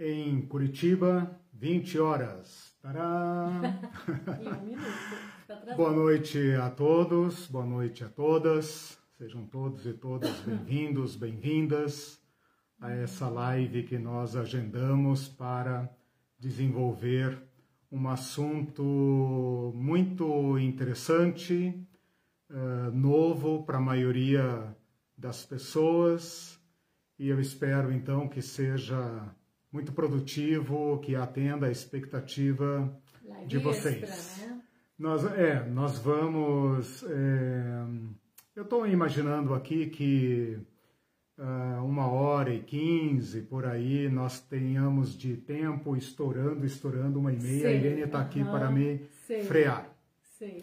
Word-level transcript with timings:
em 0.00 0.40
Curitiba, 0.46 1.38
20 1.52 1.98
horas. 1.98 2.74
Tará! 2.80 3.50
um 4.40 4.64
minuto. 4.64 4.82
Tá 5.46 5.74
boa 5.76 5.92
noite 5.92 6.52
a 6.54 6.70
todos, 6.70 7.46
boa 7.48 7.66
noite 7.66 8.02
a 8.02 8.08
todas. 8.08 8.98
Sejam 9.18 9.44
todos 9.44 9.84
e 9.84 9.92
todas 9.92 10.40
bem-vindos, 10.40 11.16
bem-vindas 11.16 12.18
a 12.80 12.90
essa 12.92 13.28
live 13.28 13.82
que 13.82 13.98
nós 13.98 14.36
agendamos 14.36 15.28
para 15.28 15.94
desenvolver 16.38 17.38
um 17.92 18.08
assunto 18.08 19.72
muito 19.74 20.58
interessante, 20.58 21.78
uh, 22.48 22.90
novo 22.90 23.64
para 23.64 23.76
a 23.76 23.82
maioria 23.82 24.74
das 25.14 25.44
pessoas, 25.44 26.58
e 27.18 27.28
eu 27.28 27.38
espero 27.38 27.92
então 27.92 28.26
que 28.26 28.40
seja 28.40 29.30
muito 29.72 29.92
produtivo, 29.92 30.98
que 31.00 31.14
atenda 31.14 31.66
a 31.66 31.70
expectativa 31.70 32.92
Live 33.24 33.46
de 33.46 33.58
vocês. 33.58 34.02
Extra, 34.02 34.46
né? 34.46 34.62
Nós, 34.98 35.24
é, 35.24 35.64
nós 35.66 35.98
vamos. 35.98 37.02
É, 37.04 37.84
eu 38.54 38.64
estou 38.64 38.86
imaginando 38.86 39.54
aqui 39.54 39.86
que 39.86 40.58
uh, 41.38 41.84
uma 41.84 42.06
hora 42.06 42.52
e 42.52 42.60
quinze 42.60 43.40
por 43.40 43.64
aí 43.64 44.08
nós 44.08 44.40
tenhamos 44.40 45.16
de 45.16 45.36
tempo 45.36 45.96
estourando, 45.96 46.66
estourando 46.66 47.18
uma 47.18 47.32
e 47.32 47.40
meia. 47.40 47.60
Sei, 47.60 47.66
a 47.66 47.72
Irene 47.72 48.02
está 48.02 48.20
aqui 48.20 48.44
para 48.44 48.70
me 48.70 49.06
sei. 49.26 49.44
frear. 49.44 49.88
Sei. 50.38 50.62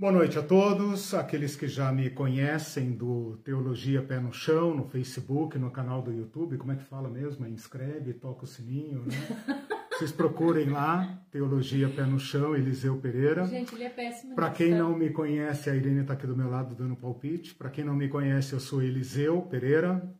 Boa 0.00 0.12
noite 0.12 0.38
a 0.38 0.42
todos, 0.42 1.12
aqueles 1.12 1.54
que 1.54 1.68
já 1.68 1.92
me 1.92 2.08
conhecem 2.08 2.92
do 2.92 3.36
Teologia 3.44 4.00
Pé 4.00 4.18
no 4.18 4.32
Chão, 4.32 4.74
no 4.74 4.88
Facebook, 4.88 5.58
no 5.58 5.70
canal 5.70 6.00
do 6.00 6.10
YouTube, 6.10 6.56
como 6.56 6.72
é 6.72 6.76
que 6.76 6.84
fala 6.84 7.06
mesmo? 7.06 7.46
Inscreve, 7.46 8.14
toca 8.14 8.44
o 8.44 8.46
sininho, 8.46 9.04
né? 9.04 9.14
Vocês 9.92 10.10
procurem 10.10 10.70
lá, 10.70 11.22
Teologia 11.30 11.86
Pé 11.86 12.06
no 12.06 12.18
Chão, 12.18 12.56
Eliseu 12.56 12.96
Pereira. 12.96 13.46
Gente, 13.46 13.74
ele 13.74 13.84
é 13.84 13.90
péssimo. 13.90 14.34
Para 14.34 14.48
quem 14.48 14.70
não 14.70 14.96
me 14.96 15.10
conhece, 15.10 15.68
a 15.68 15.76
Irene 15.76 16.00
está 16.00 16.14
aqui 16.14 16.26
do 16.26 16.34
meu 16.34 16.48
lado 16.48 16.74
dando 16.74 16.96
palpite. 16.96 17.54
Para 17.54 17.68
quem 17.68 17.84
não 17.84 17.94
me 17.94 18.08
conhece, 18.08 18.54
eu 18.54 18.60
sou 18.60 18.82
Eliseu 18.82 19.42
Pereira, 19.42 20.10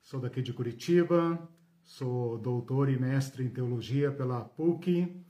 sou 0.00 0.18
daqui 0.18 0.40
de 0.40 0.54
Curitiba, 0.54 1.38
sou 1.82 2.38
doutor 2.38 2.88
e 2.88 2.98
mestre 2.98 3.44
em 3.44 3.50
teologia 3.50 4.10
pela 4.10 4.40
PUC 4.40 5.25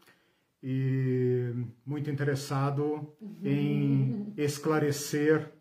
e 0.62 1.52
muito 1.84 2.10
interessado 2.10 3.14
em 3.42 4.32
esclarecer 4.36 5.52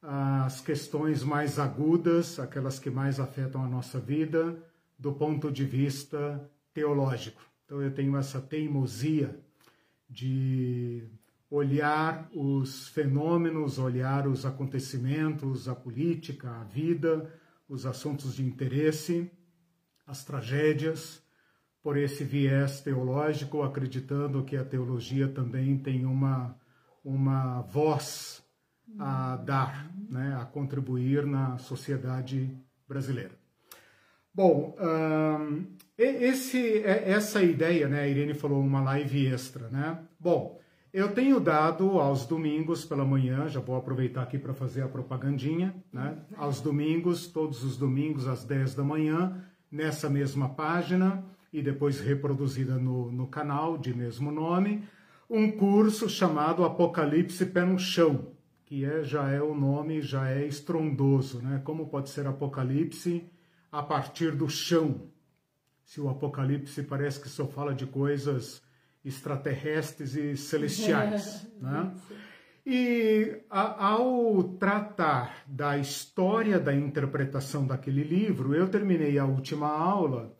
as 0.00 0.60
questões 0.60 1.22
mais 1.22 1.58
agudas, 1.58 2.38
aquelas 2.38 2.78
que 2.78 2.90
mais 2.90 3.18
afetam 3.18 3.64
a 3.64 3.68
nossa 3.68 3.98
vida, 3.98 4.62
do 4.98 5.12
ponto 5.12 5.50
de 5.50 5.64
vista 5.64 6.48
teológico. 6.74 7.40
Então 7.64 7.80
eu 7.80 7.90
tenho 7.92 8.16
essa 8.16 8.40
teimosia 8.40 9.40
de 10.08 11.08
olhar 11.50 12.28
os 12.34 12.88
fenômenos, 12.88 13.78
olhar 13.78 14.26
os 14.26 14.44
acontecimentos, 14.44 15.68
a 15.68 15.74
política, 15.74 16.50
a 16.50 16.64
vida, 16.64 17.32
os 17.68 17.86
assuntos 17.86 18.34
de 18.34 18.44
interesse, 18.44 19.30
as 20.06 20.24
tragédias, 20.24 21.23
por 21.84 21.98
esse 21.98 22.24
viés 22.24 22.80
teológico, 22.80 23.62
acreditando 23.62 24.42
que 24.42 24.56
a 24.56 24.64
teologia 24.64 25.28
também 25.28 25.76
tem 25.76 26.06
uma, 26.06 26.56
uma 27.04 27.60
voz 27.60 28.42
a 28.98 29.36
dar, 29.36 29.90
né, 30.08 30.34
a 30.40 30.46
contribuir 30.46 31.26
na 31.26 31.58
sociedade 31.58 32.50
brasileira. 32.88 33.32
Bom, 34.32 34.74
hum, 34.80 35.66
esse, 35.98 36.82
essa 36.82 37.42
ideia, 37.42 37.86
né, 37.86 38.00
a 38.00 38.08
Irene 38.08 38.32
falou 38.32 38.62
uma 38.62 38.80
live 38.80 39.26
extra, 39.26 39.68
né? 39.68 39.98
Bom, 40.18 40.58
eu 40.90 41.12
tenho 41.12 41.38
dado 41.38 42.00
aos 42.00 42.24
domingos 42.24 42.82
pela 42.84 43.04
manhã, 43.04 43.46
já 43.46 43.60
vou 43.60 43.76
aproveitar 43.76 44.22
aqui 44.22 44.38
para 44.38 44.54
fazer 44.54 44.80
a 44.80 44.88
propagandinha, 44.88 45.74
né? 45.92 46.16
Aos 46.34 46.62
domingos, 46.62 47.26
todos 47.26 47.62
os 47.62 47.76
domingos 47.76 48.26
às 48.26 48.42
10 48.42 48.74
da 48.74 48.82
manhã, 48.82 49.44
nessa 49.70 50.08
mesma 50.08 50.48
página 50.48 51.22
e 51.54 51.62
depois 51.62 52.00
reproduzida 52.00 52.74
no, 52.74 53.12
no 53.12 53.28
canal 53.28 53.78
de 53.78 53.94
mesmo 53.94 54.32
nome, 54.32 54.82
um 55.30 55.52
curso 55.52 56.08
chamado 56.08 56.64
Apocalipse 56.64 57.46
Pé 57.46 57.64
no 57.64 57.78
Chão, 57.78 58.32
que 58.66 58.84
é, 58.84 59.04
já 59.04 59.30
é 59.30 59.40
o 59.40 59.54
nome, 59.54 60.02
já 60.02 60.28
é 60.28 60.44
estrondoso, 60.44 61.40
né? 61.40 61.62
Como 61.64 61.86
pode 61.86 62.10
ser 62.10 62.26
Apocalipse 62.26 63.30
a 63.70 63.84
partir 63.84 64.32
do 64.32 64.48
chão? 64.48 65.02
Se 65.84 66.00
o 66.00 66.08
Apocalipse 66.08 66.82
parece 66.82 67.20
que 67.20 67.28
só 67.28 67.46
fala 67.46 67.72
de 67.72 67.86
coisas 67.86 68.60
extraterrestres 69.04 70.16
e 70.16 70.36
celestiais, 70.36 71.46
né? 71.62 71.94
E 72.66 73.42
a, 73.48 73.90
ao 73.90 74.42
tratar 74.58 75.44
da 75.46 75.78
história 75.78 76.58
da 76.58 76.74
interpretação 76.74 77.64
daquele 77.64 78.02
livro, 78.02 78.56
eu 78.56 78.68
terminei 78.68 79.20
a 79.20 79.24
última 79.24 79.68
aula 79.68 80.34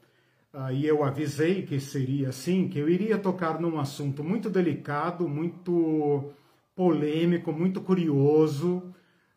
e 0.72 0.86
eu 0.86 1.02
avisei 1.02 1.62
que 1.62 1.80
seria 1.80 2.28
assim, 2.28 2.68
que 2.68 2.78
eu 2.78 2.88
iria 2.88 3.18
tocar 3.18 3.60
num 3.60 3.78
assunto 3.80 4.22
muito 4.22 4.48
delicado, 4.48 5.28
muito 5.28 6.32
polêmico, 6.76 7.52
muito 7.52 7.80
curioso, 7.80 8.94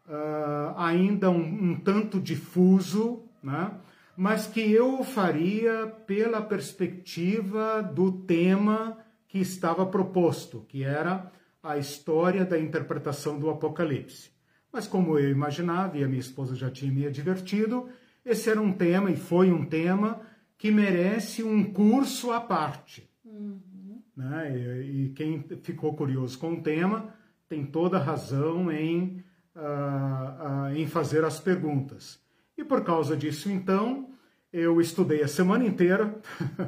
uh, 0.07 0.77
ainda 0.77 1.29
um, 1.29 1.71
um, 1.71 1.75
tanto 1.79 2.19
difuso, 2.19 3.23
né? 3.41 3.71
mas 4.15 4.47
que 4.47 4.59
eu 4.71 5.03
faria 5.03 5.87
pela 6.05 6.41
perspectiva 6.41 7.81
do 7.81 8.11
tema 8.11 8.97
que 9.27 9.39
estava 9.39 9.85
proposto, 9.85 10.65
que 10.67 10.83
era 10.83 11.31
a 11.61 11.77
história 11.77 12.45
da 12.45 12.59
interpretação 12.59 13.39
do 13.39 13.49
Apocalipse. 13.49 14.31
Mas 14.71 14.87
como 14.87 15.17
eu 15.17 15.29
imaginava, 15.29 15.97
e 15.97 16.03
a 16.03 16.07
minha 16.07 16.19
esposa 16.19 16.55
já 16.55 16.69
tinha 16.69 16.91
me 16.91 17.05
advertido, 17.05 17.89
esse 18.25 18.49
era 18.49 18.61
um 18.61 18.71
tema, 18.71 19.11
e 19.11 19.15
foi 19.15 19.51
um 19.51 19.65
tema, 19.65 20.21
que 20.57 20.71
merece 20.71 21.43
um 21.43 21.63
curso 21.71 22.31
à 22.31 22.41
parte. 22.41 23.07
Uhum. 23.23 24.01
Né? 24.15 24.57
E, 24.57 25.05
e, 25.05 25.09
quem 25.09 25.43
ficou 25.61 25.93
curioso 25.93 26.37
com 26.39 26.53
o 26.53 26.61
tema 26.61 27.13
tem 27.47 27.65
toda 27.65 27.99
razão 27.99 28.71
em, 28.71 29.23
uh, 29.55 29.59
uh, 29.59 30.75
em 30.75 30.87
fazer 30.87 31.23
as 31.23 31.39
perguntas. 31.39 32.19
E 32.57 32.63
por 32.63 32.83
causa 32.83 33.15
disso, 33.15 33.51
então, 33.51 34.09
eu 34.51 34.81
estudei 34.81 35.21
a 35.21 35.27
semana 35.27 35.63
inteira, 35.65 36.19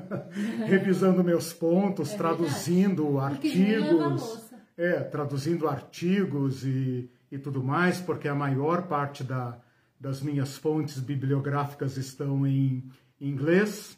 revisando 0.67 1.23
meus 1.23 1.51
pontos, 1.51 2.13
É 2.13 2.17
traduzindo 2.17 3.19
artigos. 3.19 4.49
É, 4.77 4.99
traduzindo 5.01 5.67
artigos 5.67 6.63
e, 6.63 7.09
e 7.31 7.37
tudo 7.37 7.63
mais, 7.63 7.99
porque 7.99 8.27
a 8.27 8.35
maior 8.35 8.83
parte 8.83 9.23
da, 9.23 9.59
das 9.99 10.21
minhas 10.21 10.55
fontes 10.55 10.99
bibliográficas 10.99 11.97
estão 11.97 12.45
em 12.47 12.89
inglês. 13.19 13.97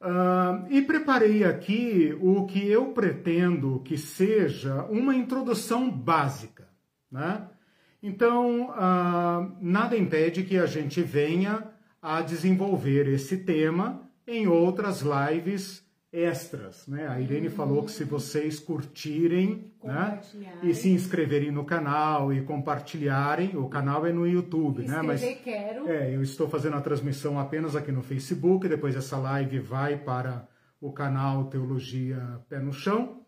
Ah, 0.00 0.64
e 0.68 0.82
preparei 0.82 1.44
aqui 1.44 2.16
o 2.20 2.46
que 2.46 2.66
eu 2.68 2.92
pretendo 2.92 3.80
que 3.80 3.96
seja 3.96 4.84
uma 4.84 5.14
introdução 5.14 5.90
básica. 5.90 6.68
Né? 7.10 7.48
Então, 8.02 8.70
ah, 8.74 9.48
nada 9.60 9.96
impede 9.96 10.42
que 10.42 10.58
a 10.58 10.66
gente 10.66 11.02
venha 11.02 11.64
a 12.00 12.20
desenvolver 12.20 13.08
esse 13.08 13.38
tema 13.38 14.02
em 14.26 14.46
outras 14.46 15.02
lives 15.02 15.85
extras. 16.16 16.86
Né? 16.86 17.06
A 17.06 17.20
Irene 17.20 17.50
falou 17.50 17.84
que 17.84 17.90
se 17.90 18.04
vocês 18.04 18.58
curtirem 18.58 19.70
né? 19.86 20.20
E 20.62 20.74
se 20.74 20.88
inscreverem 20.88 21.52
no 21.52 21.64
canal 21.64 22.32
e 22.32 22.42
compartilharem, 22.42 23.56
o 23.56 23.68
canal 23.68 24.04
é 24.04 24.12
no 24.12 24.26
YouTube, 24.26 24.82
né? 24.82 25.00
Mas 25.00 25.22
Escrever 25.22 25.42
quero. 25.44 25.88
é, 25.88 26.14
eu 26.14 26.22
estou 26.22 26.48
fazendo 26.48 26.76
a 26.76 26.80
transmissão 26.80 27.38
apenas 27.38 27.76
aqui 27.76 27.92
no 27.92 28.02
Facebook, 28.02 28.66
depois 28.68 28.96
essa 28.96 29.16
live 29.16 29.60
vai 29.60 29.96
para 29.96 30.48
o 30.80 30.92
canal 30.92 31.44
Teologia 31.44 32.40
Pé 32.48 32.58
no 32.58 32.72
Chão. 32.72 33.20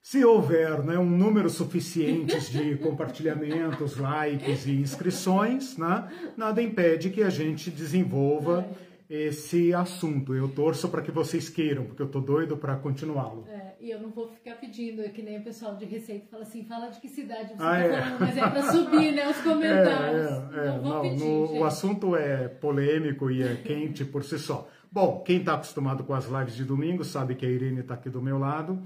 Se 0.00 0.24
houver 0.24 0.82
né, 0.82 0.98
um 0.98 1.08
número 1.08 1.48
suficiente 1.48 2.50
de 2.50 2.74
compartilhamentos, 2.82 3.96
likes 3.96 4.66
e 4.66 4.72
inscrições, 4.72 5.78
né, 5.78 6.08
nada 6.36 6.60
impede 6.60 7.08
que 7.10 7.22
a 7.22 7.30
gente 7.30 7.70
desenvolva 7.70 8.68
esse 9.14 9.74
assunto. 9.74 10.34
Eu 10.34 10.48
torço 10.48 10.88
para 10.88 11.02
que 11.02 11.10
vocês 11.10 11.50
queiram, 11.50 11.84
porque 11.84 12.00
eu 12.00 12.06
estou 12.06 12.22
doido 12.22 12.56
para 12.56 12.76
continuá-lo. 12.76 13.44
É, 13.46 13.74
e 13.78 13.90
eu 13.90 14.00
não 14.00 14.08
vou 14.10 14.28
ficar 14.28 14.54
pedindo, 14.54 15.02
é 15.02 15.08
que 15.10 15.20
nem 15.20 15.38
o 15.38 15.44
pessoal 15.44 15.76
de 15.76 15.84
receita 15.84 16.26
fala 16.30 16.42
assim, 16.44 16.64
fala 16.64 16.88
de 16.88 16.98
que 16.98 17.08
cidade 17.08 17.48
você 17.48 17.54
Ah, 17.62 17.70
tá 17.72 17.78
é. 17.78 18.00
falando, 18.02 18.20
mas 18.20 18.36
é 18.38 18.40
para 18.40 18.62
subir, 18.72 19.12
né, 19.12 19.28
os 19.28 19.36
comentários. 19.42 20.22
É, 20.52 20.58
é, 20.60 20.66
é. 20.66 20.66
não 20.70 20.80
vou 20.82 20.92
Não, 20.94 21.02
pedir, 21.02 21.24
no- 21.24 21.58
o 21.58 21.64
assunto 21.64 22.16
é 22.16 22.48
polêmico 22.48 23.30
e 23.30 23.42
é 23.42 23.54
quente 23.56 24.02
por 24.02 24.24
si 24.24 24.38
só. 24.38 24.66
Bom, 24.90 25.22
quem 25.26 25.38
está 25.40 25.54
acostumado 25.54 26.04
com 26.04 26.14
as 26.14 26.26
lives 26.26 26.54
de 26.54 26.64
domingo 26.64 27.04
sabe 27.04 27.34
que 27.34 27.44
a 27.44 27.48
Irene 27.50 27.80
está 27.80 27.94
aqui 27.94 28.08
do 28.08 28.22
meu 28.22 28.38
lado 28.38 28.82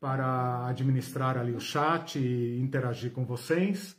para 0.00 0.66
administrar 0.66 1.36
ali 1.38 1.52
o 1.52 1.60
chat 1.60 2.18
e 2.18 2.60
interagir 2.60 3.12
com 3.12 3.24
vocês. 3.24 3.96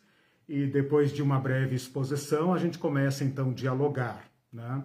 E 0.48 0.66
depois 0.66 1.14
de 1.14 1.22
uma 1.22 1.40
breve 1.40 1.76
exposição, 1.76 2.54
a 2.54 2.58
gente 2.58 2.78
começa 2.78 3.24
então 3.24 3.50
a 3.52 3.54
dialogar. 3.54 4.24
Né? 4.52 4.84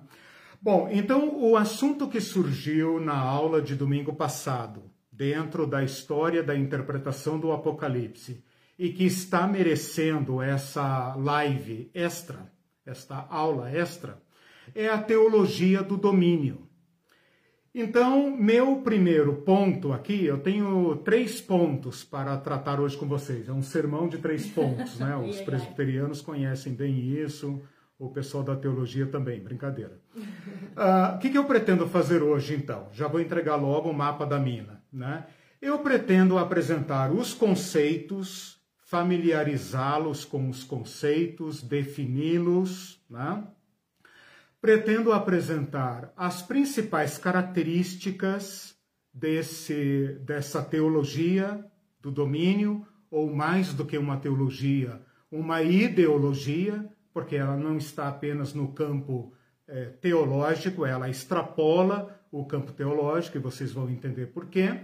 Bom, 0.64 0.88
então 0.90 1.42
o 1.42 1.58
assunto 1.58 2.08
que 2.08 2.22
surgiu 2.22 2.98
na 2.98 3.18
aula 3.18 3.60
de 3.60 3.74
domingo 3.74 4.14
passado, 4.14 4.90
dentro 5.12 5.66
da 5.66 5.84
história 5.84 6.42
da 6.42 6.56
interpretação 6.56 7.38
do 7.38 7.52
Apocalipse, 7.52 8.42
e 8.78 8.88
que 8.88 9.04
está 9.04 9.46
merecendo 9.46 10.40
essa 10.40 11.14
live 11.16 11.90
extra, 11.92 12.50
esta 12.86 13.26
aula 13.28 13.70
extra, 13.70 14.22
é 14.74 14.88
a 14.88 14.96
teologia 14.96 15.82
do 15.82 15.98
domínio. 15.98 16.66
Então, 17.74 18.34
meu 18.34 18.76
primeiro 18.76 19.42
ponto 19.42 19.92
aqui, 19.92 20.24
eu 20.24 20.38
tenho 20.38 20.96
três 21.04 21.42
pontos 21.42 22.02
para 22.04 22.38
tratar 22.38 22.80
hoje 22.80 22.96
com 22.96 23.06
vocês. 23.06 23.50
É 23.50 23.52
um 23.52 23.60
sermão 23.60 24.08
de 24.08 24.16
três 24.16 24.46
pontos, 24.48 24.98
né? 24.98 25.14
Os 25.14 25.42
presbiterianos 25.42 26.22
conhecem 26.22 26.72
bem 26.72 27.00
isso, 27.22 27.60
o 28.06 28.10
pessoal 28.10 28.42
da 28.42 28.56
teologia 28.56 29.06
também, 29.06 29.40
brincadeira. 29.40 30.00
Uh, 30.16 31.16
o 31.16 31.18
que, 31.18 31.30
que 31.30 31.38
eu 31.38 31.44
pretendo 31.44 31.86
fazer 31.88 32.22
hoje, 32.22 32.54
então? 32.54 32.88
Já 32.92 33.08
vou 33.08 33.20
entregar 33.20 33.56
logo 33.56 33.90
o 33.90 33.94
mapa 33.94 34.24
da 34.24 34.38
mina, 34.38 34.82
né? 34.92 35.26
Eu 35.60 35.78
pretendo 35.78 36.36
apresentar 36.36 37.10
os 37.10 37.32
conceitos, 37.32 38.58
familiarizá-los 38.84 40.24
com 40.24 40.50
os 40.50 40.62
conceitos, 40.62 41.62
defini-los, 41.62 43.00
né? 43.08 43.44
pretendo 44.64 45.12
apresentar 45.12 46.10
as 46.16 46.40
principais 46.40 47.18
características 47.18 48.74
desse, 49.12 50.18
dessa 50.24 50.62
teologia 50.62 51.62
do 52.00 52.10
domínio, 52.10 52.86
ou 53.10 53.30
mais 53.30 53.74
do 53.74 53.84
que 53.84 53.98
uma 53.98 54.16
teologia, 54.16 55.02
uma 55.30 55.62
ideologia, 55.62 56.88
porque 57.14 57.36
ela 57.36 57.56
não 57.56 57.78
está 57.78 58.08
apenas 58.08 58.52
no 58.52 58.72
campo 58.72 59.32
é, 59.68 59.84
teológico, 60.00 60.84
ela 60.84 61.08
extrapola 61.08 62.20
o 62.30 62.44
campo 62.44 62.72
teológico, 62.72 63.38
e 63.38 63.40
vocês 63.40 63.72
vão 63.72 63.88
entender 63.88 64.26
por 64.26 64.46
quê. 64.46 64.80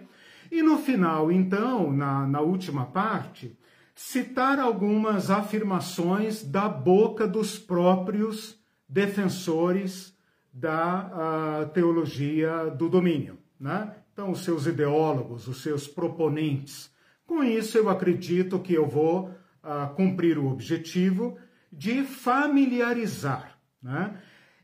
E 0.50 0.62
no 0.62 0.79
final, 0.79 1.31
então, 1.32 1.93
na, 1.93 2.27
na 2.27 2.41
última 2.41 2.87
parte, 2.87 3.59
citar 3.94 4.61
algumas 4.61 5.31
afirmações 5.31 6.44
da 6.44 6.69
boca 6.69 7.27
dos 7.27 7.59
próprios 7.59 8.56
defensores 8.88 10.17
da 10.53 11.69
teologia 11.75 12.71
do 12.71 12.88
domínio. 12.88 13.38
Né? 13.59 13.93
Então, 14.12 14.31
os 14.31 14.44
seus 14.44 14.67
ideólogos, 14.67 15.49
os 15.49 15.62
seus 15.62 15.87
proponentes. 15.87 16.91
Com 17.26 17.43
isso, 17.44 17.76
eu 17.76 17.88
acredito 17.88 18.59
que 18.59 18.75
eu 18.75 18.88
vou 18.88 19.29
uh, 19.29 19.94
cumprir 19.94 20.38
o 20.38 20.49
objetivo 20.50 21.37
de 21.73 22.03
familiarizar. 22.03 23.59
Né? 23.83 24.17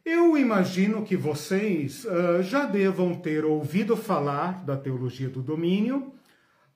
Eu 0.05 0.37
imagino 0.37 1.05
que 1.05 1.17
vocês 1.17 2.05
uh, 2.05 2.43
já 2.43 2.65
devam 2.65 3.15
ter 3.15 3.45
ouvido 3.45 3.97
falar 3.97 4.65
da 4.65 4.77
teologia 4.77 5.29
do 5.29 5.43
domínio, 5.43 6.13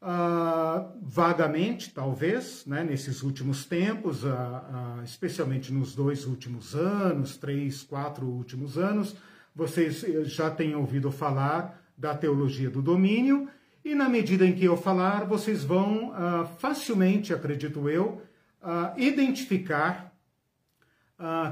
Uh, 0.03 0.99
vagamente, 1.03 1.93
talvez, 1.93 2.65
né, 2.65 2.83
nesses 2.83 3.23
últimos 3.23 3.67
tempos, 3.67 4.25
uh, 4.25 5.03
especialmente 5.05 5.71
nos 5.71 5.95
dois 5.95 6.25
últimos 6.25 6.75
anos, 6.75 7.37
três, 7.37 7.83
quatro 7.83 8.27
últimos 8.27 8.79
anos, 8.79 9.15
vocês 9.55 10.03
eh, 10.03 10.25
já 10.25 10.51
têm 10.51 10.75
ouvido 10.75 11.11
falar 11.11 11.85
da 11.99 12.15
teologia 12.15 12.71
do 12.71 12.81
domínio, 12.81 13.47
e 13.85 13.95
na 13.95 14.09
medida 14.09 14.47
em 14.47 14.55
que 14.55 14.65
eu 14.65 14.75
falar, 14.75 15.27
vocês 15.27 15.65
vão 15.65 16.15
facilmente, 16.59 17.35
acredito 17.35 17.89
eu, 17.89 18.23
identificar 18.97 20.10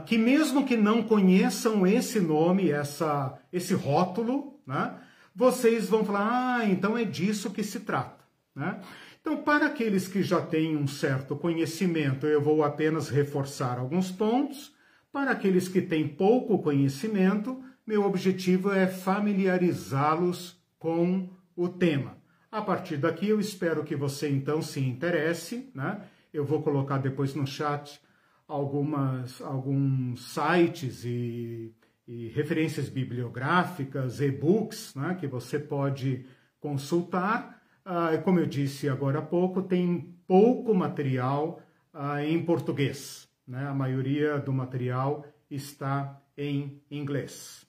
que 0.07 0.17
mesmo 0.17 0.65
que 0.65 0.77
não 0.77 1.03
conheçam 1.03 1.87
esse 1.87 2.21
nome, 2.21 2.71
essa, 2.71 3.39
esse 3.53 3.75
rótulo, 3.75 4.59
né, 4.67 4.95
vocês 5.35 5.89
vão 5.89 6.05
falar, 6.05 6.61
ah, 6.61 6.69
então 6.69 6.97
é 6.97 7.05
disso 7.05 7.51
que 7.51 7.63
se 7.63 7.81
trata. 7.81 8.25
Né? 8.55 8.81
Então, 9.21 9.37
para 9.37 9.67
aqueles 9.67 10.09
que 10.09 10.23
já 10.23 10.41
têm 10.41 10.77
um 10.77 10.87
certo 10.87 11.37
conhecimento, 11.37 12.27
eu 12.27 12.41
vou 12.41 12.65
apenas 12.65 13.09
reforçar 13.09 13.79
alguns 13.79 14.11
pontos. 14.11 14.75
Para 15.13 15.33
aqueles 15.33 15.69
que 15.69 15.83
têm 15.83 16.09
pouco 16.09 16.59
conhecimento, 16.59 17.63
meu 17.87 18.05
objetivo 18.05 18.73
é 18.73 18.87
familiarizá-los 18.87 20.61
com 20.79 21.29
o 21.55 21.69
tema. 21.69 22.17
A 22.51 22.63
partir 22.63 22.97
daqui, 22.97 23.29
eu 23.29 23.39
espero 23.39 23.85
que 23.85 23.95
você 23.95 24.29
então 24.29 24.63
se 24.63 24.81
interesse. 24.81 25.71
Né? 25.75 26.01
Eu 26.33 26.45
vou 26.45 26.63
colocar 26.63 26.99
depois 26.99 27.35
no 27.35 27.47
chat 27.47 28.01
algumas, 28.49 29.41
alguns 29.43 30.33
sites 30.33 31.05
e, 31.05 31.73
e 32.07 32.29
referências 32.31 32.89
bibliográficas, 32.89 34.21
e-books, 34.21 34.95
né? 34.97 35.15
que 35.15 35.27
você 35.29 35.59
pode 35.59 36.27
consultar 36.59 37.59
ah, 37.91 38.19
como 38.23 38.39
eu 38.39 38.45
disse 38.45 38.87
agora 38.87 39.21
há 39.21 39.23
pouco, 39.23 39.63
tem 39.63 40.15
pouco 40.27 40.75
material 40.75 41.59
ah, 41.91 42.23
em 42.23 42.45
português. 42.45 43.27
Né? 43.47 43.67
A 43.67 43.73
maioria 43.73 44.39
do 44.39 44.53
material 44.53 45.25
está 45.51 46.21
em 46.37 46.83
inglês. 46.91 47.67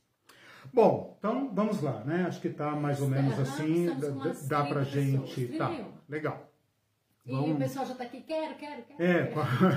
Bom, 0.74 1.16
então 1.18 1.50
vamos 1.56 1.82
lá, 1.82 2.04
né? 2.04 2.26
Acho 2.28 2.42
que 2.42 2.50
está 2.50 2.76
mais 2.76 3.00
ou 3.00 3.08
menos 3.08 3.40
assim, 3.40 3.86
dá, 3.98 4.60
dá 4.62 4.66
para 4.66 4.84
gente. 4.84 5.48
Tá, 5.58 5.72
legal. 6.10 6.49
E 7.30 7.52
o 7.52 7.56
pessoal 7.56 7.86
já 7.86 7.92
está 7.92 8.04
aqui, 8.06 8.24
quero, 8.28 8.56
quero, 8.56 8.82
quero. 8.88 9.04
É, 9.04 9.32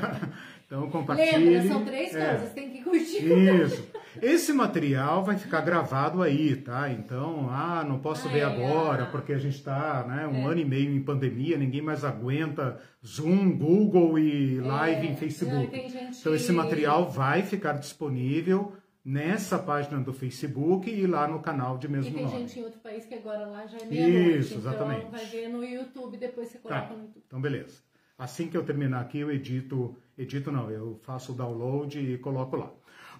então 0.67 0.89
compartilhe. 0.89 1.51
Lembra, 1.51 1.69
são 1.69 1.85
três 1.85 2.15
é. 2.15 2.31
coisas, 2.31 2.53
tem 2.55 2.71
que 2.71 2.83
curtir. 2.83 3.27
Isso. 3.27 3.91
Esse 4.21 4.53
material 4.53 5.23
vai 5.23 5.37
ficar 5.37 5.61
gravado 5.61 6.23
aí, 6.23 6.57
tá? 6.57 6.91
Então, 6.91 7.49
ah, 7.51 7.85
não 7.87 7.99
posso 7.99 8.29
ver 8.31 8.43
agora, 8.43 9.07
porque 9.07 9.33
a 9.33 9.39
gente 9.39 9.57
está 9.57 10.05
né, 10.07 10.27
um 10.27 10.49
é. 10.49 10.53
ano 10.53 10.61
e 10.61 10.65
meio 10.65 10.91
em 10.91 11.03
pandemia, 11.03 11.59
ninguém 11.59 11.83
mais 11.83 12.05
aguenta 12.05 12.81
Zoom, 13.05 13.57
Google 13.57 14.19
e 14.19 14.59
é. 14.59 14.63
live 14.63 15.07
em 15.09 15.17
Facebook. 15.17 15.77
Gente... 15.77 16.21
Então, 16.21 16.35
esse 16.35 16.53
material 16.53 17.11
vai 17.11 17.43
ficar 17.43 17.73
disponível 17.75 18.73
nessa 19.05 19.59
página 19.59 20.01
do 20.01 20.13
Facebook 20.13 20.91
e 20.91 21.07
lá 21.07 21.27
no 21.27 21.41
canal 21.41 21.77
de 21.77 21.89
mesmo 21.89 22.11
nome. 22.11 22.23
E 22.23 22.25
tem 22.25 22.33
nome. 22.33 22.49
gente 22.49 22.61
em 22.61 22.65
outro 22.65 22.81
país 22.81 23.05
que 23.05 23.15
agora 23.15 23.47
lá 23.47 23.67
já 23.67 23.79
é 23.79 23.85
meia-noite. 23.87 24.39
Isso, 24.39 24.55
então 24.55 24.71
exatamente. 24.71 25.07
Então 25.07 25.11
vai 25.11 25.25
ver 25.27 25.49
no 25.49 25.65
YouTube, 25.65 26.17
depois 26.17 26.49
você 26.49 26.59
coloca 26.59 26.83
tá. 26.83 26.95
no 26.95 27.03
YouTube. 27.03 27.25
Então, 27.27 27.41
beleza. 27.41 27.83
Assim 28.17 28.49
que 28.49 28.57
eu 28.57 28.65
terminar 28.65 29.01
aqui, 29.01 29.19
eu 29.19 29.33
edito, 29.33 29.97
edito 30.17 30.53
não, 30.53 30.71
eu 30.71 31.01
faço 31.03 31.33
o 31.33 31.35
download 31.35 31.99
e 31.99 32.19
coloco 32.19 32.57
lá. 32.57 32.71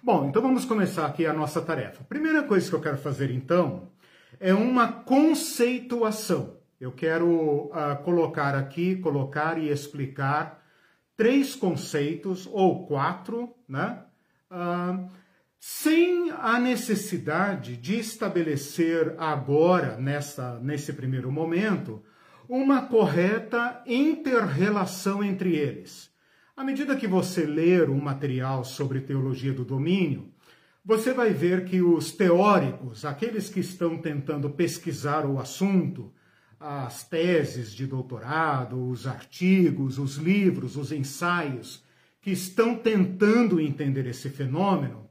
Bom, 0.01 0.29
então 0.29 0.41
vamos 0.41 0.65
começar 0.65 1.05
aqui 1.05 1.25
a 1.25 1.33
nossa 1.33 1.61
tarefa. 1.61 2.03
Primeira 2.05 2.43
coisa 2.43 2.69
que 2.69 2.75
eu 2.75 2.81
quero 2.81 2.97
fazer, 2.97 3.31
então, 3.31 3.89
é 4.39 4.53
uma 4.53 4.91
conceituação. 4.91 6.57
Eu 6.79 6.91
quero 6.91 7.27
uh, 7.67 8.03
colocar 8.03 8.55
aqui, 8.55 8.97
colocar 8.97 9.57
e 9.57 9.69
explicar 9.69 10.63
três 11.15 11.55
conceitos, 11.55 12.47
ou 12.51 12.85
quatro, 12.85 13.53
né? 13.67 14.03
Uh, 14.51 15.09
sem 15.65 16.29
a 16.29 16.59
necessidade 16.59 17.77
de 17.77 17.97
estabelecer 17.97 19.15
agora, 19.17 19.95
nessa, 19.95 20.59
nesse 20.59 20.91
primeiro 20.91 21.31
momento, 21.31 22.03
uma 22.49 22.81
correta 22.81 23.81
interrelação 23.87 25.23
entre 25.23 25.55
eles. 25.55 26.11
À 26.53 26.65
medida 26.65 26.97
que 26.97 27.07
você 27.07 27.45
ler 27.45 27.89
um 27.89 28.01
material 28.01 28.65
sobre 28.65 28.99
teologia 28.99 29.53
do 29.53 29.63
domínio, 29.63 30.33
você 30.83 31.13
vai 31.13 31.31
ver 31.31 31.63
que 31.63 31.81
os 31.81 32.11
teóricos, 32.11 33.05
aqueles 33.05 33.47
que 33.47 33.61
estão 33.61 33.97
tentando 33.97 34.49
pesquisar 34.49 35.25
o 35.25 35.39
assunto, 35.39 36.11
as 36.59 37.07
teses 37.07 37.71
de 37.71 37.87
doutorado, 37.87 38.89
os 38.89 39.07
artigos, 39.07 39.97
os 39.97 40.17
livros, 40.17 40.75
os 40.75 40.91
ensaios, 40.91 41.81
que 42.21 42.31
estão 42.31 42.75
tentando 42.75 43.61
entender 43.61 44.05
esse 44.07 44.29
fenômeno, 44.29 45.02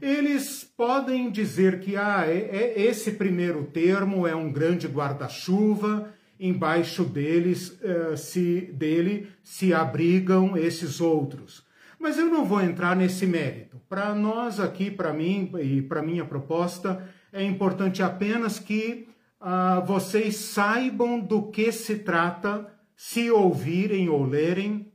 eles 0.00 0.64
podem 0.64 1.30
dizer 1.30 1.80
que 1.80 1.96
ah, 1.96 2.24
é, 2.26 2.38
é, 2.38 2.82
esse 2.82 3.12
primeiro 3.12 3.64
termo 3.64 4.26
é 4.26 4.34
um 4.34 4.52
grande 4.52 4.86
guarda-chuva, 4.86 6.12
embaixo 6.38 7.04
deles, 7.04 7.78
uh, 7.82 8.16
se, 8.16 8.72
dele 8.72 9.28
se 9.42 9.74
abrigam 9.74 10.56
esses 10.56 11.00
outros. 11.00 11.66
Mas 11.98 12.18
eu 12.18 12.26
não 12.26 12.46
vou 12.46 12.62
entrar 12.62 12.96
nesse 12.96 13.26
mérito. 13.26 13.78
Para 13.88 14.14
nós 14.14 14.58
aqui, 14.58 14.90
para 14.90 15.12
mim 15.12 15.52
e 15.60 15.82
para 15.82 16.02
minha 16.02 16.24
proposta, 16.24 17.06
é 17.30 17.44
importante 17.44 18.02
apenas 18.02 18.58
que 18.58 19.06
uh, 19.40 19.84
vocês 19.84 20.36
saibam 20.36 21.20
do 21.20 21.50
que 21.50 21.70
se 21.70 21.96
trata 21.98 22.72
se 22.96 23.30
ouvirem 23.30 24.08
ou 24.08 24.24
lerem 24.24 24.92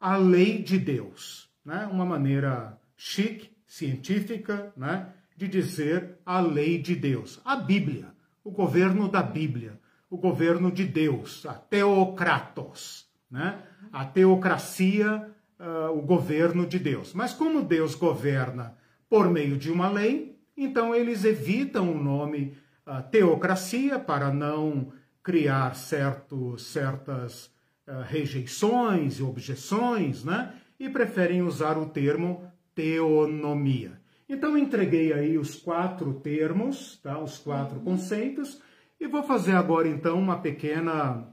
a 0.00 0.16
lei 0.16 0.60
de 0.62 0.78
Deus. 0.78 1.48
Né, 1.64 1.86
uma 1.92 2.04
maneira 2.04 2.76
chique, 2.96 3.50
científica, 3.66 4.72
né, 4.76 5.12
de 5.36 5.46
dizer 5.46 6.18
a 6.26 6.40
lei 6.40 6.78
de 6.78 6.96
Deus. 6.96 7.40
A 7.44 7.54
Bíblia, 7.54 8.08
o 8.42 8.50
governo 8.50 9.08
da 9.08 9.22
Bíblia, 9.22 9.78
o 10.10 10.16
governo 10.16 10.72
de 10.72 10.84
Deus, 10.84 11.44
a 11.46 11.54
teocratos 11.54 13.06
né? 13.30 13.62
a 13.92 14.04
teocracia, 14.04 15.30
uh, 15.58 15.96
o 15.96 16.02
governo 16.02 16.66
de 16.66 16.78
Deus. 16.78 17.12
Mas 17.12 17.32
como 17.32 17.62
Deus 17.62 17.94
governa 17.94 18.76
por 19.08 19.30
meio 19.30 19.56
de 19.56 19.70
uma 19.70 19.90
lei, 19.90 20.38
então 20.56 20.94
eles 20.94 21.24
evitam 21.24 21.92
o 21.92 22.02
nome 22.02 22.56
uh, 22.86 23.02
teocracia 23.10 23.98
para 23.98 24.32
não 24.32 24.92
criar 25.22 25.74
certo, 25.74 26.58
certas 26.58 27.46
uh, 27.86 28.02
rejeições 28.06 29.18
e 29.18 29.22
objeções, 29.22 30.24
né? 30.24 30.54
e 30.78 30.88
preferem 30.88 31.42
usar 31.42 31.78
o 31.78 31.86
termo 31.86 32.44
teonomia. 32.74 34.00
Então 34.28 34.58
entreguei 34.58 35.12
aí 35.12 35.38
os 35.38 35.54
quatro 35.54 36.14
termos, 36.14 36.98
tá? 37.02 37.18
os 37.18 37.38
quatro 37.38 37.78
uhum. 37.78 37.84
conceitos, 37.84 38.60
e 39.00 39.06
vou 39.06 39.22
fazer 39.22 39.52
agora 39.52 39.88
então 39.88 40.18
uma 40.18 40.38
pequena 40.38 41.32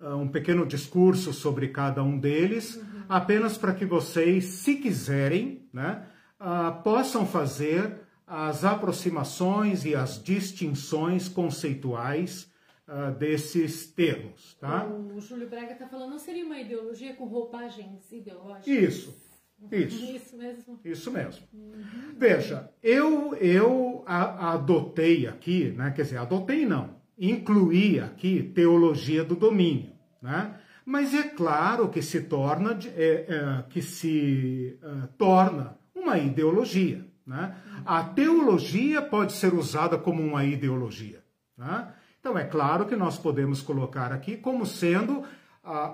um 0.00 0.26
pequeno 0.26 0.66
discurso 0.66 1.32
sobre 1.32 1.68
cada 1.68 2.02
um 2.02 2.18
deles, 2.18 2.74
uhum. 2.74 2.91
Apenas 3.12 3.58
para 3.58 3.74
que 3.74 3.84
vocês, 3.84 4.44
se 4.44 4.76
quiserem, 4.76 5.68
né, 5.70 6.06
uh, 6.40 6.82
possam 6.82 7.26
fazer 7.26 8.00
as 8.26 8.64
aproximações 8.64 9.84
e 9.84 9.94
as 9.94 10.22
distinções 10.22 11.28
conceituais 11.28 12.50
uh, 12.88 13.12
desses 13.18 13.86
termos. 13.92 14.54
Tá? 14.54 14.86
O 14.86 15.20
Júlio 15.20 15.46
Braga 15.46 15.74
está 15.74 15.86
falando, 15.86 16.12
não 16.12 16.18
seria 16.18 16.44
uma 16.44 16.58
ideologia 16.58 17.14
com 17.14 17.26
roupagens 17.26 18.10
ideológicas? 18.10 18.66
Isso. 18.66 19.22
Isso. 19.70 20.04
Isso 20.16 20.36
mesmo. 20.38 20.80
Isso 20.82 21.10
mesmo. 21.10 21.46
Uhum. 21.52 22.14
Veja, 22.16 22.70
eu, 22.82 23.34
eu 23.34 24.02
a, 24.06 24.54
adotei 24.54 25.26
aqui, 25.26 25.70
né, 25.72 25.92
quer 25.94 26.02
dizer, 26.02 26.16
adotei 26.16 26.64
não, 26.64 26.96
incluí 27.18 28.00
aqui 28.00 28.42
teologia 28.54 29.22
do 29.22 29.36
domínio. 29.36 29.92
Né? 30.22 30.58
Mas 30.84 31.14
é 31.14 31.22
claro 31.22 31.88
que 31.88 32.02
se 32.02 32.22
torna, 32.22 32.78
é, 32.96 33.26
é, 33.28 33.64
que 33.70 33.80
se 33.80 34.78
é, 34.82 35.08
torna 35.16 35.76
uma 35.94 36.18
ideologia. 36.18 37.04
Né? 37.26 37.54
A 37.84 38.02
teologia 38.02 39.00
pode 39.00 39.32
ser 39.32 39.54
usada 39.54 39.96
como 39.96 40.22
uma 40.22 40.44
ideologia. 40.44 41.22
Né? 41.56 41.88
Então 42.20 42.36
é 42.36 42.44
claro 42.44 42.86
que 42.86 42.96
nós 42.96 43.18
podemos 43.18 43.62
colocar 43.62 44.12
aqui 44.12 44.36
como 44.36 44.66
sendo 44.66 45.24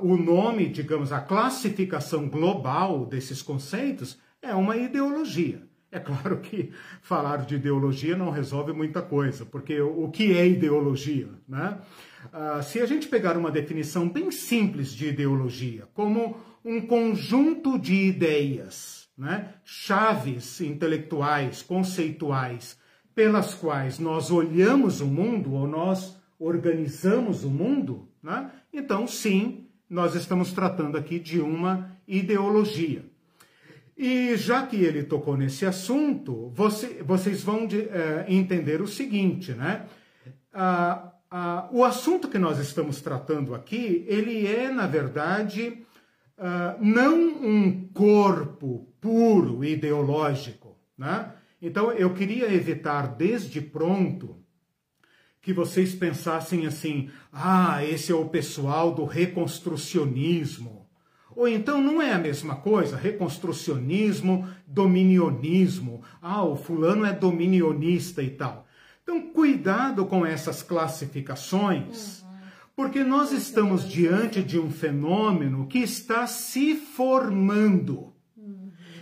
o 0.00 0.16
nome, 0.16 0.66
digamos, 0.66 1.12
a 1.12 1.20
classificação 1.20 2.26
global 2.26 3.04
desses 3.04 3.42
conceitos 3.42 4.18
é 4.40 4.54
uma 4.54 4.76
ideologia. 4.76 5.62
É 5.90 5.98
claro 5.98 6.38
que 6.38 6.70
falar 7.00 7.38
de 7.44 7.54
ideologia 7.54 8.16
não 8.16 8.30
resolve 8.30 8.72
muita 8.72 9.00
coisa, 9.00 9.44
porque 9.44 9.80
o 9.80 10.08
que 10.08 10.36
é 10.36 10.46
ideologia? 10.46 11.28
Né? 11.46 11.78
Uh, 12.26 12.62
se 12.62 12.80
a 12.80 12.86
gente 12.86 13.08
pegar 13.08 13.36
uma 13.36 13.50
definição 13.50 14.08
bem 14.08 14.30
simples 14.30 14.92
de 14.92 15.08
ideologia, 15.08 15.86
como 15.94 16.36
um 16.64 16.80
conjunto 16.80 17.78
de 17.78 17.94
ideias, 17.94 19.08
né? 19.16 19.54
chaves 19.64 20.60
intelectuais, 20.60 21.62
conceituais, 21.62 22.78
pelas 23.14 23.54
quais 23.54 23.98
nós 23.98 24.30
olhamos 24.30 25.00
o 25.00 25.06
mundo 25.06 25.54
ou 25.54 25.66
nós 25.66 26.16
organizamos 26.38 27.42
o 27.42 27.50
mundo, 27.50 28.08
né? 28.22 28.50
então 28.72 29.06
sim, 29.06 29.66
nós 29.88 30.14
estamos 30.14 30.52
tratando 30.52 30.96
aqui 30.96 31.18
de 31.18 31.40
uma 31.40 31.96
ideologia. 32.06 33.04
E 33.96 34.36
já 34.36 34.64
que 34.64 34.76
ele 34.76 35.02
tocou 35.02 35.36
nesse 35.36 35.66
assunto, 35.66 36.52
você, 36.54 37.02
vocês 37.02 37.42
vão 37.42 37.66
de, 37.66 37.80
é, 37.80 38.26
entender 38.28 38.80
o 38.80 38.86
seguinte, 38.86 39.52
né? 39.52 39.86
Ah, 40.52 41.12
ah, 41.30 41.68
o 41.70 41.84
assunto 41.84 42.28
que 42.28 42.38
nós 42.38 42.58
estamos 42.58 43.00
tratando 43.00 43.54
aqui, 43.54 44.04
ele 44.08 44.46
é, 44.46 44.70
na 44.70 44.86
verdade, 44.86 45.84
ah, 46.38 46.76
não 46.80 47.18
um 47.18 47.88
corpo 47.88 48.88
puro 49.00 49.64
ideológico, 49.64 50.76
né? 50.96 51.32
Então, 51.60 51.90
eu 51.92 52.14
queria 52.14 52.52
evitar 52.52 53.08
desde 53.16 53.60
pronto 53.60 54.36
que 55.42 55.52
vocês 55.52 55.94
pensassem 55.94 56.66
assim: 56.66 57.10
ah, 57.32 57.84
esse 57.84 58.12
é 58.12 58.14
o 58.14 58.28
pessoal 58.28 58.94
do 58.94 59.04
reconstrucionismo, 59.04 60.88
ou 61.34 61.48
então 61.48 61.82
não 61.82 62.00
é 62.00 62.12
a 62.12 62.18
mesma 62.18 62.56
coisa, 62.56 62.96
reconstrucionismo, 62.96 64.48
dominionismo. 64.66 66.02
Ah, 66.22 66.44
o 66.44 66.56
fulano 66.56 67.04
é 67.04 67.12
dominionista 67.12 68.22
e 68.22 68.30
tal. 68.30 68.67
Então, 69.08 69.22
cuidado 69.22 70.04
com 70.04 70.26
essas 70.26 70.62
classificações, 70.62 72.22
porque 72.76 73.02
nós 73.02 73.32
estamos 73.32 73.88
diante 73.88 74.42
de 74.42 74.58
um 74.58 74.70
fenômeno 74.70 75.66
que 75.66 75.78
está 75.78 76.26
se 76.26 76.74
formando. 76.74 78.12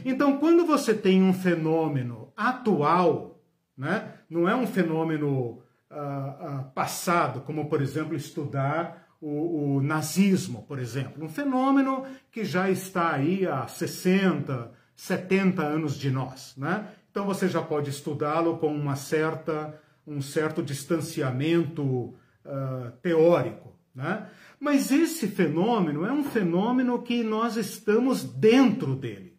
Então, 0.04 0.38
quando 0.38 0.64
você 0.64 0.94
tem 0.94 1.24
um 1.24 1.32
fenômeno 1.32 2.32
atual, 2.36 3.42
né, 3.76 4.12
não 4.30 4.48
é 4.48 4.54
um 4.54 4.64
fenômeno 4.64 5.58
uh, 5.90 6.60
uh, 6.60 6.70
passado, 6.72 7.40
como, 7.40 7.68
por 7.68 7.82
exemplo, 7.82 8.14
estudar 8.14 9.08
o, 9.20 9.78
o, 9.78 9.82
nazismo, 9.82 10.62
por 10.68 10.78
exemplo, 10.78 11.24
um 11.24 11.28
fenômeno 11.28 12.04
que 12.30 12.44
já 12.44 12.70
está 12.70 13.10
aí 13.10 13.44
há 13.44 13.66
60, 13.66 14.70
70 14.94 15.62
anos 15.62 15.98
de 15.98 16.12
nós, 16.12 16.54
né? 16.56 16.90
Então 17.16 17.24
você 17.24 17.48
já 17.48 17.62
pode 17.62 17.88
estudá-lo 17.88 18.58
com 18.58 18.68
uma 18.68 18.94
certa, 18.94 19.80
um 20.06 20.20
certo 20.20 20.62
distanciamento 20.62 21.82
uh, 21.82 22.90
teórico, 23.02 23.74
né? 23.94 24.28
Mas 24.58 24.90
esse 24.90 25.28
fenômeno 25.28 26.04
é 26.04 26.12
um 26.12 26.24
fenômeno 26.24 27.02
que 27.02 27.22
nós 27.22 27.56
estamos 27.56 28.24
dentro 28.24 28.94
dele. 28.94 29.36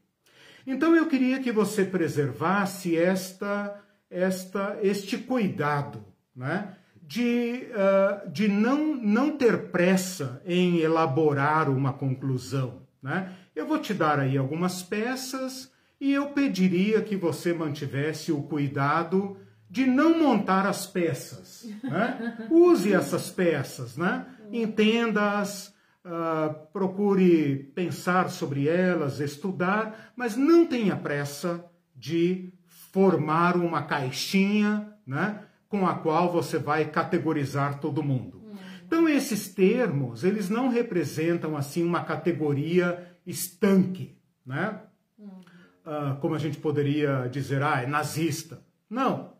Então 0.66 0.96
eu 0.96 1.08
queria 1.08 1.40
que 1.40 1.52
você 1.52 1.86
preservasse 1.86 2.96
esta, 2.96 3.82
esta, 4.10 4.78
este 4.82 5.18
cuidado, 5.18 6.04
né? 6.36 6.76
de, 7.08 7.68
uh, 7.72 8.30
de 8.30 8.50
não, 8.50 8.96
não 8.96 9.38
ter 9.38 9.70
pressa 9.70 10.42
em 10.46 10.80
elaborar 10.80 11.70
uma 11.70 11.94
conclusão. 11.94 12.82
Né? 13.02 13.32
Eu 13.56 13.66
vou 13.66 13.80
te 13.80 13.94
dar 13.94 14.20
aí 14.20 14.38
algumas 14.38 14.84
peças 14.84 15.72
e 16.02 16.14
eu 16.14 16.28
pediria 16.28 17.02
que 17.02 17.16
você 17.16 17.54
mantivesse 17.54 18.32
o 18.32 18.44
cuidado 18.44 19.38
de 19.70 19.86
não 19.86 20.18
montar 20.18 20.66
as 20.66 20.86
peças. 20.86 21.68
Né? 21.84 22.48
Use 22.50 22.94
essas 22.94 23.30
peças, 23.30 23.98
né? 23.98 24.26
Entenda-as, 24.52 25.74
uh, 26.06 26.54
procure 26.72 27.72
pensar 27.76 28.30
sobre 28.30 28.68
elas, 28.68 29.20
estudar, 29.20 30.12
mas 30.16 30.36
não 30.36 30.66
tenha 30.66 30.96
pressa 30.96 31.66
de 31.96 32.54
formar 32.66 33.58
uma 33.58 33.84
caixinha, 33.84 34.94
né, 35.06 35.44
com 35.68 35.86
a 35.86 35.96
qual 35.96 36.32
você 36.32 36.58
vai 36.58 36.86
categorizar 36.86 37.80
todo 37.80 38.04
mundo. 38.04 38.38
Então 38.86 39.08
esses 39.08 39.50
termos, 39.50 40.24
eles 40.24 40.50
não 40.50 40.70
representam 40.70 41.58
assim 41.58 41.84
uma 41.84 42.06
categoria 42.06 43.06
estanque, 43.26 44.18
né? 44.46 44.80
Uh, 45.20 46.20
como 46.22 46.36
a 46.36 46.40
gente 46.40 46.58
poderia 46.58 47.28
dizer, 47.30 47.62
ah, 47.62 47.82
é 47.82 47.86
nazista. 47.86 48.62
Não. 48.90 49.37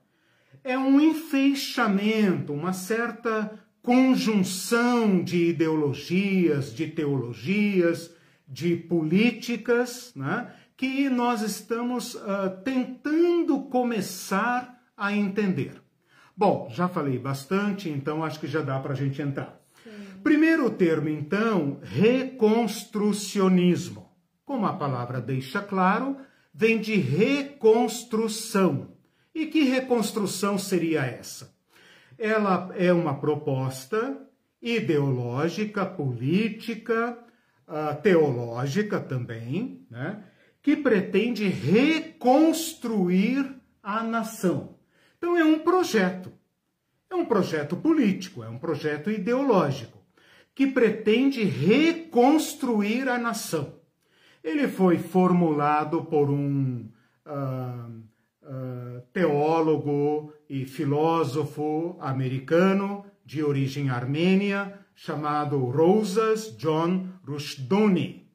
É 0.64 0.78
um 0.78 1.00
enfeixamento, 1.00 2.54
uma 2.54 2.74
certa 2.74 3.60
conjunção 3.82 5.24
de 5.24 5.50
ideologias, 5.50 6.76
de 6.76 6.88
teologias, 6.88 8.12
de 8.48 8.76
políticas, 8.76 10.14
né? 10.16 10.52
que 10.76 11.10
nós 11.10 11.42
estamos 11.42 12.16
uh, 12.16 12.50
tentando 12.64 13.62
começar 13.64 14.80
a 14.96 15.12
entender. 15.14 15.82
Bom, 16.36 16.68
já 16.70 16.88
falei 16.88 17.18
bastante, 17.18 17.90
então 17.90 18.24
acho 18.24 18.40
que 18.40 18.46
já 18.48 18.62
dá 18.62 18.80
para 18.80 18.94
a 18.94 18.96
gente 18.96 19.20
entrar. 19.22 19.60
Sim. 19.84 19.90
Primeiro 20.24 20.70
termo, 20.70 21.10
então, 21.10 21.80
reconstrucionismo. 21.82 24.08
Como 24.46 24.68
a 24.68 24.74
palavra 24.74 25.20
deixa 25.20 25.62
claro, 25.62 26.16
vem 26.54 26.80
de 26.80 26.96
reconstrução. 26.96 28.96
E 29.38 29.46
que 29.46 29.66
reconstrução 29.66 30.58
seria 30.58 31.06
essa? 31.06 31.56
Ela 32.18 32.74
é 32.76 32.92
uma 32.92 33.20
proposta 33.20 34.20
ideológica, 34.60 35.86
política, 35.86 37.16
uh, 37.68 38.02
teológica 38.02 39.00
também, 39.00 39.86
né? 39.92 40.24
que 40.60 40.76
pretende 40.76 41.48
reconstruir 41.48 43.48
a 43.84 44.02
nação. 44.02 44.80
Então 45.20 45.38
é 45.38 45.44
um 45.44 45.60
projeto. 45.60 46.34
É 47.08 47.14
um 47.14 47.26
projeto 47.26 47.78
político, 47.78 48.44
é 48.44 48.50
um 48.50 48.58
projeto 48.58 49.12
ideológico, 49.12 50.00
que 50.56 50.66
pretende 50.66 51.44
reconstruir 51.44 53.08
a 53.08 53.20
nação. 53.20 53.76
Ele 54.44 54.68
foi 54.68 54.98
formulado 54.98 56.06
por 56.06 56.28
um 56.28 56.90
uh, 57.24 58.07
uh, 58.48 59.02
teólogo 59.14 60.34
e 60.50 60.66
filósofo 60.66 61.98
americano 62.00 63.06
de 63.26 63.44
origem 63.44 63.90
armênia, 63.90 64.80
chamado 64.96 65.60
Rosas 65.66 66.56
John 66.58 67.08
Rushduni. 67.26 68.28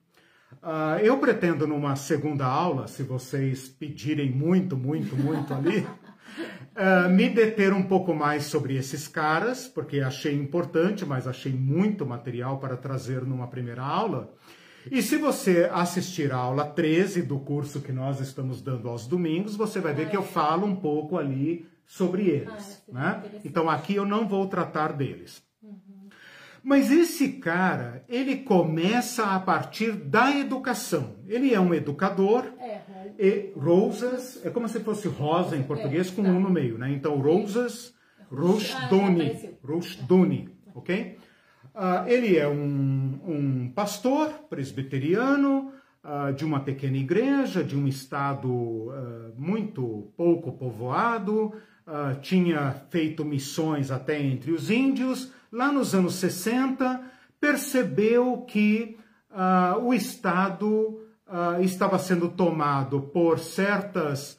Uh, 0.62 0.98
eu 1.02 1.18
pretendo 1.18 1.66
numa 1.66 1.96
segunda 1.96 2.46
aula, 2.46 2.86
se 2.86 3.02
vocês 3.02 3.68
pedirem 3.68 4.30
muito, 4.30 4.76
muito, 4.76 5.16
muito 5.16 5.52
ali, 5.52 5.78
uh, 6.76 7.08
me 7.10 7.28
deter 7.28 7.72
um 7.72 7.82
pouco 7.82 8.14
mais 8.14 8.44
sobre 8.44 8.76
esses 8.76 9.08
caras, 9.08 9.66
porque 9.66 10.00
achei 10.00 10.34
importante, 10.34 11.04
mas 11.04 11.26
achei 11.26 11.52
muito 11.52 12.06
material 12.06 12.58
para 12.58 12.76
trazer 12.76 13.22
numa 13.22 13.48
primeira 13.48 13.82
aula. 13.82 14.32
E 14.90 15.02
se 15.02 15.16
você 15.16 15.68
assistir 15.72 16.32
a 16.32 16.36
aula 16.36 16.64
13 16.64 17.22
do 17.22 17.38
curso 17.38 17.80
que 17.80 17.92
nós 17.92 18.20
estamos 18.20 18.60
dando 18.60 18.88
aos 18.88 19.06
domingos, 19.06 19.56
você 19.56 19.80
vai 19.80 19.94
ver 19.94 20.08
que 20.08 20.16
eu 20.16 20.22
é. 20.22 20.26
falo 20.26 20.66
um 20.66 20.74
pouco 20.74 21.16
ali 21.16 21.66
sobre 21.86 22.26
eles. 22.26 22.82
Né? 22.88 23.22
Então 23.44 23.68
aqui 23.68 23.94
eu 23.94 24.06
não 24.06 24.26
vou 24.26 24.46
tratar 24.46 24.92
deles. 24.92 25.42
Mas 26.62 26.92
esse 26.92 27.28
cara, 27.28 28.04
ele 28.08 28.36
começa 28.36 29.24
a 29.24 29.40
partir 29.40 29.92
da 29.92 30.30
educação. 30.30 31.16
Ele 31.26 31.52
é 31.52 31.58
um 31.58 31.74
educador. 31.74 32.44
É, 32.60 32.80
e 33.18 33.52
Rosas, 33.56 34.40
é 34.44 34.50
como 34.50 34.68
se 34.68 34.78
fosse 34.80 35.08
rosa 35.08 35.56
em 35.56 35.62
português 35.64 36.08
com 36.08 36.22
um 36.22 36.40
no 36.40 36.50
meio, 36.50 36.78
né? 36.78 36.90
Então, 36.92 37.20
Rosas. 37.20 37.92
Ah, 39.52 39.66
Rushduni, 39.66 40.48
ok? 40.74 41.18
Uh, 41.74 42.06
ele 42.06 42.36
é 42.36 42.46
um, 42.46 43.18
um 43.26 43.72
pastor 43.74 44.28
presbiteriano 44.50 45.72
uh, 46.04 46.30
de 46.34 46.44
uma 46.44 46.60
pequena 46.60 46.98
igreja, 46.98 47.64
de 47.64 47.74
um 47.74 47.88
estado 47.88 48.50
uh, 48.50 49.32
muito 49.36 50.12
pouco 50.16 50.52
povoado, 50.52 51.52
tinha 52.22 52.70
feito 52.90 53.24
missões 53.24 53.90
até 53.90 54.22
entre 54.22 54.52
os 54.52 54.70
índios, 54.70 55.32
lá 55.50 55.72
nos 55.72 55.96
anos 55.96 56.14
60, 56.14 57.02
percebeu 57.40 58.42
que 58.46 58.96
o 59.82 59.92
Estado 59.92 61.04
estava 61.60 61.98
sendo 61.98 62.28
tomado 62.28 63.00
por 63.00 63.40
certas 63.40 64.38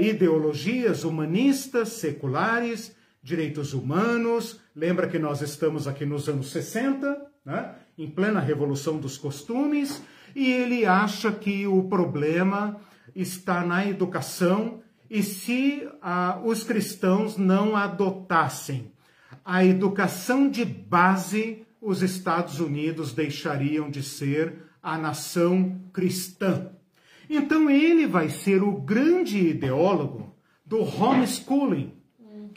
ideologias 0.00 1.04
humanistas, 1.04 1.90
seculares, 1.90 2.96
direitos 3.22 3.74
humanos. 3.74 4.60
Lembra 4.74 5.08
que 5.08 5.18
nós 5.18 5.40
estamos 5.42 5.86
aqui 5.86 6.04
nos 6.04 6.28
anos 6.28 6.50
60, 6.50 7.26
né? 7.44 7.74
em 7.96 8.08
plena 8.08 8.40
revolução 8.40 8.98
dos 8.98 9.18
costumes, 9.18 10.02
e 10.34 10.52
ele 10.52 10.86
acha 10.86 11.32
que 11.32 11.66
o 11.66 11.84
problema 11.84 12.80
está 13.14 13.64
na 13.64 13.86
educação 13.86 14.80
e 15.10 15.22
se 15.22 15.88
os 16.44 16.62
cristãos 16.62 17.36
não 17.36 17.74
adotassem 17.74 18.92
a 19.50 19.64
educação 19.64 20.50
de 20.50 20.62
base, 20.62 21.64
os 21.80 22.02
Estados 22.02 22.60
Unidos 22.60 23.14
deixariam 23.14 23.90
de 23.90 24.02
ser 24.02 24.58
a 24.82 24.98
nação 24.98 25.80
cristã. 25.90 26.70
Então 27.30 27.70
ele 27.70 28.06
vai 28.06 28.28
ser 28.28 28.62
o 28.62 28.72
grande 28.72 29.38
ideólogo 29.38 30.36
do 30.66 30.80
homeschooling, 30.80 31.94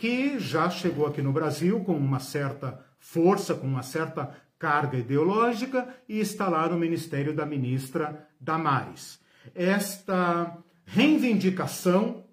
que 0.01 0.39
já 0.39 0.67
chegou 0.67 1.05
aqui 1.05 1.21
no 1.21 1.31
Brasil 1.31 1.81
com 1.81 1.95
uma 1.95 2.19
certa 2.19 2.83
força, 2.97 3.53
com 3.53 3.67
uma 3.67 3.83
certa 3.83 4.35
carga 4.57 4.97
ideológica 4.97 5.87
e 6.09 6.19
está 6.19 6.49
lá 6.49 6.67
no 6.67 6.75
ministério 6.75 7.35
da 7.35 7.45
ministra 7.45 8.27
Damares. 8.39 9.19
Esta 9.53 10.57
reivindicação 10.85 12.25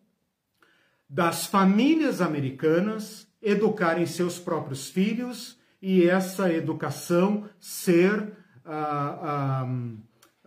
das 1.07 1.45
famílias 1.45 2.23
americanas 2.23 3.29
educarem 3.43 4.07
seus 4.07 4.39
próprios 4.39 4.89
filhos 4.89 5.59
e 5.83 6.09
essa 6.09 6.51
educação 6.51 7.51
ser 7.61 8.33
ah, 8.65 9.19
ah, 9.23 9.69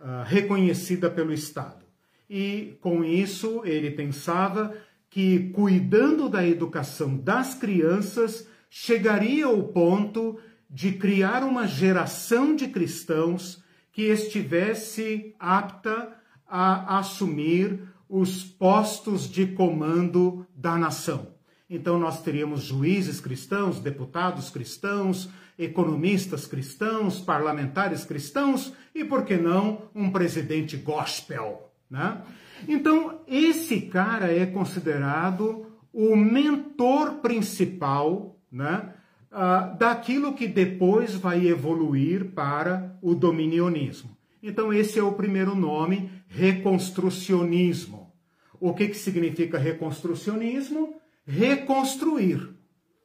ah, 0.00 0.24
reconhecida 0.24 1.08
pelo 1.08 1.32
Estado. 1.32 1.84
E 2.28 2.76
com 2.80 3.04
isso 3.04 3.62
ele 3.64 3.92
pensava 3.92 4.74
que 5.12 5.50
cuidando 5.50 6.26
da 6.26 6.44
educação 6.46 7.18
das 7.18 7.54
crianças 7.54 8.48
chegaria 8.70 9.44
ao 9.44 9.62
ponto 9.64 10.38
de 10.68 10.92
criar 10.92 11.44
uma 11.44 11.66
geração 11.66 12.56
de 12.56 12.68
cristãos 12.68 13.62
que 13.92 14.04
estivesse 14.04 15.34
apta 15.38 16.16
a 16.48 16.98
assumir 16.98 17.78
os 18.08 18.42
postos 18.42 19.28
de 19.30 19.46
comando 19.48 20.46
da 20.56 20.78
nação. 20.78 21.34
Então 21.68 21.98
nós 21.98 22.22
teríamos 22.22 22.62
juízes 22.62 23.20
cristãos, 23.20 23.80
deputados 23.80 24.48
cristãos, 24.48 25.28
economistas 25.58 26.46
cristãos, 26.46 27.20
parlamentares 27.20 28.02
cristãos 28.04 28.72
e, 28.94 29.04
por 29.04 29.26
que 29.26 29.36
não, 29.36 29.90
um 29.94 30.10
presidente 30.10 30.78
gospel. 30.78 31.70
Né? 31.90 32.22
Então, 32.68 33.20
esse 33.26 33.82
cara 33.82 34.32
é 34.32 34.46
considerado 34.46 35.66
o 35.92 36.16
mentor 36.16 37.16
principal 37.16 38.38
né, 38.50 38.94
uh, 39.30 39.76
daquilo 39.76 40.34
que 40.34 40.46
depois 40.46 41.14
vai 41.14 41.46
evoluir 41.46 42.32
para 42.32 42.98
o 43.02 43.14
dominionismo. 43.14 44.16
Então, 44.42 44.72
esse 44.72 44.98
é 44.98 45.02
o 45.02 45.12
primeiro 45.12 45.54
nome, 45.54 46.10
reconstrucionismo. 46.28 48.12
O 48.58 48.74
que, 48.74 48.88
que 48.88 48.96
significa 48.96 49.58
reconstrucionismo? 49.58 51.00
reconstruir. 51.24 52.56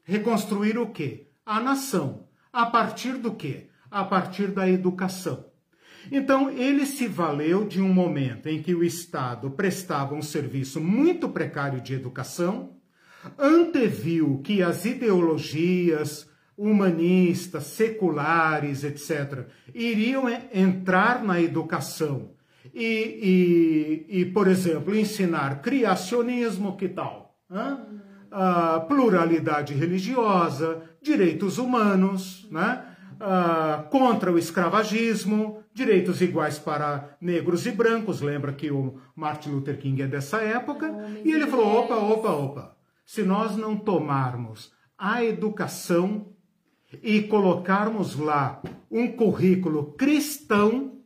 Reconstruir 0.03 0.77
o 0.77 0.87
quê? 0.87 1.29
A 1.45 1.59
nação. 1.59 2.27
A 2.51 2.65
partir 2.65 3.13
do 3.13 3.33
quê? 3.33 3.69
A 3.89 4.03
partir 4.03 4.47
da 4.47 4.69
educação. 4.69 5.46
Então, 6.11 6.49
ele 6.49 6.85
se 6.85 7.07
valeu 7.07 7.65
de 7.65 7.81
um 7.81 7.91
momento 7.93 8.47
em 8.47 8.61
que 8.61 8.73
o 8.73 8.83
Estado 8.83 9.51
prestava 9.51 10.15
um 10.15 10.21
serviço 10.21 10.79
muito 10.79 11.29
precário 11.29 11.81
de 11.81 11.93
educação, 11.93 12.77
anteviu 13.37 14.41
que 14.43 14.61
as 14.61 14.85
ideologias 14.85 16.29
humanistas, 16.57 17.65
seculares, 17.65 18.83
etc., 18.83 19.45
iriam 19.73 20.25
entrar 20.53 21.23
na 21.23 21.39
educação 21.41 22.31
e, 22.73 24.05
e, 24.09 24.21
e 24.21 24.25
por 24.25 24.47
exemplo, 24.47 24.95
ensinar 24.95 25.61
criacionismo, 25.61 26.77
que 26.77 26.87
tal? 26.87 27.35
a 28.31 28.81
pluralidade 28.81 29.73
religiosa, 29.73 30.81
direitos 31.01 31.57
humanos, 31.57 32.47
né? 32.51 32.83
uh, 33.21 33.89
contra 33.89 34.31
o 34.31 34.37
escravagismo, 34.37 35.56
direitos 35.77 36.21
iguais 36.21 36.57
para 36.57 37.15
negros 37.21 37.67
e 37.67 37.71
brancos. 37.71 38.19
Lembra 38.19 38.51
que 38.51 38.71
o 38.71 38.99
Martin 39.15 39.49
Luther 39.51 39.77
King 39.77 40.01
é 40.01 40.07
dessa 40.07 40.41
época? 40.41 40.91
e 41.23 41.31
ele 41.31 41.45
falou: 41.45 41.81
opa, 41.81 41.95
opa, 41.95 42.29
opa. 42.31 42.77
Se 43.05 43.21
nós 43.21 43.55
não 43.55 43.77
tomarmos 43.77 44.73
a 44.97 45.23
educação 45.23 46.33
e 47.03 47.21
colocarmos 47.21 48.15
lá 48.15 48.61
um 48.89 49.11
currículo 49.11 49.93
cristão, 49.93 50.99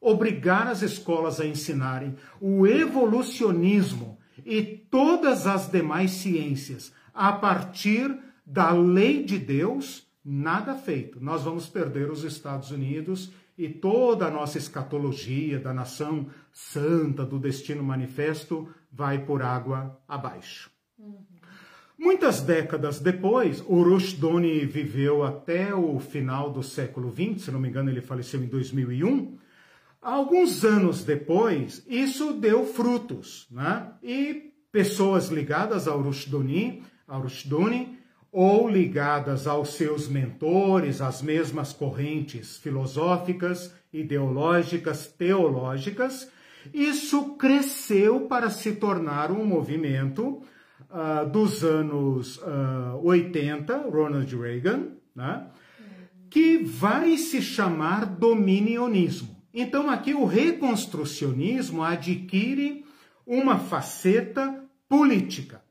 obrigar 0.00 0.68
as 0.68 0.82
escolas 0.82 1.40
a 1.40 1.46
ensinarem 1.46 2.14
o 2.40 2.66
evolucionismo 2.66 4.18
e 4.46 4.62
todas 4.62 5.46
as 5.46 5.68
demais 5.68 6.12
ciências 6.12 6.92
a 7.12 7.32
partir 7.32 8.16
da 8.46 8.70
lei 8.70 9.22
de 9.22 9.38
Deus, 9.38 10.06
nada 10.24 10.74
feito. 10.74 11.20
Nós 11.20 11.42
vamos 11.42 11.68
perder 11.68 12.10
os 12.10 12.24
Estados 12.24 12.70
Unidos 12.70 13.32
e 13.62 13.68
toda 13.68 14.26
a 14.26 14.30
nossa 14.30 14.58
escatologia 14.58 15.60
da 15.60 15.72
nação 15.72 16.26
santa, 16.52 17.24
do 17.24 17.38
destino 17.38 17.80
manifesto, 17.80 18.68
vai 18.90 19.24
por 19.24 19.40
água 19.40 20.00
abaixo. 20.08 20.68
Muitas 21.96 22.40
décadas 22.40 22.98
depois, 22.98 23.60
o 23.60 23.80
Rushduni 23.80 24.66
viveu 24.66 25.22
até 25.22 25.72
o 25.72 26.00
final 26.00 26.50
do 26.50 26.60
século 26.60 27.12
XX, 27.12 27.44
se 27.44 27.50
não 27.52 27.60
me 27.60 27.68
engano, 27.68 27.88
ele 27.88 28.00
faleceu 28.00 28.42
em 28.42 28.48
2001. 28.48 29.38
Alguns 30.00 30.64
anos 30.64 31.04
depois, 31.04 31.86
isso 31.86 32.32
deu 32.32 32.66
frutos, 32.66 33.46
né? 33.48 33.92
E 34.02 34.52
pessoas 34.72 35.28
ligadas 35.28 35.86
Rushduni, 36.02 36.82
ao 37.06 37.22
Rushduni 37.22 38.01
ou 38.32 38.66
ligadas 38.66 39.46
aos 39.46 39.74
seus 39.74 40.08
mentores, 40.08 41.02
às 41.02 41.20
mesmas 41.20 41.74
correntes 41.74 42.56
filosóficas, 42.56 43.74
ideológicas, 43.92 45.06
teológicas, 45.06 46.30
isso 46.72 47.34
cresceu 47.34 48.22
para 48.22 48.48
se 48.48 48.72
tornar 48.72 49.30
um 49.30 49.44
movimento 49.44 50.42
uh, 50.88 51.28
dos 51.30 51.62
anos 51.62 52.38
uh, 52.38 53.00
80, 53.02 53.76
Ronald 53.90 54.34
Reagan, 54.34 54.88
né, 55.14 55.46
que 56.30 56.58
vai 56.64 57.18
se 57.18 57.42
chamar 57.42 58.06
dominionismo. 58.06 59.36
Então, 59.52 59.90
aqui 59.90 60.14
o 60.14 60.24
reconstrucionismo 60.24 61.82
adquire 61.82 62.86
uma 63.26 63.58
faceta 63.58 64.64
política. 64.88 65.61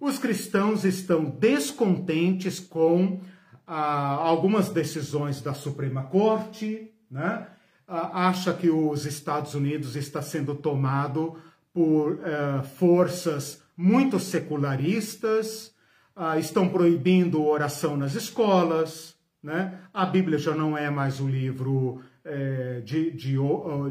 Os 0.00 0.18
cristãos 0.18 0.84
estão 0.84 1.24
descontentes 1.24 2.60
com 2.60 3.20
ah, 3.66 4.14
algumas 4.14 4.68
decisões 4.68 5.40
da 5.40 5.54
Suprema 5.54 6.04
Corte, 6.04 6.90
né? 7.10 7.46
ah, 7.88 8.28
acha 8.28 8.52
que 8.52 8.68
os 8.68 9.06
Estados 9.06 9.54
Unidos 9.54 9.96
está 9.96 10.20
sendo 10.20 10.54
tomado 10.54 11.36
por 11.72 12.20
ah, 12.24 12.62
forças 12.62 13.62
muito 13.76 14.18
secularistas, 14.18 15.74
ah, 16.14 16.38
estão 16.38 16.68
proibindo 16.68 17.44
oração 17.44 17.96
nas 17.96 18.14
escolas, 18.14 19.16
né? 19.42 19.78
a 19.94 20.04
Bíblia 20.04 20.38
já 20.38 20.54
não 20.54 20.76
é 20.76 20.90
mais 20.90 21.20
o 21.20 21.28
livro 21.28 22.00
é, 22.24 22.80
de, 22.84 23.12
de, 23.12 23.36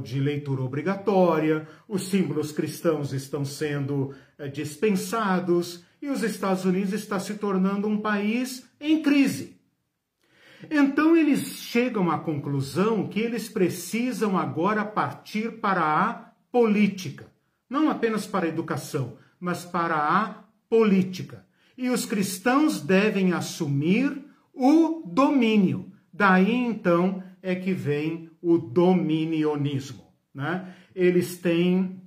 de, 0.03 0.19
leitura 0.19 0.61
obrigatória, 0.61 1.65
os 1.87 2.09
símbolos 2.09 2.51
cristãos 2.51 3.13
estão 3.13 3.45
sendo 3.45 4.13
é, 4.37 4.49
dispensados 4.49 5.84
e 6.01 6.09
os 6.09 6.23
Estados 6.23 6.65
Unidos 6.65 6.93
está 6.93 7.19
se 7.19 7.35
tornando 7.35 7.87
um 7.87 7.97
país 7.97 8.69
em 8.79 9.01
crise. 9.01 9.55
Então 10.69 11.15
eles 11.15 11.57
chegam 11.57 12.09
à 12.09 12.17
conclusão 12.17 13.07
que 13.07 13.19
eles 13.19 13.49
precisam 13.49 14.37
agora 14.37 14.83
partir 14.85 15.59
para 15.59 15.81
a 15.81 16.13
política, 16.51 17.31
não 17.69 17.89
apenas 17.89 18.25
para 18.25 18.45
a 18.45 18.49
educação, 18.49 19.17
mas 19.39 19.65
para 19.65 19.95
a 19.95 20.43
política. 20.69 21.45
E 21.77 21.89
os 21.89 22.05
cristãos 22.05 22.81
devem 22.81 23.33
assumir 23.33 24.23
o 24.53 25.03
domínio. 25.05 25.91
Daí 26.11 26.53
então 26.53 27.21
é 27.41 27.53
que 27.53 27.73
vem 27.73 28.29
o 28.41 28.57
dominionismo. 28.57 30.05
Né? 30.33 30.73
Eles 30.95 31.37
têm 31.37 32.01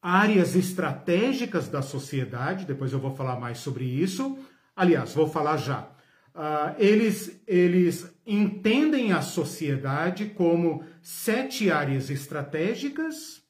áreas 0.00 0.54
estratégicas 0.54 1.68
da 1.68 1.82
sociedade, 1.82 2.64
depois 2.64 2.92
eu 2.92 2.98
vou 2.98 3.14
falar 3.14 3.38
mais 3.38 3.58
sobre 3.58 3.84
isso. 3.84 4.38
Aliás, 4.74 5.14
vou 5.14 5.28
falar 5.28 5.56
já. 5.56 5.90
Uh, 6.34 6.74
eles, 6.78 7.42
eles 7.48 8.14
entendem 8.24 9.12
a 9.12 9.20
sociedade 9.20 10.26
como 10.26 10.84
sete 11.02 11.70
áreas 11.70 12.10
estratégicas 12.10 13.42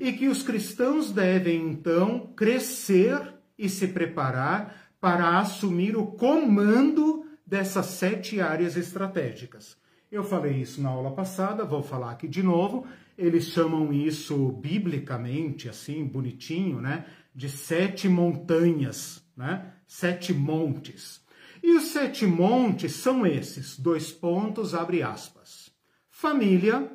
e 0.00 0.12
que 0.12 0.28
os 0.28 0.42
cristãos 0.42 1.12
devem 1.12 1.70
então 1.70 2.32
crescer 2.34 3.34
e 3.56 3.68
se 3.68 3.88
preparar 3.88 4.92
para 5.00 5.38
assumir 5.38 5.96
o 5.96 6.06
comando 6.06 7.24
dessas 7.46 7.86
sete 7.86 8.40
áreas 8.40 8.76
estratégicas. 8.76 9.76
Eu 10.10 10.24
falei 10.24 10.54
isso 10.54 10.80
na 10.82 10.88
aula 10.88 11.12
passada, 11.12 11.64
vou 11.64 11.82
falar 11.82 12.10
aqui 12.10 12.26
de 12.26 12.42
novo. 12.42 12.86
Eles 13.16 13.46
chamam 13.46 13.92
isso 13.92 14.52
biblicamente, 14.52 15.68
assim, 15.68 16.04
bonitinho, 16.04 16.80
né? 16.80 17.06
De 17.34 17.48
sete 17.48 18.08
montanhas, 18.08 19.24
né? 19.36 19.74
Sete 19.86 20.32
montes. 20.32 21.22
E 21.62 21.76
os 21.76 21.84
sete 21.84 22.26
montes 22.26 22.92
são 22.92 23.26
esses, 23.26 23.78
dois 23.78 24.10
pontos, 24.10 24.74
abre 24.74 25.02
aspas. 25.02 25.70
Família, 26.08 26.90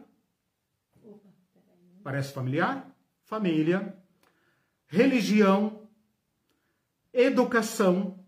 Parece 2.08 2.32
familiar? 2.32 2.90
Família, 3.26 3.94
religião, 4.88 5.90
educação, 7.12 8.24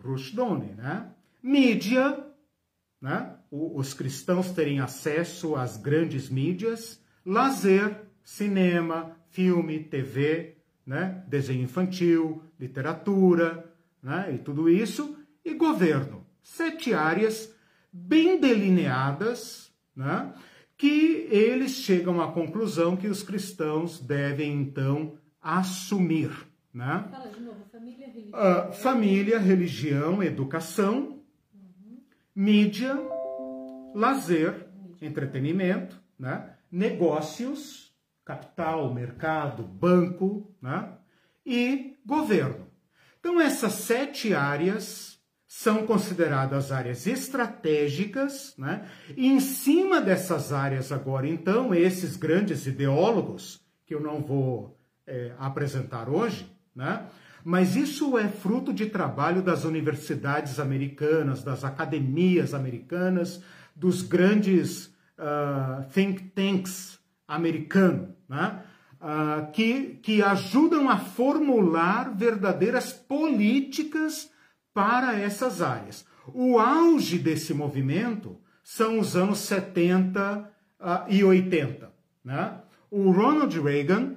Rushdoni, 0.00 0.72
né? 0.74 1.12
Mídia, 1.42 2.24
né? 3.00 3.36
os 3.50 3.92
cristãos 3.92 4.52
terem 4.52 4.78
acesso 4.78 5.56
às 5.56 5.76
grandes 5.76 6.28
mídias, 6.28 7.02
lazer, 7.28 8.06
cinema, 8.24 9.14
filme, 9.28 9.84
TV, 9.84 10.56
né? 10.86 11.22
desenho 11.28 11.62
infantil, 11.62 12.42
literatura, 12.58 13.70
né? 14.02 14.32
e 14.34 14.38
tudo 14.38 14.66
isso, 14.70 15.14
e 15.44 15.52
governo. 15.52 16.26
Sete 16.42 16.94
áreas 16.94 17.54
bem 17.92 18.40
delineadas, 18.40 19.70
né? 19.94 20.32
que 20.74 21.28
eles 21.30 21.72
chegam 21.72 22.18
à 22.22 22.32
conclusão 22.32 22.96
que 22.96 23.08
os 23.08 23.22
cristãos 23.22 24.00
devem 24.00 24.62
então 24.62 25.18
assumir. 25.42 26.30
Né? 26.72 27.08
Fala 27.10 27.28
de 27.28 27.40
novo, 27.40 27.64
família, 27.70 28.06
religião. 28.06 28.40
Uh, 28.40 28.72
família, 28.72 29.38
religião, 29.38 30.22
educação, 30.22 31.20
uhum. 31.52 32.00
mídia, 32.34 32.96
lazer, 33.94 34.66
entretenimento, 35.02 36.00
né? 36.18 36.54
Negócios, 36.70 37.92
capital, 38.24 38.92
mercado, 38.92 39.62
banco 39.62 40.54
né? 40.60 40.92
e 41.44 41.96
governo. 42.04 42.66
Então, 43.18 43.40
essas 43.40 43.72
sete 43.72 44.34
áreas 44.34 45.18
são 45.46 45.86
consideradas 45.86 46.70
áreas 46.70 47.06
estratégicas, 47.06 48.54
né? 48.58 48.86
E 49.16 49.26
em 49.26 49.40
cima 49.40 49.98
dessas 49.98 50.52
áreas 50.52 50.92
agora, 50.92 51.26
então, 51.26 51.74
esses 51.74 52.16
grandes 52.16 52.66
ideólogos, 52.66 53.58
que 53.86 53.94
eu 53.94 54.00
não 54.00 54.22
vou 54.22 54.78
é, 55.06 55.32
apresentar 55.38 56.08
hoje, 56.08 56.46
né? 56.76 57.06
Mas 57.42 57.76
isso 57.76 58.18
é 58.18 58.28
fruto 58.28 58.74
de 58.74 58.86
trabalho 58.86 59.40
das 59.42 59.64
universidades 59.64 60.60
americanas, 60.60 61.42
das 61.42 61.64
academias 61.64 62.52
americanas, 62.52 63.42
dos 63.74 64.02
grandes 64.02 64.94
uh, 65.18 65.84
think 65.90 66.22
tanks 66.30 66.98
americanos, 67.26 68.10
né? 68.28 68.62
Uh, 69.00 69.52
que, 69.52 69.98
que 70.02 70.22
ajudam 70.22 70.88
a 70.88 70.98
formular 70.98 72.12
verdadeiras 72.16 72.92
políticas 72.92 74.28
para 74.74 75.16
essas 75.16 75.62
áreas. 75.62 76.04
O 76.34 76.58
auge 76.58 77.16
desse 77.16 77.54
movimento 77.54 78.40
são 78.62 78.98
os 78.98 79.14
anos 79.14 79.38
70 79.38 80.38
uh, 80.38 80.46
ah, 80.80 81.06
e 81.08 81.22
80. 81.22 81.92
Né? 82.24 82.60
O 82.90 83.10
Ronald 83.10 83.60
Reagan, 83.60 84.16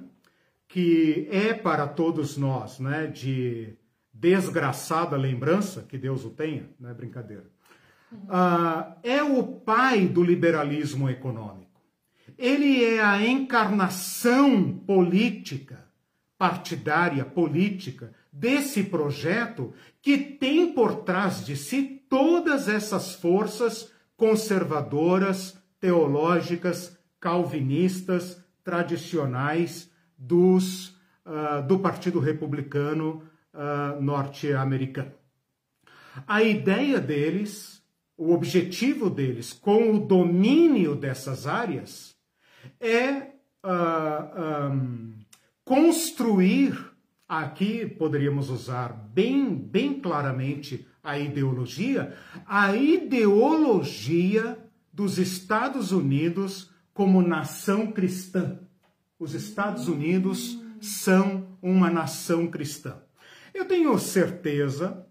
que 0.66 1.28
é 1.30 1.54
para 1.54 1.86
todos 1.86 2.36
nós 2.36 2.80
né, 2.80 3.06
de 3.06 3.76
desgraçada 4.12 5.16
lembrança, 5.16 5.82
que 5.82 5.96
Deus 5.96 6.24
o 6.24 6.30
tenha, 6.30 6.68
não 6.78 6.90
é 6.90 6.94
brincadeira, 6.94 7.46
uh, 8.12 8.94
é 9.02 9.22
o 9.22 9.42
pai 9.42 10.06
do 10.06 10.22
liberalismo 10.22 11.08
econômico. 11.08 11.80
Ele 12.38 12.84
é 12.84 13.00
a 13.02 13.24
encarnação 13.24 14.72
política, 14.86 15.84
partidária, 16.38 17.24
política, 17.24 18.12
desse 18.32 18.82
projeto 18.82 19.72
que 20.00 20.18
tem 20.18 20.72
por 20.72 21.02
trás 21.02 21.44
de 21.44 21.56
si 21.56 22.02
todas 22.08 22.68
essas 22.68 23.14
forças 23.14 23.92
conservadoras, 24.16 25.56
teológicas, 25.78 26.98
calvinistas, 27.20 28.42
tradicionais 28.64 29.90
dos, 30.16 30.88
uh, 31.26 31.66
do 31.66 31.78
Partido 31.78 32.18
Republicano 32.18 33.22
uh, 33.52 34.00
norte-americano. 34.00 35.12
A 36.26 36.42
ideia 36.42 37.00
deles, 37.00 37.81
o 38.22 38.32
objetivo 38.32 39.10
deles 39.10 39.52
com 39.52 39.96
o 39.96 39.98
domínio 39.98 40.94
dessas 40.94 41.44
áreas 41.44 42.14
é 42.78 43.32
uh, 43.64 44.70
um, 44.72 45.12
construir, 45.64 46.72
aqui 47.28 47.84
poderíamos 47.84 48.48
usar 48.48 48.92
bem, 48.92 49.52
bem 49.52 49.98
claramente 49.98 50.86
a 51.02 51.18
ideologia, 51.18 52.16
a 52.46 52.76
ideologia 52.76 54.56
dos 54.92 55.18
Estados 55.18 55.90
Unidos 55.90 56.70
como 56.94 57.22
nação 57.22 57.90
cristã. 57.90 58.60
Os 59.18 59.34
Estados 59.34 59.88
Unidos 59.88 60.62
são 60.80 61.58
uma 61.60 61.90
nação 61.90 62.46
cristã. 62.46 63.02
Eu 63.52 63.64
tenho 63.64 63.98
certeza, 63.98 65.04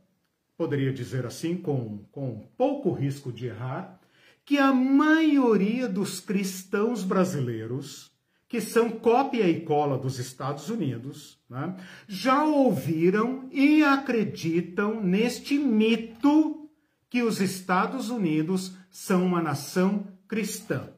poderia 0.62 0.93
dizer 0.93 1.26
assim, 1.26 1.58
com, 1.58 2.06
com 2.12 2.47
pouco 2.56 2.91
risco 2.91 3.34
de 3.34 3.47
errar, 3.47 4.00
que 4.45 4.60
a 4.60 4.71
maioria 4.71 5.89
dos 5.89 6.19
cristãos 6.19 7.04
brasileiros, 7.04 8.12
que 8.47 8.62
são 8.62 8.91
cópia 8.91 9.50
e 9.50 9.62
cola 9.62 9.97
dos 9.97 10.19
Estados 10.19 10.69
Unidos, 10.69 11.39
né, 11.50 11.76
já 12.08 12.43
ouviram 12.43 13.50
e 13.52 13.82
acreditam 13.82 15.02
neste 15.02 15.58
mito 15.58 16.69
que 17.10 17.24
os 17.24 17.41
Estados 17.41 18.12
Unidos 18.12 18.76
são 18.91 19.26
uma 19.26 19.41
nação 19.41 20.06
cristã, 20.28 20.91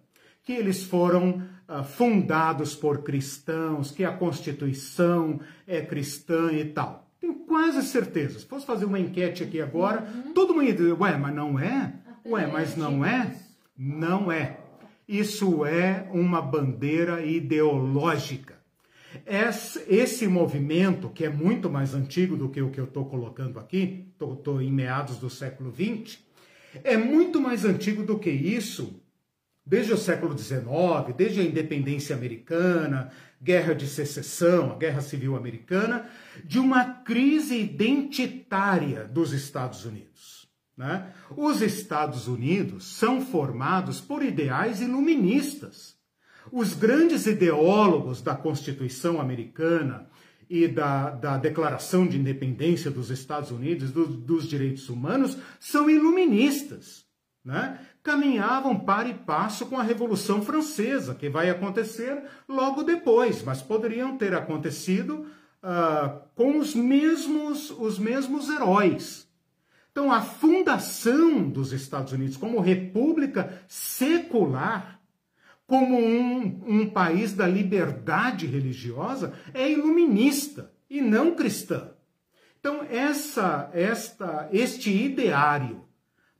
que 0.43 0.51
eles 0.51 0.83
foram 0.83 1.41
uh, 1.69 1.85
fundados 1.85 2.75
por 2.75 3.01
cristãos, 3.01 3.91
que 3.91 4.03
a 4.03 4.11
Constituição 4.11 5.39
é 5.65 5.81
cristã 5.81 6.51
e 6.51 6.65
tal. 6.65 7.02
Tenho 7.23 7.35
quase 7.35 7.81
certeza. 7.83 8.37
Se 8.37 8.45
fosse 8.45 8.65
fazer 8.65 8.83
uma 8.83 8.99
enquete 8.99 9.43
aqui 9.43 9.61
agora, 9.61 10.01
uhum. 10.01 10.33
todo 10.33 10.53
mundo 10.53 10.65
ia 10.65 10.73
dizer, 10.73 10.91
ué, 10.91 11.15
mas 11.15 11.33
não 11.33 11.57
é? 11.57 11.93
Ué, 12.25 12.45
mas 12.47 12.75
não 12.75 13.05
é? 13.05 13.33
Não 13.77 14.29
é. 14.29 14.57
Isso 15.07 15.65
é 15.65 16.05
uma 16.11 16.41
bandeira 16.41 17.25
ideológica. 17.25 18.61
Esse 19.87 20.27
movimento, 20.27 21.07
que 21.07 21.23
é 21.23 21.29
muito 21.29 21.69
mais 21.69 21.93
antigo 21.93 22.35
do 22.35 22.49
que 22.49 22.61
o 22.61 22.69
que 22.69 22.81
eu 22.81 22.83
estou 22.83 23.05
colocando 23.05 23.57
aqui, 23.57 24.05
estou 24.19 24.61
em 24.61 24.69
meados 24.69 25.15
do 25.15 25.29
século 25.29 25.73
XX, 25.73 26.19
é 26.83 26.97
muito 26.97 27.39
mais 27.39 27.63
antigo 27.63 28.03
do 28.03 28.19
que 28.19 28.31
isso, 28.31 29.01
desde 29.65 29.93
o 29.93 29.97
século 29.97 30.37
XIX, 30.37 30.65
desde 31.15 31.39
a 31.39 31.43
independência 31.45 32.17
americana, 32.17 33.11
guerra 33.43 33.75
de 33.75 33.87
secessão, 33.87 34.71
a 34.71 34.75
guerra 34.75 35.01
civil 35.01 35.35
americana, 35.35 36.09
de 36.45 36.59
uma 36.59 36.85
crise 36.85 37.59
identitária 37.59 39.03
dos 39.05 39.33
Estados 39.33 39.83
Unidos. 39.85 40.47
Né? 40.77 41.13
Os 41.35 41.61
Estados 41.61 42.27
Unidos 42.27 42.85
são 42.85 43.21
formados 43.21 43.99
por 43.99 44.23
ideais 44.23 44.81
iluministas. 44.81 45.95
Os 46.51 46.73
grandes 46.73 47.25
ideólogos 47.25 48.21
da 48.21 48.35
Constituição 48.35 49.19
americana 49.19 50.09
e 50.49 50.67
da, 50.67 51.09
da 51.09 51.37
Declaração 51.37 52.07
de 52.07 52.17
Independência 52.17 52.89
dos 52.89 53.09
Estados 53.09 53.51
Unidos, 53.51 53.91
do, 53.91 54.05
dos 54.05 54.47
direitos 54.47 54.89
humanos, 54.89 55.37
são 55.59 55.89
iluministas. 55.89 57.05
Né? 57.43 57.79
Caminhavam 58.03 58.77
para 58.77 59.07
e 59.07 59.13
passo 59.13 59.65
com 59.65 59.77
a 59.77 59.83
Revolução 59.83 60.41
Francesa, 60.41 61.15
que 61.15 61.29
vai 61.29 61.49
acontecer 61.49 62.21
logo 62.47 62.83
depois, 62.83 63.41
mas 63.41 63.61
poderiam 63.61 64.17
ter 64.17 64.35
acontecido 64.35 65.25
uh, 65.63 66.19
com 66.35 66.59
os 66.59 66.75
mesmos, 66.75 67.71
os 67.71 67.97
mesmos 67.97 68.49
heróis. 68.49 69.25
Então, 69.91 70.11
a 70.11 70.21
fundação 70.21 71.47
dos 71.47 71.71
Estados 71.71 72.11
Unidos 72.11 72.35
como 72.35 72.59
república 72.59 73.63
secular, 73.67 74.99
como 75.65 75.97
um, 75.97 76.61
um 76.67 76.89
país 76.89 77.33
da 77.33 77.47
liberdade 77.47 78.45
religiosa, 78.47 79.33
é 79.53 79.71
iluminista 79.71 80.73
e 80.89 80.99
não 80.99 81.35
cristã. 81.35 81.91
Então, 82.59 82.85
essa, 82.89 83.69
esta, 83.73 84.49
este 84.51 84.91
ideário 84.91 85.82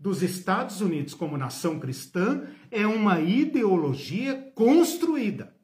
dos 0.04 0.22
Estados 0.22 0.82
Unidos 0.82 1.14
como 1.14 1.38
nação 1.38 1.80
cristã 1.80 2.44
é 2.70 2.86
uma 2.86 3.22
ideologia 3.22 4.52
construída. 4.54 5.56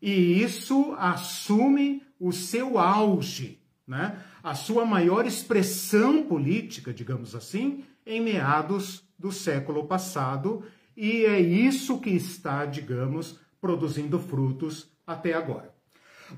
E 0.00 0.42
isso 0.42 0.94
assume 0.96 2.02
o 2.18 2.32
seu 2.32 2.78
auge, 2.78 3.60
né? 3.86 4.18
a 4.42 4.54
sua 4.54 4.86
maior 4.86 5.26
expressão 5.26 6.22
política, 6.22 6.90
digamos 6.90 7.34
assim, 7.34 7.84
em 8.06 8.18
meados 8.18 9.06
do 9.18 9.30
século 9.30 9.86
passado, 9.86 10.64
e 10.96 11.26
é 11.26 11.38
isso 11.38 12.00
que 12.00 12.08
está, 12.08 12.64
digamos, 12.64 13.38
produzindo 13.60 14.18
frutos 14.18 14.90
até 15.06 15.34
agora. 15.34 15.74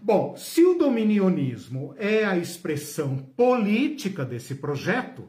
Bom, 0.03 0.35
se 0.37 0.64
o 0.64 0.74
dominionismo 0.74 1.94
é 1.96 2.24
a 2.24 2.37
expressão 2.37 3.16
política 3.16 4.24
desse 4.24 4.57
projeto, 4.57 5.29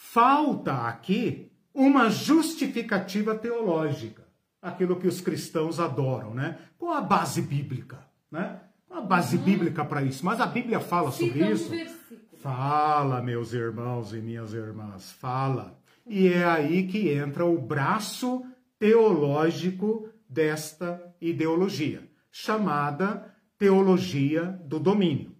Falta 0.00 0.86
aqui 0.86 1.50
uma 1.74 2.08
justificativa 2.08 3.34
teológica, 3.34 4.22
aquilo 4.62 4.94
que 4.94 5.08
os 5.08 5.20
cristãos 5.20 5.80
adoram, 5.80 6.32
né? 6.32 6.56
Com 6.78 6.92
a 6.92 7.00
base 7.00 7.42
bíblica, 7.42 7.98
né? 8.30 8.60
a 8.88 9.00
base 9.00 9.36
uhum. 9.36 9.42
bíblica 9.42 9.84
para 9.84 10.02
isso. 10.02 10.24
Mas 10.24 10.40
a 10.40 10.46
Bíblia 10.46 10.80
fala 10.80 11.10
sobre 11.10 11.50
isso. 11.50 11.70
Fala, 12.40 13.20
meus 13.20 13.52
irmãos 13.52 14.14
e 14.14 14.18
minhas 14.18 14.54
irmãs, 14.54 15.10
fala. 15.10 15.76
E 16.06 16.28
é 16.28 16.44
aí 16.44 16.86
que 16.86 17.10
entra 17.10 17.44
o 17.44 17.58
braço 17.60 18.44
teológico 18.78 20.08
desta 20.28 21.02
ideologia, 21.20 22.08
chamada 22.30 23.34
teologia 23.58 24.44
do 24.64 24.78
domínio. 24.78 25.32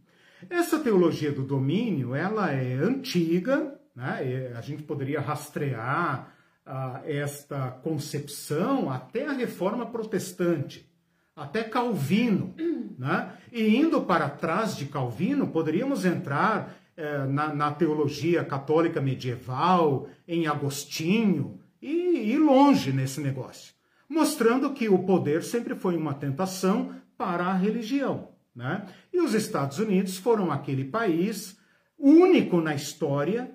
Essa 0.51 0.79
teologia 0.81 1.31
do 1.31 1.44
domínio, 1.44 2.14
ela 2.14 2.51
é 2.51 2.75
antiga, 2.75 3.78
né? 3.98 4.52
a 4.56 4.61
gente 4.61 4.84
poderia 4.84 5.20
rastrear 5.20 6.32
uh, 6.64 7.00
esta 7.04 7.72
concepção 7.82 8.88
até 8.88 9.26
a 9.26 9.32
reforma 9.32 9.87
protestante, 9.87 10.88
até 11.34 11.64
Calvino. 11.64 12.54
Né? 12.98 13.32
E 13.52 13.76
indo 13.76 14.00
para 14.02 14.28
trás 14.28 14.76
de 14.76 14.87
Calvino, 14.87 15.46
poderíamos 15.46 16.04
entrar 16.04 16.74
eh, 16.96 17.26
na, 17.26 17.54
na, 17.54 17.70
teologia 17.70 18.44
católica 18.44 19.00
medieval, 19.00 20.08
em 20.26 20.48
Agostinho, 20.48 21.61
e 21.80 22.32
ir 22.32 22.38
longe 22.38 22.92
nesse 22.92 23.20
negócio, 23.20 23.72
mostrando 24.08 24.74
que 24.74 24.88
o 24.88 25.04
poder 25.04 25.44
sempre 25.44 25.76
foi 25.76 25.96
uma 25.96 26.12
tentação 26.12 26.92
para 27.16 27.44
a 27.44 27.54
religião. 27.54 28.30
Né? 28.52 28.84
E 29.12 29.20
os 29.20 29.32
Estados 29.32 29.78
Unidos 29.78 30.18
foram 30.18 30.50
aquele 30.50 30.84
país 30.84 31.56
único 31.96 32.61
na 32.61 32.74
história 32.74 33.48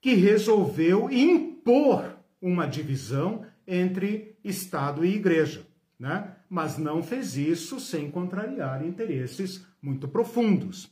que 0.00 0.14
resolveu 0.14 1.10
impor 1.10 2.16
uma 2.40 2.66
divisão 2.66 3.44
entre 3.66 4.36
Estado 4.42 5.04
e 5.04 5.14
Igreja, 5.14 5.66
né? 5.98 6.36
mas 6.48 6.78
não 6.78 7.02
fez 7.02 7.36
isso 7.36 7.78
sem 7.78 8.10
contrariar 8.10 8.82
interesses 8.84 9.66
muito 9.82 10.08
profundos. 10.08 10.90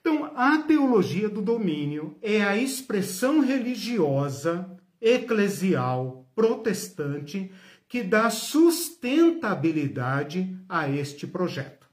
Então, 0.00 0.32
a 0.36 0.58
teologia 0.58 1.28
do 1.28 1.42
domínio 1.42 2.16
é 2.22 2.42
a 2.42 2.56
expressão 2.56 3.40
religiosa, 3.40 4.70
eclesial, 5.00 6.28
protestante 6.34 7.50
que 7.88 8.02
dá 8.02 8.28
sustentabilidade 8.30 10.58
a 10.68 10.88
este 10.88 11.24
projeto. 11.26 11.86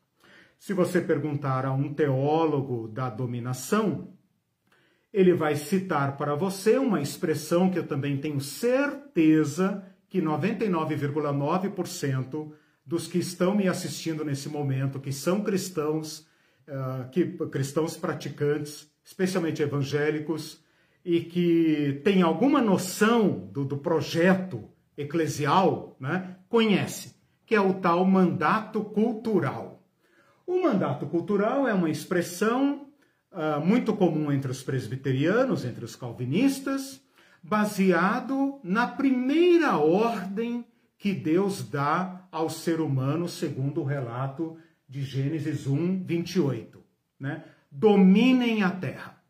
Se 0.59 0.73
você 0.73 1.01
perguntar 1.01 1.65
a 1.65 1.73
um 1.73 1.93
teólogo 1.93 2.87
da 2.87 3.09
dominação, 3.09 4.12
ele 5.13 5.33
vai 5.33 5.55
citar 5.55 6.17
para 6.17 6.33
você 6.33 6.77
uma 6.77 6.99
expressão 6.99 7.69
que 7.69 7.77
eu 7.77 7.85
também 7.85 8.17
tenho 8.17 8.41
certeza 8.41 9.85
que 10.09 10.19
99,9% 10.19 12.51
dos 12.85 13.07
que 13.07 13.19
estão 13.19 13.55
me 13.55 13.67
assistindo 13.67 14.25
nesse 14.25 14.49
momento, 14.49 14.99
que 14.99 15.13
são 15.13 15.43
cristãos, 15.43 16.27
uh, 16.67 17.07
que, 17.11 17.25
cristãos 17.49 17.95
praticantes, 17.95 18.91
especialmente 19.03 19.61
evangélicos, 19.61 20.63
e 21.05 21.21
que 21.21 22.01
têm 22.03 22.21
alguma 22.21 22.61
noção 22.61 23.49
do, 23.51 23.65
do 23.65 23.77
projeto 23.77 24.69
eclesial, 24.97 25.95
né, 25.99 26.37
conhece, 26.49 27.15
que 27.45 27.55
é 27.55 27.61
o 27.61 27.75
tal 27.75 28.05
mandato 28.05 28.83
cultural. 28.83 29.83
O 30.45 30.61
mandato 30.61 31.05
cultural 31.05 31.67
é 31.67 31.73
uma 31.73 31.89
expressão 31.89 32.87
uh, 33.33 33.65
muito 33.65 33.93
comum 33.93 34.31
entre 34.31 34.51
os 34.51 34.63
presbiterianos, 34.63 35.65
entre 35.65 35.83
os 35.83 35.95
calvinistas, 35.95 37.01
baseado 37.41 38.59
na 38.63 38.87
primeira 38.87 39.77
ordem 39.77 40.65
que 40.97 41.13
Deus 41.13 41.67
dá 41.67 42.27
ao 42.31 42.49
ser 42.49 42.79
humano, 42.79 43.27
segundo 43.27 43.81
o 43.81 43.85
relato 43.85 44.57
de 44.87 45.01
Gênesis 45.01 45.67
1, 45.67 46.03
28. 46.05 46.81
Né? 47.19 47.43
Dominem 47.69 48.63
a 48.63 48.71
terra. 48.71 49.21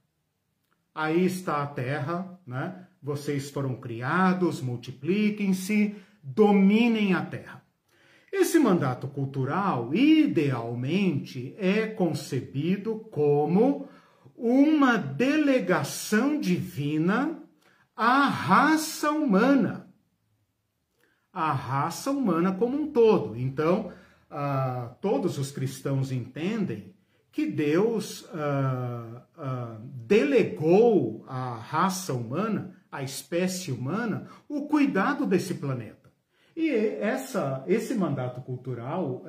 Aí 0.94 1.26
está 1.26 1.64
a 1.64 1.68
terra, 1.68 2.40
né? 2.46 2.88
Vocês 3.02 3.50
foram 3.50 3.76
criados, 3.76 4.62
multipliquem-se, 4.62 5.96
dominem 6.22 7.14
a 7.14 7.26
terra. 7.26 7.64
Esse 8.32 8.58
mandato 8.60 9.08
cultural, 9.08 9.94
idealmente, 9.94 11.56
é 11.58 11.88
concebido 11.88 13.00
como 13.12 13.88
uma 14.46 14.98
delegação 14.98 16.38
divina 16.38 17.40
à 17.96 18.28
raça 18.28 19.10
humana. 19.10 19.88
A 21.32 21.54
raça 21.54 22.12
humana 22.12 22.52
como 22.52 22.78
um 22.78 22.92
todo. 22.92 23.38
Então, 23.38 23.94
uh, 24.30 24.94
todos 25.00 25.38
os 25.38 25.50
cristãos 25.50 26.12
entendem 26.12 26.94
que 27.32 27.46
Deus 27.46 28.24
uh, 28.24 29.22
uh, 29.38 29.80
delegou 30.06 31.24
à 31.26 31.56
raça 31.56 32.14
humana, 32.14 32.76
à 32.92 33.02
espécie 33.02 33.72
humana, 33.72 34.28
o 34.50 34.68
cuidado 34.68 35.26
desse 35.26 35.54
planeta. 35.54 36.12
E 36.54 36.70
essa, 36.70 37.64
esse 37.66 37.96
mandato 37.96 38.42
cultural, 38.42 39.24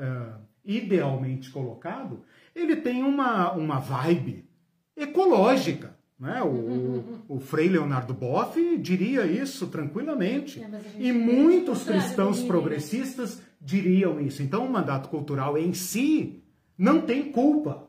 idealmente 0.62 1.50
colocado, 1.50 2.22
ele 2.54 2.76
tem 2.76 3.02
uma, 3.02 3.52
uma 3.52 3.78
vibe 3.78 4.52
ecológica. 4.96 5.96
Né? 6.18 6.42
O, 6.42 6.46
uhum. 6.46 7.18
o, 7.28 7.40
Frei 7.40 7.68
Leonardo 7.68 8.14
Boff 8.14 8.78
diria 8.78 9.26
isso 9.26 9.66
tranquilamente. 9.66 10.62
É, 10.62 10.68
e 10.98 11.12
muitos 11.12 11.82
cristãos 11.82 12.42
progressistas 12.42 13.42
diriam 13.60 14.20
isso. 14.20 14.42
Então, 14.42 14.64
o 14.64 14.72
mandato 14.72 15.08
cultural 15.08 15.58
em 15.58 15.72
si 15.72 16.42
não 16.78 17.00
tem 17.00 17.32
culpa 17.32 17.88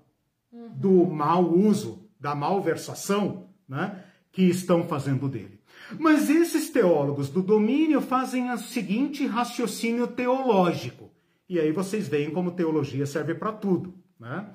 uhum. 0.52 0.70
do 0.76 1.06
mau 1.06 1.54
uso, 1.54 2.10
da 2.20 2.34
malversação 2.34 3.48
né, 3.70 4.04
que 4.32 4.44
estão 4.44 4.88
fazendo 4.88 5.30
dele. 5.30 5.60
Mas 6.00 6.30
esses 6.30 6.70
teólogos 6.70 7.30
do 7.30 7.44
domínio 7.44 8.02
fazem 8.02 8.52
o 8.52 8.58
seguinte 8.58 9.26
raciocínio 9.26 10.08
teológico. 10.08 11.12
E 11.48 11.60
aí 11.60 11.72
vocês 11.72 12.08
veem 12.08 12.32
como 12.32 12.52
teologia 12.52 13.06
serve 13.06 13.36
para 13.36 13.52
tudo. 13.52 13.94
Né? 14.20 14.48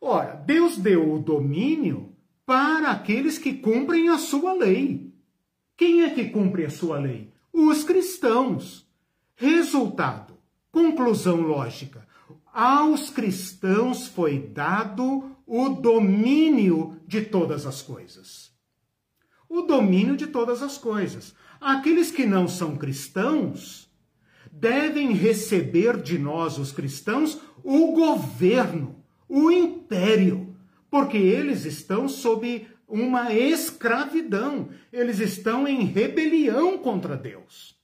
Ora, 0.00 0.34
Deus 0.34 0.78
deu 0.78 1.12
o 1.12 1.18
domínio 1.18 2.14
para 2.46 2.90
aqueles 2.90 3.36
que 3.36 3.52
cumprem 3.54 4.08
a 4.08 4.18
sua 4.18 4.54
lei. 4.54 5.12
Quem 5.76 6.02
é 6.02 6.10
que 6.10 6.30
cumpre 6.30 6.64
a 6.64 6.70
sua 6.70 6.98
lei? 6.98 7.32
Os 7.52 7.84
cristãos. 7.84 8.88
Resultado, 9.36 10.34
conclusão 10.72 11.40
lógica. 11.40 12.06
Aos 12.52 13.10
cristãos 13.10 14.08
foi 14.08 14.38
dado 14.38 15.36
o 15.46 15.68
domínio 15.68 17.00
de 17.06 17.22
todas 17.22 17.66
as 17.66 17.82
coisas. 17.82 18.52
O 19.48 19.62
domínio 19.62 20.16
de 20.16 20.26
todas 20.26 20.62
as 20.62 20.78
coisas. 20.78 21.34
Aqueles 21.60 22.10
que 22.10 22.24
não 22.24 22.48
são 22.48 22.76
cristãos 22.76 23.90
devem 24.50 25.12
receber 25.12 26.00
de 26.00 26.18
nós, 26.18 26.58
os 26.58 26.72
cristãos, 26.72 27.40
o 27.62 27.92
governo 27.92 28.99
o 29.30 29.50
império, 29.50 30.56
porque 30.90 31.16
eles 31.16 31.64
estão 31.64 32.08
sob 32.08 32.66
uma 32.88 33.32
escravidão, 33.32 34.70
eles 34.92 35.20
estão 35.20 35.68
em 35.68 35.84
rebelião 35.84 36.76
contra 36.76 37.16
Deus. 37.16 37.78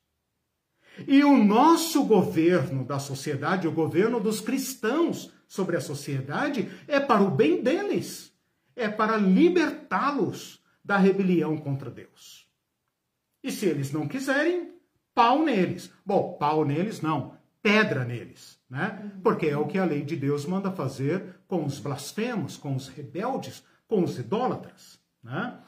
E 1.06 1.22
o 1.22 1.36
nosso 1.36 2.04
governo 2.04 2.84
da 2.84 2.98
sociedade, 2.98 3.68
o 3.68 3.72
governo 3.72 4.18
dos 4.18 4.40
cristãos 4.40 5.32
sobre 5.46 5.76
a 5.76 5.80
sociedade, 5.80 6.68
é 6.88 6.98
para 6.98 7.22
o 7.22 7.30
bem 7.30 7.62
deles, 7.62 8.32
é 8.74 8.88
para 8.88 9.16
libertá-los 9.16 10.60
da 10.84 10.96
rebelião 10.96 11.56
contra 11.56 11.90
Deus. 11.90 12.48
E 13.42 13.52
se 13.52 13.66
eles 13.66 13.92
não 13.92 14.08
quiserem, 14.08 14.72
pau 15.14 15.44
neles. 15.44 15.92
Bom, 16.04 16.36
pau 16.38 16.64
neles 16.64 17.00
não, 17.00 17.36
pedra 17.62 18.04
neles, 18.04 18.58
né? 18.68 19.12
Porque 19.22 19.46
é 19.46 19.56
o 19.56 19.66
que 19.66 19.78
a 19.78 19.84
lei 19.84 20.02
de 20.02 20.16
Deus 20.16 20.46
manda 20.46 20.70
fazer 20.70 21.35
com 21.46 21.64
os 21.64 21.78
blasfemos, 21.78 22.56
com 22.56 22.74
os 22.74 22.88
rebeldes, 22.88 23.62
com 23.86 24.02
os 24.02 24.18
idólatras, 24.18 24.98
né? 25.22 25.58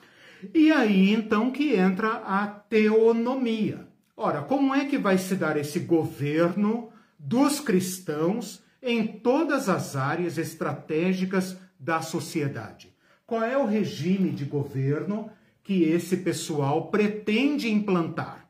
E 0.55 0.71
aí 0.71 1.13
então 1.13 1.51
que 1.51 1.75
entra 1.75 2.23
a 2.25 2.47
teonomia. 2.47 3.89
Ora, 4.17 4.43
como 4.43 4.75
é 4.75 4.87
que 4.87 4.99
vai 4.99 5.19
se 5.19 5.35
dar 5.35 5.57
esse 5.57 5.81
governo 5.81 6.93
dos 7.19 7.61
cristãos 7.61 8.63
em 8.83 9.07
todas 9.07 9.69
as 9.69 9.97
áreas 9.97 10.39
estratégicas 10.39 11.57
da 11.79 12.03
sociedade? 12.03 12.95
Qual 13.27 13.43
é 13.43 13.57
o 13.57 13.67
regime 13.67 14.31
de 14.31 14.45
governo 14.45 15.31
que 15.63 15.83
esse 15.83 16.19
pessoal 16.19 16.91
pretende 16.91 17.69
implantar? 17.69 18.49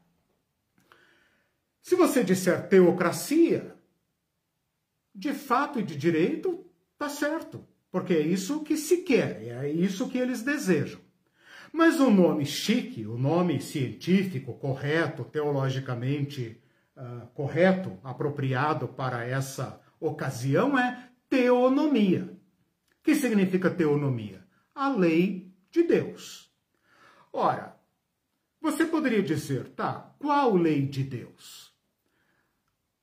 Se 1.83 1.95
você 1.97 2.23
disser 2.23 2.69
teocracia, 2.69 3.75
de 5.15 5.33
fato 5.33 5.81
e 5.81 5.83
de 5.83 5.97
direito, 5.97 6.65
tá 6.99 7.09
certo, 7.09 7.65
porque 7.91 8.13
é 8.13 8.21
isso 8.21 8.63
que 8.63 8.77
se 8.77 8.99
quer, 8.99 9.43
é 9.43 9.71
isso 9.71 10.09
que 10.09 10.19
eles 10.19 10.43
desejam. 10.43 11.01
Mas 11.73 12.01
o 12.01 12.11
nome 12.11 12.45
chique, 12.45 13.07
o 13.07 13.17
nome 13.17 13.61
científico, 13.61 14.55
correto, 14.55 15.25
teologicamente 15.25 16.61
uh, 16.97 17.27
correto, 17.29 17.99
apropriado 18.03 18.89
para 18.89 19.25
essa 19.25 19.81
ocasião 20.01 20.79
é 20.79 21.11
teonomia. 21.29 22.37
O 23.01 23.03
que 23.03 23.15
significa 23.15 23.71
teonomia? 23.71 24.45
A 24.75 24.89
lei 24.89 25.53
de 25.71 25.83
Deus. 25.83 26.51
Ora, 27.33 27.77
você 28.61 28.85
poderia 28.85 29.23
dizer, 29.23 29.69
tá, 29.71 30.15
qual 30.19 30.55
lei 30.57 30.87
de 30.87 31.05
Deus? 31.05 31.73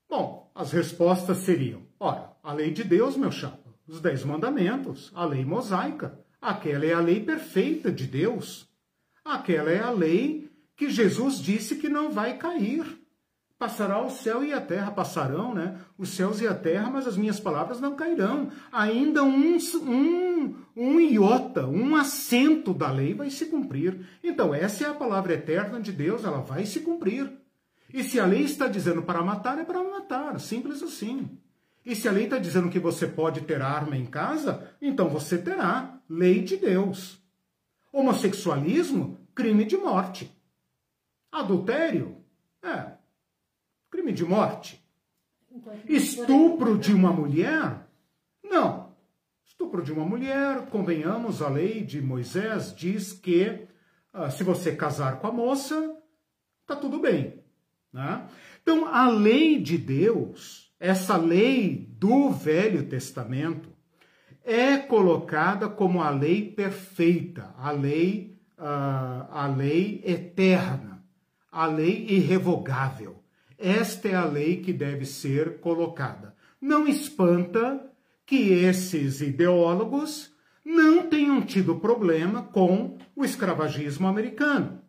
Bom, 0.09 0.51
as 0.53 0.71
respostas 0.71 1.39
seriam: 1.39 1.83
ora, 1.99 2.35
a 2.43 2.53
lei 2.53 2.71
de 2.71 2.83
Deus, 2.83 3.17
meu 3.17 3.31
chapa, 3.31 3.64
os 3.87 4.01
dez 4.01 4.23
mandamentos, 4.23 5.11
a 5.13 5.25
lei 5.25 5.45
mosaica, 5.45 6.19
aquela 6.41 6.85
é 6.85 6.93
a 6.93 6.99
lei 6.99 7.23
perfeita 7.23 7.91
de 7.91 8.05
Deus. 8.05 8.67
Aquela 9.23 9.71
é 9.71 9.81
a 9.81 9.89
lei 9.89 10.51
que 10.75 10.89
Jesus 10.89 11.39
disse 11.39 11.75
que 11.75 11.89
não 11.89 12.11
vai 12.11 12.37
cair. 12.37 12.85
Passará 13.57 14.01
o 14.05 14.09
céu 14.09 14.43
e 14.43 14.51
a 14.51 14.59
terra, 14.59 14.91
passarão, 14.91 15.53
né? 15.53 15.79
Os 15.97 16.09
céus 16.09 16.41
e 16.41 16.47
a 16.47 16.53
terra, 16.53 16.89
mas 16.91 17.07
as 17.07 17.15
minhas 17.15 17.39
palavras 17.39 17.79
não 17.79 17.95
cairão. 17.95 18.51
Ainda 18.69 19.23
um, 19.23 19.57
um, 19.81 20.55
um 20.75 20.99
iota, 20.99 21.65
um 21.65 21.95
acento 21.95 22.73
da 22.73 22.91
lei 22.91 23.13
vai 23.13 23.29
se 23.29 23.45
cumprir. 23.45 24.05
Então, 24.21 24.53
essa 24.53 24.83
é 24.83 24.89
a 24.89 24.93
palavra 24.93 25.33
eterna 25.33 25.79
de 25.79 25.93
Deus, 25.93 26.25
ela 26.25 26.41
vai 26.41 26.65
se 26.65 26.81
cumprir. 26.81 27.31
E 27.93 28.03
se 28.03 28.19
a 28.19 28.25
lei 28.25 28.41
está 28.41 28.67
dizendo 28.67 29.01
para 29.03 29.23
matar, 29.23 29.57
é 29.57 29.63
para 29.63 29.81
matar, 29.81 30.37
simples 30.39 30.83
assim. 30.83 31.29
E 31.85 31.95
se 31.95 32.07
a 32.07 32.11
lei 32.11 32.23
está 32.23 32.37
dizendo 32.39 32.69
que 32.69 32.79
você 32.79 33.05
pode 33.05 33.41
ter 33.41 33.61
arma 33.61 33.95
em 33.95 34.05
casa, 34.05 34.75
então 34.81 35.07
você 35.07 35.37
terá. 35.37 35.99
Lei 36.09 36.41
de 36.41 36.57
Deus. 36.57 37.21
Homossexualismo, 37.91 39.19
crime 39.35 39.65
de 39.65 39.77
morte. 39.77 40.35
Adultério, 41.31 42.17
é, 42.63 42.93
crime 43.91 44.11
de 44.11 44.25
morte. 44.25 44.83
Estupro 45.87 46.77
de 46.77 46.93
uma 46.93 47.11
mulher? 47.11 47.87
Não. 48.43 48.93
Estupro 49.45 49.83
de 49.83 49.91
uma 49.91 50.05
mulher, 50.05 50.69
convenhamos, 50.69 51.41
a 51.41 51.49
lei 51.49 51.83
de 51.83 52.01
Moisés 52.01 52.75
diz 52.75 53.13
que 53.13 53.67
ah, 54.11 54.29
se 54.29 54.43
você 54.43 54.75
casar 54.75 55.19
com 55.19 55.27
a 55.27 55.31
moça, 55.31 55.97
tá 56.65 56.75
tudo 56.75 56.99
bem. 56.99 57.43
Né? 57.91 58.27
Então, 58.61 58.87
a 58.87 59.09
lei 59.09 59.61
de 59.61 59.77
Deus, 59.77 60.64
essa 60.79 61.17
lei 61.17 61.89
do 61.97 62.31
Velho 62.31 62.83
Testamento, 62.87 63.69
é 64.43 64.77
colocada 64.77 65.67
como 65.67 66.01
a 66.01 66.09
lei 66.09 66.51
perfeita, 66.51 67.53
a 67.57 67.71
lei, 67.71 68.37
uh, 68.59 69.27
a 69.31 69.47
lei 69.47 70.01
eterna, 70.05 71.03
a 71.51 71.65
lei 71.65 72.05
irrevogável. 72.09 73.23
Esta 73.57 74.09
é 74.09 74.15
a 74.15 74.25
lei 74.25 74.57
que 74.57 74.71
deve 74.71 75.05
ser 75.05 75.59
colocada. 75.59 76.35
Não 76.61 76.87
espanta 76.87 77.89
que 78.25 78.51
esses 78.51 79.21
ideólogos 79.21 80.31
não 80.63 81.07
tenham 81.07 81.41
tido 81.41 81.75
problema 81.75 82.43
com 82.43 82.97
o 83.15 83.23
escravagismo 83.23 84.07
americano. 84.07 84.81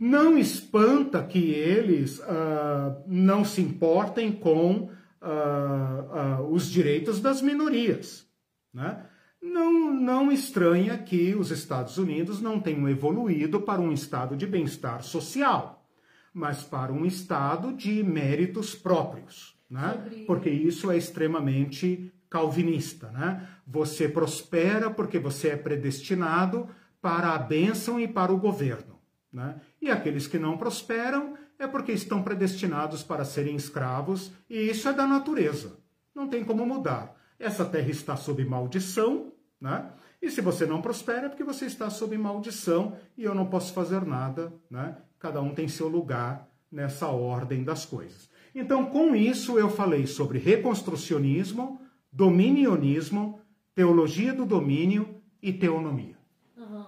Não 0.00 0.36
espanta 0.38 1.22
que 1.22 1.50
eles 1.50 2.18
uh, 2.20 3.04
não 3.06 3.44
se 3.44 3.60
importem 3.60 4.32
com 4.32 4.90
uh, 5.20 6.40
uh, 6.40 6.50
os 6.50 6.70
direitos 6.70 7.20
das 7.20 7.42
minorias. 7.42 8.26
Né? 8.72 9.04
não, 9.42 9.92
não 9.92 10.30
estranha 10.30 10.98
que 10.98 11.34
os 11.34 11.50
Estados 11.50 11.96
Unidos 11.96 12.40
não 12.40 12.60
tenham 12.60 12.88
evoluído 12.88 13.60
para 13.60 13.80
um 13.80 13.92
estado 13.92 14.36
de 14.36 14.46
bem-estar 14.46 15.02
social, 15.02 15.88
mas 16.32 16.62
para 16.62 16.92
um 16.92 17.04
estado 17.04 17.72
de 17.72 18.02
méritos 18.02 18.74
próprios, 18.74 19.58
né? 19.68 20.24
Porque 20.26 20.50
isso 20.50 20.90
é 20.90 20.96
extremamente 20.96 22.12
calvinista, 22.28 23.10
né? 23.10 23.48
Você 23.66 24.08
prospera 24.08 24.90
porque 24.90 25.18
você 25.18 25.48
é 25.48 25.56
predestinado 25.56 26.68
para 27.00 27.34
a 27.34 27.38
bênção 27.38 27.98
e 27.98 28.06
para 28.06 28.32
o 28.32 28.38
governo, 28.38 29.00
né? 29.32 29.60
E 29.80 29.90
aqueles 29.90 30.26
que 30.26 30.38
não 30.38 30.58
prosperam 30.58 31.34
é 31.58 31.66
porque 31.66 31.92
estão 31.92 32.22
predestinados 32.22 33.02
para 33.02 33.24
serem 33.24 33.56
escravos, 33.56 34.32
e 34.48 34.70
isso 34.70 34.88
é 34.88 34.92
da 34.92 35.06
natureza. 35.06 35.78
Não 36.14 36.28
tem 36.28 36.44
como 36.44 36.66
mudar. 36.66 37.16
Essa 37.38 37.64
terra 37.64 37.90
está 37.90 38.16
sob 38.16 38.44
maldição, 38.44 39.32
né? 39.60 39.90
E 40.20 40.30
se 40.30 40.40
você 40.40 40.66
não 40.66 40.82
prospera, 40.82 41.26
é 41.26 41.28
porque 41.28 41.44
você 41.44 41.64
está 41.64 41.88
sob 41.88 42.16
maldição 42.18 42.96
e 43.16 43.24
eu 43.24 43.34
não 43.34 43.46
posso 43.46 43.72
fazer 43.72 44.04
nada, 44.04 44.52
né? 44.70 44.96
Cada 45.18 45.40
um 45.40 45.54
tem 45.54 45.68
seu 45.68 45.88
lugar 45.88 46.46
nessa 46.70 47.08
ordem 47.08 47.64
das 47.64 47.86
coisas. 47.86 48.28
Então, 48.54 48.86
com 48.86 49.14
isso, 49.14 49.58
eu 49.58 49.70
falei 49.70 50.06
sobre 50.06 50.38
reconstrucionismo, 50.38 51.80
dominionismo, 52.12 53.40
teologia 53.74 54.32
do 54.34 54.44
domínio 54.44 55.22
e 55.42 55.52
teonomia. 55.52 56.19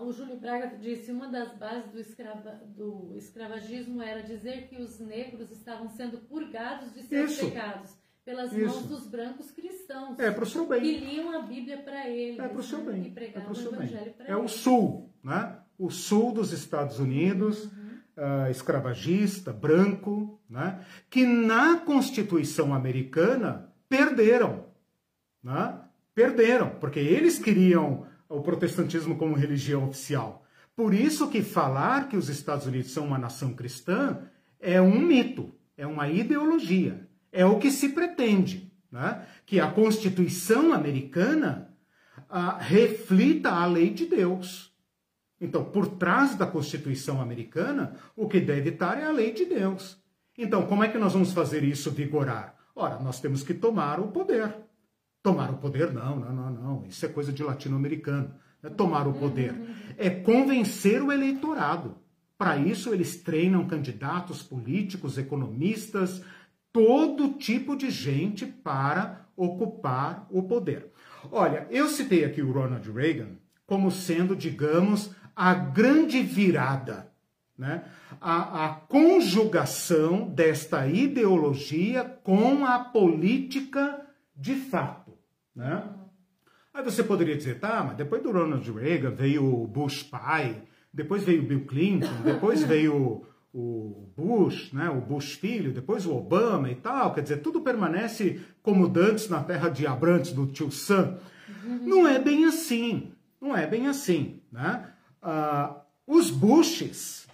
O 0.00 0.12
Júlio 0.12 0.36
Braga 0.36 0.76
disse 0.76 1.10
uma 1.10 1.28
das 1.28 1.56
bases 1.56 1.90
do, 1.90 1.98
escrava, 1.98 2.60
do 2.76 3.12
escravagismo 3.16 4.00
era 4.00 4.22
dizer 4.22 4.68
que 4.68 4.80
os 4.80 5.00
negros 5.00 5.50
estavam 5.50 5.88
sendo 5.88 6.18
purgados 6.18 6.92
de 6.94 7.02
seus 7.02 7.32
Isso. 7.32 7.46
pecados 7.46 7.96
pelas 8.24 8.52
Isso. 8.52 8.66
mãos 8.66 8.86
dos 8.86 9.06
brancos 9.08 9.50
cristãos. 9.50 10.18
É 10.18 10.30
para 10.30 10.44
o 10.44 10.46
seu 10.46 10.66
bem. 10.66 10.80
Que 10.80 10.98
liam 10.98 11.32
a 11.36 11.42
Bíblia 11.42 11.78
para 11.78 12.08
eles. 12.08 12.38
É 12.38 12.48
para 12.48 12.60
o 12.60 12.62
seu 12.62 12.78
né? 12.78 12.92
bem. 12.92 13.06
E 13.06 13.10
pregavam 13.10 13.48
é 13.48 13.50
o 13.50 13.54
seu 13.54 13.72
bem. 13.72 14.14
É 14.20 14.36
o 14.36 14.48
sul, 14.48 15.12
né? 15.22 15.58
O 15.76 15.90
sul 15.90 16.32
dos 16.32 16.52
Estados 16.52 17.00
Unidos, 17.00 17.64
uhum. 17.64 17.98
uh, 18.16 18.50
escravagista, 18.50 19.52
branco, 19.52 20.40
né? 20.48 20.84
Que 21.10 21.26
na 21.26 21.78
Constituição 21.78 22.72
americana 22.72 23.72
perderam, 23.88 24.66
né? 25.42 25.80
Perderam, 26.14 26.76
porque 26.78 27.00
eles 27.00 27.38
queriam 27.38 28.06
o 28.32 28.40
protestantismo 28.40 29.16
como 29.16 29.36
religião 29.36 29.88
oficial. 29.88 30.44
Por 30.74 30.94
isso 30.94 31.28
que 31.28 31.42
falar 31.42 32.08
que 32.08 32.16
os 32.16 32.28
Estados 32.28 32.66
Unidos 32.66 32.90
são 32.90 33.06
uma 33.06 33.18
nação 33.18 33.52
cristã 33.52 34.22
é 34.58 34.80
um 34.80 34.98
mito, 34.98 35.52
é 35.76 35.86
uma 35.86 36.08
ideologia. 36.08 37.08
É 37.30 37.44
o 37.44 37.58
que 37.58 37.70
se 37.70 37.90
pretende, 37.90 38.72
né? 38.90 39.26
que 39.44 39.60
a 39.60 39.70
Constituição 39.70 40.72
americana 40.72 41.74
ah, 42.28 42.56
reflita 42.58 43.50
a 43.50 43.66
lei 43.66 43.90
de 43.90 44.06
Deus. 44.06 44.72
Então, 45.40 45.64
por 45.64 45.88
trás 45.88 46.34
da 46.34 46.46
Constituição 46.46 47.20
americana, 47.20 47.96
o 48.16 48.28
que 48.28 48.40
deve 48.40 48.70
estar 48.70 48.98
é 48.98 49.04
a 49.04 49.10
lei 49.10 49.32
de 49.32 49.44
Deus. 49.44 50.00
Então, 50.38 50.66
como 50.66 50.84
é 50.84 50.88
que 50.88 50.98
nós 50.98 51.12
vamos 51.12 51.32
fazer 51.32 51.64
isso 51.64 51.90
vigorar? 51.90 52.54
Ora, 52.74 52.98
nós 52.98 53.20
temos 53.20 53.42
que 53.42 53.52
tomar 53.52 54.00
o 54.00 54.08
poder. 54.08 54.54
Tomar 55.22 55.50
o 55.50 55.58
poder, 55.58 55.92
não, 55.92 56.18
não, 56.18 56.32
não, 56.32 56.50
não. 56.50 56.86
Isso 56.86 57.06
é 57.06 57.08
coisa 57.08 57.32
de 57.32 57.42
latino-americano. 57.42 58.34
É 58.62 58.68
tomar 58.68 59.06
o 59.06 59.12
poder. 59.12 59.54
É 59.96 60.10
convencer 60.10 61.02
o 61.02 61.12
eleitorado. 61.12 61.96
Para 62.36 62.56
isso, 62.56 62.92
eles 62.92 63.22
treinam 63.22 63.66
candidatos 63.66 64.42
políticos, 64.42 65.18
economistas, 65.18 66.22
todo 66.72 67.34
tipo 67.34 67.76
de 67.76 67.90
gente 67.90 68.46
para 68.46 69.26
ocupar 69.36 70.26
o 70.30 70.42
poder. 70.42 70.90
Olha, 71.30 71.66
eu 71.70 71.88
citei 71.88 72.24
aqui 72.24 72.42
o 72.42 72.52
Ronald 72.52 72.90
Reagan 72.90 73.36
como 73.66 73.90
sendo, 73.90 74.36
digamos, 74.36 75.14
a 75.34 75.54
grande 75.54 76.20
virada, 76.22 77.10
né? 77.56 77.84
a, 78.20 78.66
a 78.66 78.68
conjugação 78.74 80.28
desta 80.28 80.86
ideologia 80.86 82.04
com 82.22 82.66
a 82.66 82.78
política 82.78 84.04
de 84.36 84.54
fato. 84.56 85.01
Né? 85.54 85.82
Aí 86.74 86.82
você 86.82 87.02
poderia 87.04 87.36
dizer, 87.36 87.60
tá, 87.60 87.84
mas 87.86 87.96
depois 87.96 88.22
do 88.22 88.32
Ronald 88.32 88.70
Reagan 88.72 89.10
veio 89.10 89.44
o 89.44 89.66
Bush 89.66 90.02
pai, 90.02 90.62
depois 90.92 91.22
veio 91.22 91.42
o 91.42 91.46
Bill 91.46 91.66
Clinton, 91.66 92.22
depois 92.24 92.62
veio 92.64 93.26
o 93.52 94.08
Bush, 94.16 94.72
né, 94.72 94.88
o 94.88 95.00
Bush 95.00 95.34
filho, 95.34 95.72
depois 95.72 96.06
o 96.06 96.14
Obama 96.14 96.70
e 96.70 96.74
tal, 96.74 97.12
quer 97.12 97.20
dizer, 97.20 97.38
tudo 97.38 97.60
permanece 97.60 98.40
como 98.62 98.88
dantes 98.88 99.28
na 99.28 99.42
terra 99.42 99.68
de 99.68 99.86
Abrantes 99.86 100.32
do 100.32 100.46
tio 100.46 100.70
Sam. 100.70 101.18
Não 101.64 102.08
é 102.08 102.18
bem 102.18 102.46
assim, 102.46 103.12
não 103.40 103.54
é 103.54 103.66
bem 103.66 103.88
assim, 103.88 104.40
né? 104.50 104.88
Uh, 105.22 105.82
os 106.06 106.30
Bushes 106.30 107.28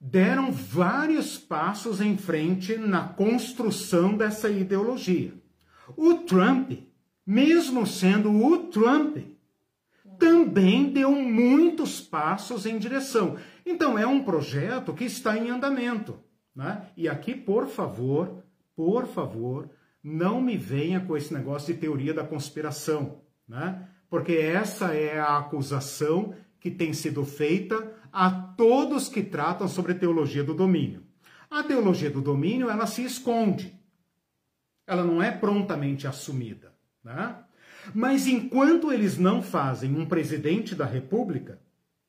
deram 0.00 0.52
vários 0.52 1.38
passos 1.38 2.00
em 2.00 2.18
frente 2.18 2.76
na 2.76 3.08
construção 3.08 4.16
dessa 4.16 4.50
ideologia. 4.50 5.32
O 5.96 6.14
Trump, 6.14 6.72
mesmo 7.26 7.86
sendo 7.86 8.30
o 8.30 8.58
Trump, 8.68 9.18
também 10.18 10.90
deu 10.90 11.12
muitos 11.12 12.00
passos 12.00 12.66
em 12.66 12.78
direção. 12.78 13.36
Então, 13.64 13.98
é 13.98 14.06
um 14.06 14.22
projeto 14.22 14.92
que 14.92 15.04
está 15.04 15.36
em 15.36 15.50
andamento. 15.50 16.18
Né? 16.54 16.88
E 16.96 17.08
aqui, 17.08 17.34
por 17.34 17.66
favor, 17.66 18.44
por 18.76 19.06
favor, 19.06 19.68
não 20.02 20.40
me 20.40 20.56
venha 20.56 21.00
com 21.00 21.16
esse 21.16 21.32
negócio 21.32 21.72
de 21.72 21.80
teoria 21.80 22.14
da 22.14 22.24
conspiração, 22.24 23.22
né? 23.48 23.88
porque 24.08 24.34
essa 24.34 24.94
é 24.94 25.18
a 25.18 25.38
acusação 25.38 26.34
que 26.60 26.70
tem 26.70 26.92
sido 26.92 27.24
feita 27.24 27.92
a 28.12 28.30
todos 28.30 29.08
que 29.08 29.22
tratam 29.22 29.66
sobre 29.66 29.94
teologia 29.94 30.44
do 30.44 30.54
domínio. 30.54 31.02
A 31.50 31.62
teologia 31.62 32.10
do 32.10 32.20
domínio, 32.20 32.70
ela 32.70 32.86
se 32.86 33.04
esconde. 33.04 33.78
Ela 34.86 35.04
não 35.04 35.22
é 35.22 35.30
prontamente 35.30 36.06
assumida. 36.06 36.73
Né? 37.04 37.36
Mas 37.94 38.26
enquanto 38.26 38.90
eles 38.90 39.18
não 39.18 39.42
fazem 39.42 39.94
um 39.94 40.06
presidente 40.06 40.74
da 40.74 40.86
República, 40.86 41.60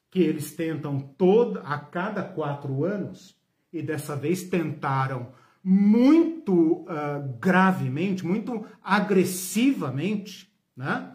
que 0.10 0.20
eles 0.22 0.54
tentam 0.54 1.00
todo, 1.00 1.60
a 1.66 1.78
cada 1.78 2.24
quatro 2.24 2.86
anos, 2.86 3.36
e 3.74 3.82
dessa 3.82 4.16
vez 4.16 4.44
tentaram 4.44 5.34
muito 5.62 6.84
uh, 6.84 7.38
gravemente, 7.40 8.26
muito 8.26 8.66
agressivamente, 8.82 10.50
né? 10.78 11.12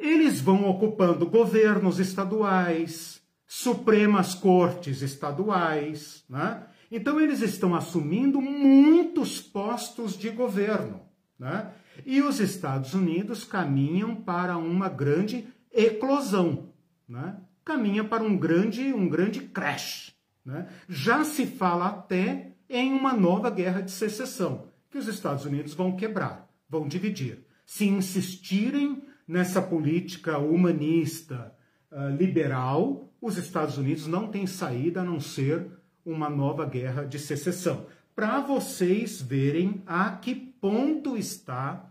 eles 0.00 0.40
vão 0.40 0.68
ocupando 0.68 1.26
governos 1.26 1.98
estaduais, 1.98 3.22
supremas 3.46 4.34
cortes 4.34 5.02
estaduais, 5.02 6.24
né? 6.28 6.66
Então 6.90 7.20
eles 7.20 7.40
estão 7.42 7.74
assumindo 7.74 8.40
muitos 8.40 9.40
postos 9.40 10.18
de 10.18 10.30
governo, 10.30 11.02
né? 11.38 11.70
E 12.06 12.22
os 12.22 12.40
Estados 12.40 12.94
Unidos 12.94 13.44
caminham 13.44 14.14
para 14.16 14.56
uma 14.56 14.88
grande 14.88 15.46
eclosão, 15.72 16.70
né? 17.08 17.36
caminha 17.64 18.04
para 18.04 18.22
um 18.22 18.36
grande, 18.36 18.92
um 18.92 19.08
grande 19.08 19.40
crash. 19.40 20.14
Né? 20.44 20.68
Já 20.88 21.24
se 21.24 21.46
fala 21.46 21.86
até 21.86 22.52
em 22.68 22.92
uma 22.92 23.12
nova 23.12 23.50
guerra 23.50 23.80
de 23.80 23.90
secessão, 23.90 24.68
que 24.90 24.98
os 24.98 25.06
Estados 25.06 25.44
Unidos 25.44 25.74
vão 25.74 25.96
quebrar, 25.96 26.48
vão 26.68 26.88
dividir. 26.88 27.44
Se 27.64 27.86
insistirem 27.86 29.02
nessa 29.26 29.62
política 29.62 30.38
humanista, 30.38 31.54
uh, 31.90 32.08
liberal, 32.16 33.08
os 33.20 33.36
Estados 33.36 33.78
Unidos 33.78 34.06
não 34.06 34.28
têm 34.28 34.46
saída 34.46 35.02
a 35.02 35.04
não 35.04 35.20
ser 35.20 35.70
uma 36.04 36.28
nova 36.28 36.64
guerra 36.64 37.04
de 37.04 37.18
secessão. 37.18 37.86
Para 38.14 38.40
vocês 38.40 39.20
verem 39.20 39.82
a 39.86 40.10
que 40.12 40.34
ponto 40.34 41.16
está 41.16 41.89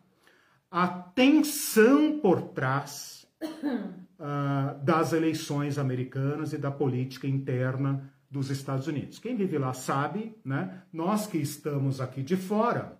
a 0.72 0.88
tensão 0.88 2.20
por 2.20 2.41
trás 2.41 3.28
uh, 3.41 4.80
das 4.84 5.13
eleições 5.13 5.78
americanas 5.78 6.53
e 6.53 6.57
da 6.57 6.72
política 6.72 7.28
interna 7.28 8.11
dos 8.30 8.49
Estados 8.49 8.88
Unidos. 8.88 9.17
Quem 9.17 9.36
vive 9.36 9.57
lá 9.57 9.74
sabe, 9.74 10.36
né? 10.45 10.84
Nós 10.93 11.26
que 11.26 11.38
estamos 11.38 11.99
aqui 11.99 12.22
de 12.22 12.38
fora, 12.38 12.99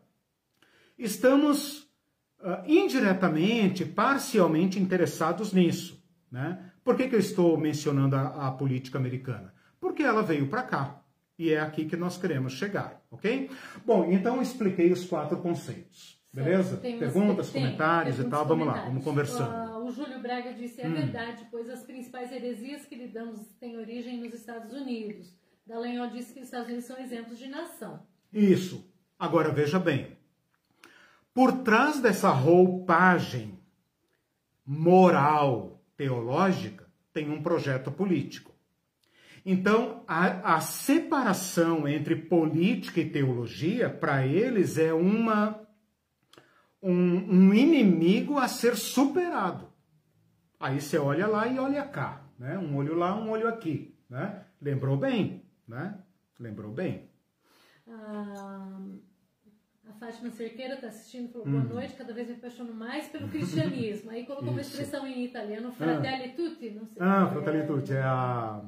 estamos 0.98 1.84
uh, 2.40 2.64
indiretamente, 2.66 3.86
parcialmente 3.86 4.80
interessados 4.80 5.54
nisso, 5.54 6.04
né? 6.32 6.72
Por 6.84 6.96
que, 6.96 7.08
que 7.08 7.16
eu 7.16 7.20
estou 7.20 7.58
mencionando 7.58 8.16
a, 8.16 8.48
a 8.48 8.52
política 8.52 8.98
americana? 8.98 9.54
Porque 9.80 10.02
ela 10.02 10.24
veio 10.24 10.48
para 10.48 10.64
cá 10.64 11.02
e 11.38 11.52
é 11.52 11.60
aqui 11.60 11.86
que 11.86 11.96
nós 11.96 12.18
queremos 12.18 12.54
chegar, 12.54 13.02
ok? 13.12 13.50
Bom, 13.86 14.12
então 14.12 14.42
expliquei 14.42 14.92
os 14.92 15.06
quatro 15.06 15.38
conceitos. 15.38 16.19
Beleza? 16.32 16.78
Perguntas, 16.78 17.50
tem, 17.50 17.62
comentários 17.62 18.18
tem, 18.18 18.26
e 18.26 18.30
tal, 18.30 18.46
vamos 18.46 18.68
lá, 18.68 18.86
vamos 18.86 19.04
conversando. 19.04 19.80
Uh, 19.80 19.86
o 19.88 19.92
Júlio 19.92 20.20
Braga 20.20 20.54
disse, 20.54 20.82
é 20.82 20.88
hum. 20.88 20.94
verdade, 20.94 21.48
pois 21.50 21.70
as 21.70 21.84
principais 21.84 22.32
heresias 22.32 22.86
que 22.86 22.96
lidamos 22.96 23.48
têm 23.60 23.78
origem 23.78 24.20
nos 24.20 24.34
Estados 24.34 24.72
Unidos. 24.74 25.34
Dallagnol 25.66 26.10
disse 26.10 26.34
que 26.34 26.40
os 26.40 26.46
Estados 26.46 26.68
Unidos 26.68 26.86
são 26.86 27.00
exemplos 27.00 27.40
de 27.40 27.48
nação. 27.48 28.04
Isso. 28.32 28.88
Agora 29.18 29.52
veja 29.52 29.80
bem, 29.80 30.18
por 31.34 31.64
trás 31.64 32.00
dessa 32.00 32.30
roupagem 32.30 33.60
moral 34.66 35.84
teológica 35.98 36.88
tem 37.12 37.30
um 37.30 37.42
projeto 37.42 37.92
político. 37.92 38.54
Então, 39.46 40.04
a, 40.08 40.56
a 40.56 40.62
separação 40.62 41.88
entre 41.88 42.16
política 42.16 43.00
e 43.00 43.10
teologia, 43.10 43.90
para 43.90 44.26
eles, 44.26 44.78
é 44.78 44.94
uma, 44.94 45.60
um, 46.82 46.92
um 46.92 47.54
inimigo 47.54 48.38
a 48.38 48.48
ser 48.48 48.76
superado. 48.76 49.68
Aí 50.60 50.82
você 50.82 50.98
olha 50.98 51.28
lá 51.28 51.48
e 51.48 51.58
olha 51.58 51.84
cá, 51.84 52.22
né? 52.38 52.58
Um 52.58 52.76
olho 52.76 52.96
lá, 52.96 53.16
um 53.16 53.30
olho 53.30 53.48
aqui, 53.48 53.98
né? 54.10 54.44
Lembrou 54.62 54.98
bem, 54.98 55.46
né? 55.68 55.98
Lembrou 56.38 56.72
bem. 56.72 57.10
Ah, 57.88 58.80
a 59.90 59.94
Fátima 59.94 60.30
Cerqueira 60.32 60.76
está 60.76 60.88
assistindo, 60.88 61.32
falou 61.32 61.48
boa 61.48 61.64
hum. 61.64 61.68
noite, 61.68 61.96
cada 61.96 62.14
vez 62.14 62.28
me 62.28 62.36
apaixono 62.36 62.74
mais 62.74 63.08
pelo 63.08 63.28
cristianismo. 63.30 64.12
Aí 64.12 64.26
colocou 64.26 64.50
uma 64.50 64.62
expressão 64.62 65.08
em 65.08 65.26
italiano, 65.26 65.72
fratelli 65.72 66.26
ah. 66.26 66.36
tutti, 66.36 66.70
não 66.72 66.86
sei. 66.86 67.02
Ah, 67.02 67.28
fratelli 67.28 67.60
é. 67.60 67.66
tutti, 67.66 67.94
é 67.94 68.02
a, 68.02 68.62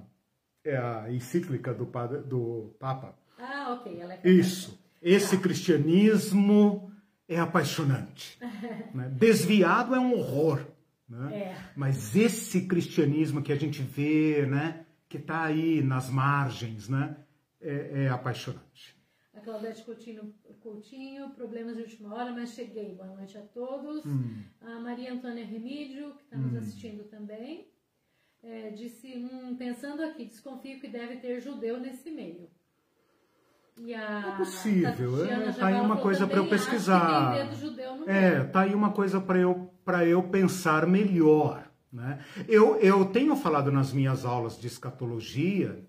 é 0.64 0.78
a 0.78 1.12
encíclica 1.12 1.74
do, 1.74 1.86
do 2.26 2.76
Papa. 2.80 3.16
Ah, 3.38 3.74
ok. 3.74 4.00
Ela 4.00 4.14
é 4.14 4.30
Isso. 4.30 4.80
Esse 5.02 5.36
tá. 5.36 5.44
cristianismo 5.44 6.91
é 7.34 7.40
apaixonante. 7.40 8.38
né? 8.94 9.10
Desviado 9.10 9.96
é 9.96 10.00
um 10.00 10.14
horror. 10.14 10.66
Né? 11.08 11.36
É. 11.36 11.66
Mas 11.76 12.16
esse 12.16 12.68
cristianismo 12.68 13.42
que 13.42 13.52
a 13.52 13.56
gente 13.56 13.82
vê, 13.82 14.46
né, 14.46 14.86
que 15.08 15.18
está 15.18 15.44
aí 15.44 15.82
nas 15.82 16.10
margens, 16.10 16.90
né, 16.90 17.18
é, 17.62 18.04
é 18.04 18.10
apaixonante. 18.10 19.00
A 19.34 19.40
Claudete 19.40 19.84
Coutinho, 19.84 20.34
Coutinho, 20.60 21.30
problemas 21.32 21.76
de 21.78 21.84
última 21.84 22.14
hora, 22.14 22.32
mas 22.32 22.54
cheguei. 22.54 22.96
Boa 22.96 23.16
noite 23.16 23.38
a 23.38 23.42
todos. 23.42 24.06
Hum. 24.06 24.44
A 24.60 24.80
Maria 24.80 25.14
Antônia 25.14 25.46
Remídio, 25.46 26.14
que 26.16 26.24
está 26.24 26.38
nos 26.38 26.54
hum. 26.54 26.58
assistindo 26.58 27.04
também, 27.06 27.68
é, 28.44 28.72
disse, 28.72 29.08
hum, 29.16 29.56
pensando 29.56 30.04
aqui, 30.04 30.26
desconfio 30.26 30.80
que 30.80 30.88
deve 30.88 31.18
ter 31.18 31.40
judeu 31.40 31.80
nesse 31.80 32.12
meio. 32.12 32.50
E 33.84 33.96
a 33.96 34.34
é 34.34 34.38
possível, 34.38 35.26
é, 35.26 35.52
tá 35.54 35.68
aí 35.68 35.82
uma 35.82 35.98
coisa 35.98 36.28
para 36.28 36.38
eu 36.38 36.48
pesquisar. 36.48 37.50
É, 38.06 38.44
tá 38.44 38.62
aí 38.62 38.76
uma 38.76 38.92
coisa 38.92 39.20
para 39.20 39.40
eu 39.40 39.72
para 39.84 40.06
eu 40.06 40.22
pensar 40.22 40.86
melhor, 40.86 41.68
né? 41.92 42.20
Eu, 42.48 42.76
eu 42.78 43.06
tenho 43.06 43.36
falado 43.36 43.72
nas 43.72 43.92
minhas 43.92 44.24
aulas 44.24 44.60
de 44.60 44.68
escatologia, 44.68 45.84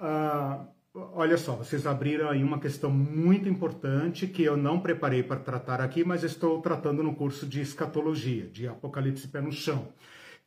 uh, 0.00 0.66
olha 0.92 1.36
só, 1.36 1.54
vocês 1.54 1.86
abriram 1.86 2.28
aí 2.28 2.42
uma 2.42 2.58
questão 2.58 2.90
muito 2.90 3.48
importante 3.48 4.26
que 4.26 4.42
eu 4.42 4.56
não 4.56 4.80
preparei 4.80 5.22
para 5.22 5.38
tratar 5.38 5.80
aqui, 5.80 6.02
mas 6.02 6.24
estou 6.24 6.60
tratando 6.60 7.04
no 7.04 7.14
curso 7.14 7.46
de 7.46 7.60
escatologia, 7.60 8.48
de 8.48 8.66
Apocalipse 8.66 9.28
Pé 9.28 9.40
no 9.40 9.52
Chão, 9.52 9.88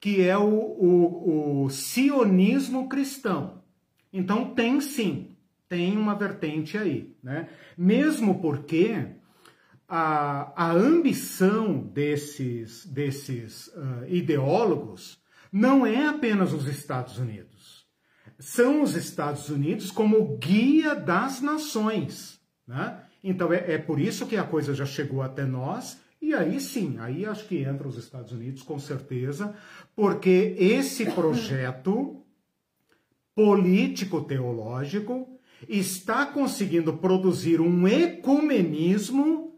que 0.02 0.22
é 0.22 0.38
o, 0.38 0.44
o, 0.44 1.64
o 1.64 1.70
sionismo 1.70 2.90
cristão. 2.90 3.64
Então 4.12 4.54
tem 4.54 4.82
sim, 4.82 5.33
tem 5.74 5.98
uma 5.98 6.14
vertente 6.14 6.78
aí, 6.78 7.16
né? 7.24 7.50
Mesmo 7.76 8.40
porque 8.40 9.08
a, 9.90 10.54
a 10.56 10.72
ambição 10.72 11.80
desses, 11.80 12.86
desses 12.86 13.70
uh, 13.70 14.06
ideólogos 14.08 15.20
não 15.52 15.84
é 15.84 16.06
apenas 16.06 16.54
os 16.54 16.68
Estados 16.68 17.18
Unidos. 17.18 17.88
São 18.38 18.84
os 18.84 18.96
Estados 18.96 19.50
Unidos 19.50 19.90
como 19.90 20.38
guia 20.38 20.94
das 20.94 21.42
nações, 21.42 22.40
né? 22.68 23.00
Então 23.24 23.52
é, 23.52 23.74
é 23.74 23.78
por 23.80 24.00
isso 24.00 24.28
que 24.28 24.38
a 24.38 24.44
coisa 24.44 24.76
já 24.76 24.86
chegou 24.86 25.24
até 25.24 25.44
nós 25.44 26.00
e 26.22 26.36
aí 26.36 26.62
sim, 26.62 26.98
aí 27.00 27.26
acho 27.26 27.48
que 27.48 27.64
entra 27.64 27.88
os 27.88 27.98
Estados 27.98 28.32
Unidos 28.32 28.62
com 28.62 28.78
certeza, 28.78 29.56
porque 29.96 30.56
esse 30.60 31.04
projeto 31.12 32.24
político-teológico 33.36 35.34
está 35.68 36.26
conseguindo 36.26 36.94
produzir 36.94 37.62
um 37.62 37.88
ecumenismo 37.88 39.54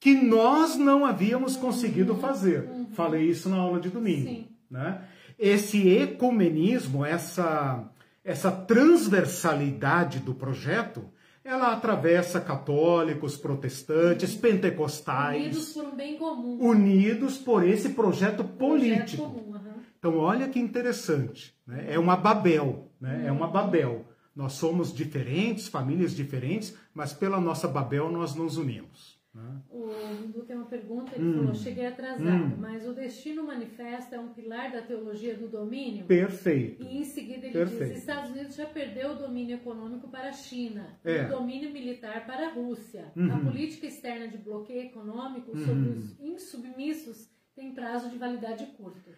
que 0.00 0.14
nós 0.14 0.76
não 0.76 1.04
havíamos 1.04 1.56
conseguido 1.56 2.14
fazer. 2.16 2.68
Falei 2.92 3.28
isso 3.28 3.48
na 3.48 3.56
aula 3.56 3.80
de 3.80 3.88
domingo. 3.88 4.46
Né? 4.70 5.00
Esse 5.38 5.88
ecumenismo, 5.88 7.04
essa, 7.04 7.90
essa 8.22 8.50
transversalidade 8.50 10.18
do 10.18 10.34
projeto, 10.34 11.10
ela 11.44 11.72
atravessa 11.72 12.40
católicos, 12.40 13.36
protestantes, 13.36 14.34
pentecostais. 14.34 15.42
Unidos 15.42 15.72
por 15.72 15.84
um 15.84 15.94
bem 15.94 16.16
comum. 16.16 16.58
Unidos 16.60 17.36
por 17.38 17.66
esse 17.66 17.90
projeto 17.90 18.42
político. 18.44 19.22
Projeto 19.22 19.44
comum, 19.44 19.56
uhum. 19.56 19.74
Então, 19.98 20.18
olha 20.18 20.48
que 20.48 20.58
interessante. 20.58 21.54
Né? 21.66 21.86
É 21.88 21.98
uma 21.98 22.16
Babel. 22.16 22.90
Né? 23.00 23.20
Uhum. 23.20 23.26
É 23.26 23.32
uma 23.32 23.46
Babel. 23.46 24.03
Nós 24.34 24.54
somos 24.54 24.92
diferentes, 24.92 25.68
famílias 25.68 26.14
diferentes, 26.14 26.76
mas 26.92 27.12
pela 27.12 27.40
nossa 27.40 27.68
Babel 27.68 28.10
nós 28.10 28.34
nos 28.34 28.56
unimos. 28.56 29.14
Né? 29.34 29.60
O 29.68 29.90
Hindu 30.22 30.44
tem 30.44 30.56
uma 30.56 30.66
pergunta, 30.66 31.12
ele 31.16 31.26
hum, 31.26 31.34
falou, 31.38 31.54
cheguei 31.54 31.86
atrasado, 31.86 32.54
hum. 32.54 32.56
mas 32.56 32.86
o 32.86 32.94
destino 32.94 33.42
manifesto 33.42 34.14
é 34.14 34.20
um 34.20 34.28
pilar 34.28 34.70
da 34.70 34.80
teologia 34.80 35.36
do 35.36 35.48
domínio? 35.48 36.06
Perfeito. 36.06 36.84
E 36.84 36.98
em 36.98 37.04
seguida 37.04 37.46
ele 37.46 37.52
Perfeito. 37.52 37.94
diz, 37.94 37.98
Estados 37.98 38.30
Unidos 38.30 38.54
já 38.54 38.66
perdeu 38.66 39.10
o 39.10 39.14
domínio 39.16 39.56
econômico 39.56 40.08
para 40.08 40.28
a 40.28 40.32
China, 40.32 40.98
é. 41.04 41.24
o 41.24 41.30
domínio 41.30 41.72
militar 41.72 42.24
para 42.26 42.46
a 42.46 42.52
Rússia. 42.52 43.12
Uhum. 43.16 43.34
A 43.34 43.38
política 43.40 43.86
externa 43.86 44.28
de 44.28 44.38
bloqueio 44.38 44.82
econômico 44.82 45.50
uhum. 45.50 45.64
sobre 45.64 45.88
os 45.88 46.20
insubmissos 46.20 47.28
tem 47.56 47.74
prazo 47.74 48.10
de 48.10 48.16
validade 48.16 48.66
curto. 48.76 49.10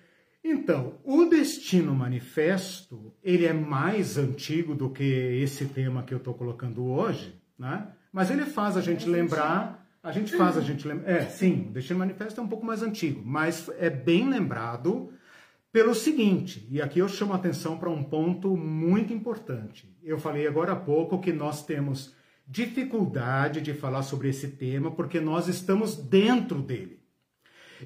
Então, 0.49 0.95
o 1.03 1.25
Destino 1.25 1.93
Manifesto, 1.93 3.13
ele 3.21 3.45
é 3.45 3.53
mais 3.53 4.17
antigo 4.17 4.77
do 4.77 4.89
que 4.89 5.03
esse 5.03 5.65
tema 5.65 6.05
que 6.05 6.15
eu 6.15 6.19
estou 6.19 6.35
colocando 6.35 6.87
hoje, 6.87 7.35
né? 7.59 7.89
Mas 8.13 8.31
ele 8.31 8.45
faz 8.45 8.77
a 8.77 8.81
gente 8.81 9.09
lembrar, 9.09 9.85
a 10.01 10.13
gente 10.13 10.37
faz 10.37 10.57
a 10.57 10.61
gente 10.61 10.87
lembrar, 10.87 11.11
é, 11.11 11.23
sim, 11.23 11.67
o 11.69 11.73
Destino 11.73 11.99
Manifesto 11.99 12.41
é 12.41 12.45
um 12.45 12.47
pouco 12.47 12.65
mais 12.65 12.81
antigo, 12.81 13.21
mas 13.25 13.69
é 13.77 13.91
bem 13.91 14.29
lembrado 14.29 15.13
pelo 15.73 15.97
seguinte, 15.97 16.65
e 16.71 16.81
aqui 16.81 17.01
eu 17.01 17.09
chamo 17.09 17.33
a 17.33 17.37
atenção 17.37 17.77
para 17.77 17.91
um 17.91 18.05
ponto 18.05 18.57
muito 18.57 19.13
importante. 19.13 19.93
Eu 20.01 20.17
falei 20.17 20.47
agora 20.47 20.75
há 20.75 20.77
pouco 20.77 21.21
que 21.21 21.33
nós 21.33 21.67
temos 21.67 22.15
dificuldade 22.47 23.61
de 23.61 23.75
falar 23.75 24.05
sobre 24.05 24.29
esse 24.29 24.47
tema 24.47 24.93
porque 24.93 25.19
nós 25.19 25.49
estamos 25.49 25.97
dentro 25.97 26.63
dele. 26.63 26.96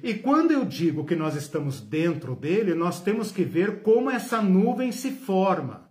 E 0.03 0.13
quando 0.13 0.51
eu 0.51 0.65
digo 0.65 1.05
que 1.05 1.15
nós 1.15 1.35
estamos 1.35 1.81
dentro 1.81 2.35
dele, 2.35 2.73
nós 2.73 3.01
temos 3.01 3.31
que 3.31 3.43
ver 3.43 3.81
como 3.81 4.09
essa 4.09 4.41
nuvem 4.41 4.91
se 4.91 5.11
forma, 5.11 5.89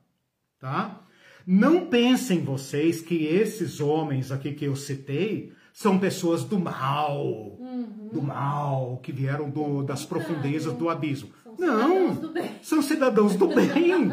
tá? 0.59 1.01
Não 1.47 1.87
pensem 1.87 2.43
vocês 2.43 3.01
que 3.01 3.27
esses 3.27 3.81
homens 3.81 4.31
aqui 4.31 4.53
que 4.53 4.65
eu 4.65 4.77
citei 4.77 5.53
são 5.73 5.99
pessoas 5.99 6.45
do 6.45 6.59
mal, 6.59 7.25
uhum. 7.59 8.11
do 8.13 8.23
mal, 8.23 9.01
que 9.03 9.13
vieram 9.13 9.49
do, 9.49 9.83
das 9.83 10.05
profundezas 10.05 10.73
do 10.75 10.89
abismo. 10.89 11.31
São 11.43 11.57
Não, 11.59 12.33
são 12.63 12.83
cidadãos 12.83 13.35
do 13.37 13.49
bem. 13.49 14.11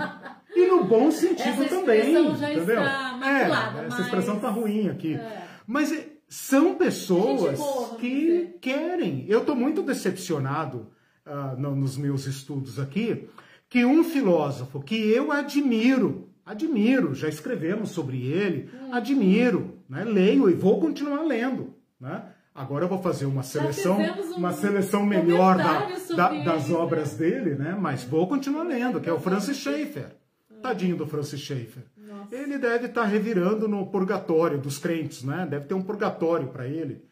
e 0.55 0.67
no 0.67 0.83
bom 0.85 1.11
sentido 1.11 1.63
essa 1.63 1.75
também. 1.75 2.13
Já 2.37 2.53
entendeu? 2.53 2.81
Está 2.81 3.19
é, 3.23 3.85
essa 3.87 4.01
expressão 4.01 4.35
está 4.37 4.49
ruim 4.49 4.89
aqui. 4.89 5.15
É. 5.15 5.43
Mas 5.65 5.91
são 6.27 6.75
pessoas 6.75 7.57
boa, 7.57 7.95
que 7.95 8.55
querem. 8.61 9.25
Eu 9.27 9.39
estou 9.39 9.55
muito 9.55 9.81
decepcionado 9.81 10.87
uh, 11.25 11.59
no, 11.59 11.75
nos 11.75 11.97
meus 11.97 12.25
estudos 12.25 12.79
aqui 12.79 13.29
que 13.69 13.85
um 13.85 14.03
filósofo 14.03 14.81
que 14.81 14.95
eu 14.95 15.31
admiro, 15.31 16.29
admiro, 16.45 17.13
já 17.13 17.27
escrevemos 17.27 17.89
sobre 17.89 18.25
ele, 18.25 18.69
hum. 18.73 18.93
admiro, 18.93 19.79
né? 19.89 20.03
leio 20.03 20.49
e 20.49 20.53
vou 20.53 20.79
continuar 20.79 21.23
lendo. 21.23 21.75
Né? 21.99 22.23
Agora 22.55 22.85
eu 22.85 22.89
vou 22.89 23.01
fazer 23.01 23.25
uma 23.25 23.43
seleção, 23.43 23.99
um 23.99 24.37
uma 24.37 24.53
seleção 24.53 25.05
melhor 25.05 25.57
da, 25.57 25.89
da, 26.15 26.43
das 26.43 26.71
obras 26.71 27.15
dele, 27.15 27.55
né? 27.55 27.77
mas 27.79 28.03
vou 28.03 28.27
continuar 28.27 28.63
lendo, 28.63 28.99
que 28.99 29.09
é 29.09 29.13
o 29.13 29.19
Francis 29.19 29.57
Schaeffer. 29.57 30.15
Tadinho 30.61 30.95
do 30.95 31.05
Francis 31.05 31.39
Schaeffer. 31.39 31.83
Nossa. 32.29 32.43
Ele 32.43 32.57
deve 32.57 32.87
estar 32.87 33.01
tá 33.01 33.07
revirando 33.07 33.67
no 33.67 33.87
purgatório 33.87 34.57
dos 34.57 34.77
crentes, 34.77 35.23
né? 35.23 35.47
Deve 35.49 35.65
ter 35.65 35.73
um 35.73 35.81
purgatório 35.81 36.47
para 36.47 36.67
ele. 36.67 37.05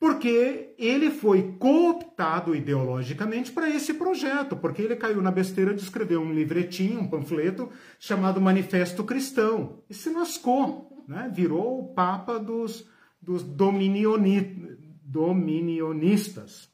Porque 0.00 0.74
ele 0.78 1.10
foi 1.10 1.56
cooptado 1.58 2.54
ideologicamente 2.54 3.50
para 3.50 3.68
esse 3.68 3.94
projeto, 3.94 4.56
porque 4.56 4.82
ele 4.82 4.94
caiu 4.94 5.20
na 5.20 5.32
besteira 5.32 5.74
de 5.74 5.82
escrever 5.82 6.18
um 6.18 6.32
livretinho, 6.32 7.00
um 7.00 7.08
panfleto 7.08 7.68
chamado 7.98 8.40
Manifesto 8.40 9.02
Cristão. 9.02 9.82
E 9.90 9.94
se 9.94 10.10
lascou, 10.10 11.04
né? 11.08 11.30
Virou 11.34 11.80
o 11.80 11.94
papa 11.94 12.38
dos, 12.38 12.88
dos 13.20 13.42
dominioni, 13.42 14.78
dominionistas. 15.02 16.68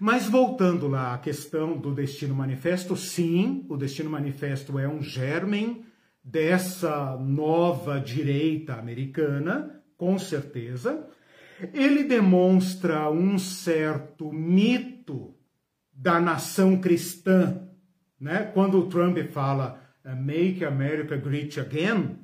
Mas 0.00 0.26
voltando 0.26 0.88
lá 0.88 1.14
à 1.14 1.18
questão 1.18 1.76
do 1.76 1.92
Destino 1.92 2.34
Manifesto, 2.34 2.96
sim, 2.96 3.64
o 3.68 3.76
Destino 3.76 4.10
Manifesto 4.10 4.78
é 4.78 4.88
um 4.88 5.02
germen 5.02 5.84
dessa 6.26 7.16
nova 7.16 8.00
direita 8.00 8.74
americana, 8.74 9.80
com 9.96 10.18
certeza. 10.18 11.06
Ele 11.72 12.02
demonstra 12.02 13.08
um 13.08 13.38
certo 13.38 14.32
mito 14.32 15.36
da 15.92 16.20
nação 16.20 16.78
cristã, 16.78 17.62
né? 18.20 18.50
Quando 18.52 18.80
o 18.80 18.88
Trump 18.88 19.16
fala 19.30 19.80
eh, 20.04 20.14
Make 20.16 20.64
America 20.64 21.16
Great 21.16 21.60
Again, 21.60 22.18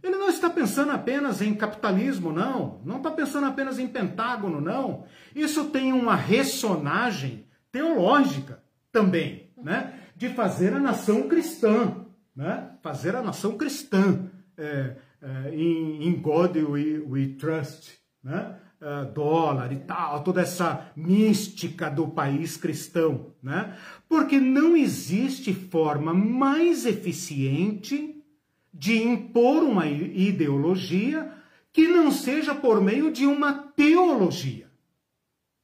ele 0.00 0.16
não 0.16 0.28
está 0.28 0.48
pensando 0.48 0.92
apenas 0.92 1.42
em 1.42 1.52
capitalismo, 1.52 2.32
não. 2.32 2.80
Não 2.84 2.98
está 2.98 3.10
pensando 3.10 3.48
apenas 3.48 3.80
em 3.80 3.88
Pentágono, 3.88 4.60
não. 4.60 5.04
Isso 5.34 5.64
tem 5.66 5.92
uma 5.92 6.14
ressonagem 6.14 7.44
teológica 7.72 8.62
também, 8.92 9.50
né? 9.60 9.94
De 10.16 10.28
fazer 10.28 10.72
a 10.72 10.78
nação 10.78 11.28
cristã, 11.28 12.06
né? 12.34 12.70
Fazer 12.88 13.14
a 13.14 13.22
nação 13.22 13.58
cristã 13.58 14.30
é, 14.56 14.96
é, 15.20 15.54
em, 15.54 16.18
God 16.22 16.56
we, 16.56 16.98
we 17.06 17.26
trust, 17.38 17.92
né? 18.24 18.56
Uh, 18.80 19.12
dólar 19.12 19.70
e 19.74 19.80
tal, 19.80 20.24
toda 20.24 20.40
essa 20.40 20.90
mística 20.96 21.90
do 21.90 22.08
país 22.08 22.56
cristão, 22.56 23.34
né? 23.42 23.76
Porque 24.08 24.40
não 24.40 24.74
existe 24.74 25.52
forma 25.52 26.14
mais 26.14 26.86
eficiente 26.86 28.24
de 28.72 29.02
impor 29.02 29.64
uma 29.64 29.86
ideologia 29.86 31.30
que 31.70 31.86
não 31.86 32.10
seja 32.10 32.54
por 32.54 32.80
meio 32.80 33.12
de 33.12 33.26
uma 33.26 33.52
teologia, 33.52 34.70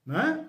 né? 0.05 0.47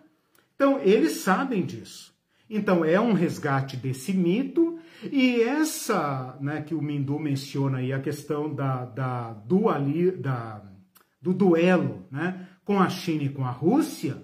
Então, 0.55 0.81
eles 0.81 1.21
sabem 1.21 1.65
disso. 1.65 2.13
Então, 2.49 2.83
é 2.83 2.99
um 2.99 3.13
resgate 3.13 3.77
desse 3.77 4.11
mito 4.11 4.77
e 5.11 5.41
essa, 5.41 6.37
né, 6.39 6.61
que 6.61 6.73
o 6.73 6.81
Mindu 6.81 7.19
menciona 7.19 7.79
aí, 7.79 7.91
a 7.93 7.99
questão 7.99 8.53
da, 8.53 8.85
da, 8.85 9.33
duali, 9.33 10.11
da 10.11 10.61
do 11.21 11.33
duelo, 11.33 12.05
né, 12.11 12.47
com 12.63 12.79
a 12.79 12.87
China 12.87 13.23
e 13.23 13.29
com 13.29 13.43
a 13.43 13.49
Rússia, 13.49 14.17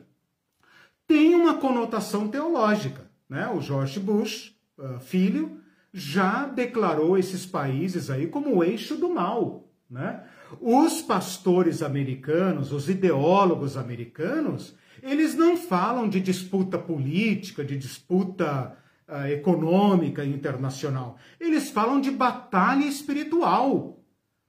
tem 1.07 1.33
uma 1.33 1.55
conotação 1.55 2.27
teológica. 2.27 3.09
Né? 3.27 3.47
O 3.49 3.59
George 3.59 3.99
Bush, 3.99 4.55
uh, 4.77 4.99
filho, 4.99 5.57
já 5.91 6.45
declarou 6.45 7.17
esses 7.17 7.45
países 7.45 8.09
aí 8.11 8.27
como 8.27 8.55
o 8.55 8.63
eixo 8.63 8.95
do 8.95 9.09
mal. 9.09 9.67
Né? 9.89 10.23
Os 10.61 11.01
pastores 11.01 11.81
americanos, 11.81 12.71
os 12.71 12.87
ideólogos 12.87 13.77
americanos, 13.77 14.75
eles 15.01 15.33
não 15.33 15.57
falam 15.57 16.07
de 16.07 16.21
disputa 16.21 16.77
política, 16.77 17.65
de 17.65 17.77
disputa 17.77 18.77
uh, 19.11 19.27
econômica 19.27 20.23
internacional. 20.23 21.17
Eles 21.39 21.69
falam 21.69 21.99
de 21.99 22.09
batalha 22.09 22.85
espiritual. 22.85 23.99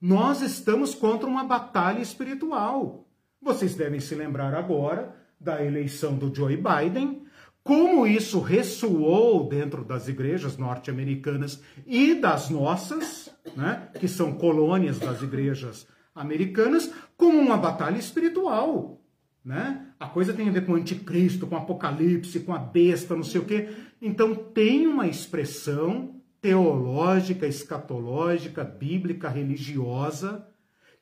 Nós 0.01 0.41
estamos 0.41 0.95
contra 0.95 1.27
uma 1.27 1.43
batalha 1.43 1.99
espiritual. 1.99 3.07
Vocês 3.41 3.75
devem 3.75 3.99
se 3.99 4.15
lembrar 4.15 4.53
agora 4.53 5.15
da 5.39 5.63
eleição 5.63 6.15
do 6.15 6.33
Joe 6.33 6.55
Biden, 6.55 7.23
como 7.63 8.07
isso 8.07 8.39
ressoou 8.39 9.47
dentro 9.47 9.83
das 9.83 10.07
igrejas 10.07 10.57
norte-americanas 10.57 11.61
e 11.85 12.15
das 12.15 12.49
nossas, 12.49 13.29
né, 13.55 13.89
que 13.99 14.07
são 14.07 14.33
colônias 14.33 14.99
das 14.99 15.21
igrejas 15.21 15.87
americanas, 16.15 16.91
como 17.17 17.39
uma 17.39 17.57
batalha 17.57 17.97
espiritual. 17.97 19.01
Né? 19.43 19.87
A 19.99 20.07
coisa 20.07 20.33
tem 20.33 20.47
a 20.47 20.51
ver 20.51 20.65
com 20.65 20.71
o 20.71 20.75
anticristo, 20.75 21.47
com 21.47 21.55
o 21.55 21.57
apocalipse, 21.57 22.41
com 22.41 22.53
a 22.53 22.59
besta, 22.59 23.15
não 23.15 23.23
sei 23.23 23.41
o 23.41 23.45
quê. 23.45 23.69
Então 24.05 24.35
tem 24.35 24.85
uma 24.85 25.07
expressão 25.07 26.17
teológica, 26.41 27.47
escatológica, 27.47 28.61
bíblica, 28.61 29.29
religiosa, 29.29 30.45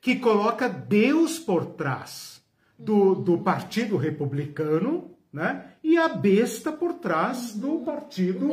que 0.00 0.14
coloca 0.14 0.68
Deus 0.68 1.36
por 1.36 1.66
trás 1.66 2.40
do, 2.78 3.16
do 3.16 3.38
Partido 3.38 3.96
Republicano, 3.96 5.16
né? 5.32 5.72
E 5.82 5.98
a 5.98 6.08
besta 6.08 6.70
por 6.70 6.94
trás 6.94 7.56
do 7.56 7.80
Partido 7.80 8.48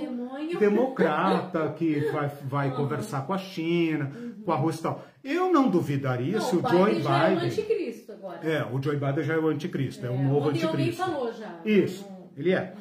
Democrata, 0.58 1.72
que 1.78 2.10
vai, 2.12 2.28
vai 2.46 2.70
uhum. 2.70 2.76
conversar 2.76 3.28
com 3.28 3.34
a 3.34 3.38
China, 3.38 4.12
uhum. 4.16 4.44
com 4.44 4.52
a 4.52 4.56
Rússia 4.56 4.80
e 4.80 4.84
tal. 4.84 5.06
Eu 5.24 5.54
não 5.54 5.70
duvidaria 5.70 6.40
não, 6.40 6.42
se 6.42 6.56
o, 6.56 6.66
o 6.66 6.68
Joe 6.68 6.96
Biden. 6.96 7.04
Já 7.04 7.30
é 7.30 7.36
o 7.36 7.40
anticristo 7.40 8.12
agora. 8.14 8.50
É, 8.50 8.66
o 8.66 8.82
Joe 8.82 8.96
Biden 8.96 9.24
já 9.24 9.34
é 9.36 9.38
o 9.38 9.48
anticristo, 9.48 10.06
é, 10.06 10.10
é 10.10 10.12
o 10.12 10.18
novo 10.18 10.50
anticristo. 10.50 11.04
falou 11.04 11.32
já. 11.34 11.60
Isso, 11.64 12.04
ele 12.42 12.54
é. 12.54 12.76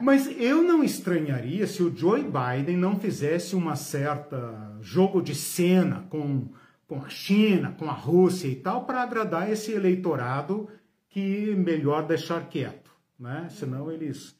Mas 0.00 0.26
eu 0.38 0.62
não 0.62 0.82
estranharia 0.82 1.66
se 1.66 1.82
o 1.82 1.94
Joe 1.94 2.22
Biden 2.22 2.76
não 2.76 2.98
fizesse 2.98 3.54
uma 3.54 3.76
certa 3.76 4.76
jogo 4.80 5.22
de 5.22 5.34
cena 5.34 6.06
com, 6.10 6.48
com 6.86 7.02
a 7.02 7.08
China, 7.08 7.74
com 7.78 7.88
a 7.88 7.92
Rússia 7.92 8.48
e 8.48 8.56
tal, 8.56 8.84
para 8.84 9.02
agradar 9.02 9.50
esse 9.50 9.72
eleitorado 9.72 10.68
que 11.08 11.54
melhor 11.54 12.06
deixar 12.06 12.48
quieto, 12.48 12.90
né? 13.18 13.48
Senão 13.50 13.90
eles, 13.90 14.36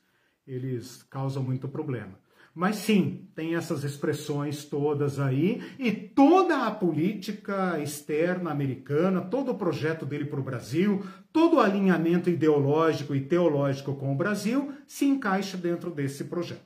eles 0.46 1.02
causam 1.04 1.42
muito 1.42 1.68
problema. 1.68 2.18
Mas 2.54 2.76
sim, 2.76 3.28
tem 3.34 3.56
essas 3.56 3.82
expressões 3.82 4.64
todas 4.64 5.18
aí, 5.18 5.60
e 5.76 5.90
toda 5.90 6.66
a 6.66 6.70
política 6.70 7.80
externa 7.82 8.52
americana, 8.52 9.20
todo 9.20 9.50
o 9.50 9.58
projeto 9.58 10.06
dele 10.06 10.24
para 10.24 10.38
o 10.38 10.44
Brasil, 10.44 11.04
todo 11.32 11.56
o 11.56 11.60
alinhamento 11.60 12.30
ideológico 12.30 13.12
e 13.12 13.20
teológico 13.20 13.96
com 13.96 14.12
o 14.12 14.16
Brasil 14.16 14.72
se 14.86 15.04
encaixa 15.04 15.56
dentro 15.56 15.90
desse 15.90 16.24
projeto. 16.24 16.62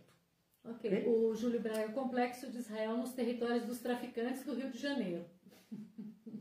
Ok. 0.63 1.05
O 1.07 1.35
Júlio 1.35 1.61
Braga, 1.61 1.89
o 1.89 1.93
complexo 1.93 2.51
de 2.51 2.59
Israel 2.59 2.99
nos 2.99 3.13
territórios 3.13 3.65
dos 3.65 3.79
traficantes 3.79 4.45
do 4.45 4.55
Rio 4.55 4.71
de 4.71 4.79
Janeiro. 4.79 5.25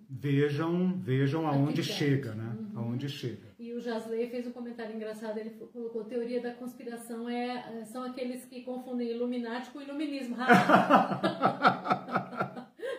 Vejam, 0.09 0.99
vejam 0.99 1.47
aonde 1.47 1.83
chega, 1.83 2.33
né? 2.33 2.53
Uhum. 2.59 2.79
Aonde 2.79 3.07
chega. 3.07 3.46
E 3.59 3.73
o 3.73 3.81
Jasley 3.81 4.29
fez 4.29 4.45
um 4.45 4.51
comentário 4.51 4.95
engraçado, 4.95 5.39
ele 5.39 5.49
colocou, 5.73 6.03
teoria 6.03 6.39
da 6.39 6.53
conspiração 6.53 7.27
é, 7.27 7.83
são 7.85 8.03
aqueles 8.03 8.45
que 8.45 8.61
confundem 8.61 9.09
Illuminati 9.09 9.71
com 9.71 9.81
iluminismo. 9.81 10.35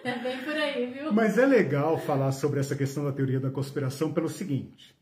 é 0.03 0.19
bem 0.19 0.43
por 0.43 0.57
aí, 0.57 0.87
viu? 0.87 1.13
Mas 1.13 1.39
é 1.39 1.47
legal 1.47 1.97
falar 1.99 2.33
sobre 2.33 2.59
essa 2.59 2.75
questão 2.75 3.05
da 3.05 3.13
teoria 3.13 3.39
da 3.39 3.53
conspiração 3.53 4.13
pelo 4.13 4.29
seguinte. 4.29 4.99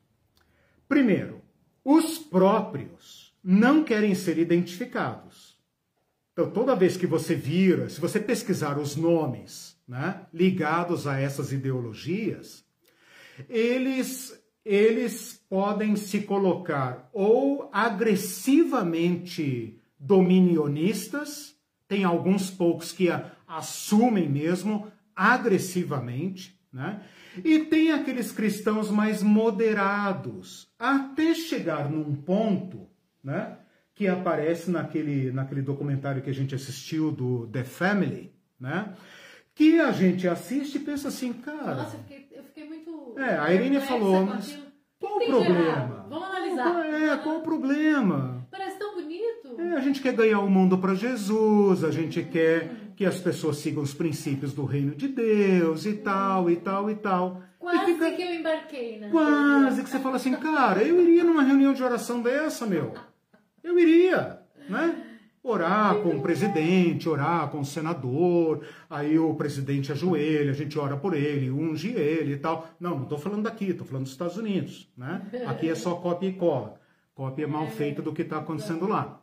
Primeiro, 0.86 1.40
os 1.82 2.18
próprios 2.18 3.34
não 3.42 3.82
querem 3.82 4.14
ser 4.14 4.36
identificados. 4.36 5.58
Então, 6.34 6.50
toda 6.50 6.76
vez 6.76 6.98
que 6.98 7.06
você 7.06 7.34
vira, 7.34 7.88
se 7.88 7.98
você 7.98 8.20
pesquisar 8.20 8.78
os 8.78 8.94
nomes 8.94 9.74
né, 9.88 10.26
ligados 10.34 11.06
a 11.06 11.18
essas 11.18 11.50
ideologias, 11.50 12.62
eles 13.48 14.38
eles 14.66 15.35
podem 15.48 15.96
se 15.96 16.22
colocar 16.22 17.08
ou 17.12 17.68
agressivamente 17.72 19.80
dominionistas, 19.98 21.56
tem 21.88 22.04
alguns 22.04 22.50
poucos 22.50 22.92
que 22.92 23.10
a, 23.10 23.30
assumem 23.46 24.28
mesmo 24.28 24.90
agressivamente, 25.14 26.58
né? 26.72 27.02
E 27.44 27.60
tem 27.60 27.92
aqueles 27.92 28.32
cristãos 28.32 28.90
mais 28.90 29.22
moderados, 29.22 30.68
até 30.78 31.34
chegar 31.34 31.90
num 31.90 32.14
ponto, 32.14 32.88
né, 33.22 33.58
que 33.94 34.06
aparece 34.06 34.70
naquele, 34.70 35.32
naquele 35.32 35.62
documentário 35.62 36.22
que 36.22 36.30
a 36.30 36.34
gente 36.34 36.54
assistiu 36.54 37.10
do 37.10 37.46
The 37.48 37.64
Family, 37.64 38.32
né? 38.58 38.94
Que 39.54 39.80
a 39.80 39.90
gente 39.90 40.28
assiste 40.28 40.76
e 40.76 40.80
pensa 40.80 41.08
assim, 41.08 41.32
cara. 41.32 41.76
Nossa, 41.76 41.96
eu 41.96 42.00
fiquei, 42.00 42.28
eu 42.30 42.44
fiquei 42.44 42.68
muito. 42.68 43.14
É, 43.18 43.38
a 43.38 43.54
Irene 43.54 43.80
falou, 43.80 44.26
mas 44.26 44.65
qual 45.06 45.18
o 45.18 45.26
problema? 45.26 46.06
Vamos 46.08 46.28
analisar. 46.28 46.86
É, 46.86 47.16
qual 47.18 47.36
o 47.36 47.40
problema? 47.40 48.46
Parece 48.50 48.78
tão 48.78 48.94
bonito. 48.94 49.60
É, 49.60 49.76
a 49.76 49.80
gente 49.80 50.00
quer 50.00 50.12
ganhar 50.12 50.40
o 50.40 50.50
mundo 50.50 50.78
para 50.78 50.94
Jesus, 50.94 51.84
a 51.84 51.90
gente 51.90 52.22
quer 52.22 52.70
que 52.96 53.04
as 53.04 53.18
pessoas 53.18 53.58
sigam 53.58 53.82
os 53.82 53.92
princípios 53.92 54.52
do 54.52 54.64
reino 54.64 54.94
de 54.94 55.08
Deus 55.08 55.84
e 55.84 55.94
tal, 55.94 56.50
e 56.50 56.56
tal, 56.56 56.90
e 56.90 56.94
tal. 56.94 57.42
Quase 57.58 57.92
fica... 57.92 58.12
que 58.12 58.22
eu 58.22 58.34
embarquei, 58.34 58.98
né? 58.98 59.08
Quase 59.10 59.82
que 59.82 59.90
você 59.90 59.98
fala 59.98 60.16
assim, 60.16 60.32
cara, 60.34 60.82
eu 60.82 61.00
iria 61.00 61.24
numa 61.24 61.42
reunião 61.42 61.72
de 61.72 61.82
oração 61.82 62.22
dessa, 62.22 62.66
meu. 62.66 62.94
Eu 63.62 63.78
iria, 63.78 64.40
né? 64.68 65.05
Orar 65.48 65.96
com 65.96 66.16
o 66.16 66.20
presidente, 66.20 67.08
orar 67.08 67.48
com 67.48 67.60
o 67.60 67.64
senador, 67.64 68.64
aí 68.90 69.18
o 69.18 69.34
presidente 69.34 69.92
ajoelha, 69.92 70.50
a 70.50 70.54
gente 70.54 70.78
ora 70.78 70.96
por 70.96 71.14
ele, 71.14 71.50
unge 71.50 71.88
ele 71.88 72.34
e 72.34 72.36
tal. 72.36 72.68
Não, 72.80 72.96
não 72.96 73.02
estou 73.04 73.18
falando 73.18 73.44
daqui, 73.44 73.66
estou 73.66 73.86
falando 73.86 74.04
dos 74.04 74.12
Estados 74.12 74.36
Unidos, 74.36 74.90
né? 74.96 75.22
Aqui 75.46 75.68
é 75.68 75.74
só 75.74 75.94
cópia 75.94 76.28
e 76.28 76.32
cola. 76.32 76.80
Cópia 77.14 77.48
mal 77.48 77.68
feita 77.68 78.02
do 78.02 78.12
que 78.12 78.22
está 78.22 78.38
acontecendo 78.38 78.86
lá. 78.86 79.22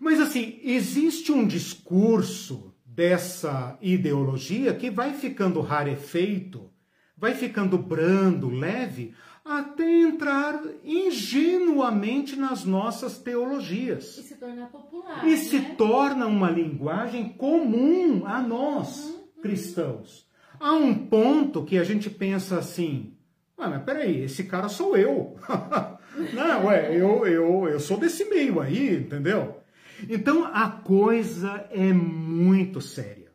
Mas 0.00 0.18
assim, 0.18 0.58
existe 0.62 1.30
um 1.30 1.46
discurso 1.46 2.74
dessa 2.84 3.78
ideologia 3.80 4.74
que 4.74 4.90
vai 4.90 5.12
ficando 5.12 5.60
rarefeito, 5.60 6.70
vai 7.16 7.34
ficando 7.34 7.76
brando, 7.76 8.48
leve, 8.48 9.14
até 9.58 9.84
entrar 10.02 10.62
ingenuamente 10.84 12.36
nas 12.36 12.64
nossas 12.64 13.18
teologias. 13.18 14.16
E 14.18 14.22
se 14.22 14.36
tornar 14.36 14.68
popular. 14.70 15.26
E 15.26 15.30
né? 15.30 15.36
se 15.36 15.60
torna 15.74 16.26
uma 16.26 16.50
linguagem 16.50 17.30
comum 17.30 18.24
a 18.26 18.40
nós, 18.40 19.04
uhum, 19.04 19.10
uhum. 19.10 19.42
cristãos. 19.42 20.26
Há 20.60 20.72
um 20.74 20.94
ponto 20.94 21.64
que 21.64 21.78
a 21.78 21.84
gente 21.84 22.08
pensa 22.08 22.58
assim: 22.58 23.14
ah, 23.58 23.68
mas 23.68 23.82
peraí, 23.82 24.22
esse 24.22 24.44
cara 24.44 24.68
sou 24.68 24.96
eu. 24.96 25.36
Não, 26.34 26.66
ué, 26.66 26.96
eu, 26.96 27.26
eu, 27.26 27.68
eu 27.68 27.80
sou 27.80 27.96
desse 27.96 28.24
meio 28.26 28.60
aí, 28.60 28.96
entendeu? 28.96 29.60
Então 30.08 30.44
a 30.44 30.70
coisa 30.70 31.66
é 31.70 31.92
muito 31.92 32.80
séria. 32.80 33.30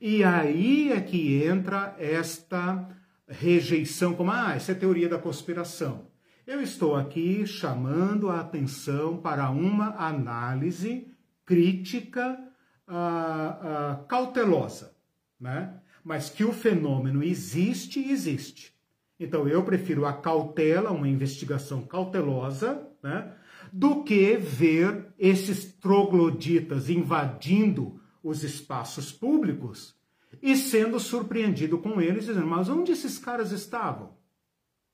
E 0.00 0.24
aí 0.24 0.90
é 0.90 1.00
que 1.00 1.44
entra 1.44 1.94
esta 1.98 2.88
rejeição, 3.32 4.14
como, 4.14 4.30
ah, 4.30 4.54
essa 4.54 4.72
é 4.72 4.74
teoria 4.74 5.08
da 5.08 5.18
conspiração. 5.18 6.06
Eu 6.46 6.60
estou 6.60 6.96
aqui 6.96 7.46
chamando 7.46 8.28
a 8.28 8.40
atenção 8.40 9.16
para 9.16 9.48
uma 9.50 9.94
análise 9.96 11.08
crítica 11.46 12.38
uh, 12.88 12.92
uh, 12.92 14.06
cautelosa, 14.06 14.94
né? 15.40 15.78
Mas 16.04 16.28
que 16.28 16.44
o 16.44 16.52
fenômeno 16.52 17.22
existe, 17.22 18.00
existe. 18.00 18.74
Então 19.20 19.46
eu 19.46 19.62
prefiro 19.62 20.04
a 20.04 20.12
cautela, 20.12 20.90
uma 20.90 21.08
investigação 21.08 21.82
cautelosa, 21.82 22.88
né? 23.02 23.32
Do 23.72 24.02
que 24.02 24.36
ver 24.36 25.06
esses 25.18 25.72
trogloditas 25.74 26.90
invadindo 26.90 28.00
os 28.22 28.42
espaços 28.42 29.12
públicos 29.12 29.94
e 30.42 30.56
sendo 30.56 30.98
surpreendido 30.98 31.78
com 31.78 32.00
eles, 32.00 32.26
dizendo: 32.26 32.46
Mas 32.46 32.68
onde 32.68 32.90
esses 32.90 33.16
caras 33.18 33.52
estavam? 33.52 34.10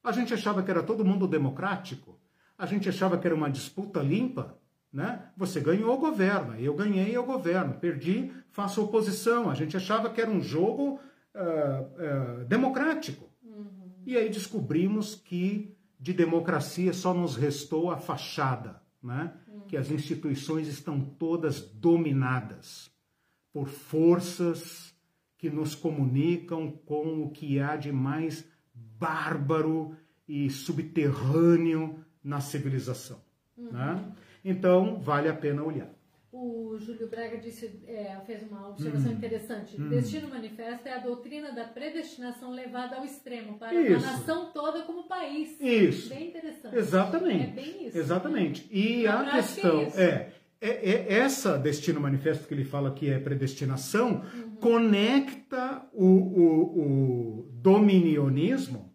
A 0.05 0.13
gente 0.13 0.35
achava 0.35 0.63
que 0.63 0.71
era 0.71 0.83
todo 0.83 1.05
mundo 1.05 1.27
democrático, 1.27 2.21
a 2.57 2.67
gente 2.67 2.89
achava 2.89 3.17
que 3.17 3.27
era 3.27 3.35
uma 3.35 3.51
disputa 3.51 4.01
limpa. 4.01 4.59
Né? 4.91 5.23
Você 5.37 5.61
ganhou 5.61 5.95
o 5.95 5.99
governo, 5.99 6.59
eu 6.59 6.75
ganhei 6.75 7.17
o 7.19 7.23
governo, 7.23 7.75
perdi, 7.75 8.33
faço 8.51 8.83
oposição. 8.83 9.51
A 9.51 9.55
gente 9.55 9.77
achava 9.77 10.09
que 10.09 10.21
era 10.21 10.31
um 10.31 10.41
jogo 10.41 10.99
uh, 11.35 12.41
uh, 12.43 12.45
democrático. 12.47 13.29
Uhum. 13.43 13.91
E 14.07 14.17
aí 14.17 14.31
descobrimos 14.31 15.15
que 15.15 15.77
de 16.01 16.15
democracia 16.15 16.95
só 16.95 17.13
nos 17.13 17.37
restou 17.37 17.91
a 17.91 17.99
fachada, 17.99 18.81
né? 19.03 19.35
Uhum. 19.47 19.61
que 19.63 19.77
as 19.77 19.91
instituições 19.91 20.69
estão 20.69 21.01
todas 21.01 21.61
dominadas 21.61 22.91
por 23.53 23.69
forças 23.69 24.88
que 25.39 25.49
nos 25.49 25.75
comunicam 25.75 26.71
com 26.85 27.23
o 27.23 27.31
que 27.31 27.61
há 27.61 27.77
de 27.77 27.93
mais 27.93 28.45
bárbaro 28.75 29.97
e 30.29 30.51
subterrâneo 30.51 32.05
na 32.23 32.41
civilização. 32.41 33.23
Uhum. 33.57 33.73
Né? 33.73 34.13
Então, 34.45 35.01
vale 35.01 35.29
a 35.29 35.35
pena 35.35 35.63
olhar. 35.63 35.91
O 36.31 36.77
Júlio 36.79 37.09
Braga 37.09 37.39
disse, 37.39 37.81
é, 37.87 38.21
fez 38.27 38.43
uma 38.43 38.69
observação 38.69 39.11
hum. 39.11 39.15
interessante. 39.15 39.81
Hum. 39.81 39.89
Destino 39.89 40.29
manifesto 40.29 40.87
é 40.87 40.93
a 40.93 40.99
doutrina 40.99 41.53
da 41.53 41.65
predestinação 41.65 42.53
levada 42.53 42.97
ao 42.97 43.05
extremo 43.05 43.59
para 43.59 43.73
isso. 43.75 44.07
a 44.07 44.11
nação 44.11 44.53
toda 44.53 44.83
como 44.83 45.09
país. 45.09 45.59
Isso. 45.59 46.11
Bem 46.11 46.29
interessante. 46.29 46.77
Exatamente. 46.77 47.45
É 47.45 47.47
bem 47.47 47.87
isso. 47.87 47.97
Exatamente. 47.97 48.63
Né? 48.63 48.69
E 48.71 49.07
a 49.07 49.31
questão 49.31 49.81
é, 49.97 50.31
é, 50.61 50.69
é, 50.69 50.91
é, 50.91 51.19
essa 51.19 51.57
destino 51.57 51.99
manifesto 51.99 52.47
que 52.47 52.53
ele 52.53 52.65
fala 52.65 52.93
que 52.93 53.09
é 53.09 53.19
predestinação 53.19 54.23
uhum. 54.35 54.48
Conecta 54.61 55.83
o, 55.93 56.07
o, 56.07 56.81
o 56.81 57.49
dominionismo 57.53 58.93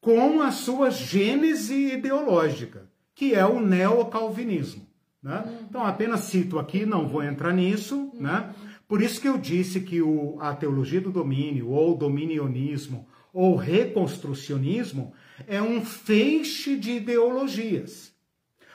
com 0.00 0.40
a 0.40 0.50
sua 0.50 0.90
gênese 0.90 1.92
ideológica 1.94 2.92
que 3.14 3.34
é 3.34 3.46
o 3.46 3.60
neocalvinismo. 3.60 4.86
Né? 5.22 5.44
Uhum. 5.46 5.58
Então, 5.68 5.84
apenas 5.84 6.20
cito 6.20 6.58
aqui, 6.58 6.84
não 6.84 7.06
vou 7.06 7.22
entrar 7.22 7.52
nisso. 7.52 8.10
Uhum. 8.14 8.20
Né? 8.20 8.52
Por 8.88 9.00
isso 9.00 9.20
que 9.20 9.28
eu 9.28 9.38
disse 9.38 9.80
que 9.80 10.02
o, 10.02 10.38
a 10.40 10.54
teologia 10.54 11.00
do 11.00 11.12
domínio, 11.12 11.68
ou 11.70 11.96
dominionismo, 11.96 13.06
ou 13.32 13.54
reconstrucionismo, 13.56 15.12
é 15.46 15.62
um 15.62 15.84
feixe 15.84 16.76
de 16.76 16.92
ideologias, 16.92 18.12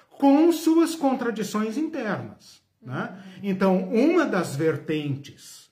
com 0.09 0.51
suas 0.51 0.95
contradições 0.95 1.77
internas. 1.77 2.61
Né? 2.81 3.21
Então, 3.43 3.89
uma 3.89 4.25
das 4.25 4.55
vertentes 4.55 5.66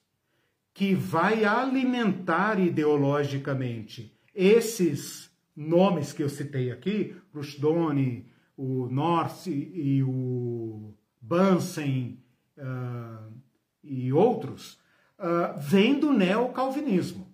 que 0.76 0.93
vai 0.93 1.45
alimentar 1.45 2.59
ideologicamente 2.59 4.13
esses 4.36 5.32
nomes 5.55 6.11
que 6.11 6.21
eu 6.21 6.28
citei 6.28 6.69
aqui, 6.69 7.15
Rushdoni, 7.34 8.28
o 8.57 8.88
Norse 8.88 9.71
e 9.73 10.03
o 10.03 10.93
Bunsen 11.21 12.19
uh, 12.57 13.32
e 13.82 14.11
outros, 14.11 14.78
uh, 15.17 15.57
vem 15.57 15.97
do 15.97 16.11
neocalvinismo. 16.11 17.26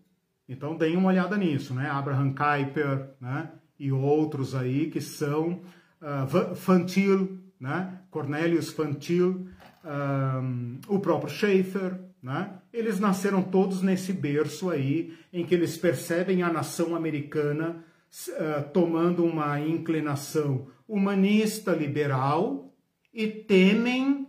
Então 0.47 0.77
deem 0.77 0.95
uma 0.95 1.09
olhada 1.09 1.35
nisso, 1.35 1.73
né? 1.73 1.89
Abraham 1.89 2.35
Kuyper, 2.35 3.09
né? 3.19 3.51
E 3.79 3.91
outros 3.91 4.53
aí 4.53 4.91
que 4.91 5.01
são 5.01 5.61
uh, 5.99 6.55
Fantil, 6.55 7.39
né? 7.59 8.01
Cornelius 8.11 8.69
Fantil, 8.71 9.47
um, 9.83 10.79
o 10.87 10.99
próprio 10.99 11.33
Schaeffer, 11.33 12.10
né? 12.21 12.59
Eles 12.71 12.99
nasceram 12.99 13.41
todos 13.41 13.81
nesse 13.81 14.13
berço 14.13 14.69
aí 14.69 15.17
em 15.33 15.45
que 15.45 15.55
eles 15.55 15.77
percebem 15.77 16.43
a 16.43 16.51
nação 16.51 16.95
americana 16.95 17.83
uh, 18.29 18.69
tomando 18.71 19.25
uma 19.25 19.59
inclinação 19.59 20.67
humanista 20.87 21.71
liberal 21.71 22.71
e 23.13 23.27
temem 23.27 24.27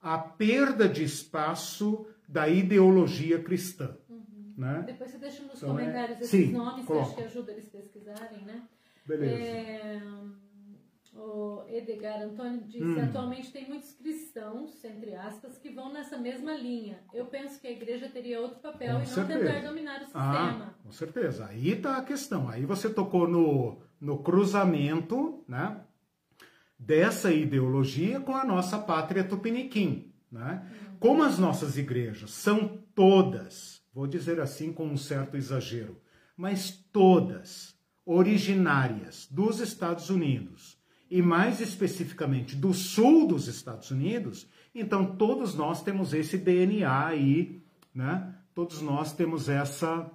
a 0.00 0.18
perda 0.18 0.88
de 0.88 1.04
espaço 1.04 2.06
da 2.28 2.48
ideologia 2.48 3.42
cristã. 3.42 3.96
Uhum. 4.08 4.54
Né? 4.56 4.84
Depois 4.86 5.10
você 5.10 5.18
deixa 5.18 5.42
nos 5.42 5.56
então, 5.56 5.78
é 5.78 5.82
comentários 5.82 6.18
é... 6.18 6.20
esses 6.20 6.30
Sim, 6.30 6.52
nomes, 6.52 6.86
coloca. 6.86 7.06
acho 7.06 7.16
que 7.16 7.22
ajuda 7.22 7.52
eles 7.52 7.68
pesquisarem, 7.68 8.44
né? 8.44 8.62
Beleza. 9.06 9.34
É... 9.34 10.02
O 11.16 11.64
Edgar 11.68 12.22
Antônio 12.22 12.62
disse: 12.64 12.84
hum. 12.84 13.04
atualmente 13.04 13.52
tem 13.52 13.68
muitos 13.68 13.92
cristãos, 13.92 14.84
entre 14.84 15.14
aspas, 15.14 15.56
que 15.56 15.70
vão 15.70 15.92
nessa 15.92 16.18
mesma 16.18 16.54
linha. 16.54 16.98
Eu 17.12 17.26
penso 17.26 17.60
que 17.60 17.66
a 17.68 17.72
igreja 17.72 18.08
teria 18.08 18.40
outro 18.40 18.58
papel 18.58 18.96
com 18.96 19.02
e 19.02 19.06
certeza. 19.06 19.38
não 19.38 19.46
tentar 19.46 19.68
dominar 19.68 20.00
o 20.00 20.04
ah, 20.04 20.06
sistema. 20.06 20.66
Ah, 20.68 20.82
com 20.82 20.92
certeza. 20.92 21.46
Aí 21.46 21.70
está 21.70 21.98
a 21.98 22.02
questão. 22.02 22.48
Aí 22.48 22.64
você 22.66 22.90
tocou 22.90 23.28
no, 23.28 23.80
no 24.00 24.22
cruzamento, 24.22 25.44
né? 25.46 25.80
dessa 26.78 27.32
ideologia 27.32 28.20
com 28.20 28.34
a 28.34 28.44
nossa 28.44 28.78
pátria 28.78 29.24
tupiniquim. 29.24 30.12
Né? 30.30 30.66
Como 31.00 31.22
as 31.22 31.38
nossas 31.38 31.78
igrejas 31.78 32.32
são 32.32 32.78
todas, 32.94 33.82
vou 33.92 34.06
dizer 34.06 34.40
assim 34.40 34.72
com 34.72 34.86
um 34.86 34.96
certo 34.96 35.36
exagero, 35.36 36.00
mas 36.36 36.70
todas 36.92 37.74
originárias 38.04 39.26
dos 39.30 39.60
Estados 39.60 40.10
Unidos 40.10 40.78
e 41.10 41.22
mais 41.22 41.60
especificamente 41.60 42.56
do 42.56 42.72
sul 42.72 43.26
dos 43.26 43.46
Estados 43.48 43.90
Unidos, 43.90 44.48
então 44.74 45.16
todos 45.16 45.54
nós 45.54 45.82
temos 45.82 46.12
esse 46.12 46.36
DNA 46.36 47.06
aí, 47.06 47.62
né? 47.94 48.34
Todos 48.54 48.80
nós 48.80 49.12
temos 49.12 49.48
essa 49.48 50.10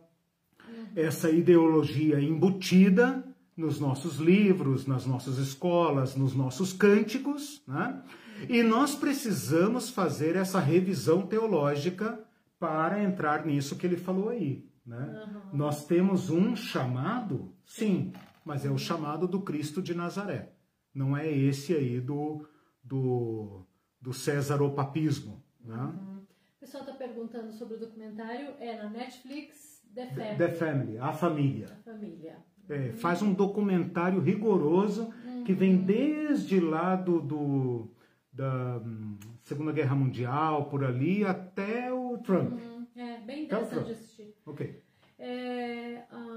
essa 0.96 1.30
ideologia 1.30 2.20
embutida 2.20 3.24
nos 3.56 3.80
nossos 3.80 4.18
livros, 4.18 4.88
nas 4.88 5.06
nossas 5.06 5.38
escolas, 5.38 6.16
nos 6.16 6.34
nossos 6.34 6.74
cânticos, 6.74 7.62
né? 7.68 8.02
E 8.48 8.64
nós 8.64 8.96
precisamos 8.96 9.90
fazer 9.90 10.36
essa 10.36 10.60
revisão 10.60 11.24
teológica 11.24 12.20
para 12.58 13.04
entrar 13.04 13.46
nisso 13.46 13.76
que 13.76 13.86
ele 13.86 13.98
falou 13.98 14.30
aí, 14.30 14.66
né? 14.86 15.26
Uhum. 15.28 15.58
Nós 15.58 15.86
temos 15.86 16.30
um 16.30 16.56
chamado, 16.56 17.54
sim, 17.66 18.14
mas 18.46 18.66
é 18.66 18.70
o 18.70 18.78
chamado 18.78 19.28
do 19.28 19.42
Cristo 19.42 19.82
de 19.82 19.94
Nazaré. 19.94 20.54
Não 20.94 21.16
é 21.16 21.30
esse 21.30 21.74
aí 21.74 22.00
do, 22.00 22.48
do, 22.84 23.66
do 24.02 24.14
Césaropapismo, 24.14 25.44
né? 25.64 25.76
Uhum. 25.76 26.20
O 26.20 26.60
pessoal 26.60 26.84
está 26.84 26.96
perguntando 26.96 27.52
sobre 27.54 27.76
o 27.76 27.80
documentário, 27.80 28.54
é 28.60 28.76
na 28.76 28.90
Netflix, 28.90 29.84
The 29.94 30.08
Family. 30.08 30.38
The 30.38 30.50
Family, 30.50 30.98
a 30.98 31.14
família. 31.14 31.68
A 31.68 31.84
família 31.84 32.50
é, 32.70 32.92
faz 32.94 33.22
um 33.22 33.34
documentário 33.34 34.22
rigoroso 34.22 35.12
que 35.46 35.54
vem 35.54 35.78
desde 35.78 36.60
lá 36.60 36.96
do, 36.96 37.20
do, 37.20 37.92
da 38.32 38.78
hum, 38.78 39.18
Segunda 39.42 39.72
Guerra 39.72 39.96
Mundial, 39.96 40.66
por 40.70 40.84
ali, 40.84 41.26
até 41.26 41.92
o 41.92 42.20
Trump. 42.20 42.54
Uhum. 42.54 42.86
É, 42.96 43.18
bem 43.22 43.46
interessante 43.46 43.86
de 43.86 43.92
assistir. 43.94 44.36
Ok. 44.46 44.84
É, 45.18 46.04
o 46.12 46.29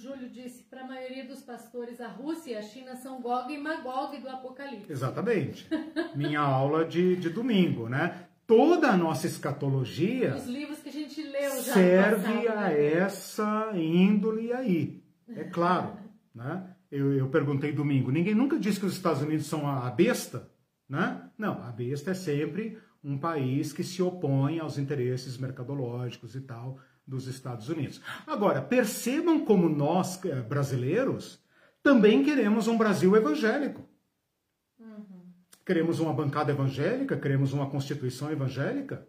Júlio 0.00 0.30
disse, 0.30 0.62
para 0.62 0.80
a 0.80 0.86
maioria 0.86 1.26
dos 1.26 1.42
pastores, 1.42 2.00
a 2.00 2.08
Rússia 2.08 2.52
e 2.52 2.56
a 2.56 2.62
China 2.62 2.96
são 2.96 3.20
Gog 3.20 3.52
e 3.52 3.58
Magog 3.58 4.18
do 4.18 4.28
Apocalipse. 4.28 4.90
Exatamente. 4.90 5.68
Minha 6.16 6.40
aula 6.40 6.86
de, 6.86 7.16
de 7.16 7.28
domingo, 7.28 7.86
né? 7.86 8.26
toda 8.46 8.88
a 8.88 8.96
nossa 8.96 9.28
escatologia 9.28 10.34
Os 10.34 10.46
livros 10.46 10.80
que 10.80 10.88
a 10.88 10.92
gente 10.92 11.22
leu 11.22 11.62
já 11.62 11.72
serve 11.72 12.46
passado, 12.46 12.58
a 12.58 12.68
né? 12.68 12.92
essa 12.94 13.72
índole 13.76 14.52
aí. 14.52 15.04
É 15.28 15.44
claro, 15.44 15.96
né? 16.34 16.74
Eu, 16.90 17.12
eu 17.12 17.28
perguntei 17.28 17.70
domingo, 17.70 18.10
ninguém 18.10 18.34
nunca 18.34 18.58
disse 18.58 18.80
que 18.80 18.86
os 18.86 18.94
Estados 18.94 19.22
Unidos 19.22 19.46
são 19.46 19.68
a 19.68 19.88
besta, 19.90 20.50
né? 20.88 21.30
Não, 21.38 21.62
a 21.62 21.70
besta 21.70 22.10
é 22.10 22.14
sempre 22.14 22.76
um 23.04 23.16
país 23.16 23.72
que 23.72 23.84
se 23.84 24.02
opõe 24.02 24.58
aos 24.58 24.78
interesses 24.78 25.38
mercadológicos 25.38 26.34
e 26.34 26.40
tal 26.40 26.80
dos 27.10 27.26
Estados 27.26 27.68
Unidos. 27.68 28.00
Agora, 28.24 28.62
percebam 28.62 29.44
como 29.44 29.68
nós, 29.68 30.24
eh, 30.24 30.40
brasileiros, 30.42 31.42
também 31.82 32.22
queremos 32.22 32.68
um 32.68 32.78
Brasil 32.78 33.16
evangélico. 33.16 33.88
Uhum. 34.78 35.20
queremos 35.66 36.00
uma 36.00 36.12
bancada 36.12 36.52
evangélica, 36.52 37.18
queremos 37.18 37.52
uma 37.52 37.68
constituição 37.68 38.30
evangélica, 38.30 39.06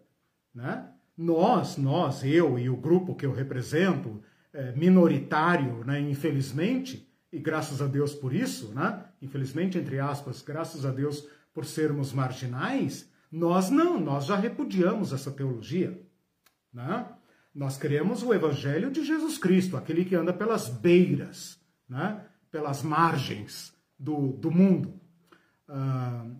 né? 0.54 0.90
Nós, 1.16 1.76
nós, 1.76 2.24
eu 2.24 2.58
e 2.58 2.68
o 2.68 2.76
grupo 2.76 3.14
que 3.14 3.24
eu 3.24 3.32
represento, 3.32 4.22
é, 4.52 4.72
minoritário, 4.72 5.84
né, 5.84 6.00
infelizmente, 6.00 7.08
e 7.32 7.38
graças 7.38 7.80
a 7.80 7.86
Deus 7.86 8.14
por 8.14 8.34
isso, 8.34 8.72
né? 8.74 9.04
Infelizmente, 9.20 9.78
entre 9.78 9.98
aspas, 9.98 10.42
graças 10.42 10.84
a 10.84 10.90
Deus 10.90 11.26
por 11.54 11.64
sermos 11.64 12.12
marginais, 12.12 13.08
nós 13.30 13.70
não, 13.70 13.98
nós 13.98 14.26
já 14.26 14.36
repudiamos 14.36 15.12
essa 15.12 15.30
teologia, 15.30 16.02
né? 16.72 17.06
Nós 17.54 17.76
queremos 17.76 18.22
o 18.22 18.32
evangelho 18.32 18.90
de 18.90 19.04
Jesus 19.04 19.36
Cristo, 19.36 19.76
aquele 19.76 20.04
que 20.04 20.14
anda 20.14 20.32
pelas 20.32 20.68
beiras, 20.68 21.60
né? 21.88 22.24
pelas 22.50 22.82
margens 22.82 23.74
do, 23.98 24.32
do 24.32 24.50
mundo. 24.50 24.94
Uh, 25.68 26.34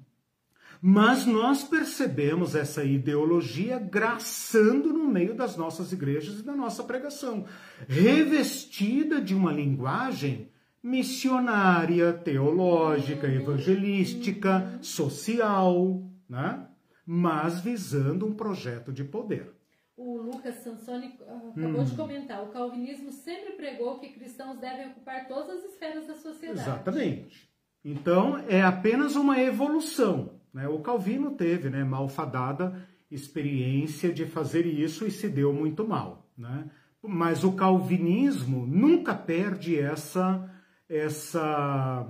mas 0.81 1.27
nós 1.27 1.63
percebemos 1.63 2.57
essa 2.57 2.83
ideologia 2.83 3.79
graçando 3.79 4.93
no 4.93 5.07
meio 5.07 5.35
das 5.35 5.57
nossas 5.57 5.93
igrejas 5.93 6.41
e 6.41 6.43
da 6.43 6.57
nossa 6.57 6.83
pregação, 6.83 7.47
revestida 7.87 9.21
de 9.21 9.33
uma 9.33 9.53
linguagem 9.53 10.51
missionária, 10.83 12.13
teológica, 12.13 13.29
evangelística, 13.29 14.77
social, 14.81 16.03
né? 16.29 16.67
mas 17.07 17.61
visando 17.61 18.27
um 18.27 18.35
projeto 18.35 18.93
de 18.93 19.05
poder. 19.05 19.55
O 19.97 20.17
Lucas 20.17 20.57
Sansoni 20.57 21.19
ah, 21.29 21.51
acabou 21.57 21.81
hum. 21.81 21.85
de 21.85 21.97
comentar: 21.97 22.43
o 22.43 22.49
calvinismo 22.49 23.13
sempre 23.13 23.53
pregou 23.53 23.99
que 23.99 24.09
cristãos 24.09 24.59
devem 24.59 24.89
ocupar 24.89 25.29
todas 25.29 25.59
as 25.59 25.73
esferas 25.73 26.07
da 26.07 26.15
sociedade. 26.15 26.61
Exatamente. 26.61 27.51
Então 27.85 28.39
é 28.49 28.63
apenas 28.63 29.17
uma 29.17 29.41
evolução. 29.41 30.41
Né? 30.53 30.69
O 30.69 30.81
Calvino 30.81 31.33
teve, 31.33 31.71
né, 31.71 31.83
malfadada 31.83 32.87
experiência 33.11 34.13
de 34.13 34.25
fazer 34.25 34.67
isso 34.67 35.07
e 35.07 35.11
se 35.11 35.29
deu 35.29 35.53
muito 35.53 35.87
mal. 35.87 36.31
Né? 36.37 36.71
Mas 37.03 37.45
o 37.45 37.53
calvinismo 37.53 38.67
nunca 38.67 39.15
perde 39.15 39.79
essa, 39.79 40.51
essa, 40.89 42.09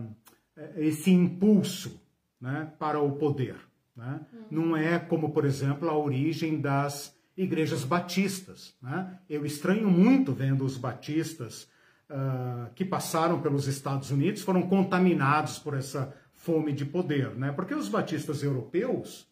esse 0.76 1.11
impulso 1.11 2.01
né, 2.41 2.72
para 2.78 3.01
o 3.01 3.16
poder. 3.16 3.57
Né? 3.97 4.20
Uhum. 4.33 4.47
Não 4.51 4.76
é 4.76 4.99
como, 4.99 5.33
por 5.33 5.45
exemplo, 5.45 5.91
a 5.91 5.99
origem 5.99 6.61
das 6.61 7.18
igrejas 7.37 7.85
batistas. 7.85 8.74
Né? 8.83 9.18
Eu 9.28 9.45
estranho 9.45 9.91
muito 9.91 10.33
vendo 10.33 10.64
os 10.64 10.76
batistas 10.76 11.68
uh, 12.11 12.72
que 12.74 12.85
passaram 12.85 13.41
pelos 13.41 13.66
Estados 13.66 14.11
Unidos, 14.11 14.43
foram 14.43 14.62
contaminados 14.62 15.59
por 15.59 15.74
essa 15.74 16.14
fome 16.35 16.72
de 16.72 16.85
poder, 16.85 17.30
né? 17.37 17.53
porque 17.53 17.74
os 17.74 17.89
batistas 17.89 18.43
europeus 18.43 19.26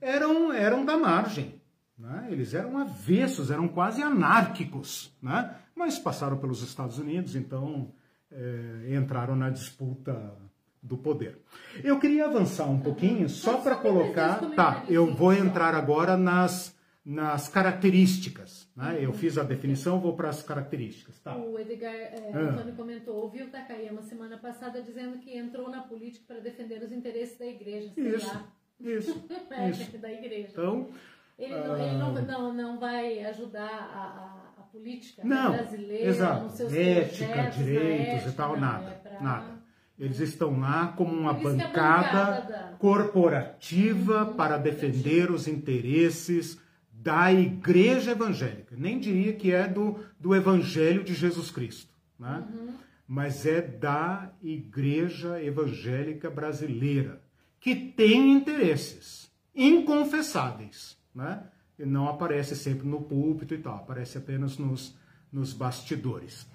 eram, 0.00 0.52
eram 0.52 0.84
da 0.84 0.96
margem. 0.96 1.60
Né? 1.98 2.28
Eles 2.30 2.54
eram 2.54 2.78
avessos, 2.78 3.50
eram 3.50 3.66
quase 3.66 4.02
anárquicos, 4.02 5.12
né? 5.20 5.54
mas 5.74 5.98
passaram 5.98 6.38
pelos 6.38 6.62
Estados 6.62 6.98
Unidos, 6.98 7.34
então 7.34 7.92
é, 8.30 8.94
entraram 8.94 9.34
na 9.34 9.50
disputa 9.50 10.32
do 10.80 10.96
poder. 10.96 11.38
Eu 11.82 11.98
queria 11.98 12.26
avançar 12.26 12.66
um 12.66 12.78
pouquinho 12.78 13.28
só 13.28 13.58
para 13.58 13.74
colocar. 13.74 14.38
Tá, 14.54 14.84
eu 14.88 15.12
vou 15.14 15.32
entrar 15.32 15.74
agora 15.74 16.16
nas 16.16 16.74
nas 17.08 17.48
características. 17.48 18.70
Né? 18.76 18.98
Eu 19.00 19.14
fiz 19.14 19.38
a 19.38 19.42
definição, 19.42 19.98
vou 19.98 20.14
para 20.14 20.28
as 20.28 20.42
características. 20.42 21.18
Tá. 21.20 21.34
O 21.34 21.58
Edgar 21.58 21.94
é, 21.94 22.30
ah. 22.34 22.38
Antônio 22.38 22.74
comentou, 22.74 23.16
ouviu 23.16 23.46
o 23.46 23.48
Takayama 23.48 24.02
semana 24.02 24.36
passada 24.36 24.82
dizendo 24.82 25.18
que 25.18 25.34
entrou 25.34 25.70
na 25.70 25.80
política 25.80 26.26
para 26.28 26.40
defender 26.40 26.82
os 26.82 26.92
interesses 26.92 27.38
da 27.38 27.46
igreja. 27.46 27.90
Isso, 27.96 28.26
lá. 28.26 28.52
isso. 28.78 29.24
é, 29.50 29.70
isso. 29.70 29.96
da 29.96 30.12
igreja. 30.12 30.48
Então, 30.52 30.90
ele, 31.38 31.54
não, 31.54 31.78
ele 31.78 31.96
não, 31.96 32.14
ah, 32.14 32.20
não, 32.20 32.52
não 32.52 32.78
vai 32.78 33.24
ajudar 33.24 33.62
a, 33.70 34.58
a, 34.58 34.60
a 34.60 34.62
política 34.64 35.22
não, 35.24 35.52
brasileira 35.52 36.10
exato. 36.10 36.44
nos 36.44 36.52
seus 36.52 36.74
ética, 36.74 37.24
projetos, 37.24 37.56
direitos 37.56 38.06
ética, 38.06 38.28
e 38.28 38.32
tal, 38.32 38.60
nada, 38.60 38.90
é 38.90 38.94
pra... 39.08 39.20
nada. 39.22 39.58
Eles 39.98 40.20
estão 40.20 40.60
lá 40.60 40.88
como 40.88 41.12
uma 41.12 41.32
bancada, 41.32 42.42
bancada 42.42 42.76
corporativa 42.78 44.24
uhum, 44.24 44.34
para 44.34 44.58
defender 44.58 45.30
os 45.30 45.48
interesses 45.48 46.67
da 47.08 47.32
igreja 47.32 48.10
evangélica. 48.10 48.76
Nem 48.76 48.98
diria 48.98 49.32
que 49.32 49.50
é 49.50 49.66
do, 49.66 49.98
do 50.20 50.34
evangelho 50.34 51.02
de 51.02 51.14
Jesus 51.14 51.50
Cristo, 51.50 51.90
né? 52.18 52.46
Uhum. 52.52 52.74
mas 53.06 53.46
é 53.46 53.62
da 53.62 54.30
igreja 54.42 55.42
evangélica 55.42 56.28
brasileira, 56.28 57.22
que 57.58 57.74
tem 57.74 58.30
interesses 58.30 59.32
inconfessáveis, 59.54 60.98
né? 61.14 61.44
E 61.78 61.86
não 61.86 62.06
aparece 62.08 62.54
sempre 62.54 62.86
no 62.86 63.00
púlpito 63.00 63.54
e 63.54 63.58
tal, 63.58 63.76
aparece 63.76 64.18
apenas 64.18 64.58
nos, 64.58 64.94
nos 65.32 65.54
bastidores. 65.54 66.46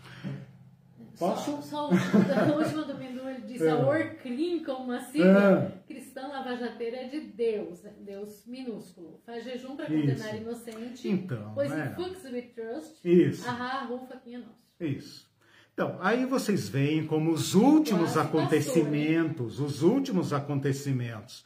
Posso? 1.24 1.62
Só, 1.62 1.62
só 1.62 1.90
o 1.90 2.60
último 2.60 2.84
domingo 2.86 3.30
ele 3.30 3.42
disse: 3.42 3.66
é. 3.66 3.72
a 3.72 3.78
Orcrim, 3.78 4.64
como 4.64 4.86
uma 4.86 5.00
sigla 5.00 5.74
é. 5.74 5.88
cristã 5.88 6.28
lavajateira 6.28 6.98
é 6.98 7.08
de 7.08 7.22
Deus, 7.22 7.82
né? 7.82 7.94
Deus 8.00 8.46
minúsculo. 8.46 9.22
Faz 9.26 9.44
jejum 9.46 9.76
para 9.76 9.86
condenar 9.86 10.36
inocente. 10.36 11.08
Então, 11.08 11.54
pois 11.56 11.72
é. 11.72 11.94
Fuchs 11.96 12.24
with 12.26 12.54
Trust. 12.54 13.00
Isso. 13.08 13.48
Ahá, 13.48 13.86
rufa, 13.86 14.16
aqui 14.16 14.36
é 14.36 14.38
nosso. 14.38 14.64
Isso. 14.80 15.32
Então, 15.74 15.98
aí 16.02 16.26
vocês 16.26 16.70
veem 16.70 17.08
como 17.08 17.32
os 17.32 17.56
últimos 17.56 18.14
Quase 18.14 18.28
acontecimentos, 18.28 19.60
os 19.60 19.82
últimos 19.82 20.32
acontecimentos 20.32 21.46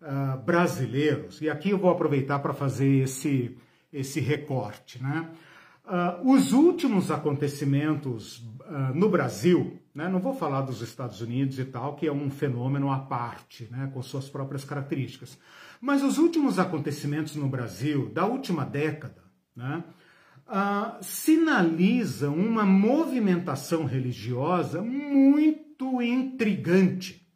uh, 0.00 0.38
brasileiros, 0.44 1.40
e 1.40 1.50
aqui 1.50 1.70
eu 1.70 1.78
vou 1.78 1.90
aproveitar 1.90 2.38
para 2.38 2.54
fazer 2.54 3.02
esse, 3.02 3.58
esse 3.92 4.20
recorte, 4.20 5.02
né? 5.02 5.28
Uh, 5.84 6.32
os 6.32 6.52
últimos 6.52 7.10
acontecimentos 7.10 8.38
uh, 8.38 8.94
no 8.94 9.10
Brasil, 9.10 9.78
né, 9.94 10.08
não 10.08 10.18
vou 10.18 10.34
falar 10.34 10.62
dos 10.62 10.80
Estados 10.80 11.20
Unidos 11.20 11.58
e 11.58 11.64
tal, 11.66 11.94
que 11.94 12.06
é 12.06 12.12
um 12.12 12.30
fenômeno 12.30 12.90
à 12.90 12.98
parte, 12.98 13.68
né, 13.70 13.90
com 13.92 14.02
suas 14.02 14.26
próprias 14.26 14.64
características, 14.64 15.38
mas 15.82 16.02
os 16.02 16.16
últimos 16.16 16.58
acontecimentos 16.58 17.36
no 17.36 17.48
Brasil, 17.48 18.08
da 18.08 18.24
última 18.24 18.64
década, 18.64 19.22
né, 19.54 19.84
uh, 20.48 21.04
sinalizam 21.04 22.34
uma 22.34 22.64
movimentação 22.64 23.84
religiosa 23.84 24.80
muito 24.80 26.00
intrigante. 26.00 27.28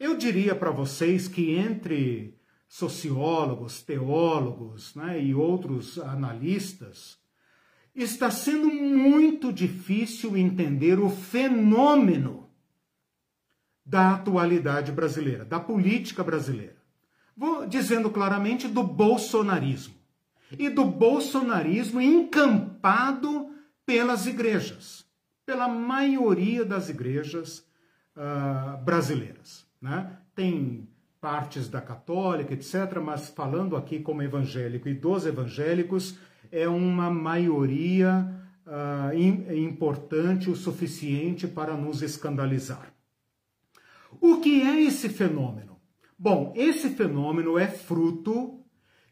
Eu 0.00 0.16
diria 0.16 0.54
para 0.54 0.70
vocês 0.70 1.28
que 1.28 1.50
entre 1.50 2.38
sociólogos, 2.66 3.82
teólogos 3.82 4.94
né, 4.94 5.22
e 5.22 5.34
outros 5.34 5.98
analistas, 5.98 7.22
está 8.02 8.30
sendo 8.30 8.68
muito 8.68 9.52
difícil 9.52 10.36
entender 10.36 10.98
o 10.98 11.08
fenômeno 11.08 12.50
da 13.84 14.14
atualidade 14.14 14.90
brasileira, 14.90 15.44
da 15.44 15.60
política 15.60 16.24
brasileira. 16.24 16.76
Vou 17.36 17.66
dizendo 17.66 18.10
claramente 18.10 18.66
do 18.66 18.82
bolsonarismo. 18.82 19.94
E 20.58 20.68
do 20.68 20.84
bolsonarismo 20.84 22.00
encampado 22.00 23.50
pelas 23.84 24.26
igrejas, 24.26 25.04
pela 25.44 25.68
maioria 25.68 26.64
das 26.64 26.88
igrejas 26.88 27.66
uh, 28.16 28.82
brasileiras. 28.84 29.66
Né? 29.80 30.16
Tem 30.34 30.88
partes 31.20 31.68
da 31.68 31.80
católica, 31.80 32.54
etc., 32.54 33.00
mas 33.02 33.28
falando 33.30 33.76
aqui 33.76 33.98
como 34.00 34.22
evangélico 34.22 34.88
e 34.88 34.94
dos 34.94 35.26
evangélicos, 35.26 36.16
é 36.54 36.68
uma 36.68 37.10
maioria 37.10 38.32
uh, 38.64 39.52
importante 39.52 40.48
o 40.48 40.54
suficiente 40.54 41.48
para 41.48 41.76
nos 41.76 42.00
escandalizar. 42.00 42.94
O 44.20 44.40
que 44.40 44.62
é 44.62 44.80
esse 44.82 45.08
fenômeno? 45.08 45.80
Bom, 46.16 46.52
esse 46.56 46.90
fenômeno 46.90 47.58
é 47.58 47.66
fruto 47.66 48.60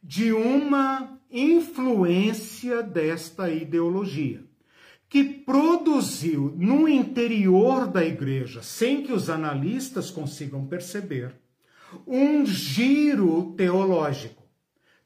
de 0.00 0.32
uma 0.32 1.18
influência 1.28 2.80
desta 2.80 3.50
ideologia, 3.50 4.44
que 5.08 5.24
produziu 5.24 6.54
no 6.56 6.88
interior 6.88 7.88
da 7.88 8.04
igreja, 8.04 8.62
sem 8.62 9.02
que 9.02 9.12
os 9.12 9.28
analistas 9.28 10.12
consigam 10.12 10.64
perceber, 10.64 11.34
um 12.06 12.46
giro 12.46 13.52
teológico 13.56 14.41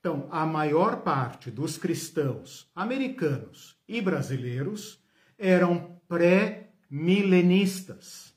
então, 0.06 0.28
a 0.30 0.46
maior 0.46 1.02
parte 1.02 1.50
dos 1.50 1.76
cristãos 1.76 2.70
americanos 2.72 3.76
e 3.88 4.00
brasileiros 4.00 5.02
eram 5.36 6.00
pré-milenistas. 6.06 8.32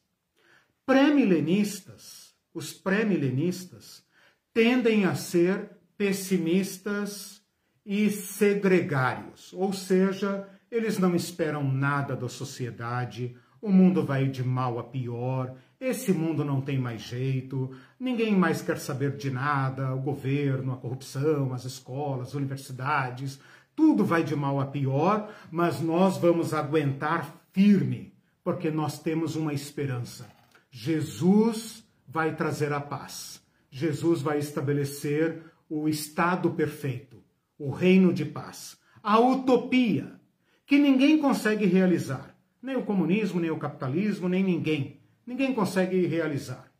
Pré-milenistas, 0.83 2.33
os 2.51 2.73
pré-milenistas, 2.73 4.03
tendem 4.51 5.05
a 5.05 5.13
ser 5.13 5.77
pessimistas 5.95 7.39
e 7.85 8.09
segregários, 8.09 9.53
ou 9.53 9.71
seja, 9.71 10.49
eles 10.71 10.97
não 10.97 11.15
esperam 11.15 11.71
nada 11.71 12.15
da 12.15 12.27
sociedade, 12.27 13.37
o 13.61 13.71
mundo 13.71 14.03
vai 14.03 14.27
de 14.27 14.43
mal 14.43 14.79
a 14.79 14.83
pior, 14.85 15.55
esse 15.79 16.11
mundo 16.11 16.43
não 16.43 16.59
tem 16.59 16.77
mais 16.77 17.01
jeito, 17.01 17.71
ninguém 17.99 18.35
mais 18.35 18.61
quer 18.61 18.77
saber 18.77 19.15
de 19.15 19.31
nada, 19.31 19.95
o 19.95 20.01
governo, 20.01 20.73
a 20.73 20.77
corrupção, 20.77 21.53
as 21.53 21.63
escolas, 21.63 22.29
as 22.29 22.33
universidades, 22.33 23.39
tudo 23.75 24.03
vai 24.03 24.23
de 24.23 24.35
mal 24.35 24.59
a 24.59 24.65
pior, 24.65 25.33
mas 25.49 25.79
nós 25.79 26.17
vamos 26.17 26.53
aguentar 26.53 27.33
firme, 27.53 28.13
porque 28.43 28.69
nós 28.69 28.99
temos 28.99 29.37
uma 29.37 29.53
esperança. 29.53 30.29
Jesus 30.69 31.83
vai 32.05 32.35
trazer 32.35 32.73
a 32.73 32.81
paz. 32.81 33.41
Jesus 33.71 34.21
vai 34.21 34.39
estabelecer 34.39 35.43
o 35.69 35.87
estado 35.87 36.51
perfeito, 36.51 37.23
o 37.57 37.69
reino 37.69 38.11
de 38.11 38.25
paz, 38.25 38.77
a 39.01 39.19
utopia, 39.19 40.19
que 40.65 40.77
ninguém 40.77 41.17
consegue 41.19 41.65
realizar. 41.65 42.35
Nem 42.61 42.75
o 42.75 42.83
comunismo, 42.83 43.39
nem 43.39 43.49
o 43.49 43.57
capitalismo, 43.57 44.27
nem 44.27 44.43
ninguém. 44.43 44.98
Ninguém 45.29 45.53
consegue 45.53 46.07
realizar. 46.07 46.71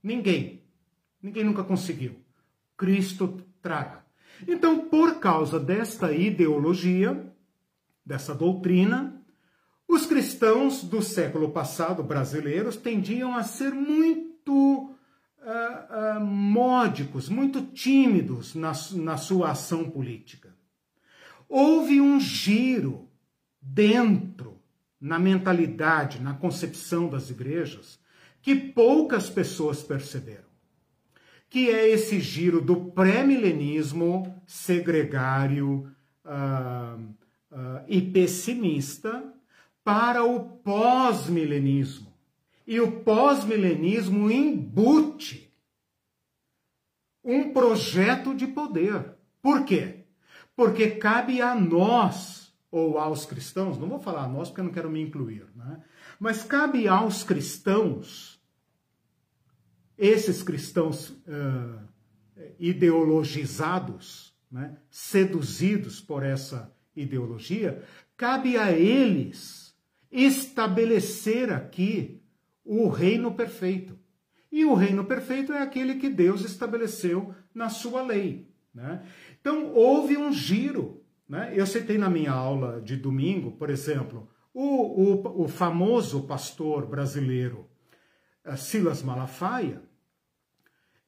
Ninguém. 0.00 0.62
Ninguém 1.20 1.42
nunca 1.42 1.64
conseguiu. 1.64 2.24
Cristo 2.76 3.44
trará. 3.60 4.04
Então, 4.46 4.88
por 4.88 5.18
causa 5.18 5.58
desta 5.58 6.12
ideologia, 6.12 7.28
dessa 8.06 8.36
doutrina, 8.36 9.20
os 9.88 10.06
cristãos 10.06 10.84
do 10.84 11.02
século 11.02 11.50
passado 11.50 12.04
brasileiros 12.04 12.76
tendiam 12.76 13.34
a 13.34 13.42
ser 13.42 13.72
muito 13.72 14.84
uh, 14.86 16.18
uh, 16.18 16.20
módicos, 16.24 17.28
muito 17.28 17.62
tímidos 17.62 18.54
na, 18.54 18.70
na 18.92 19.16
sua 19.16 19.50
ação 19.50 19.90
política. 19.90 20.54
Houve 21.48 22.00
um 22.00 22.20
giro 22.20 23.08
dentro 23.60 24.49
na 25.00 25.18
mentalidade, 25.18 26.20
na 26.20 26.34
concepção 26.34 27.08
das 27.08 27.30
igrejas, 27.30 27.98
que 28.42 28.54
poucas 28.54 29.30
pessoas 29.30 29.82
perceberam. 29.82 30.50
Que 31.48 31.70
é 31.70 31.88
esse 31.88 32.20
giro 32.20 32.60
do 32.60 32.76
pré-milenismo 32.92 34.42
segregário 34.46 35.90
uh, 36.24 37.00
uh, 37.50 37.84
e 37.88 38.00
pessimista 38.00 39.32
para 39.82 40.22
o 40.22 40.40
pós-milenismo. 40.58 42.12
E 42.66 42.80
o 42.80 43.00
pós-milenismo 43.00 44.30
embute 44.30 45.50
um 47.24 47.52
projeto 47.52 48.34
de 48.34 48.46
poder. 48.46 49.14
Por 49.42 49.64
quê? 49.64 50.04
Porque 50.54 50.90
cabe 50.90 51.40
a 51.40 51.54
nós 51.54 52.39
ou 52.70 52.98
aos 52.98 53.26
cristãos, 53.26 53.78
não 53.78 53.88
vou 53.88 53.98
falar 53.98 54.28
nós 54.28 54.48
porque 54.48 54.60
eu 54.60 54.64
não 54.64 54.72
quero 54.72 54.90
me 54.90 55.00
incluir, 55.00 55.46
né? 55.56 55.82
mas 56.18 56.42
cabe 56.42 56.86
aos 56.86 57.24
cristãos, 57.24 58.40
esses 59.98 60.42
cristãos 60.42 61.10
uh, 61.10 61.80
ideologizados, 62.58 64.34
né? 64.50 64.76
seduzidos 64.90 66.00
por 66.00 66.22
essa 66.22 66.72
ideologia, 66.94 67.82
cabe 68.16 68.56
a 68.56 68.72
eles 68.72 69.74
estabelecer 70.10 71.52
aqui 71.52 72.20
o 72.64 72.88
reino 72.88 73.32
perfeito. 73.34 73.98
E 74.50 74.64
o 74.64 74.74
reino 74.74 75.04
perfeito 75.04 75.52
é 75.52 75.62
aquele 75.62 75.96
que 75.96 76.08
Deus 76.08 76.44
estabeleceu 76.44 77.34
na 77.54 77.68
sua 77.68 78.02
lei. 78.02 78.48
Né? 78.74 79.02
Então, 79.40 79.72
houve 79.72 80.16
um 80.16 80.32
giro 80.32 80.99
né? 81.30 81.52
Eu 81.54 81.64
citei 81.64 81.96
na 81.96 82.10
minha 82.10 82.32
aula 82.32 82.80
de 82.80 82.96
domingo, 82.96 83.52
por 83.52 83.70
exemplo, 83.70 84.28
o, 84.52 84.64
o, 84.64 85.44
o 85.44 85.48
famoso 85.48 86.24
pastor 86.24 86.86
brasileiro 86.86 87.70
uh, 88.44 88.56
Silas 88.56 89.00
Malafaia 89.00 89.80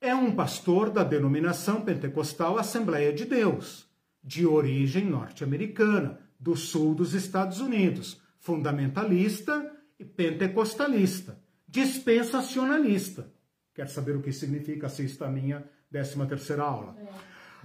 é 0.01 0.15
um 0.15 0.33
pastor 0.33 0.91
da 0.91 1.03
denominação 1.03 1.81
pentecostal 1.81 2.57
Assembleia 2.57 3.13
de 3.13 3.25
Deus, 3.25 3.89
de 4.23 4.47
origem 4.47 5.05
norte-americana, 5.05 6.21
do 6.39 6.57
sul 6.57 6.95
dos 6.95 7.15
Estados 7.15 7.61
Unidos, 7.61 8.21
fundamentalista 8.39 9.73
e 9.99 10.05
pentecostalista, 10.05 11.37
dispensacionalista. 11.67 13.33
Quer 13.75 13.89
saber 13.89 14.17
o 14.17 14.23
que 14.23 14.33
significa? 14.33 14.87
Assista 14.87 15.27
a 15.27 15.31
minha 15.31 15.65
13 15.91 16.27
terceira 16.27 16.63
aula. 16.63 16.97
É. 16.97 17.09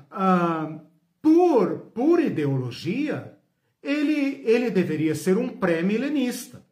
Ah, 0.09 0.79
por, 1.27 1.91
por 1.93 2.21
ideologia, 2.21 3.37
ele, 3.83 4.41
ele 4.45 4.71
deveria 4.71 5.13
ser 5.13 5.37
um 5.37 5.49
pré-milenista 5.49 6.65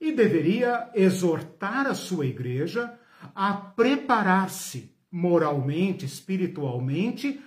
e 0.00 0.12
deveria 0.12 0.88
exortar 0.94 1.86
a 1.86 1.94
sua 1.94 2.24
igreja 2.24 2.98
a 3.34 3.52
preparar-se 3.52 4.94
moralmente, 5.12 6.06
espiritualmente, 6.06 7.38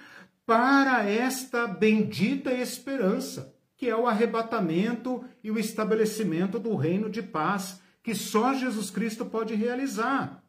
para 0.45 1.03
esta 1.03 1.65
bendita 1.65 2.53
esperança, 2.53 3.55
que 3.75 3.89
é 3.89 3.95
o 3.95 4.05
arrebatamento 4.05 5.25
e 5.43 5.49
o 5.49 5.57
estabelecimento 5.57 6.59
do 6.59 6.75
reino 6.75 7.09
de 7.09 7.23
paz 7.23 7.81
que 8.03 8.13
só 8.13 8.53
Jesus 8.53 8.91
Cristo 8.91 9.25
pode 9.25 9.55
realizar. 9.55 10.43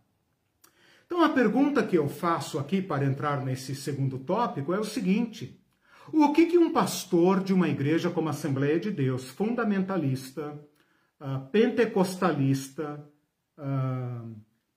Então, 1.06 1.24
a 1.24 1.30
pergunta 1.30 1.82
que 1.82 1.96
eu 1.96 2.06
faço 2.06 2.58
aqui 2.58 2.82
para 2.82 3.06
entrar 3.06 3.42
nesse 3.42 3.74
segundo 3.74 4.18
tópico 4.18 4.74
é 4.74 4.78
o 4.78 4.84
seguinte: 4.84 5.59
o 6.12 6.32
que, 6.32 6.46
que 6.46 6.58
um 6.58 6.72
pastor 6.72 7.42
de 7.42 7.52
uma 7.52 7.68
igreja 7.68 8.10
como 8.10 8.28
a 8.28 8.30
Assembleia 8.30 8.78
de 8.78 8.90
Deus, 8.90 9.24
fundamentalista, 9.24 10.58
uh, 11.20 11.48
pentecostalista, 11.50 13.04
uh, 13.58 14.34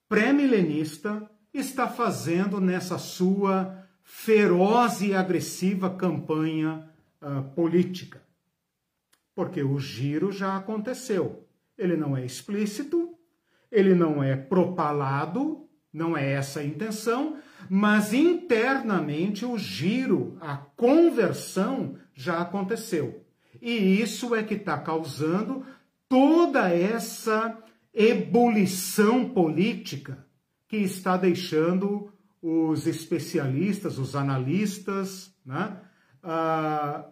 pré-milenista, 0.08 1.30
está 1.54 1.88
fazendo 1.88 2.60
nessa 2.60 2.98
sua 2.98 3.84
feroz 4.04 5.02
e 5.02 5.14
agressiva 5.14 5.90
campanha 5.90 6.90
uh, 7.22 7.44
política? 7.56 8.22
Porque 9.36 9.64
o 9.64 9.80
giro 9.80 10.32
já 10.32 10.58
aconteceu. 10.58 11.48
Ele 11.78 11.96
não 11.96 12.16
é 12.16 12.26
explícito, 12.26 13.18
ele 13.72 13.96
não 13.96 14.24
é 14.24 14.36
propalado, 14.36 15.68
não 15.92 16.16
é 16.16 16.34
essa 16.34 16.60
a 16.60 16.64
intenção, 16.64 17.38
mas 17.70 18.14
internamente 18.14 19.46
o 19.46 19.58
giro, 19.58 20.38
a 20.42 20.58
conversão 20.58 21.96
já 22.14 22.42
aconteceu. 22.42 23.24
E 23.62 24.02
isso 24.02 24.36
é 24.36 24.44
que 24.44 24.56
está 24.56 24.78
causando 24.78 25.66
toda 26.08 26.70
essa 26.70 27.58
ebulição 27.94 29.30
política 29.30 30.26
que 30.68 30.78
está 30.78 31.16
deixando 31.16 32.12
os 32.42 32.88
especialistas, 32.88 33.98
os 33.98 34.16
analistas, 34.16 35.34
né, 35.46 35.80
uh, 36.24 37.10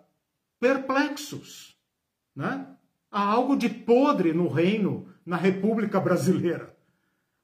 perplexos. 0.60 1.78
Né? 2.36 2.68
Há 3.10 3.24
algo 3.24 3.56
de 3.56 3.70
podre 3.70 4.34
no 4.34 4.48
reino, 4.48 5.08
na 5.26 5.38
República 5.38 6.00
Brasileira. 6.00 6.76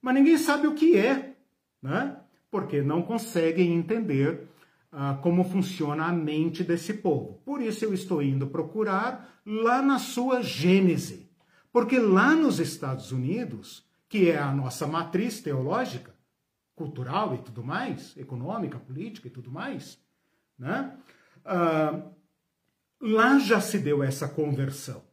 Mas 0.01 0.15
ninguém 0.15 0.37
sabe 0.37 0.67
o 0.67 0.75
que 0.75 0.97
é. 0.97 1.35
Né? 1.81 2.17
Porque 2.49 2.81
não 2.81 3.01
conseguem 3.01 3.73
entender 3.73 4.47
ah, 4.91 5.19
como 5.21 5.43
funciona 5.43 6.05
a 6.05 6.13
mente 6.13 6.63
desse 6.63 6.95
povo. 6.95 7.41
Por 7.45 7.61
isso 7.61 7.83
eu 7.83 7.93
estou 7.93 8.21
indo 8.21 8.47
procurar 8.47 9.41
lá 9.45 9.81
na 9.81 9.99
sua 9.99 10.41
gênese, 10.41 11.29
porque 11.71 11.99
lá 11.99 12.33
nos 12.33 12.59
Estados 12.59 13.11
Unidos, 13.11 13.85
que 14.09 14.29
é 14.29 14.37
a 14.37 14.51
nossa 14.51 14.87
matriz 14.87 15.41
teológica, 15.41 16.15
cultural 16.75 17.33
e 17.35 17.39
tudo 17.39 17.63
mais, 17.63 18.15
econômica, 18.17 18.79
política 18.79 19.27
e 19.27 19.31
tudo 19.31 19.51
mais, 19.51 19.99
né? 20.57 20.97
Ah, 21.43 22.03
lá 23.01 23.39
já 23.39 23.59
se 23.59 23.79
deu 23.79 24.03
essa 24.03 24.27
conversão. 24.27 25.03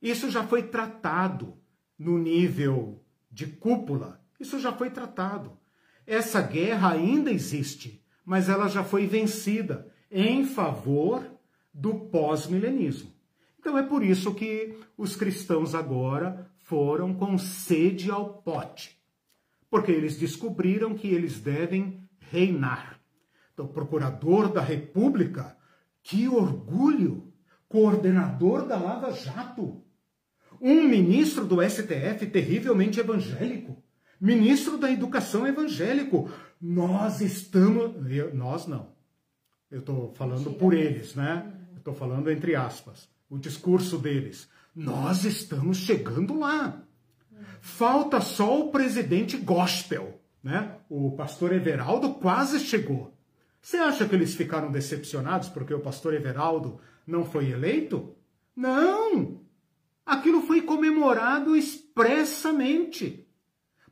Isso 0.00 0.30
já 0.30 0.46
foi 0.46 0.62
tratado 0.64 1.56
no 1.98 2.18
nível 2.18 3.02
de 3.30 3.46
cúpula, 3.46 4.22
isso 4.38 4.58
já 4.58 4.72
foi 4.72 4.90
tratado. 4.90 5.58
Essa 6.06 6.42
guerra 6.42 6.92
ainda 6.92 7.30
existe, 7.30 8.04
mas 8.24 8.48
ela 8.48 8.68
já 8.68 8.84
foi 8.84 9.06
vencida 9.06 9.90
em 10.10 10.44
favor 10.44 11.24
do 11.72 11.94
pós-milenismo. 11.94 13.12
Então 13.58 13.78
é 13.78 13.82
por 13.82 14.04
isso 14.04 14.34
que 14.34 14.78
os 14.96 15.16
cristãos 15.16 15.74
agora 15.74 16.50
foram 16.58 17.14
com 17.14 17.38
sede 17.38 18.10
ao 18.10 18.42
pote, 18.42 18.98
porque 19.70 19.90
eles 19.90 20.16
descobriram 20.18 20.94
que 20.94 21.08
eles 21.08 21.40
devem 21.40 22.08
reinar. 22.30 23.00
Então, 23.52 23.66
procurador 23.66 24.52
da 24.52 24.60
República, 24.60 25.56
que 26.02 26.28
orgulho! 26.28 27.32
Coordenador 27.66 28.66
da 28.66 28.78
Lava 28.78 29.10
Jato, 29.10 29.82
um 30.60 30.84
ministro 30.84 31.44
do 31.44 31.60
STF 31.60 32.24
terrivelmente 32.26 33.00
evangélico 33.00 33.82
ministro 34.20 34.78
da 34.78 34.90
educação 34.90 35.46
evangélico. 35.46 36.30
Nós 36.60 37.20
estamos. 37.20 38.10
Eu, 38.10 38.34
nós 38.34 38.66
não. 38.66 38.88
Eu 39.70 39.80
estou 39.80 40.12
falando 40.14 40.52
por 40.52 40.72
eles, 40.72 41.14
né? 41.14 41.52
Estou 41.76 41.94
falando 41.94 42.30
entre 42.30 42.54
aspas. 42.54 43.08
O 43.28 43.38
discurso 43.38 43.98
deles. 43.98 44.48
Nós 44.74 45.24
estamos 45.24 45.78
chegando 45.78 46.38
lá. 46.38 46.82
Falta 47.60 48.20
só 48.20 48.60
o 48.60 48.70
presidente 48.70 49.36
gospel, 49.36 50.20
né? 50.42 50.76
O 50.88 51.12
pastor 51.12 51.52
Everaldo 51.52 52.14
quase 52.14 52.60
chegou. 52.60 53.14
Você 53.60 53.78
acha 53.78 54.06
que 54.06 54.14
eles 54.14 54.34
ficaram 54.34 54.70
decepcionados 54.70 55.48
porque 55.48 55.72
o 55.72 55.80
pastor 55.80 56.12
Everaldo 56.12 56.78
não 57.06 57.24
foi 57.24 57.50
eleito? 57.50 58.14
Não! 58.54 59.40
Aquilo 60.04 60.42
foi 60.42 60.60
comemorado 60.60 61.56
expressamente. 61.56 63.23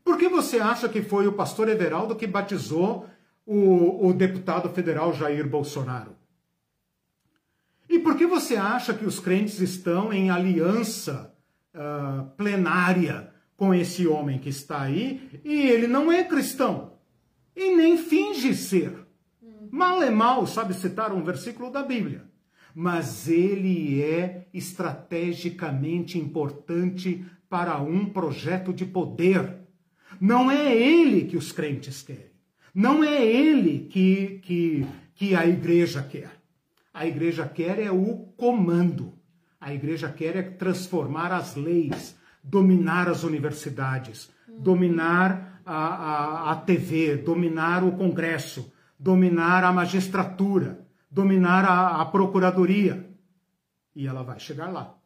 Por 0.05 0.19
que 0.19 0.29
você 0.29 0.59
acha 0.59 0.89
que 0.89 1.03
foi 1.03 1.27
o 1.27 1.33
pastor 1.33 1.69
Everaldo 1.69 2.17
que 2.17 2.27
batizou 2.27 3.07
o, 3.47 4.09
o 4.09 4.13
deputado 4.13 4.69
federal 4.71 5.13
Jair 5.13 5.49
Bolsonaro? 5.49 6.17
E 7.89 7.99
por 7.99 8.17
que 8.17 8.27
você 8.27 8.57
acha 8.57 8.95
que 8.95 9.05
os 9.05 9.21
crentes 9.21 9.61
estão 9.61 10.13
em 10.13 10.31
aliança 10.31 11.35
uh, 11.75 12.25
plenária 12.37 13.31
com 13.57 13.75
esse 13.75 14.07
homem 14.07 14.39
que 14.39 14.49
está 14.49 14.81
aí 14.81 15.41
e 15.45 15.69
ele 15.69 15.87
não 15.87 16.11
é 16.11 16.25
cristão 16.25 16.95
e 17.55 17.77
nem 17.77 17.99
finge 17.99 18.55
ser? 18.55 19.07
Mal 19.71 20.03
é 20.03 20.11
mal, 20.11 20.47
sabe 20.47 20.75
citar 20.75 21.13
um 21.13 21.23
versículo 21.23 21.71
da 21.71 21.83
Bíblia, 21.83 22.25
mas 22.75 23.29
ele 23.29 24.03
é 24.03 24.47
estrategicamente 24.53 26.19
importante 26.19 27.25
para 27.49 27.81
um 27.81 28.07
projeto 28.07 28.73
de 28.73 28.85
poder. 28.87 29.62
Não 30.21 30.51
é 30.51 30.77
ele 30.77 31.25
que 31.25 31.37
os 31.37 31.53
crentes 31.53 32.03
querem. 32.03 32.33
Não 32.75 33.05
é 33.05 33.25
ele 33.25 33.87
que, 33.91 34.41
que, 34.43 34.87
que 35.15 35.35
a 35.35 35.47
igreja 35.47 36.03
quer. 36.03 36.31
A 36.93 37.07
igreja 37.07 37.47
quer 37.47 37.79
é 37.79 37.91
o 37.91 38.17
comando. 38.37 39.15
A 39.61 39.73
igreja 39.73 40.11
quer 40.11 40.37
é 40.37 40.43
transformar 40.43 41.33
as 41.33 41.55
leis, 41.55 42.17
dominar 42.43 43.09
as 43.09 43.23
universidades, 43.23 44.31
dominar 44.49 45.63
a, 45.65 45.77
a, 45.77 46.53
a 46.53 46.57
TV, 46.57 47.17
dominar 47.17 47.85
o 47.85 47.93
Congresso, 47.93 48.73
dominar 48.99 49.65
a 49.65 49.73
magistratura, 49.73 50.87
dominar 51.11 51.65
a, 51.65 52.01
a 52.01 52.07
procuradoria. 52.07 53.09
E 53.95 54.07
ela 54.07 54.23
vai 54.23 54.41
chegar 54.41 54.71
lá. 54.71 54.99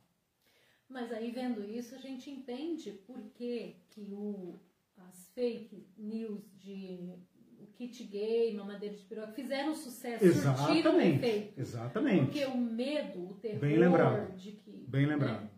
Mas 0.88 1.12
aí 1.12 1.30
vendo 1.30 1.62
isso, 1.64 1.94
a 1.94 1.98
gente 1.98 2.30
entende 2.30 2.92
por 3.06 3.18
que, 3.34 3.76
que 3.90 4.08
o, 4.12 4.58
as 4.98 5.28
fake 5.34 5.86
news 5.96 6.42
de 6.58 7.14
o 7.58 7.66
kit 7.72 8.04
gay, 8.04 8.54
mamadeira 8.54 8.94
de 8.94 9.02
piroca, 9.04 9.32
fizeram 9.32 9.74
sucesso, 9.74 10.24
exatamente, 10.24 11.16
efeito. 11.16 11.60
Exatamente. 11.60 12.24
Porque 12.24 12.44
o 12.44 12.56
medo, 12.56 13.30
o 13.30 13.34
terror 13.34 13.60
Bem 13.60 13.76
lembrado. 13.78 14.36
de 14.36 14.52
que... 14.52 14.84
Bem 14.88 15.06
lembrado. 15.06 15.42
Né, 15.42 15.50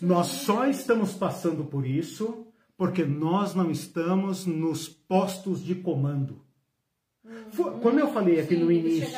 nós 0.00 0.26
só 0.26 0.66
estamos 0.66 1.14
passando 1.14 1.64
por 1.64 1.86
isso 1.86 2.46
porque 2.76 3.04
nós 3.04 3.54
não 3.54 3.70
estamos 3.70 4.44
nos 4.46 4.88
postos 4.88 5.62
de 5.62 5.76
comando. 5.76 6.44
Uhum. 7.24 7.80
Quando 7.80 8.00
eu 8.00 8.12
falei 8.12 8.40
aqui 8.40 8.56
Sim, 8.56 8.64
no 8.64 8.72
início, 8.72 9.08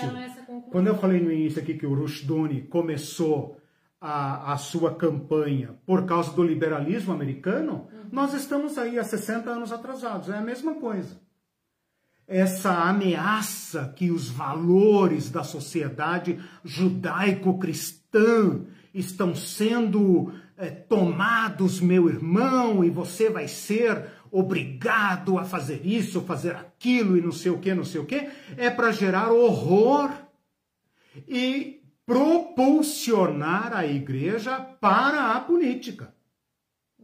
quando 0.71 0.89
eu 0.89 0.97
falei 0.97 1.21
no 1.21 1.33
início 1.33 1.63
aqui 1.63 1.75
que 1.75 1.87
o 1.87 1.95
Rushduni 1.95 2.63
começou 2.63 3.57
a, 4.07 4.53
a 4.53 4.59
sua 4.59 4.95
campanha 4.95 5.77
por 5.87 6.05
causa 6.05 6.31
do 6.33 6.43
liberalismo 6.43 7.11
americano, 7.11 7.89
uhum. 7.91 8.09
nós 8.13 8.35
estamos 8.35 8.77
aí 8.77 8.99
há 8.99 9.05
60 9.05 9.49
anos 9.49 9.73
atrasados. 9.73 10.29
É 10.29 10.37
a 10.37 10.43
mesma 10.43 10.75
coisa. 10.75 11.19
Essa 12.29 12.83
ameaça 12.83 13.95
que 13.97 14.11
os 14.11 14.29
valores 14.29 15.31
da 15.31 15.43
sociedade 15.43 16.39
judaico-cristã 16.63 18.67
estão 18.93 19.35
sendo 19.35 20.35
é, 20.59 20.69
tomados, 20.69 21.81
meu 21.81 22.07
irmão, 22.07 22.85
e 22.85 22.91
você 22.91 23.31
vai 23.31 23.49
ser 23.49 24.05
obrigado 24.31 25.39
a 25.39 25.45
fazer 25.45 25.81
isso, 25.83 26.21
fazer 26.21 26.55
aquilo 26.55 27.17
e 27.17 27.23
não 27.23 27.33
sei 27.33 27.53
o 27.53 27.59
que, 27.59 27.73
não 27.73 27.85
sei 27.85 28.03
o 28.03 28.07
que, 28.07 28.29
é 28.59 28.69
para 28.69 28.93
gerar 28.93 29.33
horror 29.33 30.11
e 31.27 31.84
propulsionar 32.07 33.75
a 33.75 33.87
igreja 33.87 34.61
para 34.61 35.33
a 35.33 35.41
política. 35.41 36.15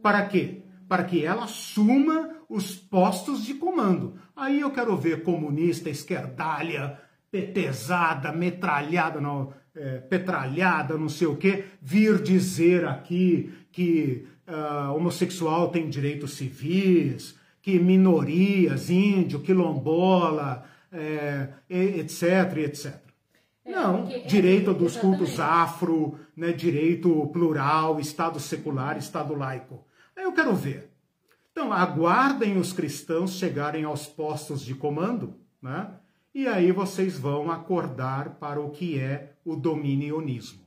Para 0.01 0.25
quê? 0.25 0.63
Para 0.87 1.03
que 1.03 1.25
ela 1.25 1.45
assuma 1.45 2.29
os 2.49 2.75
postos 2.75 3.45
de 3.45 3.53
comando. 3.53 4.19
Aí 4.35 4.59
eu 4.59 4.71
quero 4.71 4.95
ver 4.97 5.23
comunista, 5.23 5.89
esquerdalha, 5.89 6.99
petezada, 7.31 8.31
metralhada, 8.31 9.21
não, 9.21 9.53
é, 9.73 9.99
petralhada, 9.99 10.97
não 10.97 11.07
sei 11.07 11.27
o 11.27 11.37
que, 11.37 11.63
vir 11.81 12.21
dizer 12.21 12.85
aqui 12.85 13.53
que 13.71 14.27
uh, 14.45 14.93
homossexual 14.93 15.69
tem 15.69 15.89
direitos 15.89 16.33
civis, 16.33 17.37
que 17.61 17.79
minorias, 17.79 18.89
índio, 18.89 19.39
quilombola, 19.39 20.65
é, 20.91 21.47
etc, 21.69 22.57
etc. 22.57 23.00
É, 23.71 23.75
Não, 23.75 24.07
é 24.07 24.19
direito 24.19 24.73
dos 24.73 24.97
cultos 24.97 25.39
afro, 25.39 26.19
né, 26.35 26.51
direito 26.51 27.27
plural, 27.27 27.99
Estado 27.99 28.39
secular, 28.39 28.97
Estado 28.97 29.33
laico. 29.33 29.85
Aí 30.15 30.23
eu 30.23 30.33
quero 30.33 30.53
ver. 30.53 30.91
Então, 31.51 31.71
aguardem 31.71 32.57
os 32.57 32.71
cristãos 32.73 33.33
chegarem 33.33 33.83
aos 33.83 34.07
postos 34.07 34.61
de 34.61 34.73
comando, 34.73 35.35
né? 35.61 35.91
E 36.33 36.47
aí 36.47 36.71
vocês 36.71 37.17
vão 37.17 37.51
acordar 37.51 38.35
para 38.35 38.61
o 38.61 38.69
que 38.69 38.97
é 38.97 39.33
o 39.43 39.55
dominionismo 39.55 40.61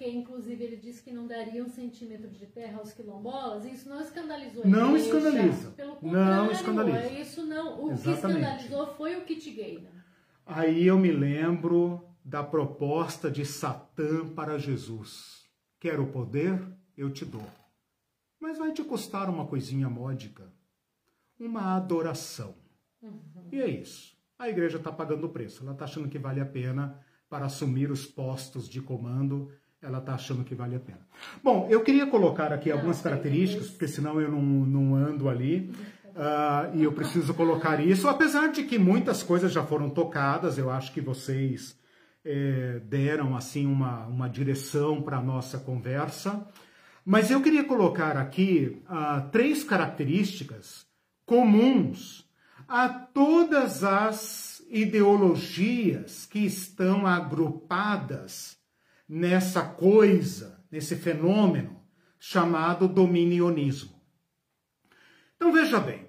porque 0.00 0.08
inclusive 0.08 0.64
ele 0.64 0.76
disse 0.76 1.02
que 1.02 1.12
não 1.12 1.26
daria 1.26 1.62
um 1.62 1.68
centímetro 1.68 2.28
de 2.28 2.46
terra 2.46 2.78
aos 2.78 2.92
quilombolas, 2.92 3.66
e 3.66 3.72
isso 3.72 3.88
não 3.88 4.00
escandalizou 4.00 4.66
Não 4.66 4.96
escandaliza. 4.96 5.70
Pelo 5.72 5.96
contrário, 5.96 6.44
não 6.44 6.50
escandaliza. 6.50 7.12
Isso 7.12 7.44
não, 7.44 7.84
o 7.84 7.90
Exatamente. 7.90 8.02
que 8.02 8.10
escandalizou 8.10 8.86
foi 8.94 9.16
o 9.16 9.24
kit 9.24 9.50
gay. 9.50 9.78
Né? 9.80 9.90
Aí 10.46 10.86
eu 10.86 10.98
me 10.98 11.10
lembro 11.10 12.02
da 12.24 12.42
proposta 12.42 13.30
de 13.30 13.44
Satã 13.44 14.28
para 14.28 14.58
Jesus. 14.58 15.44
Quer 15.78 15.98
o 15.98 16.06
poder? 16.06 16.60
Eu 16.96 17.10
te 17.10 17.24
dou. 17.24 17.46
Mas 18.38 18.58
vai 18.58 18.72
te 18.72 18.82
custar 18.82 19.28
uma 19.28 19.46
coisinha 19.46 19.88
módica. 19.88 20.52
Uma 21.38 21.76
adoração. 21.76 22.54
Uhum. 23.02 23.48
E 23.50 23.60
é 23.60 23.68
isso. 23.68 24.16
A 24.38 24.48
igreja 24.48 24.78
está 24.78 24.92
pagando 24.92 25.26
o 25.26 25.30
preço. 25.30 25.62
Ela 25.62 25.72
está 25.72 25.84
achando 25.84 26.08
que 26.08 26.18
vale 26.18 26.40
a 26.40 26.46
pena 26.46 27.00
para 27.28 27.46
assumir 27.46 27.90
os 27.90 28.06
postos 28.06 28.68
de 28.68 28.80
comando 28.80 29.50
ela 29.82 29.98
está 29.98 30.14
achando 30.14 30.44
que 30.44 30.54
vale 30.54 30.76
a 30.76 30.80
pena. 30.80 31.00
Bom, 31.42 31.66
eu 31.70 31.82
queria 31.82 32.06
colocar 32.06 32.52
aqui 32.52 32.70
algumas 32.70 33.00
características, 33.00 33.70
porque 33.70 33.88
senão 33.88 34.20
eu 34.20 34.30
não, 34.30 34.42
não 34.42 34.94
ando 34.94 35.28
ali. 35.28 35.72
Uh, 36.10 36.76
e 36.76 36.82
eu 36.82 36.92
preciso 36.92 37.32
colocar 37.32 37.80
isso, 37.80 38.08
apesar 38.08 38.48
de 38.48 38.64
que 38.64 38.78
muitas 38.78 39.22
coisas 39.22 39.52
já 39.52 39.62
foram 39.62 39.88
tocadas, 39.88 40.58
eu 40.58 40.68
acho 40.68 40.92
que 40.92 41.00
vocês 41.00 41.78
é, 42.24 42.80
deram 42.80 43.36
assim 43.36 43.66
uma, 43.66 44.06
uma 44.06 44.28
direção 44.28 45.02
para 45.02 45.18
a 45.18 45.22
nossa 45.22 45.58
conversa. 45.58 46.46
Mas 47.04 47.30
eu 47.30 47.42
queria 47.42 47.64
colocar 47.64 48.16
aqui 48.16 48.82
uh, 48.84 49.30
três 49.30 49.64
características 49.64 50.86
comuns 51.24 52.28
a 52.68 52.88
todas 52.88 53.82
as 53.82 54.62
ideologias 54.68 56.26
que 56.26 56.40
estão 56.40 57.06
agrupadas 57.06 58.58
nessa 59.08 59.62
coisa, 59.62 60.62
nesse 60.70 60.94
fenômeno 60.94 61.80
chamado 62.18 62.86
dominionismo. 62.86 63.98
Então 65.34 65.50
veja 65.52 65.80
bem, 65.80 66.06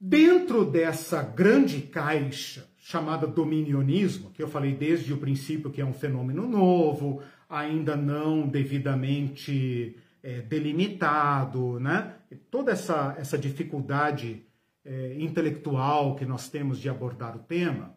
dentro 0.00 0.64
dessa 0.64 1.22
grande 1.22 1.80
caixa 1.80 2.68
chamada 2.88 3.26
dominionismo, 3.26 4.30
que 4.30 4.40
eu 4.40 4.46
falei 4.46 4.72
desde 4.72 5.12
o 5.12 5.16
princípio 5.18 5.72
que 5.72 5.80
é 5.80 5.84
um 5.84 5.92
fenômeno 5.92 6.46
novo, 6.46 7.20
ainda 7.50 7.96
não 7.96 8.46
devidamente 8.46 9.96
é, 10.22 10.40
delimitado, 10.42 11.80
né? 11.80 12.14
toda 12.48 12.70
essa, 12.70 13.16
essa 13.18 13.36
dificuldade 13.36 14.46
é, 14.84 15.16
intelectual 15.18 16.14
que 16.14 16.24
nós 16.24 16.48
temos 16.48 16.78
de 16.78 16.88
abordar 16.88 17.34
o 17.34 17.40
tema, 17.40 17.96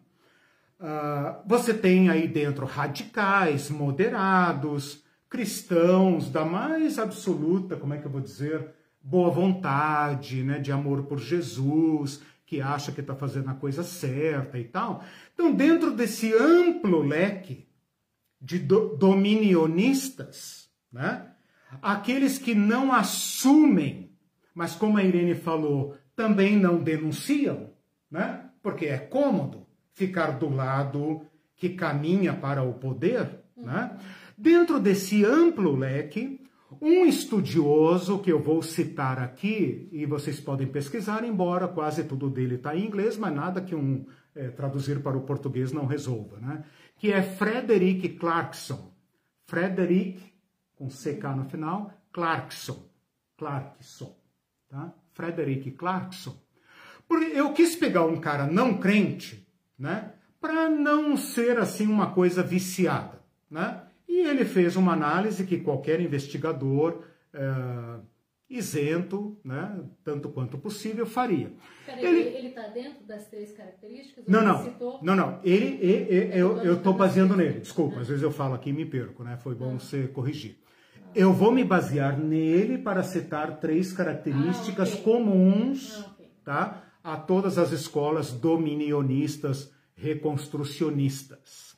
Uh, 0.82 1.46
você 1.46 1.74
tem 1.74 2.08
aí 2.08 2.26
dentro 2.26 2.64
radicais, 2.64 3.68
moderados, 3.68 5.04
cristãos 5.28 6.30
da 6.30 6.42
mais 6.42 6.98
absoluta, 6.98 7.76
como 7.76 7.92
é 7.92 7.98
que 7.98 8.06
eu 8.06 8.10
vou 8.10 8.22
dizer, 8.22 8.66
boa 9.02 9.30
vontade, 9.30 10.42
né, 10.42 10.58
de 10.58 10.72
amor 10.72 11.02
por 11.02 11.18
Jesus, 11.18 12.22
que 12.50 12.60
acha 12.60 12.90
que 12.90 13.00
está 13.00 13.14
fazendo 13.14 13.48
a 13.48 13.54
coisa 13.54 13.84
certa 13.84 14.58
e 14.58 14.64
tal. 14.64 15.04
Então, 15.32 15.54
dentro 15.54 15.92
desse 15.92 16.34
amplo 16.34 17.00
leque 17.00 17.68
de 18.40 18.58
do 18.58 18.96
dominionistas, 18.96 20.68
né, 20.92 21.30
aqueles 21.80 22.38
que 22.38 22.52
não 22.52 22.92
assumem, 22.92 24.16
mas 24.52 24.74
como 24.74 24.98
a 24.98 25.04
Irene 25.04 25.36
falou, 25.36 25.96
também 26.16 26.56
não 26.56 26.82
denunciam, 26.82 27.70
né, 28.10 28.50
porque 28.60 28.86
é 28.86 28.98
cômodo 28.98 29.64
ficar 29.94 30.32
do 30.32 30.48
lado 30.48 31.24
que 31.54 31.68
caminha 31.68 32.34
para 32.34 32.64
o 32.64 32.74
poder, 32.74 33.44
né? 33.56 33.96
Dentro 34.36 34.80
desse 34.80 35.24
amplo 35.24 35.76
leque, 35.76 36.39
Um 36.80 37.04
estudioso 37.06 38.18
que 38.18 38.30
eu 38.30 38.40
vou 38.40 38.62
citar 38.62 39.18
aqui, 39.18 39.88
e 39.90 40.06
vocês 40.06 40.38
podem 40.38 40.66
pesquisar, 40.66 41.24
embora 41.24 41.66
quase 41.66 42.04
tudo 42.04 42.28
dele 42.28 42.56
está 42.56 42.76
em 42.76 42.86
inglês, 42.86 43.16
mas 43.16 43.34
nada 43.34 43.60
que 43.60 43.74
um 43.74 44.06
é, 44.34 44.48
traduzir 44.48 45.02
para 45.02 45.16
o 45.16 45.22
português 45.22 45.72
não 45.72 45.86
resolva, 45.86 46.38
né? 46.38 46.64
Que 46.96 47.12
é 47.12 47.22
Frederick 47.22 48.10
Clarkson. 48.10 48.92
Frederick, 49.46 50.22
com 50.76 50.88
CK 50.88 51.36
no 51.36 51.44
final, 51.44 51.92
Clarkson. 52.12 52.88
Clarkson, 53.36 54.16
tá? 54.68 54.92
Frederick 55.12 55.70
Clarkson. 55.72 56.36
Porque 57.08 57.26
eu 57.26 57.52
quis 57.52 57.74
pegar 57.74 58.04
um 58.04 58.20
cara 58.20 58.46
não 58.46 58.78
crente, 58.78 59.46
né? 59.78 60.12
Para 60.40 60.68
não 60.68 61.16
ser 61.16 61.58
assim 61.58 61.86
uma 61.86 62.12
coisa 62.12 62.42
viciada, 62.42 63.20
né? 63.50 63.82
E 64.20 64.28
ele 64.28 64.44
fez 64.44 64.76
uma 64.76 64.92
análise 64.92 65.46
que 65.46 65.58
qualquer 65.60 65.98
investigador 65.98 67.02
é, 67.32 67.40
isento, 68.50 69.40
né, 69.42 69.80
tanto 70.04 70.28
quanto 70.28 70.58
possível, 70.58 71.06
faria. 71.06 71.50
Ele 71.88 72.48
está 72.48 72.68
dentro 72.68 73.02
das 73.06 73.28
três 73.28 73.50
características? 73.52 74.26
Não, 74.28 74.44
não, 74.44 74.62
citou... 74.62 74.98
não, 75.02 75.16
não. 75.16 75.40
Ele, 75.42 75.78
ele, 75.80 76.14
ele 76.14 76.38
eu 76.38 76.74
estou 76.74 76.92
baseando 76.92 77.34
nele. 77.34 77.60
Desculpa, 77.60 77.96
ah. 77.96 78.00
às 78.02 78.08
vezes 78.08 78.22
eu 78.22 78.30
falo 78.30 78.52
aqui 78.52 78.68
e 78.68 78.74
me 78.74 78.84
perco, 78.84 79.24
né? 79.24 79.38
Foi 79.38 79.54
bom 79.54 79.76
ah. 79.76 79.78
você 79.78 80.06
corrigir. 80.08 80.58
Ah. 80.98 81.12
Eu 81.14 81.32
vou 81.32 81.50
me 81.50 81.64
basear 81.64 82.18
nele 82.18 82.76
para 82.76 83.02
citar 83.02 83.58
três 83.58 83.90
características 83.90 84.90
ah, 84.90 84.92
okay. 84.92 85.02
comuns, 85.02 85.96
ah, 85.96 86.10
okay. 86.12 86.26
tá, 86.44 86.84
a 87.02 87.16
todas 87.16 87.56
as 87.56 87.72
escolas 87.72 88.32
dominionistas 88.32 89.72
reconstrucionistas. 89.94 91.69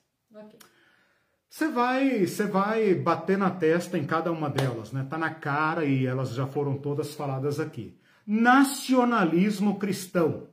Você 1.53 1.69
vai, 1.69 2.27
você 2.27 2.47
vai 2.47 2.95
bater 2.95 3.37
na 3.37 3.51
testa 3.51 3.99
em 3.99 4.07
cada 4.07 4.33
uma 4.33 4.49
delas, 4.49 4.91
né? 4.91 5.07
Tá 5.11 5.19
na 5.19 5.29
cara 5.29 5.85
e 5.85 6.07
elas 6.07 6.31
já 6.31 6.47
foram 6.47 6.79
todas 6.79 7.15
faladas 7.15 7.61
aqui. 7.61 7.95
Nacionalismo 8.27 9.79
cristão. 9.79 10.49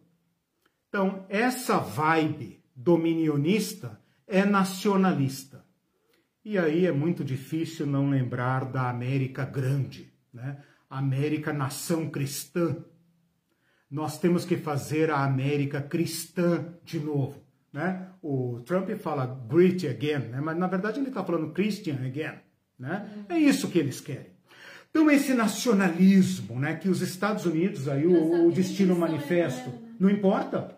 Então, 0.89 1.25
essa 1.29 1.77
vibe 1.77 2.61
dominionista 2.75 3.97
é 4.27 4.43
nacionalista. 4.43 5.63
E 6.43 6.57
aí 6.57 6.85
é 6.85 6.91
muito 6.91 7.23
difícil 7.23 7.85
não 7.85 8.09
lembrar 8.09 8.65
da 8.65 8.89
América 8.89 9.45
Grande, 9.45 10.11
né? 10.33 10.61
América 10.89 11.53
nação 11.53 12.09
cristã. 12.09 12.75
Nós 13.89 14.19
temos 14.19 14.43
que 14.43 14.57
fazer 14.57 15.09
a 15.11 15.23
América 15.23 15.81
cristã 15.81 16.73
de 16.83 16.99
novo. 16.99 17.48
Né? 17.71 18.07
O 18.21 18.61
Trump 18.65 18.89
fala 18.97 19.25
great 19.47 19.87
again, 19.87 20.29
né? 20.29 20.41
mas 20.41 20.57
na 20.57 20.67
verdade 20.67 20.99
ele 20.99 21.09
está 21.09 21.23
falando 21.23 21.53
Christian 21.53 21.95
again. 22.05 22.39
Né? 22.77 23.25
É 23.29 23.37
isso 23.37 23.69
que 23.69 23.77
eles 23.77 24.01
querem. 24.01 24.39
Então 24.89 25.09
esse 25.11 25.33
nacionalismo, 25.33 26.59
né, 26.59 26.75
que 26.75 26.89
os 26.89 27.01
Estados 27.01 27.45
Unidos, 27.45 27.87
aí 27.87 28.07
o, 28.07 28.47
o 28.47 28.51
destino 28.51 28.95
manifesto, 28.95 29.71
não 29.99 30.09
importa. 30.09 30.77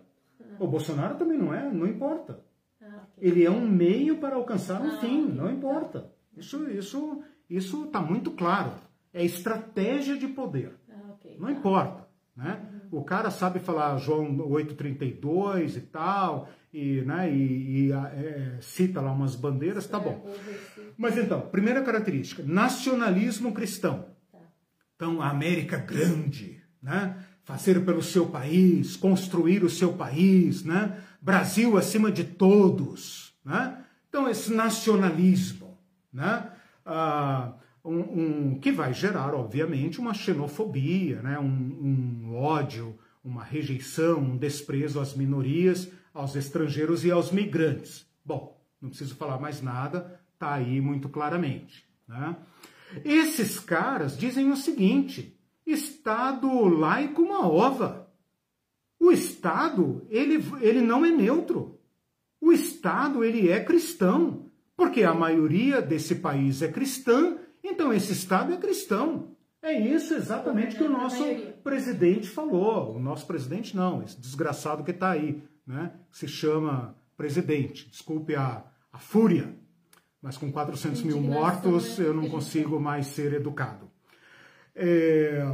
O 0.58 0.66
Bolsonaro 0.66 1.16
também 1.16 1.38
não 1.38 1.52
é, 1.54 1.70
não 1.72 1.86
importa. 1.86 2.40
Ah, 2.80 3.04
ele 3.18 3.44
é 3.44 3.50
um 3.50 3.66
meio 3.66 4.18
para 4.18 4.36
alcançar 4.36 4.82
um 4.82 4.96
ah, 4.96 4.98
fim, 4.98 5.22
não 5.22 5.50
importa. 5.50 6.12
Isso 6.36 6.68
isso 6.70 7.22
isso 7.48 7.84
está 7.84 8.00
muito 8.00 8.30
claro. 8.32 8.72
É 9.14 9.24
estratégia 9.24 10.16
de 10.16 10.28
poder. 10.28 10.74
Ah, 10.90 11.14
não 11.38 11.46
tá. 11.46 11.52
importa. 11.52 12.08
Né? 12.36 12.60
Uhum. 12.92 13.00
O 13.00 13.04
cara 13.04 13.30
sabe 13.30 13.60
falar 13.60 13.96
João 13.98 14.36
8,32 14.36 15.76
e 15.76 15.80
tal, 15.80 16.48
e, 16.72 17.02
né, 17.02 17.30
e, 17.30 17.88
e 17.88 17.92
é, 17.92 18.58
cita 18.60 19.00
lá 19.00 19.12
umas 19.12 19.36
bandeiras, 19.36 19.86
tá 19.86 19.98
bom. 19.98 20.26
Mas 20.96 21.18
então, 21.18 21.40
primeira 21.40 21.82
característica, 21.82 22.42
nacionalismo 22.42 23.52
cristão. 23.52 24.06
Tá. 24.30 24.38
Então, 24.96 25.20
a 25.20 25.28
América 25.28 25.76
grande, 25.76 26.62
né? 26.82 27.16
fazer 27.44 27.84
pelo 27.84 28.02
seu 28.02 28.26
país, 28.26 28.96
construir 28.96 29.64
o 29.64 29.70
seu 29.70 29.92
país, 29.94 30.64
né? 30.64 30.98
Brasil 31.20 31.76
acima 31.76 32.10
de 32.10 32.24
todos. 32.24 33.34
Né? 33.44 33.78
Então, 34.08 34.28
esse 34.28 34.52
nacionalismo, 34.52 35.76
né? 36.12 36.50
Ah, 36.84 37.54
um, 37.84 37.98
um, 37.98 38.58
que 38.60 38.70
vai 38.70 38.94
gerar, 38.94 39.34
obviamente, 39.34 40.00
uma 40.00 40.14
xenofobia, 40.14 41.20
né? 41.20 41.38
um, 41.38 41.44
um 41.44 42.34
ódio, 42.34 42.96
uma 43.24 43.42
rejeição, 43.42 44.20
um 44.20 44.36
desprezo 44.36 45.00
às 45.00 45.14
minorias, 45.14 45.90
aos 46.12 46.36
estrangeiros 46.36 47.04
e 47.04 47.10
aos 47.10 47.30
migrantes. 47.30 48.06
Bom, 48.24 48.60
não 48.80 48.88
preciso 48.88 49.14
falar 49.14 49.38
mais 49.38 49.62
nada, 49.62 50.20
está 50.34 50.54
aí 50.54 50.80
muito 50.80 51.08
claramente. 51.08 51.86
Né? 52.06 52.36
Esses 53.04 53.58
caras 53.58 54.16
dizem 54.16 54.50
o 54.50 54.56
seguinte: 54.56 55.38
Estado 55.66 56.48
laico 56.68 57.22
uma 57.22 57.46
ova. 57.48 58.08
O 58.98 59.10
Estado, 59.10 60.06
ele, 60.10 60.44
ele 60.60 60.80
não 60.80 61.04
é 61.04 61.10
neutro. 61.10 61.80
O 62.40 62.52
Estado, 62.52 63.24
ele 63.24 63.48
é 63.48 63.62
cristão. 63.62 64.50
Porque 64.76 65.02
a 65.04 65.14
maioria 65.14 65.80
desse 65.80 66.16
país 66.16 66.62
é 66.62 66.68
cristã, 66.68 67.36
então 67.62 67.92
esse 67.92 68.12
Estado 68.12 68.52
é 68.52 68.56
cristão. 68.56 69.36
É 69.62 69.78
isso 69.78 70.12
exatamente 70.14 70.74
que 70.74 70.82
o 70.82 70.90
nosso 70.90 71.24
presidente 71.62 72.28
falou. 72.28 72.96
O 72.96 72.98
nosso 72.98 73.26
presidente 73.26 73.76
não, 73.76 74.02
esse 74.02 74.20
desgraçado 74.20 74.82
que 74.82 74.90
está 74.90 75.12
aí, 75.12 75.40
né? 75.66 75.92
Se 76.10 76.26
chama 76.26 76.96
presidente. 77.16 77.88
Desculpe 77.88 78.34
a, 78.34 78.64
a 78.92 78.98
fúria, 78.98 79.56
mas 80.20 80.36
com 80.36 80.50
400 80.50 81.02
mil 81.02 81.20
mortos 81.20 81.98
né? 81.98 82.06
eu 82.06 82.14
não 82.14 82.28
consigo 82.28 82.80
mais 82.80 83.06
ser 83.06 83.32
educado. 83.32 83.90
É... 84.74 85.44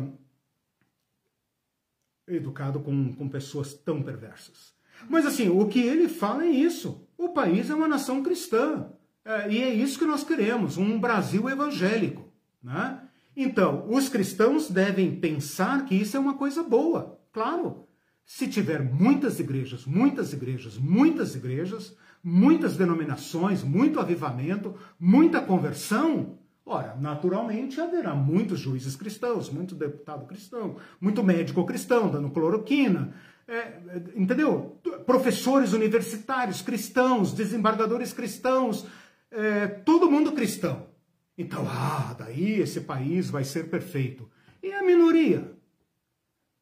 Educado 2.26 2.80
com, 2.80 3.12
com 3.14 3.28
pessoas 3.28 3.74
tão 3.74 4.02
perversas. 4.02 4.74
Mas 5.08 5.24
assim, 5.24 5.48
o 5.48 5.66
que 5.66 5.80
ele 5.80 6.08
fala 6.08 6.44
é 6.44 6.50
isso. 6.50 7.06
O 7.16 7.30
país 7.30 7.70
é 7.70 7.74
uma 7.74 7.88
nação 7.88 8.22
cristã. 8.22 8.92
É, 9.24 9.50
e 9.50 9.62
é 9.62 9.74
isso 9.74 9.98
que 9.98 10.06
nós 10.06 10.24
queremos, 10.24 10.78
um 10.78 10.98
Brasil 10.98 11.48
evangélico. 11.50 12.32
Né? 12.62 13.00
Então, 13.36 13.86
os 13.90 14.08
cristãos 14.08 14.70
devem 14.70 15.20
pensar 15.20 15.84
que 15.84 15.94
isso 15.94 16.16
é 16.16 16.20
uma 16.20 16.34
coisa 16.34 16.62
boa, 16.62 17.20
claro. 17.30 17.87
Se 18.30 18.46
tiver 18.46 18.84
muitas 18.84 19.40
igrejas, 19.40 19.86
muitas 19.86 20.34
igrejas, 20.34 20.76
muitas 20.76 21.34
igrejas, 21.34 21.96
muitas 22.22 22.76
denominações, 22.76 23.64
muito 23.64 23.98
avivamento, 23.98 24.74
muita 25.00 25.40
conversão, 25.40 26.38
ora, 26.64 26.94
naturalmente 27.00 27.80
haverá 27.80 28.14
muitos 28.14 28.60
juízes 28.60 28.94
cristãos, 28.96 29.48
muito 29.48 29.74
deputado 29.74 30.26
cristão, 30.26 30.76
muito 31.00 31.24
médico 31.24 31.64
cristão 31.64 32.10
dando 32.10 32.28
cloroquina, 32.28 33.14
é, 33.48 33.80
entendeu? 34.14 34.78
Professores 35.06 35.72
universitários 35.72 36.60
cristãos, 36.60 37.32
desembargadores 37.32 38.12
cristãos, 38.12 38.86
é, 39.30 39.66
todo 39.66 40.10
mundo 40.10 40.32
cristão. 40.32 40.86
Então, 41.36 41.66
ah, 41.66 42.14
daí 42.18 42.60
esse 42.60 42.82
país 42.82 43.30
vai 43.30 43.44
ser 43.44 43.70
perfeito. 43.70 44.28
E 44.62 44.70
a 44.70 44.82
minoria? 44.82 45.50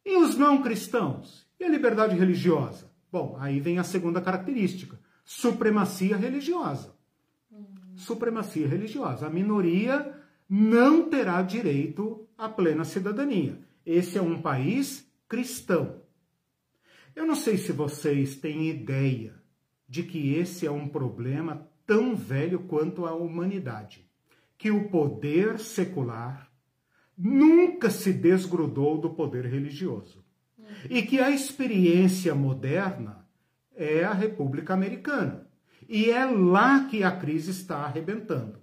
E 0.04 0.16
os 0.16 0.36
não 0.36 0.62
cristãos? 0.62 1.45
E 1.58 1.64
a 1.64 1.68
liberdade 1.68 2.16
religiosa? 2.16 2.90
Bom, 3.10 3.36
aí 3.38 3.60
vem 3.60 3.78
a 3.78 3.84
segunda 3.84 4.20
característica: 4.20 4.98
supremacia 5.24 6.16
religiosa. 6.16 6.94
Supremacia 7.94 8.68
religiosa. 8.68 9.26
A 9.26 9.30
minoria 9.30 10.14
não 10.48 11.08
terá 11.08 11.40
direito 11.42 12.28
à 12.36 12.48
plena 12.48 12.84
cidadania. 12.84 13.58
Esse 13.84 14.18
é 14.18 14.22
um 14.22 14.40
país 14.40 15.10
cristão. 15.28 16.02
Eu 17.14 17.24
não 17.24 17.34
sei 17.34 17.56
se 17.56 17.72
vocês 17.72 18.36
têm 18.36 18.68
ideia 18.68 19.34
de 19.88 20.02
que 20.02 20.34
esse 20.34 20.66
é 20.66 20.70
um 20.70 20.88
problema 20.88 21.66
tão 21.86 22.14
velho 22.14 22.60
quanto 22.64 23.06
a 23.06 23.14
humanidade 23.14 24.06
que 24.58 24.70
o 24.70 24.88
poder 24.88 25.58
secular 25.58 26.50
nunca 27.16 27.88
se 27.88 28.12
desgrudou 28.12 29.00
do 29.00 29.10
poder 29.10 29.46
religioso. 29.46 30.25
E 30.88 31.02
que 31.02 31.20
a 31.20 31.30
experiência 31.30 32.34
moderna 32.34 33.26
é 33.74 34.04
a 34.04 34.12
República 34.12 34.74
Americana. 34.74 35.46
E 35.88 36.10
é 36.10 36.24
lá 36.24 36.84
que 36.84 37.02
a 37.04 37.12
crise 37.12 37.50
está 37.50 37.78
arrebentando. 37.78 38.60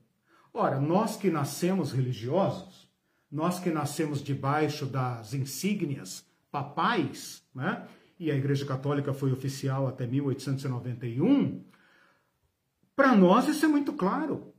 Ora, 0.53 0.79
nós 0.79 1.15
que 1.17 1.29
nascemos 1.29 1.91
religiosos, 1.91 2.89
nós 3.31 3.59
que 3.59 3.71
nascemos 3.71 4.21
debaixo 4.21 4.85
das 4.85 5.33
insígnias 5.33 6.25
papais, 6.51 7.43
né? 7.55 7.87
e 8.19 8.29
a 8.29 8.35
Igreja 8.35 8.65
Católica 8.65 9.13
foi 9.13 9.31
oficial 9.31 9.87
até 9.87 10.05
1891, 10.05 11.63
para 12.95 13.15
nós 13.15 13.47
isso 13.47 13.65
é 13.65 13.67
muito 13.67 13.93
claro 13.93 14.53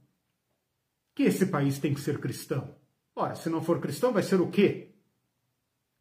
que 1.14 1.22
esse 1.22 1.46
país 1.46 1.78
tem 1.78 1.94
que 1.94 2.00
ser 2.00 2.18
cristão. 2.18 2.74
Ora, 3.14 3.36
se 3.36 3.48
não 3.48 3.62
for 3.62 3.80
cristão, 3.80 4.12
vai 4.12 4.22
ser 4.22 4.40
o 4.40 4.50
quê? 4.50 4.93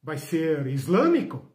Vai 0.04 0.18
ser 0.18 0.68
islâmico? 0.68 1.50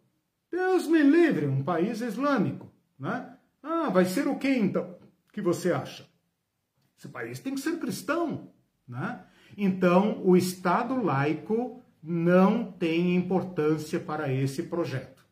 Deus 0.51 0.87
me 0.87 1.03
livre, 1.03 1.47
um 1.47 1.63
país 1.63 2.01
islâmico, 2.01 2.73
né? 2.99 3.37
Ah, 3.63 3.91
vai 3.91 4.07
ser 4.07 4.27
o 4.27 4.39
quê 4.39 4.57
então? 4.57 4.99
que 5.39 5.43
você 5.43 5.71
acha? 5.71 6.05
Esse 6.99 7.09
país 7.09 7.39
tem 7.39 7.55
que 7.55 7.61
ser 7.61 7.79
cristão, 7.79 8.51
né? 8.89 9.25
Então, 9.57 10.21
o 10.25 10.37
Estado 10.37 11.01
laico 11.01 11.81
não 12.03 12.73
tem 12.73 13.15
importância 13.15 14.01
para 14.01 14.33
esse 14.33 14.65
projeto. 14.65 15.25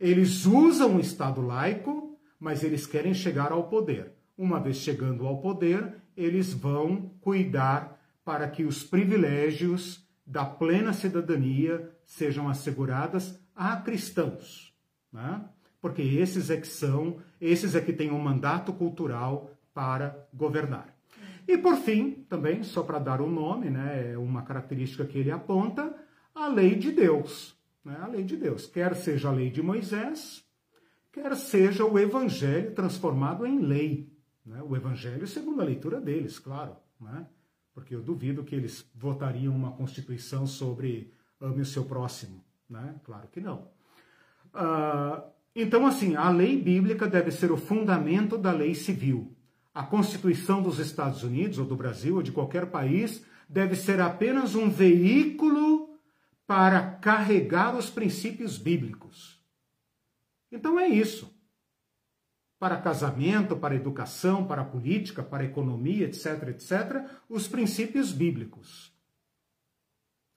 Eles 0.00 0.46
usam 0.46 0.96
o 0.96 1.00
Estado 1.00 1.40
laico, 1.40 2.18
mas 2.40 2.64
eles 2.64 2.86
querem 2.86 3.14
chegar 3.14 3.52
ao 3.52 3.68
poder. 3.68 4.12
Uma 4.36 4.58
vez 4.58 4.78
chegando 4.78 5.28
ao 5.28 5.40
poder, 5.40 5.94
eles 6.16 6.52
vão 6.52 7.12
cuidar 7.20 8.00
para 8.24 8.48
que 8.48 8.64
os 8.64 8.82
privilégios 8.82 10.01
da 10.26 10.44
plena 10.44 10.92
cidadania 10.92 11.90
sejam 12.04 12.48
asseguradas 12.48 13.40
a 13.54 13.76
cristãos, 13.76 14.74
né? 15.12 15.44
porque 15.80 16.00
esses 16.00 16.48
é 16.48 16.56
que 16.56 16.66
são, 16.66 17.18
esses 17.40 17.74
é 17.74 17.80
que 17.80 17.92
têm 17.92 18.12
um 18.12 18.18
mandato 18.18 18.72
cultural 18.72 19.50
para 19.74 20.28
governar. 20.32 20.96
E 21.46 21.58
por 21.58 21.76
fim, 21.76 22.24
também, 22.28 22.62
só 22.62 22.84
para 22.84 23.00
dar 23.00 23.20
o 23.20 23.26
um 23.26 23.30
nome, 23.30 23.68
né, 23.68 24.12
é 24.12 24.18
uma 24.18 24.42
característica 24.42 25.04
que 25.04 25.18
ele 25.18 25.30
aponta, 25.30 25.92
a 26.32 26.46
lei 26.46 26.76
de 26.76 26.92
Deus. 26.92 27.60
Né, 27.84 27.98
a 28.00 28.06
lei 28.06 28.22
de 28.22 28.36
Deus, 28.36 28.66
quer 28.66 28.94
seja 28.94 29.28
a 29.28 29.32
lei 29.32 29.50
de 29.50 29.60
Moisés, 29.60 30.46
quer 31.10 31.34
seja 31.34 31.84
o 31.84 31.98
evangelho 31.98 32.72
transformado 32.74 33.44
em 33.44 33.58
lei. 33.58 34.08
Né, 34.46 34.62
o 34.62 34.76
evangelho 34.76 35.26
segundo 35.26 35.60
a 35.60 35.64
leitura 35.64 36.00
deles, 36.00 36.38
claro. 36.38 36.76
Né, 37.00 37.26
porque 37.74 37.94
eu 37.94 38.02
duvido 38.02 38.44
que 38.44 38.54
eles 38.54 38.88
votariam 38.94 39.54
uma 39.54 39.72
constituição 39.72 40.46
sobre 40.46 41.12
ame 41.40 41.62
o 41.62 41.66
seu 41.66 41.84
próximo. 41.84 42.44
Né? 42.68 42.94
Claro 43.04 43.28
que 43.28 43.40
não. 43.40 43.68
Uh, 44.54 45.22
então, 45.54 45.86
assim, 45.86 46.14
a 46.16 46.30
lei 46.30 46.60
bíblica 46.60 47.06
deve 47.06 47.30
ser 47.30 47.50
o 47.52 47.56
fundamento 47.56 48.38
da 48.38 48.52
lei 48.52 48.74
civil. 48.74 49.34
A 49.74 49.82
Constituição 49.82 50.62
dos 50.62 50.78
Estados 50.78 51.22
Unidos, 51.22 51.58
ou 51.58 51.64
do 51.64 51.76
Brasil, 51.76 52.16
ou 52.16 52.22
de 52.22 52.32
qualquer 52.32 52.66
país, 52.66 53.24
deve 53.48 53.74
ser 53.74 54.00
apenas 54.00 54.54
um 54.54 54.70
veículo 54.70 55.90
para 56.46 56.82
carregar 56.82 57.76
os 57.76 57.88
princípios 57.88 58.58
bíblicos. 58.58 59.40
Então 60.50 60.78
é 60.78 60.88
isso. 60.88 61.34
Para 62.62 62.76
casamento, 62.76 63.56
para 63.56 63.74
educação, 63.74 64.44
para 64.44 64.62
política, 64.62 65.20
para 65.20 65.42
economia, 65.42 66.04
etc., 66.04 66.50
etc., 66.50 67.04
os 67.28 67.48
princípios 67.48 68.12
bíblicos. 68.12 68.96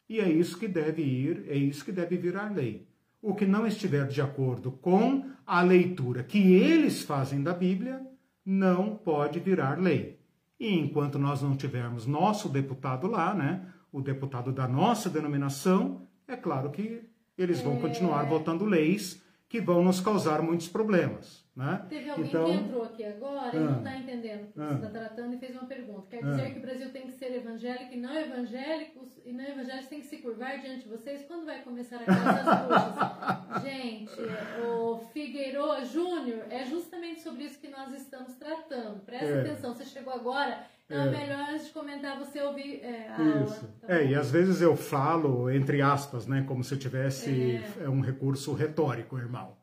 E 0.09 0.19
é 0.19 0.27
isso 0.27 0.57
que 0.57 0.67
deve 0.67 1.03
ir, 1.03 1.45
é 1.47 1.55
isso 1.55 1.85
que 1.85 1.91
deve 1.91 2.17
virar 2.17 2.51
lei. 2.51 2.87
O 3.21 3.35
que 3.35 3.45
não 3.45 3.67
estiver 3.67 4.07
de 4.07 4.23
acordo 4.23 4.71
com 4.71 5.29
a 5.45 5.61
leitura 5.61 6.23
que 6.23 6.51
eles 6.55 7.03
fazem 7.03 7.43
da 7.43 7.53
Bíblia, 7.53 8.01
não 8.43 8.95
pode 8.95 9.39
virar 9.39 9.79
lei. 9.79 10.19
E 10.59 10.73
enquanto 10.73 11.19
nós 11.19 11.43
não 11.43 11.55
tivermos 11.55 12.07
nosso 12.07 12.49
deputado 12.49 13.05
lá, 13.05 13.35
né, 13.35 13.71
o 13.91 14.01
deputado 14.01 14.51
da 14.51 14.67
nossa 14.67 15.11
denominação, 15.11 16.07
é 16.27 16.35
claro 16.35 16.71
que 16.71 17.07
eles 17.37 17.61
vão 17.61 17.79
continuar 17.79 18.25
é... 18.25 18.29
votando 18.29 18.65
leis 18.65 19.23
que 19.47 19.61
vão 19.61 19.83
nos 19.83 19.99
causar 20.01 20.41
muitos 20.41 20.67
problemas. 20.67 21.44
Né? 21.55 21.85
Teve 21.87 22.09
alguém 22.09 22.25
então, 22.25 22.45
que 22.45 22.51
entrou 22.51 22.83
aqui 22.83 23.05
agora 23.05 23.51
ah, 23.53 23.55
e 23.55 23.59
não 23.59 23.77
está 23.77 23.95
entendendo 23.95 24.43
o 24.43 24.51
que 24.51 24.59
ah, 24.59 24.67
você 24.67 24.73
está 24.73 24.89
tratando 24.89 25.35
e 25.35 25.37
fez 25.37 25.55
uma 25.55 25.65
pergunta. 25.65 26.07
Quer 26.09 26.21
dizer 26.21 26.41
ah, 26.41 26.51
que 26.51 26.59
o 26.59 26.61
Brasil 26.61 26.91
tem 26.91 27.03
que 27.03 27.13
ser 27.13 27.33
evangélico 27.33 27.93
e 27.93 27.97
não 27.97 28.13
evangélicos 28.13 29.21
e 29.25 29.31
não 29.31 29.45
evangélicos 29.45 29.87
têm 29.87 30.01
que 30.01 30.07
se 30.07 30.17
curvar 30.17 30.59
diante 30.59 30.83
de 30.83 30.89
vocês? 30.89 31.23
Quando 31.25 31.45
vai 31.45 31.61
começar 31.61 32.01
a 32.01 32.03
casa 32.03 32.43
das 32.43 33.63
Gente, 33.63 34.19
o 34.67 34.97
Figueiredo 35.13 35.85
Júnior 35.85 36.43
é 36.49 36.65
justamente 36.65 37.21
sobre 37.21 37.45
isso 37.45 37.57
que 37.57 37.69
nós 37.69 37.93
estamos 37.93 38.33
tratando. 38.33 38.99
Presta 39.05 39.25
é. 39.25 39.39
atenção, 39.39 39.73
você 39.73 39.85
chegou 39.85 40.13
agora, 40.13 40.61
então 40.85 41.03
é, 41.03 41.07
é 41.07 41.09
melhor 41.09 41.49
antes 41.51 41.67
de 41.67 41.71
comentar 41.71 42.19
você 42.19 42.41
ouvir 42.41 42.81
é, 42.83 43.07
a 43.09 43.43
Isso. 43.43 43.65
Tá 43.79 43.95
é, 43.95 44.07
e 44.07 44.13
às 44.13 44.29
vezes 44.29 44.61
eu 44.61 44.75
falo, 44.75 45.49
entre 45.49 45.81
aspas, 45.81 46.27
né, 46.27 46.43
como 46.45 46.65
se 46.65 46.73
eu 46.73 46.77
tivesse 46.77 47.61
é. 47.79 47.87
um 47.87 48.01
recurso 48.01 48.53
retórico, 48.53 49.17
irmão. 49.17 49.55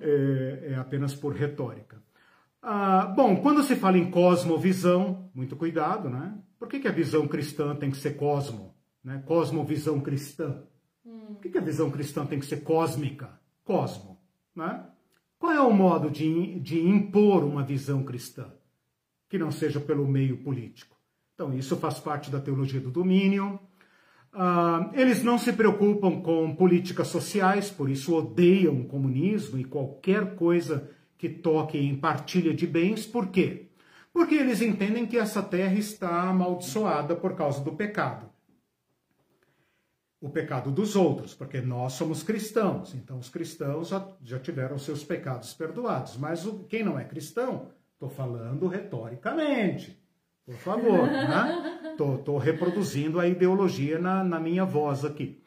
É, 0.00 0.72
é 0.72 0.74
apenas 0.76 1.14
por 1.14 1.34
retórica. 1.34 2.02
Ah, 2.62 3.06
bom, 3.06 3.36
quando 3.36 3.62
se 3.62 3.76
fala 3.76 3.96
em 3.96 4.10
cosmovisão, 4.10 5.30
muito 5.34 5.54
cuidado, 5.54 6.08
né? 6.10 6.36
Por 6.58 6.68
que, 6.68 6.80
que 6.80 6.88
a 6.88 6.92
visão 6.92 7.28
cristã 7.28 7.76
tem 7.76 7.90
que 7.90 7.96
ser 7.96 8.16
cosmo? 8.16 8.74
Né? 9.04 9.22
Cosmovisão 9.24 10.00
cristã. 10.00 10.64
Hum. 11.04 11.34
Por 11.34 11.42
que, 11.42 11.50
que 11.50 11.58
a 11.58 11.62
visão 11.62 11.90
cristã 11.90 12.26
tem 12.26 12.40
que 12.40 12.46
ser 12.46 12.62
cósmica? 12.62 13.38
Cosmo. 13.64 14.18
Né? 14.54 14.84
Qual 15.38 15.52
é 15.52 15.60
o 15.60 15.72
modo 15.72 16.10
de, 16.10 16.58
de 16.58 16.80
impor 16.80 17.44
uma 17.44 17.62
visão 17.62 18.02
cristã? 18.02 18.52
Que 19.28 19.38
não 19.38 19.52
seja 19.52 19.78
pelo 19.78 20.06
meio 20.06 20.38
político. 20.38 20.96
Então, 21.34 21.52
isso 21.52 21.76
faz 21.76 22.00
parte 22.00 22.30
da 22.30 22.40
teologia 22.40 22.80
do 22.80 22.90
domínio, 22.90 23.60
Uh, 24.36 24.90
eles 24.92 25.22
não 25.22 25.38
se 25.38 25.50
preocupam 25.50 26.20
com 26.20 26.54
políticas 26.54 27.08
sociais, 27.08 27.70
por 27.70 27.88
isso 27.88 28.14
odeiam 28.14 28.82
o 28.82 28.84
comunismo 28.84 29.58
e 29.58 29.64
qualquer 29.64 30.34
coisa 30.34 30.90
que 31.16 31.26
toque 31.26 31.78
em 31.78 31.96
partilha 31.96 32.52
de 32.52 32.66
bens. 32.66 33.06
Por 33.06 33.28
quê? 33.28 33.70
Porque 34.12 34.34
eles 34.34 34.60
entendem 34.60 35.06
que 35.06 35.16
essa 35.16 35.42
terra 35.42 35.72
está 35.72 36.28
amaldiçoada 36.28 37.16
por 37.16 37.34
causa 37.34 37.64
do 37.64 37.72
pecado. 37.72 38.28
O 40.20 40.28
pecado 40.28 40.70
dos 40.70 40.96
outros, 40.96 41.32
porque 41.32 41.62
nós 41.62 41.94
somos 41.94 42.22
cristãos, 42.22 42.94
então 42.94 43.18
os 43.18 43.30
cristãos 43.30 43.88
já, 43.88 44.38
tiveram 44.38 44.76
seus 44.76 45.02
pecados 45.02 45.54
perdoados. 45.54 46.18
Mas 46.18 46.46
quem 46.68 46.84
não 46.84 46.98
é 46.98 47.04
cristão, 47.04 47.70
estou 47.94 48.10
falando 48.10 48.68
retoricamente 48.68 49.98
por 50.46 50.54
favor, 50.54 51.06
né? 51.08 51.94
Tô, 51.98 52.18
tô 52.18 52.38
reproduzindo 52.38 53.18
a 53.18 53.26
ideologia 53.26 53.98
na, 53.98 54.22
na 54.22 54.38
minha 54.38 54.64
voz 54.64 55.04
aqui. 55.04 55.42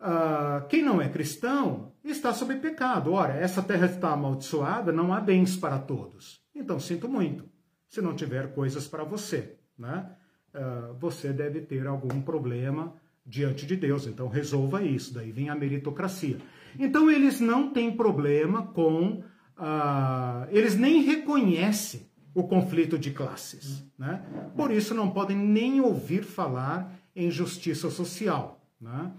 Uh, 0.00 0.66
quem 0.68 0.82
não 0.82 1.00
é 1.00 1.10
cristão 1.10 1.92
está 2.02 2.32
sob 2.32 2.56
pecado. 2.56 3.12
Ora, 3.12 3.34
essa 3.34 3.62
terra 3.62 3.84
está 3.84 4.12
amaldiçoada, 4.12 4.90
não 4.90 5.12
há 5.12 5.20
bens 5.20 5.56
para 5.56 5.78
todos. 5.78 6.40
Então, 6.54 6.80
sinto 6.80 7.06
muito. 7.06 7.44
Se 7.86 8.00
não 8.00 8.14
tiver 8.14 8.54
coisas 8.54 8.88
para 8.88 9.04
você, 9.04 9.58
né? 9.78 10.10
Uh, 10.54 10.94
você 10.94 11.32
deve 11.32 11.60
ter 11.60 11.86
algum 11.86 12.22
problema 12.22 12.94
diante 13.26 13.66
de 13.66 13.76
Deus. 13.76 14.06
Então, 14.06 14.26
resolva 14.26 14.82
isso. 14.82 15.12
Daí 15.12 15.30
vem 15.30 15.50
a 15.50 15.54
meritocracia. 15.54 16.38
Então, 16.78 17.10
eles 17.10 17.40
não 17.40 17.70
têm 17.70 17.94
problema 17.94 18.68
com. 18.68 19.22
Uh, 19.58 20.48
eles 20.48 20.76
nem 20.76 21.02
reconhecem 21.02 22.09
o 22.34 22.44
conflito 22.44 22.98
de 22.98 23.10
classes. 23.10 23.84
Né? 23.98 24.22
Por 24.56 24.70
isso, 24.70 24.94
não 24.94 25.10
podem 25.10 25.36
nem 25.36 25.80
ouvir 25.80 26.22
falar 26.22 26.92
em 27.14 27.30
justiça 27.30 27.90
social. 27.90 28.64
Né? 28.80 29.12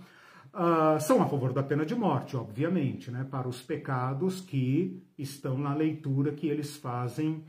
Uh, 0.53 0.99
são 0.99 1.21
a 1.21 1.27
favor 1.27 1.53
da 1.53 1.63
pena 1.63 1.85
de 1.85 1.95
morte, 1.95 2.35
obviamente, 2.35 3.11
né? 3.11 3.25
para 3.29 3.47
os 3.47 3.61
pecados 3.61 4.41
que 4.41 5.01
estão 5.17 5.57
na 5.57 5.73
leitura 5.73 6.31
que 6.31 6.47
eles 6.47 6.75
fazem 6.75 7.43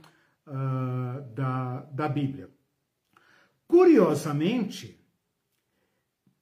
uh, 0.46 1.22
da, 1.34 1.80
da 1.92 2.08
Bíblia. 2.08 2.48
Curiosamente, 3.66 5.00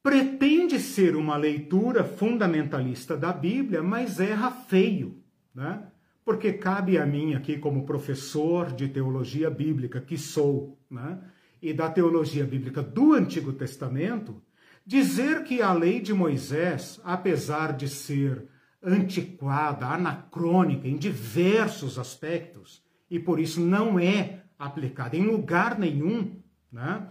pretende 0.03 0.81
ser 0.81 1.15
uma 1.15 1.37
leitura 1.37 2.05
fundamentalista 2.05 3.17
da 3.17 3.33
Bíblia, 3.33 3.83
mas 3.83 4.19
erra 4.19 4.51
feio. 4.51 5.23
Né? 5.55 5.90
Porque 6.31 6.53
cabe 6.53 6.97
a 6.97 7.05
mim 7.05 7.35
aqui, 7.35 7.59
como 7.59 7.85
professor 7.85 8.73
de 8.73 8.87
teologia 8.87 9.51
bíblica 9.51 10.01
que 10.01 10.17
sou, 10.17 10.79
né, 10.89 11.19
e 11.61 11.73
da 11.73 11.91
teologia 11.91 12.45
bíblica 12.45 12.85
do 12.85 13.15
Antigo 13.15 13.53
Testamento, 13.53 14.41
dizer 14.87 15.43
que 15.43 15.61
a 15.61 15.73
lei 15.73 15.99
de 15.99 16.15
Moisés, 16.15 17.01
apesar 17.03 17.77
de 17.77 17.89
ser 17.89 18.47
antiquada, 18.81 19.87
anacrônica 19.87 20.87
em 20.87 20.97
diversos 20.97 21.99
aspectos, 21.99 22.81
e 23.11 23.19
por 23.19 23.41
isso 23.41 23.61
não 23.61 23.99
é 23.99 24.45
aplicada 24.57 25.17
em 25.17 25.27
lugar 25.27 25.81
nenhum, 25.81 26.41
né, 26.71 27.09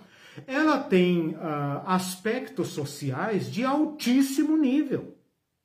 ela 0.47 0.79
tem 0.79 1.31
uh, 1.31 1.83
aspectos 1.85 2.69
sociais 2.69 3.51
de 3.51 3.65
altíssimo 3.65 4.55
nível, 4.55 5.17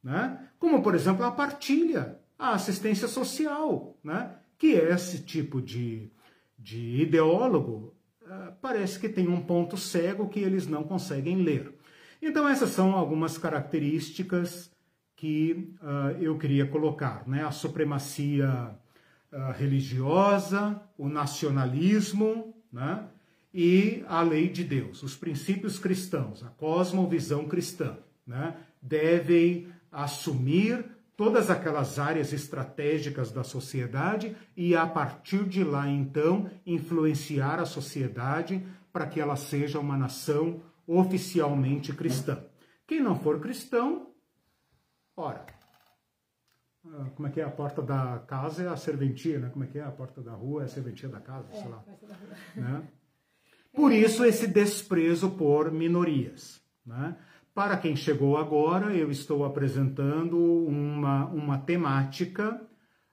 né, 0.03 0.41
como, 0.59 0.83
por 0.83 0.97
exemplo, 0.97 1.25
a 1.25 1.31
partilha 1.31 2.19
a 2.45 2.55
assistência 2.55 3.09
social, 3.09 3.97
né? 4.03 4.35
que 4.59 4.75
é 4.75 4.93
esse 4.93 5.23
tipo 5.23 5.61
de, 5.61 6.11
de 6.59 7.03
ideólogo 7.03 7.95
uh, 8.23 8.53
parece 8.61 8.99
que 8.99 9.09
tem 9.09 9.29
um 9.29 9.41
ponto 9.41 9.77
cego 9.77 10.29
que 10.29 10.41
eles 10.41 10.67
não 10.67 10.85
conseguem 10.85 11.43
ler. 11.43 11.75
Então, 12.23 12.49
essas 12.49 12.71
são 12.71 12.95
algumas 12.95 13.37
características 13.37 14.71
que 15.17 15.75
uh, 15.83 16.23
eu 16.23 16.39
queria 16.39 16.67
colocar. 16.67 17.27
Né? 17.29 17.45
A 17.45 17.51
supremacia 17.51 18.71
uh, 19.33 19.53
religiosa, 19.53 20.81
o 20.97 21.09
nacionalismo 21.09 22.55
né? 22.73 23.05
e 23.53 24.05
a 24.09 24.23
lei 24.23 24.49
de 24.49 24.65
Deus, 24.65 25.03
os 25.03 25.17
princípios 25.17 25.79
cristãos, 25.79 26.43
a 26.43 26.49
cosmovisão 26.49 27.47
cristã, 27.47 27.99
né? 28.27 28.57
devem 28.81 29.69
assumir 29.93 30.85
todas 31.17 31.51
aquelas 31.51 31.99
áreas 31.99 32.33
estratégicas 32.33 33.31
da 33.31 33.45
sociedade 33.45 34.37
e 34.57 34.75
a 34.75 34.87
partir 34.87 35.45
de 35.45 35.63
lá 35.63 35.89
então 35.89 36.51
influenciar 36.67 37.61
a 37.61 37.67
sociedade 37.67 38.65
para 38.93 39.07
que 39.07 39.21
ela 39.21 39.37
seja 39.37 39.79
uma 39.79 39.97
nação 39.97 40.61
oficialmente 40.87 41.93
cristã. 41.93 42.45
Quem 42.87 43.01
não 43.01 43.19
for 43.19 43.41
cristão, 43.41 44.11
ora, 45.17 45.47
ah, 46.87 47.07
como 47.15 47.29
é 47.29 47.31
que 47.31 47.41
é 47.41 47.45
a 47.45 47.51
porta 47.51 47.81
da 47.81 48.19
casa 48.27 48.65
é 48.65 48.69
a 48.69 48.77
serventia, 48.77 49.39
né? 49.39 49.49
Como 49.49 49.65
é 49.65 49.67
que 49.67 49.79
é 49.79 49.83
a 49.83 49.91
porta 49.91 50.21
da 50.21 50.33
rua 50.33 50.63
é 50.63 50.65
a 50.67 50.69
serventia 50.69 51.09
da 51.09 51.21
casa, 51.21 51.49
é, 51.53 51.57
sei 51.57 51.69
lá. 51.69 51.85
Né? 52.55 52.89
Por 53.73 53.91
isso 53.91 54.25
esse 54.25 54.47
desprezo 54.47 55.31
por 55.31 55.73
minorias. 55.73 56.63
Né? 56.85 57.17
Para 57.55 57.77
quem 57.77 57.95
chegou 57.95 58.37
agora, 58.37 58.97
eu 58.97 59.13
estou 59.13 59.45
apresentando 59.45 60.37
uma, 60.67 61.27
uma 61.27 61.57
temática 61.57 62.61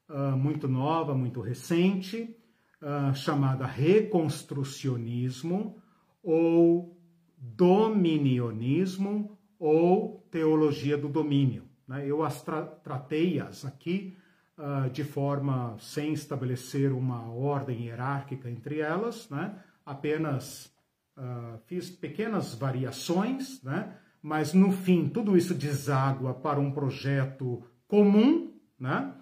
uh, 0.09 0.35
muito 0.35 0.67
nova, 0.67 1.13
muito 1.13 1.41
recente, 1.41 2.35
uh, 2.81 3.13
chamada 3.13 3.67
reconstrucionismo 3.67 5.79
ou 6.23 6.99
dominionismo 7.37 9.37
ou 9.59 10.27
teologia 10.31 10.97
do 10.97 11.07
domínio. 11.07 11.69
Né? 11.87 12.07
Eu 12.07 12.23
as 12.23 12.41
tra 12.41 12.63
tratei-as 12.63 13.63
aqui 13.63 14.17
uh, 14.57 14.89
de 14.89 15.03
forma 15.03 15.77
sem 15.77 16.13
estabelecer 16.13 16.91
uma 16.91 17.31
ordem 17.31 17.83
hierárquica 17.83 18.49
entre 18.49 18.79
elas, 18.79 19.29
né? 19.29 19.55
apenas 19.85 20.73
uh, 21.15 21.59
fiz 21.67 21.91
pequenas 21.91 22.55
variações, 22.55 23.61
né? 23.61 24.00
Mas 24.21 24.53
no 24.53 24.71
fim 24.71 25.09
tudo 25.09 25.35
isso 25.35 25.53
deságua 25.53 26.33
para 26.33 26.59
um 26.59 26.71
projeto 26.71 27.63
comum, 27.87 28.53
né? 28.79 29.13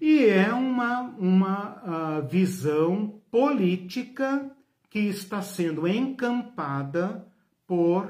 e 0.00 0.24
é 0.26 0.52
uma, 0.52 1.02
uma 1.18 2.20
uh, 2.20 2.28
visão 2.28 3.20
política 3.30 4.50
que 4.88 5.00
está 5.00 5.42
sendo 5.42 5.88
encampada 5.88 7.26
por 7.66 8.06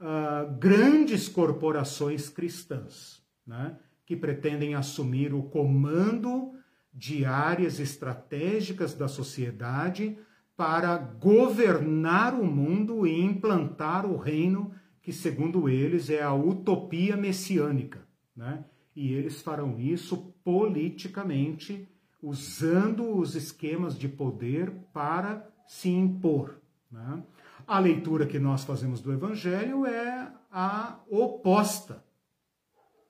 uh, 0.00 0.58
grandes 0.58 1.28
corporações 1.28 2.28
cristãs, 2.28 3.22
né? 3.46 3.76
que 4.06 4.16
pretendem 4.16 4.74
assumir 4.74 5.32
o 5.34 5.42
comando 5.42 6.52
de 6.92 7.24
áreas 7.24 7.78
estratégicas 7.78 8.94
da 8.94 9.08
sociedade 9.08 10.18
para 10.56 10.98
governar 10.98 12.34
o 12.34 12.44
mundo 12.44 13.06
e 13.06 13.20
implantar 13.20 14.04
o 14.04 14.16
reino 14.16 14.72
que, 15.02 15.12
segundo 15.12 15.68
eles, 15.68 16.10
é 16.10 16.22
a 16.22 16.34
utopia 16.34 17.16
messiânica. 17.16 18.06
Né? 18.36 18.64
E 18.94 19.12
eles 19.12 19.40
farão 19.40 19.78
isso 19.78 20.34
politicamente, 20.44 21.88
usando 22.22 23.16
os 23.16 23.34
esquemas 23.34 23.98
de 23.98 24.08
poder 24.08 24.70
para 24.92 25.48
se 25.66 25.88
impor. 25.88 26.60
Né? 26.90 27.22
A 27.66 27.78
leitura 27.78 28.26
que 28.26 28.38
nós 28.38 28.64
fazemos 28.64 29.00
do 29.00 29.12
Evangelho 29.12 29.86
é 29.86 30.32
a 30.50 30.98
oposta. 31.08 32.04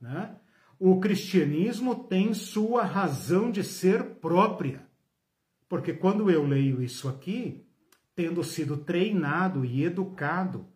Né? 0.01 0.35
O 0.79 1.01
cristianismo 1.01 2.05
tem 2.05 2.33
sua 2.35 2.85
razão 2.85 3.51
de 3.51 3.65
ser 3.65 4.17
própria. 4.17 4.87
Porque 5.69 5.93
quando 5.93 6.31
eu 6.31 6.47
leio 6.47 6.83
isso 6.83 7.09
aqui, 7.09 7.65
tendo 8.15 8.43
sido 8.43 8.77
treinado 8.77 9.65
e 9.65 9.85
educado 9.85 10.67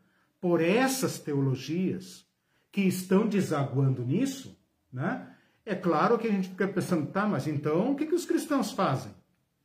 por 0.44 0.60
essas 0.60 1.18
teologias 1.18 2.28
que 2.70 2.82
estão 2.82 3.26
desaguando 3.26 4.04
nisso, 4.04 4.62
né? 4.92 5.34
É 5.64 5.74
claro 5.74 6.18
que 6.18 6.28
a 6.28 6.30
gente 6.30 6.50
fica 6.50 6.68
pensando, 6.68 7.10
tá, 7.10 7.26
mas 7.26 7.46
então 7.46 7.92
o 7.92 7.96
que, 7.96 8.04
que 8.04 8.14
os 8.14 8.26
cristãos 8.26 8.70
fazem? 8.70 9.10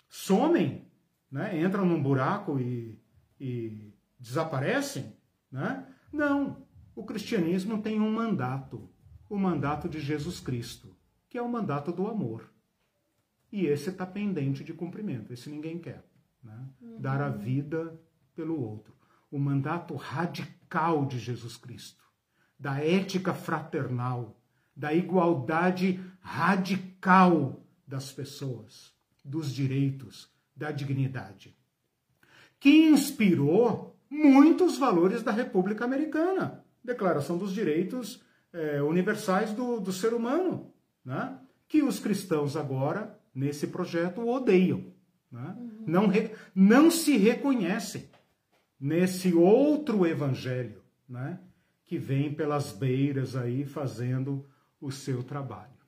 Somem, 0.08 0.88
né? 1.30 1.62
entram 1.62 1.86
num 1.86 2.02
buraco 2.02 2.58
e, 2.62 2.98
e 3.38 3.94
desaparecem? 4.18 5.18
Né? 5.52 5.86
Não, 6.14 6.66
o 6.96 7.04
cristianismo 7.04 7.82
tem 7.82 8.00
um 8.00 8.14
mandato, 8.14 8.90
o 9.30 9.38
mandato 9.38 9.90
de 9.90 10.00
Jesus 10.00 10.40
Cristo, 10.40 10.96
que 11.28 11.38
é 11.38 11.42
o 11.42 11.52
mandato 11.52 11.92
do 11.92 12.08
amor. 12.08 12.50
E 13.52 13.66
esse 13.66 13.90
está 13.90 14.06
pendente 14.06 14.64
de 14.64 14.72
cumprimento, 14.72 15.34
esse 15.34 15.50
ninguém 15.50 15.78
quer. 15.78 16.06
Né? 16.42 16.70
Uhum. 16.82 17.02
Dar 17.02 17.22
a 17.22 17.28
vida 17.28 18.00
pelo 18.34 18.58
outro. 18.62 18.98
O 19.32 19.38
mandato 19.38 19.96
radical 19.96 21.06
de 21.06 21.20
Jesus 21.20 21.58
Cristo, 21.58 22.04
da 22.58 22.84
ética 22.84 23.34
fraternal, 23.34 24.40
da 24.76 24.94
igualdade 24.94 26.00
radical 26.20 27.62
das 27.86 28.12
pessoas, 28.12 28.94
dos 29.24 29.54
direitos, 29.54 30.30
da 30.56 30.72
dignidade, 30.72 31.56
que 32.60 32.88
inspirou 32.88 33.96
muitos 34.10 34.78
valores 34.78 35.24
da 35.24 35.32
República 35.32 35.86
Americana, 35.86 36.64
Declaração 36.84 37.38
dos 37.38 37.54
Direitos 37.54 38.24
é, 38.52 38.82
Universais 38.82 39.54
do, 39.54 39.80
do 39.80 39.92
Ser 39.92 40.14
Humano, 40.14 40.74
né? 41.06 41.38
que 41.68 41.84
os 41.84 42.00
cristãos 42.00 42.56
agora 42.56 43.18
nesse 43.34 43.68
projeto 43.68 44.28
odeiam. 44.28 44.86
Né? 45.32 45.56
Uhum. 45.58 45.84
Não, 45.86 46.08
re, 46.08 46.32
não 46.56 46.90
se 46.90 47.16
reconhecem 47.16 48.10
nesse 48.80 49.34
outro 49.34 50.06
evangelho 50.06 50.82
né? 51.08 51.40
que 51.86 51.98
vem 51.98 52.34
pelas 52.34 52.72
beiras 52.72 53.36
aí 53.36 53.66
fazendo 53.66 54.46
o 54.80 54.92
seu 54.92 55.24
trabalho. 55.24 55.80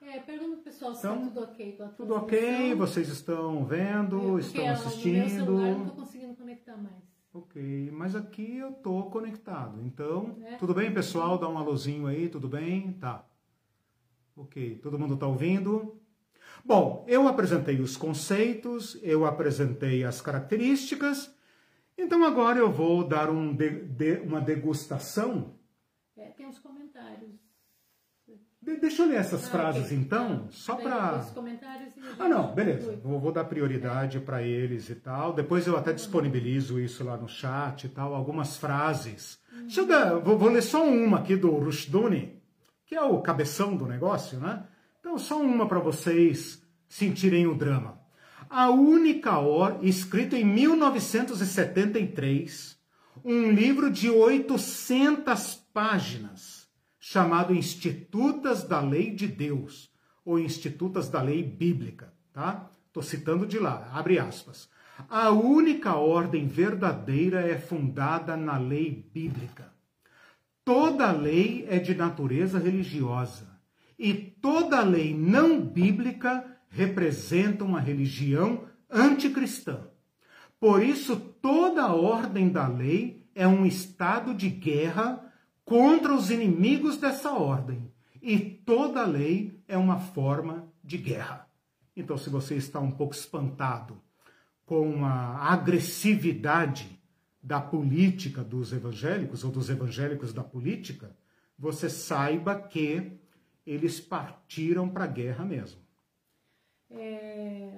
É, 0.00 0.18
pergunta 0.20 0.56
pro 0.56 0.64
pessoal 0.64 0.94
se 0.94 1.02
tá 1.02 1.14
então, 1.14 1.20
tá 1.20 1.28
tudo 1.28 1.44
ok 1.44 1.72
com 1.72 1.82
a 1.82 1.88
Tudo 1.88 2.14
ok, 2.14 2.74
vocês 2.74 3.08
estão 3.08 3.64
vendo, 3.66 4.38
estão 4.38 4.66
assistindo. 4.68 5.12
No 5.12 5.18
meu 5.18 5.28
celular 5.28 5.70
não 5.72 5.86
estou 5.86 5.96
conseguindo 5.96 6.34
conectar 6.34 6.76
mais. 6.78 7.08
Ok, 7.34 7.90
mas 7.92 8.16
aqui 8.16 8.56
eu 8.56 8.70
estou 8.70 9.10
conectado. 9.10 9.82
Então, 9.84 10.38
é. 10.42 10.56
tudo 10.56 10.72
bem, 10.72 10.92
pessoal? 10.92 11.36
Dá 11.36 11.46
um 11.46 11.58
alôzinho 11.58 12.06
aí, 12.06 12.28
tudo 12.28 12.48
bem? 12.48 12.94
Tá. 12.94 13.24
Ok, 14.34 14.78
todo 14.82 14.98
mundo 14.98 15.14
está 15.14 15.26
ouvindo? 15.26 16.00
Bom, 16.64 17.04
eu 17.06 17.28
apresentei 17.28 17.78
os 17.80 17.96
conceitos, 17.96 18.98
eu 19.02 19.26
apresentei 19.26 20.04
as 20.04 20.22
características, 20.22 21.34
então 21.98 22.24
agora 22.24 22.58
eu 22.58 22.70
vou 22.70 23.06
dar 23.06 23.28
um 23.28 23.52
de, 23.54 23.70
de, 23.84 24.18
uma 24.20 24.40
degustação. 24.40 25.54
É, 26.16 26.28
tem 26.30 26.46
uns 26.46 26.58
comentários. 26.58 27.32
De, 28.60 28.76
deixa 28.76 29.02
eu 29.02 29.08
ler 29.08 29.16
essas 29.16 29.46
ah, 29.46 29.50
frases 29.50 29.86
okay. 29.86 29.96
então, 29.96 30.46
ah, 30.46 30.50
só 30.50 30.76
para. 30.76 31.24
Ah, 32.18 32.28
não, 32.28 32.54
beleza. 32.54 32.96
Vou, 33.02 33.18
vou 33.18 33.32
dar 33.32 33.44
prioridade 33.44 34.20
para 34.20 34.42
eles 34.42 34.88
e 34.88 34.94
tal. 34.94 35.32
Depois 35.32 35.66
eu 35.66 35.76
até 35.76 35.92
disponibilizo 35.92 36.78
isso 36.80 37.02
lá 37.04 37.16
no 37.16 37.28
chat 37.28 37.84
e 37.84 37.88
tal, 37.88 38.14
algumas 38.14 38.56
frases. 38.56 39.38
Uhum. 39.52 39.60
Deixa 39.62 39.80
eu 39.80 39.86
dar, 39.86 40.18
vou, 40.18 40.38
vou 40.38 40.48
ler 40.48 40.62
só 40.62 40.84
uma 40.84 41.18
aqui 41.18 41.36
do 41.36 41.50
Rushduni, 41.50 42.40
que 42.86 42.94
é 42.94 43.02
o 43.02 43.20
cabeção 43.20 43.76
do 43.76 43.86
negócio, 43.86 44.38
né? 44.38 44.66
Então, 45.00 45.16
só 45.18 45.40
uma 45.40 45.66
para 45.66 45.78
vocês 45.78 46.62
sentirem 46.88 47.46
o 47.46 47.54
drama. 47.54 47.97
A 48.50 48.70
única 48.70 49.38
hora, 49.38 49.78
escrito 49.82 50.34
em 50.34 50.42
1973, 50.44 52.78
um 53.24 53.50
livro 53.50 53.90
de 53.90 54.08
800 54.08 55.56
páginas, 55.72 56.68
chamado 56.98 57.54
Institutas 57.54 58.62
da 58.62 58.80
Lei 58.80 59.10
de 59.10 59.28
Deus, 59.28 59.92
ou 60.24 60.38
Institutas 60.38 61.10
da 61.10 61.20
Lei 61.20 61.42
Bíblica, 61.42 62.14
tá? 62.32 62.70
Estou 62.86 63.02
citando 63.02 63.46
de 63.46 63.58
lá, 63.58 63.90
abre 63.92 64.18
aspas. 64.18 64.70
A 65.08 65.30
única 65.30 65.94
ordem 65.94 66.48
verdadeira 66.48 67.40
é 67.40 67.56
fundada 67.58 68.36
na 68.36 68.58
lei 68.58 69.08
bíblica. 69.12 69.72
Toda 70.64 71.12
lei 71.12 71.64
é 71.68 71.78
de 71.78 71.94
natureza 71.94 72.58
religiosa 72.58 73.46
e 73.98 74.14
toda 74.14 74.82
lei 74.82 75.14
não 75.14 75.60
bíblica 75.60 76.57
representa 76.68 77.64
uma 77.64 77.80
religião 77.80 78.64
anticristã. 78.90 79.88
Por 80.60 80.82
isso, 80.82 81.16
toda 81.16 81.82
a 81.82 81.94
ordem 81.94 82.48
da 82.48 82.66
lei 82.66 83.26
é 83.34 83.46
um 83.46 83.64
estado 83.64 84.34
de 84.34 84.48
guerra 84.48 85.24
contra 85.64 86.14
os 86.14 86.30
inimigos 86.30 86.96
dessa 86.96 87.32
ordem. 87.32 87.92
E 88.20 88.38
toda 88.38 89.04
lei 89.04 89.62
é 89.68 89.76
uma 89.78 89.98
forma 89.98 90.68
de 90.82 90.98
guerra. 90.98 91.46
Então, 91.96 92.16
se 92.16 92.28
você 92.30 92.56
está 92.56 92.80
um 92.80 92.90
pouco 92.90 93.14
espantado 93.14 94.00
com 94.66 95.04
a 95.04 95.52
agressividade 95.52 97.00
da 97.42 97.60
política 97.60 98.42
dos 98.42 98.72
evangélicos 98.72 99.44
ou 99.44 99.50
dos 99.50 99.70
evangélicos 99.70 100.32
da 100.32 100.42
política, 100.42 101.16
você 101.58 101.88
saiba 101.88 102.54
que 102.54 103.12
eles 103.66 104.00
partiram 104.00 104.88
para 104.88 105.04
a 105.04 105.08
guerra 105.08 105.44
mesmo. 105.44 105.80
É, 106.90 107.70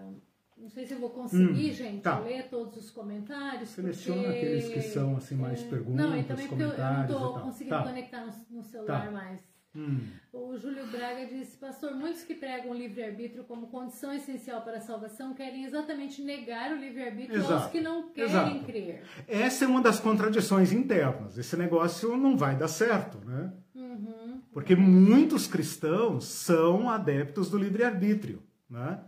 não 0.56 0.68
sei 0.68 0.86
se 0.86 0.92
eu 0.92 1.00
vou 1.00 1.10
conseguir, 1.10 1.70
hum, 1.70 1.74
gente, 1.74 2.02
tá. 2.02 2.18
ler 2.18 2.48
todos 2.48 2.76
os 2.76 2.90
comentários. 2.90 3.70
Seleciona 3.70 4.22
porque, 4.22 4.38
aqueles 4.38 4.68
que 4.68 4.82
são 4.82 5.16
assim 5.16 5.34
mais 5.34 5.62
é, 5.62 5.68
perguntas, 5.68 6.06
não, 6.06 6.16
e 6.16 6.24
também 6.24 6.46
comentários. 6.46 7.10
Eu 7.10 7.18
não 7.20 7.26
estou 7.26 7.42
conseguindo 7.42 7.76
tá. 7.76 7.82
conectar 7.82 8.26
no, 8.26 8.56
no 8.56 8.62
celular 8.62 9.04
tá. 9.06 9.10
mais. 9.10 9.50
Hum. 9.74 10.00
O 10.32 10.56
Júlio 10.56 10.84
Braga 10.88 11.26
disse, 11.26 11.56
pastor, 11.56 11.94
muitos 11.94 12.22
que 12.22 12.34
pregam 12.34 12.72
o 12.72 12.74
livre-arbítrio 12.74 13.44
como 13.44 13.68
condição 13.68 14.12
essencial 14.12 14.62
para 14.62 14.78
a 14.78 14.80
salvação 14.80 15.32
querem 15.32 15.64
exatamente 15.64 16.22
negar 16.22 16.72
o 16.72 16.76
livre-arbítrio 16.76 17.46
aos 17.46 17.66
que 17.66 17.80
não 17.80 18.10
querem 18.10 18.30
Exato. 18.30 18.64
crer. 18.64 19.02
Essa 19.28 19.64
é 19.64 19.68
uma 19.68 19.80
das 19.80 20.00
contradições 20.00 20.72
internas. 20.72 21.38
Esse 21.38 21.56
negócio 21.56 22.16
não 22.16 22.36
vai 22.36 22.56
dar 22.56 22.68
certo, 22.68 23.18
né? 23.24 23.52
Uhum. 23.72 24.40
Porque 24.52 24.74
muitos 24.74 25.46
cristãos 25.46 26.24
são 26.24 26.90
adeptos 26.90 27.48
do 27.48 27.56
livre-arbítrio, 27.56 28.42
né? 28.70 29.00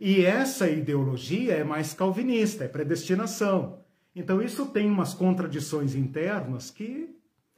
E 0.00 0.24
essa 0.24 0.68
ideologia 0.68 1.54
é 1.54 1.64
mais 1.64 1.94
calvinista, 1.94 2.64
é 2.64 2.68
predestinação. 2.68 3.80
Então 4.14 4.42
isso 4.42 4.66
tem 4.66 4.90
umas 4.90 5.14
contradições 5.14 5.94
internas 5.94 6.70
que 6.70 7.14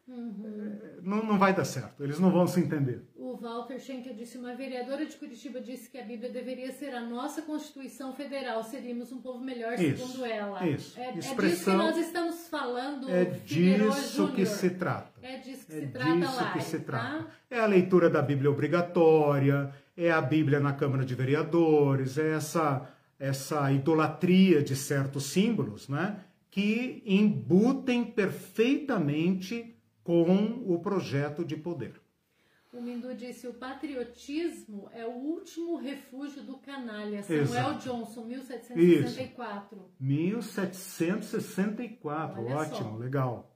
uhum. 0.06 0.78
não, 1.02 1.24
não 1.24 1.38
vai 1.38 1.54
dar 1.54 1.64
certo, 1.64 2.02
eles 2.02 2.18
não 2.18 2.30
vão 2.30 2.46
se 2.46 2.60
entender. 2.60 3.04
O 3.14 3.36
Walter 3.36 3.78
Schenker 3.78 4.14
disse, 4.14 4.38
uma 4.38 4.54
vereadora 4.54 5.06
de 5.06 5.16
Curitiba 5.16 5.60
disse 5.60 5.88
que 5.88 5.98
a 5.98 6.02
Bíblia 6.02 6.30
deveria 6.30 6.72
ser 6.72 6.94
a 6.94 7.00
nossa 7.00 7.42
Constituição 7.42 8.12
Federal, 8.12 8.64
seríamos 8.64 9.12
um 9.12 9.20
povo 9.20 9.38
melhor 9.44 9.74
isso, 9.74 10.06
segundo 10.06 10.24
ela. 10.24 10.66
Isso, 10.66 10.98
é, 10.98 11.10
é 11.10 11.12
disso 11.12 11.36
que 11.36 11.70
nós 11.70 11.96
estamos 11.96 12.48
falando, 12.48 13.08
É 13.08 13.24
disso 13.24 14.32
que 14.32 14.44
se 14.44 14.70
trata. 14.70 15.20
É 15.22 15.36
disso 15.38 15.57
é 15.68 15.80
disso. 15.80 16.52
Que 16.52 16.62
se 16.62 16.80
trata. 16.80 17.24
Tá? 17.24 17.30
É 17.50 17.60
a 17.60 17.66
leitura 17.66 18.08
da 18.08 18.22
Bíblia 18.22 18.50
obrigatória, 18.50 19.72
é 19.96 20.10
a 20.10 20.20
Bíblia 20.20 20.60
na 20.60 20.72
Câmara 20.72 21.04
de 21.04 21.14
Vereadores, 21.14 22.18
é 22.18 22.34
essa, 22.34 22.88
essa 23.18 23.70
idolatria 23.72 24.62
de 24.62 24.76
certos 24.76 25.24
símbolos, 25.24 25.88
né? 25.88 26.20
Que 26.50 27.02
embutem 27.04 28.04
perfeitamente 28.04 29.74
com 30.02 30.62
o 30.66 30.78
projeto 30.78 31.44
de 31.44 31.56
poder. 31.56 32.00
O 32.72 32.80
Mindu 32.82 33.14
disse: 33.14 33.46
o 33.48 33.54
patriotismo 33.54 34.88
é 34.92 35.04
o 35.04 35.10
último 35.10 35.76
refúgio 35.76 36.42
do 36.42 36.58
canalha. 36.58 37.22
Samuel 37.22 37.44
Exato. 37.44 37.88
Johnson, 37.88 38.24
1764. 38.24 39.78
Isso. 39.78 39.86
1764, 39.98 42.42
Olha 42.42 42.56
ótimo, 42.56 42.90
só. 42.90 42.96
legal. 42.96 43.47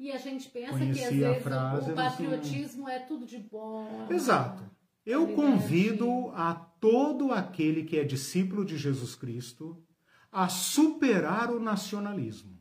E 0.00 0.10
a 0.10 0.16
gente 0.16 0.48
pensa 0.48 0.78
Conheci 0.78 0.98
que 0.98 1.04
às 1.04 1.14
vezes 1.14 1.42
frase, 1.42 1.92
o 1.92 1.94
patriotismo 1.94 2.88
é 2.88 3.00
tudo 3.00 3.26
de 3.26 3.36
bom. 3.36 4.06
Exato. 4.08 4.64
Eu 5.04 5.34
convido 5.34 6.30
a 6.34 6.54
todo 6.54 7.30
aquele 7.32 7.84
que 7.84 7.98
é 7.98 8.02
discípulo 8.04 8.64
de 8.64 8.78
Jesus 8.78 9.14
Cristo 9.14 9.84
a 10.32 10.48
superar 10.48 11.50
o 11.50 11.60
nacionalismo, 11.60 12.58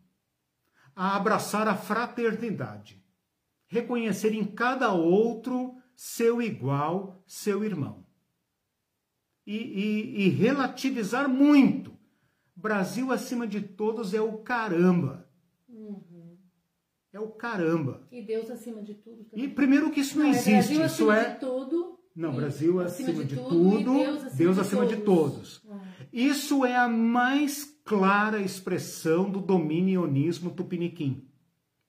a 0.93 1.15
abraçar 1.15 1.65
a 1.69 1.77
fraternidade, 1.77 3.01
reconhecer 3.67 4.33
em 4.33 4.43
cada 4.43 4.91
outro 4.91 5.77
seu 5.95 6.41
igual, 6.41 7.23
seu 7.25 7.63
irmão. 7.63 8.05
E, 9.47 9.55
e, 9.55 10.25
e 10.25 10.29
relativizar 10.29 11.29
muito. 11.29 11.97
Brasil 12.53 13.13
acima 13.13 13.47
de 13.47 13.61
todos 13.61 14.13
é 14.13 14.19
o 14.19 14.39
caramba. 14.39 15.28
É 17.11 17.19
o 17.19 17.27
caramba. 17.27 18.01
E 18.11 18.21
Deus 18.21 18.49
acima 18.49 18.81
de 18.81 18.93
tudo. 18.93 19.23
Também. 19.23 19.45
E 19.45 19.47
primeiro 19.47 19.89
que 19.91 20.01
isso 20.01 20.17
não, 20.17 20.25
não 20.25 20.33
é 20.33 20.35
existe. 20.35 20.79
É 20.79 20.85
isso 20.85 21.11
é. 21.11 21.33
De 21.33 21.39
tudo 21.39 21.99
não, 22.15 22.35
Brasil 22.35 22.81
acima, 22.81 23.09
acima 23.09 23.23
de, 23.23 23.35
de, 23.35 23.41
tudo, 23.41 23.93
Deus 23.93 24.23
acima, 24.25 24.35
Deus 24.35 24.55
de, 24.55 24.61
acima 24.61 24.81
todos. 24.81 24.97
de 24.97 25.03
todos. 25.03 25.61
Ah. 25.69 25.79
Isso 26.11 26.65
é 26.65 26.75
a 26.75 26.87
mais 26.87 27.63
clara 27.85 28.41
expressão 28.41 29.29
do 29.29 29.39
dominionismo 29.39 30.51
tupiniquim. 30.51 31.25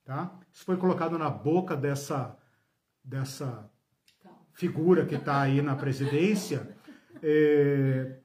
Tá? 0.04 0.38
Isso 0.52 0.64
foi 0.64 0.76
colocado 0.76 1.18
na 1.18 1.28
boca 1.28 1.76
dessa, 1.76 2.38
dessa 3.02 3.68
figura 4.52 5.04
que 5.04 5.16
está 5.16 5.40
aí 5.40 5.60
na 5.60 5.74
presidência 5.74 6.76
é, 7.22 8.18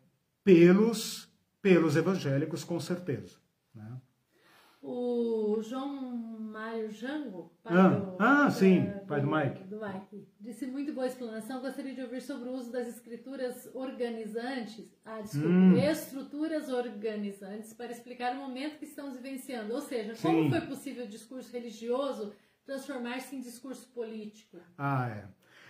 pelos, 0.44 1.28
pelos 1.62 1.96
evangélicos, 1.96 2.64
com 2.64 2.80
certeza. 2.80 3.38
Né? 3.74 3.98
O 4.88 5.62
João 5.64 6.16
Mário 6.56 6.92
Jango, 6.92 7.52
pai 7.64 7.74
ah, 7.76 7.88
do, 7.90 8.16
ah, 8.20 8.52
sim, 8.52 8.86
do, 8.86 9.06
pai 9.08 9.20
do 9.20 9.28
Mike. 9.28 9.64
do 9.64 9.80
Mike, 9.82 10.28
disse 10.40 10.68
muito 10.68 10.94
boa 10.94 11.08
explanação. 11.08 11.60
Gostaria 11.60 11.96
de 11.96 12.02
ouvir 12.02 12.22
sobre 12.22 12.50
o 12.50 12.54
uso 12.54 12.72
das 12.72 12.88
escrituras 12.88 13.68
organizantes, 13.74 14.96
ah, 15.04 15.22
desculpa, 15.22 15.48
hum. 15.48 15.76
estruturas 15.76 16.70
organizantes 16.70 17.74
para 17.74 17.92
explicar 17.92 18.34
o 18.34 18.38
momento 18.38 18.78
que 18.78 18.86
estamos 18.86 19.16
vivenciando. 19.16 19.74
Ou 19.74 19.82
seja, 19.82 20.14
sim. 20.14 20.22
como 20.22 20.50
foi 20.52 20.62
possível 20.62 21.06
o 21.06 21.10
discurso 21.10 21.52
religioso 21.52 22.32
transformar-se 22.64 23.36
em 23.36 23.42
discurso 23.42 23.88
político? 23.90 24.60
Ah, 24.78 25.10
é. 25.10 25.26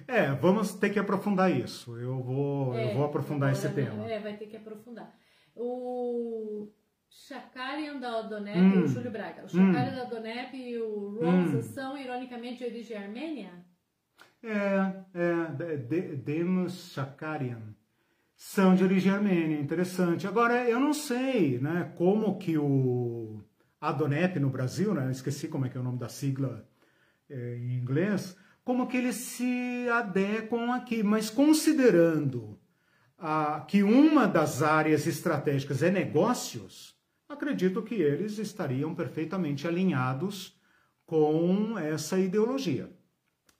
É, 0.07 0.31
vamos 0.33 0.73
ter 0.73 0.89
que 0.89 0.99
aprofundar 0.99 1.49
isso. 1.49 1.97
Eu 1.97 2.21
vou, 2.21 2.75
é, 2.75 2.91
eu 2.91 2.95
vou 2.95 3.05
aprofundar 3.05 3.53
esse 3.53 3.69
tema. 3.69 4.11
É, 4.11 4.19
vai 4.19 4.35
ter 4.35 4.47
que 4.47 4.57
aprofundar. 4.57 5.17
O 5.55 6.67
Chacarian 7.15 7.97
da 7.97 8.19
Odonep 8.19 8.59
hum. 8.59 8.75
e 8.75 8.83
o 8.83 8.87
Júlio 8.87 9.09
Braga. 9.09 9.45
O 9.45 9.47
Chacarian 9.47 9.93
hum. 9.93 9.95
da 9.95 10.03
Odonep 10.03 10.55
e 10.55 10.77
o 10.77 11.17
Rosa 11.21 11.57
hum. 11.57 11.61
são, 11.61 11.97
ironicamente, 11.97 12.57
de 12.57 12.65
origem 12.65 12.97
armênia? 12.97 13.51
É, 14.43 14.93
é, 15.13 15.77
de, 15.77 16.15
Demos 16.17 16.91
Chakarian 16.91 17.73
são 18.35 18.75
de 18.75 18.83
origem 18.83 19.11
armênia, 19.11 19.59
interessante. 19.59 20.27
Agora, 20.27 20.69
eu 20.69 20.79
não 20.79 20.93
sei, 20.93 21.57
né, 21.57 21.93
como 21.95 22.37
que 22.37 22.57
o 22.57 23.41
Adonep 23.79 24.37
no 24.39 24.49
Brasil, 24.49 24.93
né, 24.93 25.09
esqueci 25.09 25.47
como 25.47 25.65
é 25.65 25.69
que 25.69 25.77
é 25.77 25.79
o 25.79 25.83
nome 25.83 25.97
da 25.97 26.09
sigla 26.09 26.67
é, 27.29 27.57
em 27.57 27.77
inglês, 27.77 28.37
como 28.63 28.87
que 28.87 28.97
eles 28.97 29.15
se 29.15 29.87
adequam 29.89 30.75
aqui, 30.75 31.01
mas 31.01 31.29
considerando 31.29 32.59
ah, 33.17 33.65
que 33.67 33.83
uma 33.83 34.27
das 34.27 34.61
áreas 34.61 35.07
estratégicas 35.07 35.81
é 35.81 35.89
negócios, 35.89 36.94
acredito 37.27 37.81
que 37.81 37.95
eles 37.95 38.37
estariam 38.37 38.93
perfeitamente 38.93 39.67
alinhados 39.67 40.59
com 41.05 41.77
essa 41.77 42.19
ideologia. 42.19 42.91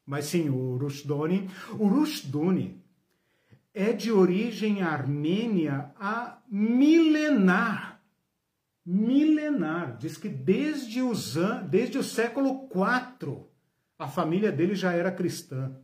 Mas 0.05 0.25
sim, 0.25 0.49
o 0.49 0.77
Rushduni, 0.77 1.49
o 1.79 1.87
Rushduni 1.87 2.83
é 3.73 3.91
de 3.91 4.11
origem 4.11 4.81
armênia 4.81 5.91
a 5.99 6.41
milenar. 6.49 8.01
Milenar. 8.85 9.97
Diz 9.97 10.15
que 10.15 10.29
desde, 10.29 11.01
os, 11.01 11.35
desde 11.69 11.97
o 11.97 12.03
século 12.03 12.69
IV 12.69 13.45
a 13.97 14.07
família 14.07 14.51
dele 14.51 14.75
já 14.75 14.91
era 14.91 15.11
cristã. 15.11 15.75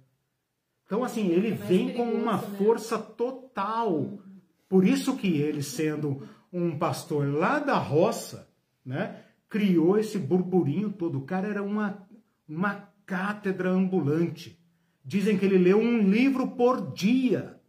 Então, 0.85 1.03
assim, 1.03 1.27
ele 1.27 1.49
é 1.49 1.55
vem 1.55 1.93
com 1.93 2.03
uma 2.03 2.37
né? 2.37 2.43
força 2.57 2.99
total. 2.99 4.19
Por 4.67 4.85
isso 4.85 5.15
que 5.15 5.27
ele, 5.37 5.63
sendo 5.63 6.27
um 6.52 6.78
pastor 6.78 7.28
lá 7.34 7.60
da 7.60 7.78
roça, 7.78 8.49
né, 8.86 9.23
criou 9.49 9.98
esse 9.98 10.18
burburinho 10.18 10.91
todo. 10.91 11.19
O 11.19 11.26
cara 11.26 11.48
era 11.48 11.64
uma, 11.64 12.07
uma 12.48 12.90
cátedra 13.06 13.69
ambulante. 13.69 14.60
Dizem 15.03 15.38
que 15.38 15.45
ele 15.45 15.57
leu 15.57 15.80
um 15.80 16.10
livro 16.10 16.52
por 16.52 16.94
dia 16.94 17.60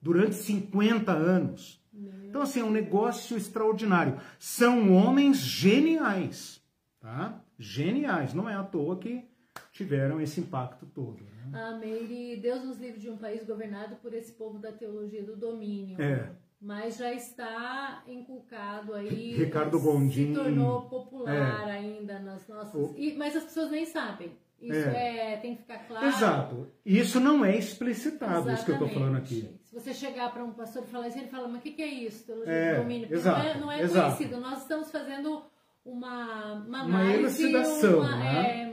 durante 0.00 0.34
50 0.34 1.12
anos. 1.12 1.82
Então, 2.28 2.42
assim, 2.42 2.60
é 2.60 2.64
um 2.64 2.70
negócio 2.70 3.36
extraordinário. 3.36 4.18
São 4.40 4.92
homens 4.92 5.38
geniais, 5.38 6.60
tá? 7.00 7.40
Geniais. 7.56 8.34
Não 8.34 8.50
é 8.50 8.54
à 8.54 8.64
toa 8.64 8.98
que 8.98 9.24
tiveram 9.70 10.20
esse 10.20 10.40
impacto 10.40 10.84
todo. 10.84 11.22
Né? 11.22 11.60
A 11.60 11.78
Meire, 11.78 12.36
Deus 12.40 12.64
nos 12.64 12.78
livre 12.78 12.98
de 12.98 13.08
um 13.08 13.16
país 13.16 13.44
governado 13.44 13.94
por 13.96 14.12
esse 14.12 14.32
povo 14.32 14.58
da 14.58 14.72
teologia 14.72 15.22
do 15.22 15.36
domínio. 15.36 16.00
É 16.02 16.32
mas 16.64 16.96
já 16.96 17.12
está 17.12 18.02
inculcado 18.08 18.94
aí. 18.94 19.34
Ricardo 19.36 19.78
Gondim. 19.78 20.28
Se 20.28 20.40
tornou 20.40 20.88
popular 20.88 21.68
é. 21.68 21.72
ainda 21.72 22.18
nas 22.18 22.48
nossas. 22.48 22.74
O... 22.74 22.94
E, 22.96 23.14
mas 23.18 23.36
as 23.36 23.44
pessoas 23.44 23.70
nem 23.70 23.84
sabem. 23.84 24.32
Isso 24.58 24.88
é. 24.88 25.34
é. 25.34 25.36
tem 25.36 25.54
que 25.54 25.60
ficar 25.60 25.86
claro. 25.86 26.06
Exato. 26.06 26.72
Isso 26.86 27.20
não 27.20 27.44
é 27.44 27.54
explicitado, 27.54 28.48
Exatamente. 28.48 28.56
isso 28.56 28.64
que 28.64 28.70
eu 28.70 28.74
estou 28.76 28.88
falando 28.88 29.16
aqui. 29.18 29.60
Se 29.62 29.74
você 29.74 29.92
chegar 29.92 30.32
para 30.32 30.42
um 30.42 30.52
pastor 30.52 30.84
e 30.84 30.86
falar 30.86 31.08
isso, 31.08 31.18
ele 31.18 31.28
fala, 31.28 31.48
mas 31.48 31.58
o 31.58 31.62
que, 31.62 31.72
que, 31.72 31.82
é 31.82 31.86
isso? 31.86 32.24
Teologia 32.24 32.52
é, 32.54 32.74
do 32.76 32.82
domínio. 32.82 33.08
Exato, 33.12 33.40
não 33.40 33.46
é, 33.46 33.58
não 33.58 33.72
é 33.72 33.86
conhecido. 33.86 34.40
Nós 34.40 34.62
estamos 34.62 34.90
fazendo 34.90 35.44
uma, 35.84 36.54
uma, 36.66 36.84
uma 36.84 37.12
elucidação, 37.12 37.98
uma, 37.98 38.16
né? 38.16 38.63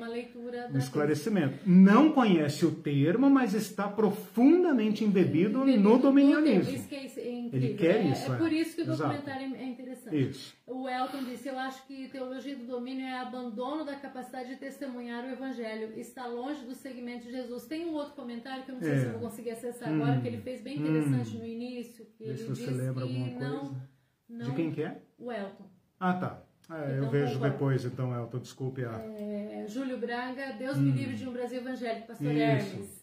É. 0.54 0.68
Um 0.68 0.78
esclarecimento. 0.78 1.60
Não 1.66 2.12
conhece 2.12 2.66
o 2.66 2.72
termo, 2.72 3.30
mas 3.30 3.54
está 3.54 3.88
profundamente 3.88 5.04
embebido, 5.04 5.66
no 5.66 5.98
dominionismo. 5.98 6.74
Isso 6.74 6.88
que 6.88 6.96
é 6.96 7.06
Ele 7.26 7.74
quer 7.76 7.98
é, 7.98 8.12
isso. 8.12 8.32
É, 8.32 8.36
é, 8.36 8.38
por 8.38 8.52
isso 8.52 8.76
que 8.76 8.82
o 8.82 8.86
documentário 8.86 9.48
Exato. 9.48 9.62
é 9.62 9.66
interessante. 9.66 10.30
Isso. 10.30 10.56
O 10.68 10.88
Elton 10.88 11.24
disse: 11.24 11.50
Eu 11.50 11.58
acho 11.58 11.86
que 11.86 12.08
teologia 12.10 12.56
do 12.56 12.66
domínio 12.66 13.06
é 13.06 13.20
abandono 13.20 13.86
da 13.86 13.96
capacidade 13.96 14.50
de 14.50 14.56
testemunhar 14.56 15.24
o 15.26 15.30
evangelho. 15.30 15.94
Está 15.98 16.26
longe 16.26 16.64
do 16.66 16.74
segmento 16.74 17.26
de 17.26 17.32
Jesus. 17.32 17.66
Tem 17.66 17.86
um 17.86 17.94
outro 17.94 18.14
comentário 18.14 18.64
que 18.64 18.72
eu 18.72 18.76
não 18.76 18.82
sei 18.82 18.94
é. 18.94 19.00
se 19.00 19.06
eu 19.06 19.12
vou 19.12 19.22
conseguir 19.22 19.52
acessar 19.52 19.92
hum. 19.92 20.04
agora, 20.04 20.22
que 20.22 20.28
ele 20.28 20.42
fez 20.42 20.62
bem 20.62 20.78
interessante 20.78 21.36
hum. 21.36 21.40
no 21.40 21.46
início. 21.46 22.06
Que 22.18 22.26
Vê 22.26 22.30
ele 22.30 22.38
se 22.38 22.46
você 22.46 22.72
lembra 22.72 23.04
alguma 23.04 23.30
coisa. 23.30 23.50
Não, 23.50 23.82
não, 24.30 24.50
de 24.50 24.56
quem 24.56 24.72
que 24.72 24.84
é? 24.84 25.02
O 25.18 25.32
Elton. 25.32 25.70
Ah, 26.00 26.14
tá. 26.14 26.51
É, 26.72 26.94
então, 26.94 27.04
eu 27.04 27.10
vejo 27.10 27.34
concordo. 27.34 27.54
depois, 27.54 27.86
então, 27.86 28.16
Elton, 28.16 28.40
desculpe. 28.40 28.86
A... 28.86 28.92
É, 28.92 29.66
Júlio 29.68 29.98
Braga, 29.98 30.54
Deus 30.58 30.78
hum. 30.78 30.82
me 30.82 30.92
livre 30.92 31.16
de 31.16 31.28
um 31.28 31.34
Brasil 31.34 31.60
evangélico, 31.60 32.08
pastor 32.08 32.32
Isso. 32.32 32.40
Hermes. 32.40 33.02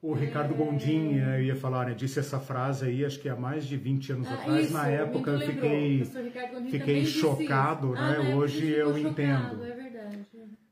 O 0.00 0.12
Ricardo 0.12 0.54
Gondim, 0.54 1.16
eu 1.16 1.42
ia 1.42 1.56
falar, 1.56 1.86
né, 1.86 1.94
disse 1.94 2.20
essa 2.20 2.38
frase 2.38 2.86
aí, 2.86 3.04
acho 3.04 3.18
que 3.18 3.28
há 3.28 3.34
mais 3.34 3.66
de 3.66 3.76
20 3.76 4.12
anos 4.12 4.28
ah, 4.28 4.34
atrás. 4.34 4.66
Isso, 4.66 4.72
na 4.72 4.86
época 4.86 5.32
eu 5.32 5.40
fiquei, 5.40 6.04
fiquei 6.70 7.04
chocado, 7.04 7.90
né? 7.94 8.16
Ah, 8.20 8.36
Hoje 8.36 8.68
eu 8.68 8.94
chocado, 8.94 9.08
entendo. 9.08 9.64
É 9.64 9.74
verdade. 9.74 10.26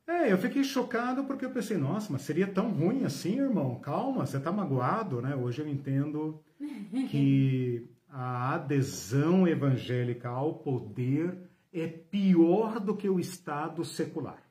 É, 0.07 0.33
eu 0.33 0.39
fiquei 0.39 0.63
chocado 0.63 1.25
porque 1.25 1.45
eu 1.45 1.51
pensei, 1.51 1.77
nossa, 1.77 2.13
mas 2.13 2.23
seria 2.23 2.47
tão 2.47 2.71
ruim 2.71 3.05
assim, 3.05 3.41
irmão? 3.41 3.81
Calma, 3.81 4.25
você 4.25 4.39
tá 4.39 4.53
magoado, 4.53 5.21
né? 5.21 5.35
Hoje 5.35 5.61
eu 5.61 5.69
entendo 5.69 6.41
que 7.11 7.91
a 8.09 8.55
adesão 8.55 9.49
evangélica 9.49 10.29
ao 10.29 10.55
poder 10.55 11.37
é 11.81 11.89
pior 11.89 12.81
do 12.81 12.97
que 12.97 13.09
o 13.09 13.21
Estado 13.21 13.85
secular. 13.85 14.43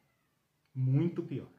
Muito 0.74 1.24
pior. 1.24 1.50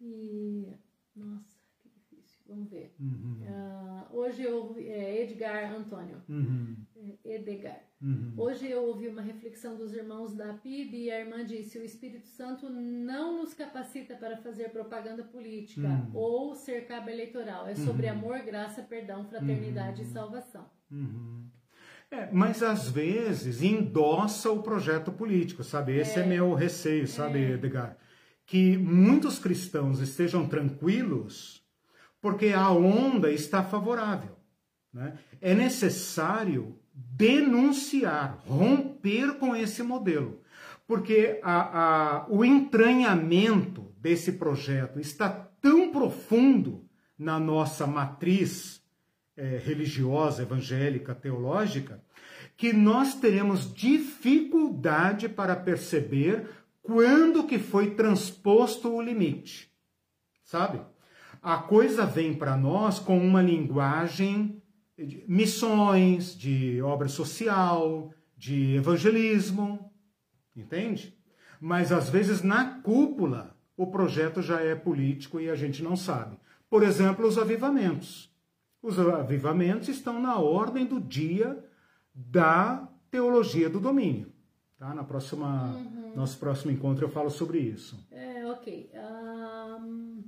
E, 0.00 0.68
nossa, 1.14 1.56
que 1.82 1.88
difícil. 1.88 2.40
Vamos 2.46 2.68
ver. 2.68 2.94
Uhum. 3.00 3.40
Uh, 3.42 4.16
hoje 4.16 4.42
eu 4.42 4.74
é, 4.78 5.22
Edgar 5.22 5.72
Antônio. 5.72 6.20
Uhum. 6.28 6.76
É, 6.96 7.36
Edgar. 7.36 7.80
Uhum. 8.02 8.34
Hoje 8.36 8.68
eu 8.68 8.84
ouvi 8.84 9.08
uma 9.08 9.22
reflexão 9.22 9.76
dos 9.76 9.94
irmãos 9.94 10.34
da 10.34 10.52
PIB 10.52 11.04
e 11.04 11.10
a 11.10 11.20
irmã 11.20 11.42
disse: 11.42 11.78
o 11.78 11.84
Espírito 11.84 12.26
Santo 12.26 12.68
não 12.68 13.38
nos 13.38 13.54
capacita 13.54 14.14
para 14.14 14.36
fazer 14.36 14.70
propaganda 14.70 15.24
política 15.24 15.88
uhum. 15.88 16.10
ou 16.12 16.54
ser 16.54 16.86
cabo 16.86 17.08
eleitoral. 17.08 17.66
É 17.66 17.74
sobre 17.74 18.08
uhum. 18.08 18.12
amor, 18.12 18.40
graça, 18.40 18.82
perdão, 18.82 19.24
fraternidade 19.24 20.02
e 20.02 20.04
uhum. 20.04 20.10
É, 22.14 22.28
mas 22.30 22.62
às 22.62 22.88
vezes 22.88 23.60
endossa 23.60 24.48
o 24.48 24.62
projeto 24.62 25.10
político, 25.10 25.64
sabe? 25.64 25.96
Esse 25.96 26.20
é, 26.20 26.22
é 26.22 26.26
meu 26.26 26.54
receio, 26.54 27.08
sabe, 27.08 27.44
é. 27.44 27.50
Edgar? 27.50 27.96
Que 28.46 28.76
muitos 28.76 29.38
cristãos 29.38 29.98
estejam 29.98 30.46
tranquilos 30.46 31.64
porque 32.20 32.50
a 32.50 32.70
onda 32.70 33.32
está 33.32 33.64
favorável. 33.64 34.36
Né? 34.92 35.18
É 35.40 35.54
necessário 35.54 36.78
denunciar, 36.94 38.38
romper 38.46 39.34
com 39.38 39.56
esse 39.56 39.82
modelo, 39.82 40.40
porque 40.86 41.40
a, 41.42 41.80
a, 41.80 42.26
o 42.28 42.44
entranhamento 42.44 43.92
desse 43.98 44.32
projeto 44.32 45.00
está 45.00 45.28
tão 45.28 45.90
profundo 45.90 46.88
na 47.18 47.40
nossa 47.40 47.86
matriz 47.88 48.80
é, 49.36 49.58
religiosa, 49.58 50.42
evangélica, 50.42 51.14
teológica, 51.14 52.03
que 52.56 52.72
nós 52.72 53.14
teremos 53.14 53.72
dificuldade 53.72 55.28
para 55.28 55.56
perceber 55.56 56.48
quando 56.82 57.44
que 57.44 57.58
foi 57.58 57.94
transposto 57.94 58.88
o 58.88 59.02
limite. 59.02 59.70
Sabe? 60.44 60.80
A 61.42 61.58
coisa 61.58 62.06
vem 62.06 62.34
para 62.34 62.56
nós 62.56 62.98
com 62.98 63.18
uma 63.18 63.42
linguagem 63.42 64.62
de 64.96 65.24
missões, 65.26 66.36
de 66.36 66.80
obra 66.80 67.08
social, 67.08 68.12
de 68.36 68.76
evangelismo, 68.76 69.90
entende? 70.54 71.16
Mas 71.60 71.90
às 71.90 72.08
vezes 72.08 72.42
na 72.42 72.80
cúpula 72.80 73.56
o 73.76 73.88
projeto 73.88 74.40
já 74.40 74.60
é 74.60 74.74
político 74.74 75.40
e 75.40 75.50
a 75.50 75.56
gente 75.56 75.82
não 75.82 75.96
sabe. 75.96 76.38
Por 76.70 76.82
exemplo, 76.82 77.26
os 77.26 77.38
avivamentos. 77.38 78.32
Os 78.82 78.98
avivamentos 78.98 79.88
estão 79.88 80.20
na 80.20 80.38
ordem 80.38 80.86
do 80.86 81.00
dia 81.00 81.64
da 82.14 82.88
teologia 83.10 83.68
do 83.68 83.80
domínio. 83.80 84.32
Tá? 84.78 84.94
Na 84.94 85.04
próxima, 85.04 85.74
uhum. 85.74 86.14
nosso 86.14 86.38
próximo 86.38 86.70
encontro 86.70 87.04
eu 87.04 87.08
falo 87.08 87.30
sobre 87.30 87.58
isso. 87.58 88.06
É, 88.10 88.46
ok. 88.46 88.90
Um, 88.94 90.22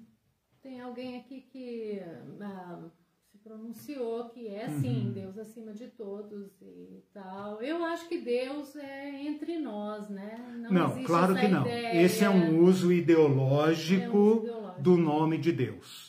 tem 0.62 0.80
alguém 0.80 1.18
aqui 1.18 1.42
que 1.42 2.00
uh, 2.02 2.90
se 3.30 3.38
pronunciou 3.38 4.28
que 4.30 4.48
é 4.48 4.68
sim 4.68 5.06
uhum. 5.06 5.12
Deus 5.12 5.38
acima 5.38 5.72
de 5.72 5.88
todos 5.88 6.60
e 6.62 7.04
tal. 7.12 7.62
Eu 7.62 7.84
acho 7.84 8.08
que 8.08 8.18
Deus 8.18 8.74
é 8.76 9.22
entre 9.22 9.58
nós, 9.58 10.08
né? 10.08 10.36
Não, 10.58 10.70
não 10.70 11.04
claro 11.04 11.34
que 11.34 11.48
não. 11.48 11.62
Ideia. 11.62 12.02
Esse 12.02 12.24
é 12.24 12.30
um 12.30 12.64
uso 12.64 12.92
ideológico, 12.92 14.04
é 14.04 14.08
um 14.08 14.30
uso 14.30 14.42
ideológico 14.42 14.82
do 14.82 14.96
nome 14.96 15.38
de 15.38 15.52
Deus. 15.52 16.05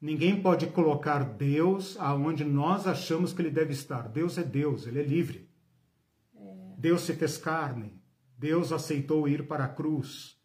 Ninguém 0.00 0.40
pode 0.40 0.66
colocar 0.66 1.22
Deus 1.22 1.96
aonde 1.98 2.44
nós 2.44 2.86
achamos 2.86 3.32
que 3.32 3.40
ele 3.40 3.50
deve 3.50 3.72
estar. 3.72 4.08
Deus 4.08 4.36
é 4.36 4.42
Deus, 4.42 4.86
ele 4.86 5.00
é 5.00 5.02
livre. 5.02 5.48
É. 6.36 6.74
Deus 6.78 7.02
se 7.02 7.14
fez 7.14 7.38
carne. 7.38 8.00
Deus 8.36 8.72
aceitou 8.72 9.26
ir 9.28 9.46
para 9.46 9.64
a 9.64 9.68
cruz. 9.68 10.36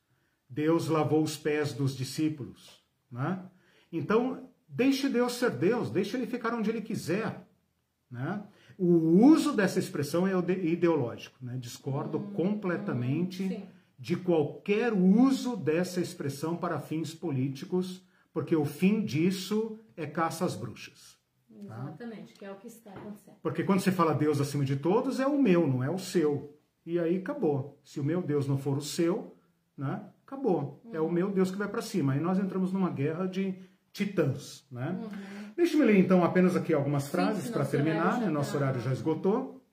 Deus 0.49 0.87
lavou 0.87 1.21
os 1.21 1.37
pés 1.37 1.73
dos 1.73 1.95
discípulos. 1.95 2.81
Né? 3.11 3.43
Então, 3.91 4.49
deixe 4.67 5.09
Deus 5.09 5.33
ser 5.33 5.51
Deus, 5.51 5.89
deixe 5.89 6.15
ele 6.15 6.25
ficar 6.25 6.53
onde 6.53 6.69
ele 6.69 6.81
quiser. 6.81 7.47
Né? 8.09 8.43
O 8.77 9.25
uso 9.25 9.53
dessa 9.53 9.77
expressão 9.77 10.25
é 10.25 10.31
ideológico. 10.63 11.37
Né? 11.41 11.57
Discordo 11.57 12.17
hum, 12.17 12.31
completamente 12.31 13.43
hum, 13.43 13.67
de 13.97 14.15
qualquer 14.15 14.93
uso 14.93 15.57
dessa 15.57 15.99
expressão 15.99 16.55
para 16.55 16.79
fins 16.79 17.13
políticos 17.13 18.01
porque 18.33 18.55
o 18.55 18.65
fim 18.65 19.03
disso 19.03 19.79
é 19.95 20.05
caça 20.05 20.45
às 20.45 20.55
bruxas. 20.55 21.17
Tá? 21.67 21.81
Exatamente, 21.83 22.33
que 22.33 22.45
é 22.45 22.51
o 22.51 22.55
que 22.55 22.67
está 22.67 22.91
acontecendo. 22.91 23.35
Porque 23.41 23.63
quando 23.63 23.81
você 23.81 23.91
fala 23.91 24.13
Deus 24.13 24.39
acima 24.39 24.63
de 24.63 24.75
todos, 24.75 25.19
é 25.19 25.27
o 25.27 25.41
meu, 25.41 25.67
não 25.67 25.83
é 25.83 25.89
o 25.89 25.99
seu. 25.99 26.57
E 26.85 26.97
aí 26.97 27.17
acabou. 27.17 27.79
Se 27.83 27.99
o 27.99 28.03
meu 28.03 28.21
Deus 28.21 28.47
não 28.47 28.57
for 28.57 28.77
o 28.77 28.81
seu, 28.81 29.35
né? 29.77 30.03
Acabou. 30.25 30.81
Uhum. 30.85 30.95
É 30.95 31.01
o 31.01 31.11
meu 31.11 31.31
Deus 31.31 31.51
que 31.51 31.57
vai 31.57 31.67
para 31.67 31.81
cima. 31.81 32.13
Aí 32.13 32.19
nós 32.19 32.39
entramos 32.39 32.71
numa 32.71 32.89
guerra 32.89 33.25
de 33.25 33.55
titãs, 33.91 34.65
né? 34.71 34.97
Uhum. 35.01 35.09
Deixe-me 35.55 35.83
ler 35.83 35.97
então 35.97 36.23
apenas 36.23 36.55
aqui 36.55 36.73
algumas 36.73 37.07
frases 37.07 37.49
para 37.49 37.65
terminar, 37.65 38.19
né? 38.19 38.29
Nosso 38.29 38.55
horário 38.55 38.79
já 38.79 38.91
esgotou. 38.91 39.63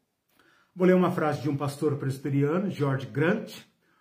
Vou 0.75 0.87
ler 0.87 0.95
uma 0.95 1.11
frase 1.11 1.41
de 1.41 1.49
um 1.49 1.57
pastor 1.57 1.97
presbiteriano, 1.97 2.71
George 2.71 3.07
Grant. 3.07 3.53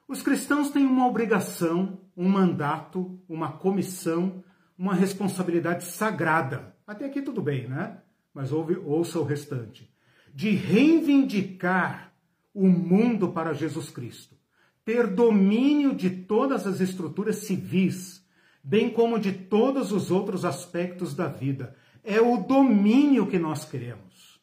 Os 0.07 0.22
cristãos 0.22 0.69
têm 0.69 0.86
uma 0.86 1.07
obrigação, 1.07 1.99
um 2.15 2.30
mandato, 2.30 3.19
uma 3.27 3.53
comissão 3.53 4.44
uma 4.77 4.94
responsabilidade 4.94 5.86
sagrada. 5.86 6.76
Até 6.86 7.06
aqui 7.06 7.22
tudo 7.22 7.41
bem, 7.41 7.68
né? 7.68 7.98
Mas 8.34 8.52
ouve, 8.52 8.76
ouça 8.76 9.19
o 9.19 9.23
restante. 9.23 9.90
De 10.34 10.52
reivindicar 10.52 12.14
o 12.53 12.68
mundo 12.68 13.30
para 13.30 13.53
Jesus 13.53 13.90
Cristo, 13.90 14.36
ter 14.84 15.07
domínio 15.07 15.95
de 15.95 16.10
todas 16.10 16.68
as 16.68 16.80
estruturas 16.82 17.38
civis, 17.38 18.26
bem 18.64 18.90
como 18.90 19.19
de 19.19 19.32
todos 19.32 19.91
os 19.91 20.11
outros 20.11 20.44
aspectos 20.44 21.15
da 21.15 21.27
vida. 21.27 21.76
É 22.03 22.22
o 22.22 22.38
domínio 22.38 23.27
que 23.27 23.40
nós 23.40 23.65
queremos. 23.65 24.40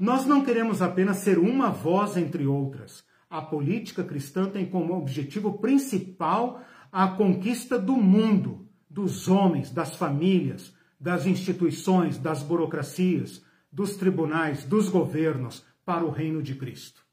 Nós 0.00 0.26
não 0.26 0.44
queremos 0.44 0.82
apenas 0.82 1.18
ser 1.18 1.38
uma 1.38 1.70
voz 1.70 2.16
entre 2.16 2.46
outras. 2.46 3.04
A 3.28 3.42
política 3.42 4.04
cristã 4.04 4.48
tem 4.48 4.66
como 4.66 4.96
objetivo 4.96 5.58
principal 5.58 6.62
a 6.92 7.08
conquista 7.08 7.78
do 7.78 7.96
mundo 7.96 8.68
dos 8.88 9.28
homens, 9.28 9.70
das 9.70 9.96
famílias, 9.96 10.72
das 11.00 11.26
instituições, 11.26 12.16
das 12.16 12.42
burocracias, 12.42 13.44
dos 13.72 13.96
tribunais, 13.96 14.64
dos 14.64 14.88
governos 14.88 15.66
para 15.84 16.04
o 16.04 16.10
reino 16.10 16.40
de 16.40 16.54
Cristo. 16.54 17.04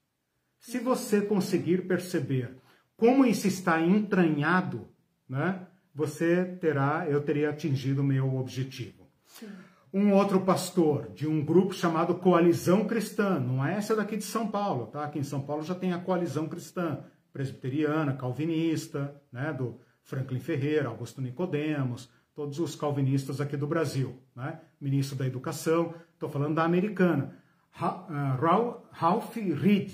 Se 0.59 0.77
você 0.77 1.21
conseguir 1.21 1.87
perceber 1.87 2.55
como 2.95 3.25
isso 3.25 3.47
está 3.47 3.81
entranhado, 3.81 4.87
né, 5.27 5.65
você 5.93 6.45
terá, 6.61 7.07
eu 7.09 7.21
teria 7.21 7.49
atingido 7.49 8.01
o 8.01 8.05
meu 8.05 8.35
objetivo. 8.35 9.00
Um 9.93 10.13
outro 10.13 10.39
pastor 10.41 11.11
de 11.13 11.27
um 11.27 11.43
grupo 11.43 11.73
chamado 11.73 12.15
Coalizão 12.15 12.85
Cristã, 12.85 13.39
não 13.39 13.65
é 13.65 13.75
essa 13.75 13.95
daqui 13.95 14.15
de 14.15 14.23
São 14.23 14.47
Paulo, 14.47 14.87
tá? 14.87 15.03
Aqui 15.03 15.19
em 15.19 15.23
São 15.23 15.41
Paulo 15.41 15.63
já 15.63 15.75
tem 15.75 15.91
a 15.91 15.99
Coalizão 15.99 16.47
Cristã, 16.47 17.03
presbiteriana, 17.33 18.13
calvinista, 18.13 19.21
né, 19.31 19.51
do 19.51 19.79
Franklin 20.03 20.39
Ferreira, 20.39 20.87
Augusto 20.87 21.21
Nicodemos, 21.21 22.09
todos 22.33 22.59
os 22.59 22.75
calvinistas 22.75 23.41
aqui 23.41 23.57
do 23.57 23.67
Brasil, 23.67 24.21
né? 24.35 24.59
ministro 24.79 25.17
da 25.17 25.27
Educação, 25.27 25.93
estou 26.13 26.29
falando 26.29 26.55
da 26.55 26.63
americana, 26.63 27.37
ah, 27.79 28.37
Ralph 28.91 29.35
Reed. 29.35 29.91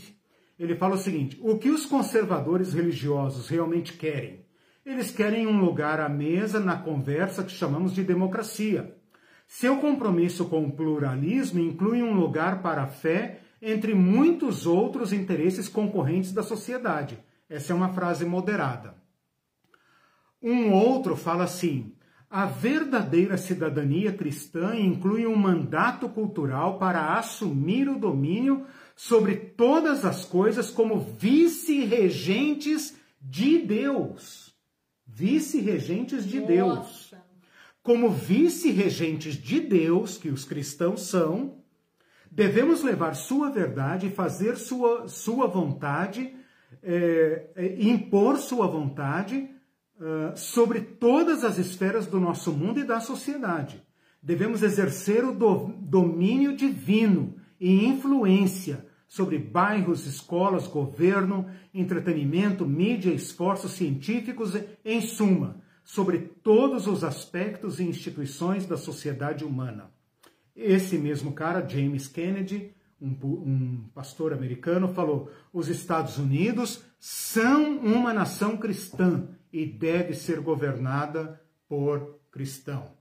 Ele 0.58 0.76
fala 0.76 0.96
o 0.96 1.00
seguinte: 1.00 1.40
o 1.42 1.58
que 1.58 1.70
os 1.70 1.86
conservadores 1.86 2.74
religiosos 2.74 3.48
realmente 3.48 3.94
querem? 3.94 4.46
Eles 4.86 5.12
querem 5.12 5.46
um 5.46 5.60
lugar 5.60 6.00
à 6.00 6.08
mesa 6.08 6.60
na 6.60 6.78
conversa 6.78 7.44
que 7.44 7.52
chamamos 7.52 7.94
de 7.94 8.04
democracia. 8.04 8.97
Seu 9.48 9.78
compromisso 9.78 10.46
com 10.46 10.66
o 10.66 10.72
pluralismo 10.72 11.60
inclui 11.60 12.04
um 12.04 12.14
lugar 12.14 12.62
para 12.62 12.84
a 12.84 12.88
fé 12.88 13.40
entre 13.62 13.96
muitos 13.96 14.68
outros 14.68 15.14
interesses 15.14 15.70
concorrentes 15.70 16.34
da 16.34 16.44
sociedade. 16.44 17.18
Essa 17.50 17.72
é 17.72 17.76
uma 17.76 17.94
frase 17.94 18.26
moderada. 18.26 18.96
Um 20.44 20.74
outro 20.74 21.16
fala 21.16 21.46
assim: 21.46 21.94
a 22.30 22.46
verdadeira 22.46 23.38
cidadania 23.38 24.12
cristã 24.12 24.76
inclui 24.76 25.26
um 25.26 25.36
mandato 25.36 26.10
cultural 26.10 26.78
para 26.78 27.18
assumir 27.18 27.88
o 27.88 27.98
domínio 27.98 28.66
sobre 28.96 29.36
todas 29.36 30.04
as 30.04 30.26
coisas 30.26 30.70
como 30.70 31.00
vice-regentes 31.00 32.98
de 33.22 33.60
Deus. 33.60 34.54
Vice-regentes 35.06 36.28
de 36.28 36.42
Nossa. 36.42 36.52
Deus. 36.52 37.27
Como 37.88 38.10
vice-regentes 38.10 39.36
de 39.36 39.62
Deus, 39.62 40.18
que 40.18 40.28
os 40.28 40.44
cristãos 40.44 41.04
são, 41.04 41.60
devemos 42.30 42.84
levar 42.84 43.16
sua 43.16 43.50
verdade 43.50 44.08
e 44.08 44.12
fazer 44.12 44.58
sua, 44.58 45.08
sua 45.08 45.48
vontade, 45.48 46.36
é, 46.84 47.48
é, 47.56 47.82
impor 47.82 48.40
sua 48.40 48.68
vontade 48.68 49.50
uh, 50.02 50.36
sobre 50.36 50.82
todas 50.82 51.46
as 51.46 51.58
esferas 51.58 52.06
do 52.06 52.20
nosso 52.20 52.52
mundo 52.52 52.82
e 52.82 52.84
da 52.84 53.00
sociedade. 53.00 53.82
Devemos 54.22 54.64
exercer 54.64 55.24
o 55.24 55.32
do, 55.32 55.74
domínio 55.80 56.58
divino 56.58 57.36
e 57.58 57.86
influência 57.86 58.86
sobre 59.08 59.40
bairros, 59.40 60.06
escolas, 60.06 60.68
governo, 60.68 61.50
entretenimento, 61.74 62.66
mídia, 62.66 63.14
esforços 63.14 63.72
científicos, 63.72 64.58
em 64.84 65.00
suma, 65.00 65.66
sobre 65.88 66.18
todos 66.20 66.86
os 66.86 67.02
aspectos 67.02 67.80
e 67.80 67.84
instituições 67.86 68.66
da 68.66 68.76
sociedade 68.76 69.46
humana. 69.46 69.90
Esse 70.54 70.98
mesmo 70.98 71.32
cara, 71.32 71.66
James 71.66 72.10
Kennedy, 72.10 72.76
um, 73.02 73.08
um, 73.08 73.90
pastor 73.96 74.34
americano, 74.34 74.90
falou: 74.90 75.32
os 75.54 75.70
Estados 75.70 76.18
Unidos 76.18 76.84
são 77.00 77.78
uma 77.78 78.14
nação 78.14 78.58
cristã 78.58 79.30
e 79.52 79.66
deve 79.66 80.14
ser 80.14 80.42
governada 80.42 81.42
por 81.70 82.20
cristão. 82.32 82.92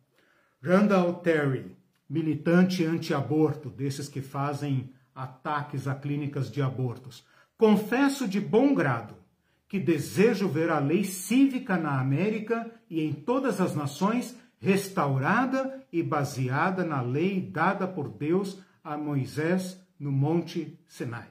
Randall 0.62 1.14
Terry, 1.14 1.76
militante 2.08 2.84
anti-aborto, 2.84 3.68
desses 3.68 4.08
que 4.08 4.22
fazem 4.22 4.92
ataques 5.12 5.88
a 5.88 5.94
clínicas 5.96 6.52
de 6.52 6.62
abortos. 6.62 7.26
Confesso 7.58 8.28
de 8.28 8.40
bom 8.40 8.72
grado 8.72 9.25
que 9.68 9.78
desejo 9.80 10.48
ver 10.48 10.70
a 10.70 10.78
lei 10.78 11.04
cívica 11.04 11.76
na 11.76 12.00
América 12.00 12.70
e 12.88 13.02
em 13.02 13.12
todas 13.12 13.60
as 13.60 13.74
nações 13.74 14.36
restaurada 14.58 15.84
e 15.92 16.02
baseada 16.02 16.84
na 16.84 17.00
lei 17.00 17.40
dada 17.40 17.86
por 17.86 18.08
Deus 18.08 18.60
a 18.82 18.96
Moisés 18.96 19.80
no 19.98 20.12
Monte 20.12 20.78
Sinai. 20.86 21.28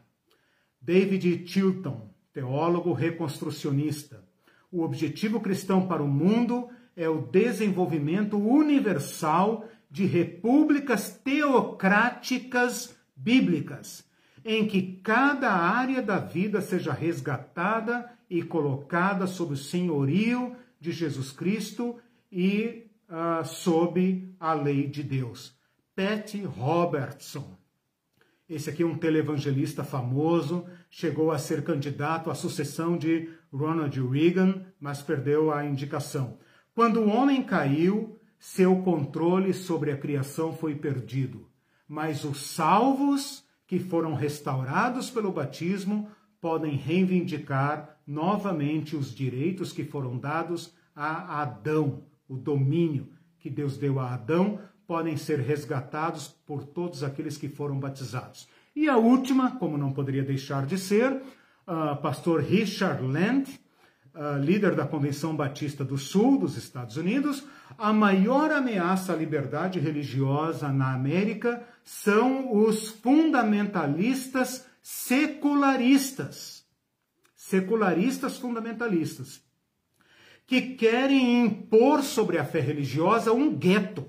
David 0.81 1.47
Chilton, 1.47 2.13
teólogo 2.33 2.93
reconstrucionista. 2.93 4.23
O 4.71 4.83
objetivo 4.83 5.39
cristão 5.39 5.87
para 5.87 6.03
o 6.03 6.07
mundo 6.07 6.69
é 6.95 7.07
o 7.09 7.21
desenvolvimento 7.21 8.37
universal 8.37 9.67
de 9.89 10.05
repúblicas 10.05 11.09
teocráticas 11.23 12.95
bíblicas, 13.15 14.05
em 14.43 14.67
que 14.67 14.99
cada 15.01 15.51
área 15.51 16.01
da 16.01 16.19
vida 16.19 16.61
seja 16.61 16.91
resgatada 16.91 18.14
e 18.30 18.41
colocada 18.41 19.27
sob 19.27 19.53
o 19.53 19.57
senhorio 19.57 20.56
de 20.80 20.91
Jesus 20.91 21.31
Cristo 21.31 21.97
e 22.31 22.88
uh, 23.10 23.45
sob 23.45 24.35
a 24.39 24.53
lei 24.53 24.88
de 24.88 25.03
Deus. 25.03 25.56
Pat 25.95 26.34
Robertson. 26.43 27.57
Esse 28.47 28.69
aqui 28.69 28.84
é 28.84 28.85
um 28.85 28.97
televangelista 28.97 29.84
famoso, 29.84 30.65
chegou 30.89 31.31
a 31.31 31.39
ser 31.39 31.64
candidato 31.64 32.30
à 32.30 32.35
sucessão 32.35 32.95
de 32.95 33.30
Ronald 33.52 33.99
Reagan, 34.07 34.65
mas 34.80 35.02
perdeu 35.02 35.52
a 35.52 35.65
indicação. 35.65 36.38
Quando 36.76 36.99
o 36.99 37.10
homem 37.10 37.41
caiu, 37.41 38.19
seu 38.38 38.84
controle 38.84 39.53
sobre 39.53 39.91
a 39.91 39.97
criação 39.97 40.53
foi 40.53 40.76
perdido. 40.76 41.49
Mas 41.88 42.23
os 42.23 42.52
salvos 42.52 43.43
que 43.65 43.80
foram 43.80 44.14
restaurados 44.14 45.10
pelo 45.10 45.31
batismo 45.31 46.10
podem 46.39 46.76
reivindicar 46.76 47.94
novamente 48.06 48.95
os 48.95 49.14
direitos 49.14 49.72
que 49.72 49.84
foram 49.84 50.18
dados 50.18 50.73
a 50.95 51.41
Adão, 51.41 52.03
o 52.27 52.38
domínio 52.38 53.10
que 53.40 53.49
Deus 53.49 53.77
deu 53.77 53.99
a 53.99 54.14
Adão, 54.14 54.60
podem 54.88 55.18
ser 55.18 55.40
resgatados 55.40 56.27
por 56.27 56.64
todos 56.64 57.03
aqueles 57.03 57.38
que 57.38 57.49
foram 57.49 57.80
batizados. 57.80 58.48
E 58.76 58.88
a 58.88 58.98
última, 58.98 59.57
como 59.57 59.77
não 59.77 59.91
poderia 59.91 60.23
deixar 60.23 60.65
de 60.65 60.77
ser, 60.77 61.11
uh, 61.14 61.95
pastor 62.02 62.41
Richard 62.41 63.02
Land, 63.03 63.60
uh, 64.14 64.38
líder 64.40 64.76
da 64.76 64.86
Convenção 64.86 65.36
Batista 65.36 65.84
do 65.84 65.98
Sul 65.98 66.38
dos 66.38 66.57
Estados 66.57 66.98
Unidos, 66.98 67.44
a 67.77 67.91
maior 67.91 68.52
ameaça 68.52 69.14
à 69.14 69.15
liberdade 69.15 69.80
religiosa 69.80 70.72
na 70.72 70.94
América 70.94 71.64
são 71.84 72.56
os 72.56 72.90
fundamentalistas 72.90 74.65
secularistas. 74.82 76.55
Secularistas 77.45 78.38
fundamentalistas 78.38 79.39
que 80.47 80.61
querem 80.61 81.45
impor 81.45 82.01
sobre 82.01 82.39
a 82.39 82.43
fé 82.43 82.59
religiosa 82.59 83.31
um 83.34 83.55
gueto 83.55 84.03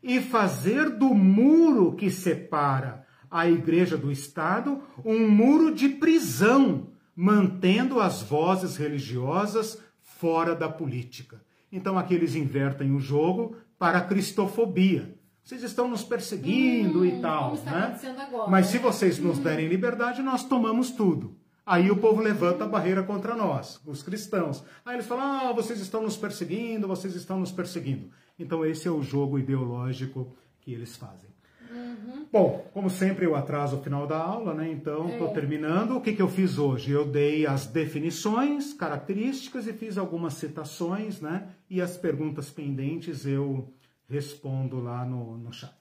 e 0.00 0.20
fazer 0.20 0.88
do 0.88 1.12
muro 1.12 1.96
que 1.96 2.12
separa 2.12 3.04
a 3.28 3.48
igreja 3.48 3.96
do 3.96 4.12
Estado 4.12 4.84
um 5.04 5.28
muro 5.28 5.74
de 5.74 5.88
prisão, 5.88 6.92
mantendo 7.16 7.98
as 7.98 8.22
vozes 8.22 8.76
religiosas 8.76 9.76
fora 10.00 10.54
da 10.54 10.68
política. 10.68 11.42
Então 11.72 11.98
aqui 11.98 12.14
eles 12.14 12.36
invertem 12.36 12.94
o 12.94 13.00
jogo 13.00 13.56
para 13.80 13.98
a 13.98 14.04
cristofobia. 14.04 15.18
Vocês 15.42 15.64
estão 15.64 15.88
nos 15.88 16.04
perseguindo 16.04 17.00
hum, 17.00 17.04
e 17.04 17.20
tal, 17.20 17.56
né? 17.64 17.98
Agora, 18.16 18.48
Mas 18.48 18.66
se 18.66 18.78
vocês 18.78 19.18
nos 19.18 19.40
derem 19.40 19.66
liberdade, 19.66 20.22
nós 20.22 20.44
tomamos 20.44 20.92
tudo. 20.92 21.39
Aí 21.64 21.90
o 21.90 21.96
povo 21.96 22.20
levanta 22.20 22.64
a 22.64 22.68
barreira 22.68 23.02
contra 23.02 23.34
nós, 23.34 23.80
os 23.86 24.02
cristãos. 24.02 24.64
Aí 24.84 24.96
eles 24.96 25.06
falam: 25.06 25.24
ah, 25.24 25.52
vocês 25.52 25.80
estão 25.80 26.02
nos 26.02 26.16
perseguindo, 26.16 26.88
vocês 26.88 27.14
estão 27.14 27.38
nos 27.38 27.52
perseguindo. 27.52 28.10
Então, 28.38 28.64
esse 28.64 28.88
é 28.88 28.90
o 28.90 29.02
jogo 29.02 29.38
ideológico 29.38 30.34
que 30.60 30.72
eles 30.72 30.96
fazem. 30.96 31.28
Uhum. 31.70 32.26
Bom, 32.32 32.66
como 32.72 32.90
sempre, 32.90 33.26
eu 33.26 33.36
atraso 33.36 33.76
o 33.76 33.82
final 33.82 34.06
da 34.06 34.16
aula, 34.16 34.54
né? 34.54 34.70
Então, 34.70 35.08
estou 35.08 35.28
é. 35.28 35.32
terminando. 35.32 35.96
O 35.96 36.00
que, 36.00 36.12
que 36.12 36.22
eu 36.22 36.28
fiz 36.28 36.58
hoje? 36.58 36.90
Eu 36.90 37.06
dei 37.06 37.46
as 37.46 37.66
definições, 37.66 38.72
características 38.72 39.66
e 39.66 39.72
fiz 39.72 39.96
algumas 39.96 40.34
citações, 40.34 41.20
né? 41.20 41.48
E 41.68 41.80
as 41.80 41.96
perguntas 41.96 42.50
pendentes 42.50 43.26
eu 43.26 43.72
respondo 44.08 44.80
lá 44.80 45.04
no, 45.04 45.38
no 45.38 45.52
chat. 45.52 45.79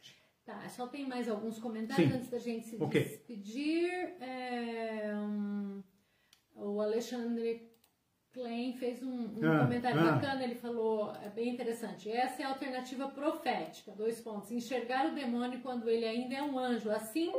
Tá, 0.49 0.67
só 0.67 0.87
tem 0.87 1.07
mais 1.07 1.29
alguns 1.29 1.59
comentários 1.59 2.09
Sim. 2.09 2.17
antes 2.17 2.29
da 2.31 2.39
gente 2.39 2.65
se 2.65 2.83
okay. 2.83 3.03
despedir. 3.03 3.87
É, 4.19 5.13
um, 5.13 5.83
o 6.55 6.81
Alexandre 6.81 7.69
Klein 8.33 8.73
fez 8.73 9.03
um, 9.03 9.37
um 9.37 9.39
ah, 9.43 9.59
comentário 9.59 9.99
ah. 9.99 10.13
bacana, 10.13 10.43
ele 10.43 10.55
falou, 10.55 11.13
é 11.23 11.29
bem 11.29 11.49
interessante. 11.49 12.09
Essa 12.09 12.41
é 12.41 12.45
a 12.45 12.49
alternativa 12.49 13.07
profética, 13.09 13.91
dois 13.91 14.19
pontos. 14.21 14.49
Enxergar 14.51 15.11
o 15.11 15.13
demônio 15.13 15.59
quando 15.61 15.87
ele 15.87 16.05
ainda 16.05 16.33
é 16.33 16.41
um 16.41 16.57
anjo, 16.57 16.89
assim 16.89 17.31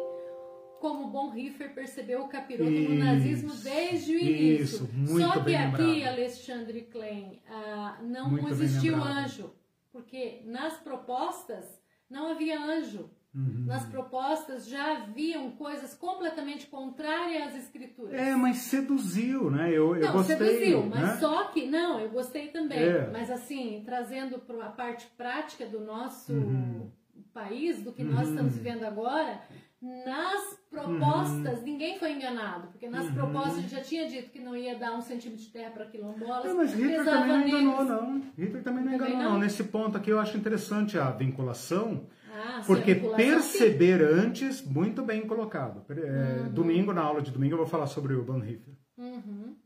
como 0.78 1.08
Bonhoeffer 1.08 1.74
percebeu 1.74 2.22
o 2.22 2.28
capiroto 2.28 2.70
isso, 2.70 2.90
no 2.92 2.94
nazismo 2.96 3.52
desde 3.56 4.14
o 4.14 4.18
início. 4.20 4.62
Isso, 4.62 4.90
muito 4.92 5.20
Só 5.20 5.42
que 5.42 5.56
aqui, 5.56 5.82
lembrado. 5.82 6.14
Alexandre 6.14 6.82
Klein, 6.82 7.42
ah, 7.48 7.98
não 8.04 8.30
muito 8.30 8.50
existiu 8.50 8.94
anjo, 9.02 9.52
porque 9.90 10.42
nas 10.44 10.76
propostas 10.76 11.79
não 12.10 12.32
havia 12.32 12.60
anjo. 12.60 13.08
Uhum. 13.32 13.64
Nas 13.66 13.86
propostas 13.86 14.66
já 14.66 15.02
haviam 15.02 15.52
coisas 15.52 15.94
completamente 15.94 16.66
contrárias 16.66 17.54
às 17.54 17.62
escrituras. 17.62 18.14
É, 18.14 18.34
mas 18.34 18.56
seduziu, 18.56 19.48
né? 19.48 19.68
Eu, 19.70 19.94
eu 19.94 20.06
não, 20.06 20.12
gostei. 20.14 20.36
seduziu, 20.36 20.86
mas 20.86 21.00
né? 21.00 21.16
só 21.18 21.44
que, 21.44 21.66
não, 21.66 22.00
eu 22.00 22.10
gostei 22.10 22.48
também. 22.48 22.80
É. 22.80 23.08
Mas 23.12 23.30
assim, 23.30 23.82
trazendo 23.86 24.40
para 24.40 24.66
a 24.66 24.70
parte 24.70 25.06
prática 25.16 25.64
do 25.64 25.78
nosso 25.78 26.32
uhum. 26.32 26.90
país, 27.32 27.80
do 27.80 27.92
que 27.92 28.02
uhum. 28.02 28.10
nós 28.10 28.28
estamos 28.28 28.56
vivendo 28.56 28.82
agora, 28.82 29.40
nas 29.82 30.60
propostas, 30.68 31.58
uhum. 31.58 31.64
ninguém 31.64 31.98
foi 31.98 32.12
enganado, 32.12 32.68
porque 32.68 32.86
nas 32.86 33.06
uhum. 33.06 33.14
propostas 33.14 33.70
já 33.70 33.80
tinha 33.80 34.06
dito 34.06 34.30
que 34.30 34.38
não 34.38 34.54
ia 34.54 34.78
dar 34.78 34.94
um 34.94 35.00
centímetro 35.00 35.42
de 35.42 35.50
terra 35.50 35.70
para 35.70 35.86
quilombolas. 35.86 36.44
Não, 36.44 36.56
mas 36.56 36.74
Hitler 36.74 37.04
também 37.04 37.28
não 37.28 37.48
enganou, 37.48 37.84
não. 37.84 38.22
Hitler 38.36 38.62
também 38.62 38.84
não 38.84 38.92
também 38.92 39.14
enganou, 39.14 39.32
não. 39.32 39.38
Nesse 39.38 39.64
ponto 39.64 39.96
aqui 39.96 40.10
eu 40.10 40.20
acho 40.20 40.36
interessante 40.36 40.98
a 40.98 41.10
vinculação, 41.10 42.06
ah, 42.30 42.62
porque 42.66 42.94
perceber 42.94 43.98
sim. 43.98 44.20
antes, 44.20 44.62
muito 44.62 45.02
bem 45.02 45.26
colocado. 45.26 45.82
É, 45.90 46.42
uhum. 46.42 46.52
Domingo, 46.52 46.92
na 46.92 47.02
aula 47.02 47.22
de 47.22 47.30
domingo, 47.30 47.54
eu 47.54 47.58
vou 47.58 47.66
falar 47.66 47.86
sobre 47.86 48.14
o 48.14 48.22
Bonhoeffer. 48.22 48.74
Uhum. 48.98 49.56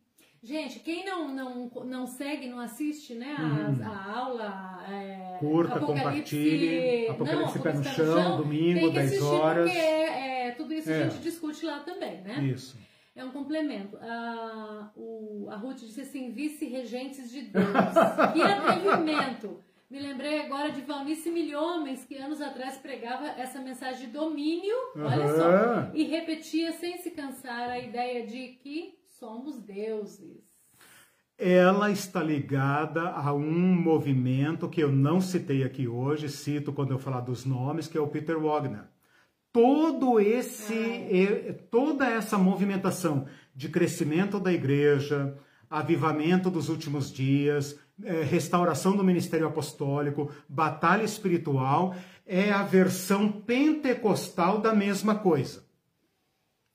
Gente, 0.45 0.81
quem 0.81 1.07
não, 1.07 1.35
não, 1.35 1.71
não 1.87 2.07
segue, 2.07 2.47
não 2.51 2.61
assiste 2.61 3.15
né, 3.15 3.35
a, 3.39 3.43
uhum. 3.43 3.83
a 3.83 4.19
aula. 4.19 4.85
É, 4.87 5.39
Curta, 5.41 5.81
compartilhe. 5.81 7.09
Apocalipse, 7.09 7.57
não, 7.57 7.63
Pé 7.63 7.73
no 7.73 7.83
Chão, 7.83 7.95
chão 7.95 8.37
domingo, 8.37 8.91
10 8.91 9.23
horas. 9.23 9.65
Porque 9.65 9.79
é, 9.79 10.03
é, 10.03 10.04
isso 10.85 10.93
é. 10.93 11.05
a 11.05 11.09
gente 11.09 11.23
discute 11.23 11.65
lá 11.65 11.81
também, 11.81 12.21
né? 12.21 12.45
Isso. 12.45 12.77
É 13.17 13.25
um 13.25 13.31
complemento. 13.31 13.97
A, 14.01 14.91
o, 14.97 15.49
a 15.51 15.57
Ruth 15.57 15.79
disse 15.79 16.01
assim: 16.01 16.33
vice-regentes 16.33 17.31
de 17.31 17.43
Deus. 17.43 17.65
que 18.33 18.43
atrevimento! 18.43 19.63
Me 19.89 20.01
lembrei 20.01 20.41
agora 20.41 20.73
de 20.73 20.81
Valnice 20.81 21.31
Milhomens, 21.31 22.05
que 22.05 22.17
anos 22.17 22.41
atrás 22.41 22.79
pregava 22.79 23.29
essa 23.29 23.61
mensagem 23.61 24.07
de 24.07 24.13
domínio, 24.13 24.75
uhum. 24.97 25.05
olha 25.05 25.29
só, 25.29 25.91
e 25.95 26.03
repetia 26.05 26.73
sem 26.73 26.97
se 26.99 27.13
cansar 27.13 27.71
a 27.71 27.79
ideia 27.79 28.27
de 28.27 28.49
que 28.61 28.99
somos 29.07 29.61
deuses. 29.61 30.43
ela 31.39 31.93
está 31.93 32.21
ligada 32.21 33.11
a 33.11 33.33
um 33.33 33.75
movimento 33.81 34.69
que 34.69 34.81
eu 34.81 34.91
não 34.91 35.21
citei 35.21 35.63
aqui 35.63 35.87
hoje, 35.87 36.29
cito 36.29 36.73
quando 36.73 36.91
eu 36.91 36.99
falar 36.99 37.21
dos 37.21 37.45
nomes, 37.45 37.87
que 37.87 37.97
é 37.97 38.01
o 38.01 38.09
Peter 38.09 38.41
Wagner. 38.41 38.94
Todo 39.55 40.19
esse, 40.19 41.57
toda 41.71 42.11
essa 42.11 42.37
movimentação 42.37 43.27
de 43.55 43.69
crescimento 43.69 44.41
da 44.41 44.53
igreja, 44.53 45.39
avivamento 45.71 46.51
dos 46.51 46.69
últimos 46.69 47.13
dias, 47.13 47.79
é, 48.03 48.23
restauração 48.25 48.97
do 48.97 49.05
ministério 49.05 49.47
apostólico, 49.47 50.29
batalha 50.49 51.05
espiritual, 51.05 51.95
é 52.27 52.51
a 52.51 52.65
versão 52.65 53.31
pentecostal 53.31 54.61
da 54.61 54.75
mesma 54.75 55.15
coisa. 55.15 55.65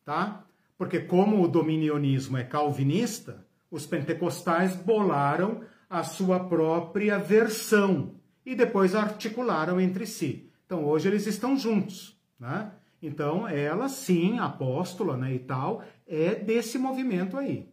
Tá? 0.05 0.45
Porque 0.77 1.01
como 1.01 1.43
o 1.43 1.49
dominionismo 1.49 2.37
é 2.37 2.45
calvinista, 2.45 3.45
os 3.69 3.85
pentecostais 3.85 4.77
bolaram 4.77 5.63
a 5.89 6.01
sua 6.01 6.39
própria 6.39 7.19
versão 7.19 8.15
e 8.45 8.55
depois 8.55 8.95
articularam 8.95 9.81
entre 9.81 10.05
si. 10.05 10.49
Então 10.65 10.85
hoje 10.85 11.09
eles 11.09 11.27
estão 11.27 11.57
juntos, 11.57 12.18
né? 12.39 12.71
Então 13.01 13.47
ela 13.47 13.87
sim, 13.89 14.39
apóstola, 14.39 15.15
né, 15.15 15.33
e 15.33 15.39
tal, 15.39 15.83
é 16.05 16.35
desse 16.35 16.77
movimento 16.77 17.37
aí. 17.37 17.69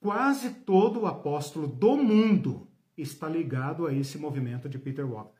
Quase 0.00 0.50
todo 0.50 1.00
o 1.00 1.06
apóstolo 1.06 1.66
do 1.66 1.96
mundo 1.96 2.68
está 2.96 3.28
ligado 3.28 3.86
a 3.86 3.92
esse 3.92 4.18
movimento 4.18 4.68
de 4.68 4.78
Peter 4.78 5.10
Walker. 5.10 5.36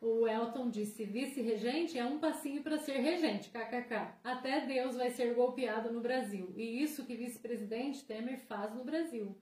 O 0.00 0.28
Elton 0.28 0.70
disse: 0.70 1.04
vice-regente 1.04 1.98
é 1.98 2.06
um 2.06 2.18
passinho 2.18 2.62
para 2.62 2.78
ser 2.78 2.98
regente, 2.98 3.50
kkk. 3.50 4.14
Até 4.22 4.64
Deus 4.64 4.96
vai 4.96 5.10
ser 5.10 5.34
golpeado 5.34 5.92
no 5.92 6.00
Brasil. 6.00 6.52
E 6.56 6.82
isso 6.82 7.04
que 7.04 7.16
vice-presidente 7.16 8.04
Temer 8.04 8.38
faz 8.46 8.74
no 8.74 8.84
Brasil. 8.84 9.36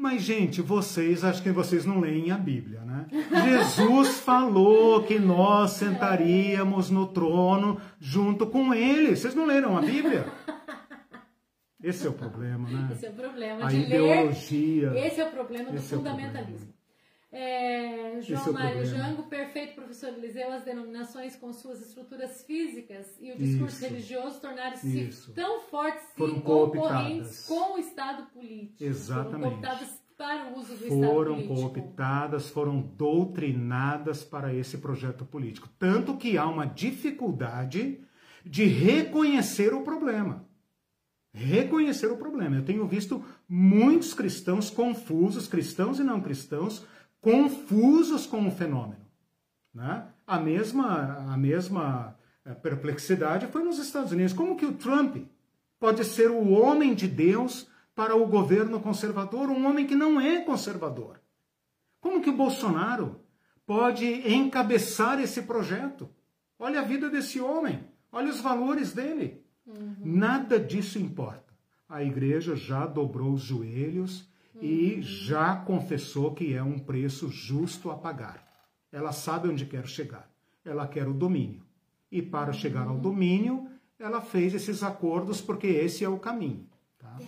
Mas, 0.00 0.22
gente, 0.22 0.62
vocês, 0.62 1.22
acho 1.22 1.42
que 1.42 1.50
vocês 1.52 1.84
não 1.84 2.00
leem 2.00 2.30
a 2.30 2.38
Bíblia, 2.38 2.80
né? 2.80 3.06
Jesus 3.44 4.18
falou 4.20 5.02
que 5.02 5.18
nós 5.18 5.72
sentaríamos 5.72 6.88
no 6.88 7.06
trono 7.06 7.78
junto 7.98 8.46
com 8.46 8.72
ele. 8.72 9.14
Vocês 9.14 9.34
não 9.34 9.44
leram 9.44 9.76
a 9.76 9.82
Bíblia? 9.82 10.24
Esse 11.82 12.06
é 12.06 12.10
o 12.10 12.14
problema, 12.14 12.66
né? 12.70 12.88
Esse 12.92 13.04
é 13.04 13.10
o 13.10 13.12
problema 13.12 13.66
a 13.66 13.68
de 13.68 13.76
ideologia. 13.76 14.90
ler. 14.90 15.06
Esse 15.06 15.20
é 15.20 15.26
o 15.26 15.30
problema 15.30 15.70
do 15.70 15.76
é 15.76 15.80
fundamentalismo. 15.80 16.72
É, 17.32 18.20
João 18.22 18.48
é 18.48 18.52
Mário 18.52 18.84
Jango, 18.84 19.22
perfeito 19.24 19.74
professor 19.74 20.08
Eliseu, 20.08 20.52
as 20.52 20.64
denominações 20.64 21.36
com 21.36 21.52
suas 21.52 21.80
estruturas 21.80 22.42
físicas 22.42 23.06
e 23.20 23.30
o 23.30 23.36
discurso 23.36 23.76
Isso. 23.76 23.84
religioso 23.84 24.40
tornaram-se 24.40 25.32
tão 25.32 25.60
fortes 25.62 26.04
e 26.16 26.40
concorrentes 26.40 27.46
com 27.46 27.74
o 27.74 27.78
Estado 27.78 28.24
político. 28.32 28.82
Exatamente. 28.82 29.42
Foram 29.42 29.50
cooptadas 29.50 30.02
para 30.18 30.50
o 30.50 30.58
uso 30.58 30.74
do 30.74 30.88
foram 30.88 31.00
Estado 31.00 31.24
político. 31.24 31.54
Foram 31.54 31.68
cooptadas, 31.68 32.50
foram 32.50 32.80
doutrinadas 32.80 34.24
para 34.24 34.52
esse 34.52 34.78
projeto 34.78 35.24
político. 35.24 35.68
Tanto 35.78 36.16
que 36.16 36.36
há 36.36 36.46
uma 36.46 36.66
dificuldade 36.66 38.00
de 38.44 38.64
reconhecer 38.64 39.72
o 39.72 39.82
problema. 39.82 40.44
Reconhecer 41.32 42.08
o 42.08 42.16
problema. 42.16 42.56
Eu 42.56 42.64
tenho 42.64 42.84
visto 42.88 43.24
muitos 43.48 44.12
cristãos 44.12 44.68
confusos, 44.68 45.46
cristãos 45.46 46.00
e 46.00 46.02
não 46.02 46.20
cristãos, 46.20 46.84
confusos 47.20 48.26
com 48.26 48.46
o 48.46 48.50
fenômeno. 48.50 49.06
Né? 49.74 50.06
A 50.26 50.38
mesma, 50.38 51.32
a 51.32 51.36
mesma 51.36 52.16
eh, 52.44 52.54
perplexidade 52.54 53.46
foi 53.48 53.62
nos 53.62 53.78
Estados 53.78 54.12
Unidos. 54.12 54.32
Como 54.32 54.56
que 54.56 54.66
o 54.66 54.72
Trump 54.72 55.16
pode 55.78 56.04
ser 56.04 56.30
o 56.30 56.50
homem 56.50 56.94
de 56.94 57.06
Deus 57.06 57.68
para 57.94 58.16
o 58.16 58.26
governo 58.26 58.80
conservador, 58.80 59.50
um 59.50 59.66
homem 59.66 59.86
que 59.86 59.94
não 59.94 60.20
é 60.20 60.40
conservador? 60.40 61.20
Como 62.00 62.22
que 62.22 62.30
o 62.30 62.36
Bolsonaro 62.36 63.20
pode 63.66 64.06
encabeçar 64.06 65.20
esse 65.20 65.42
projeto? 65.42 66.08
Olha 66.58 66.80
a 66.80 66.84
vida 66.84 67.08
desse 67.08 67.40
homem, 67.40 67.84
olha 68.10 68.30
os 68.30 68.40
valores 68.40 68.92
dele. 68.92 69.44
Uhum. 69.66 69.96
Nada 70.00 70.58
disso 70.58 70.98
importa. 70.98 71.50
A 71.88 72.02
igreja 72.02 72.56
já 72.56 72.86
dobrou 72.86 73.32
os 73.32 73.42
joelhos 73.42 74.29
e 74.60 75.00
já 75.02 75.56
confessou 75.56 76.34
que 76.34 76.54
é 76.54 76.62
um 76.62 76.78
preço 76.78 77.28
justo 77.28 77.90
a 77.90 77.96
pagar. 77.96 78.46
Ela 78.92 79.12
sabe 79.12 79.48
onde 79.48 79.64
quer 79.64 79.86
chegar. 79.86 80.30
Ela 80.64 80.86
quer 80.86 81.08
o 81.08 81.14
domínio. 81.14 81.62
E 82.10 82.20
para 82.20 82.52
chegar 82.52 82.86
ao 82.86 82.98
domínio, 82.98 83.68
ela 83.98 84.20
fez 84.20 84.54
esses 84.54 84.82
acordos 84.82 85.40
porque 85.40 85.66
esse 85.66 86.04
é 86.04 86.08
o 86.08 86.18
caminho. 86.18 86.68
Tá? 86.98 87.18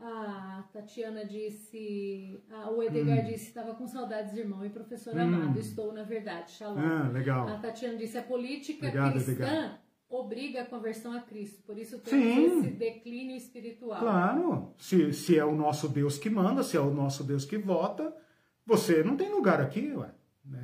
A 0.00 0.64
Tatiana 0.72 1.24
disse, 1.24 2.40
o 2.76 2.82
Edgar 2.82 3.24
hum. 3.24 3.24
disse, 3.24 3.48
estava 3.48 3.74
com 3.74 3.86
saudades, 3.86 4.36
irmão 4.36 4.64
e 4.64 4.70
professor 4.70 5.14
hum. 5.14 5.20
amado, 5.20 5.58
estou 5.58 5.92
na 5.92 6.02
verdade, 6.02 6.52
shalom. 6.52 6.78
Ah, 6.78 7.08
legal. 7.08 7.48
A 7.48 7.58
Tatiana 7.58 7.96
disse, 7.96 8.18
a 8.18 8.22
política 8.22 8.86
Obrigado, 8.86 9.12
cristã 9.12 9.32
Edgar 9.32 9.85
obriga 10.08 10.62
a 10.62 10.66
conversão 10.66 11.12
a 11.12 11.20
Cristo. 11.20 11.62
Por 11.62 11.78
isso 11.78 11.98
temos 11.98 12.64
esse 12.64 12.74
declínio 12.74 13.36
espiritual. 13.36 14.00
Claro. 14.00 14.74
Se, 14.78 15.12
se 15.12 15.38
é 15.38 15.44
o 15.44 15.54
nosso 15.54 15.88
Deus 15.88 16.18
que 16.18 16.30
manda, 16.30 16.62
se 16.62 16.76
é 16.76 16.80
o 16.80 16.92
nosso 16.92 17.24
Deus 17.24 17.44
que 17.44 17.58
vota, 17.58 18.14
você 18.64 19.02
não 19.02 19.16
tem 19.16 19.30
lugar 19.30 19.60
aqui, 19.60 19.92
ué. 19.92 20.10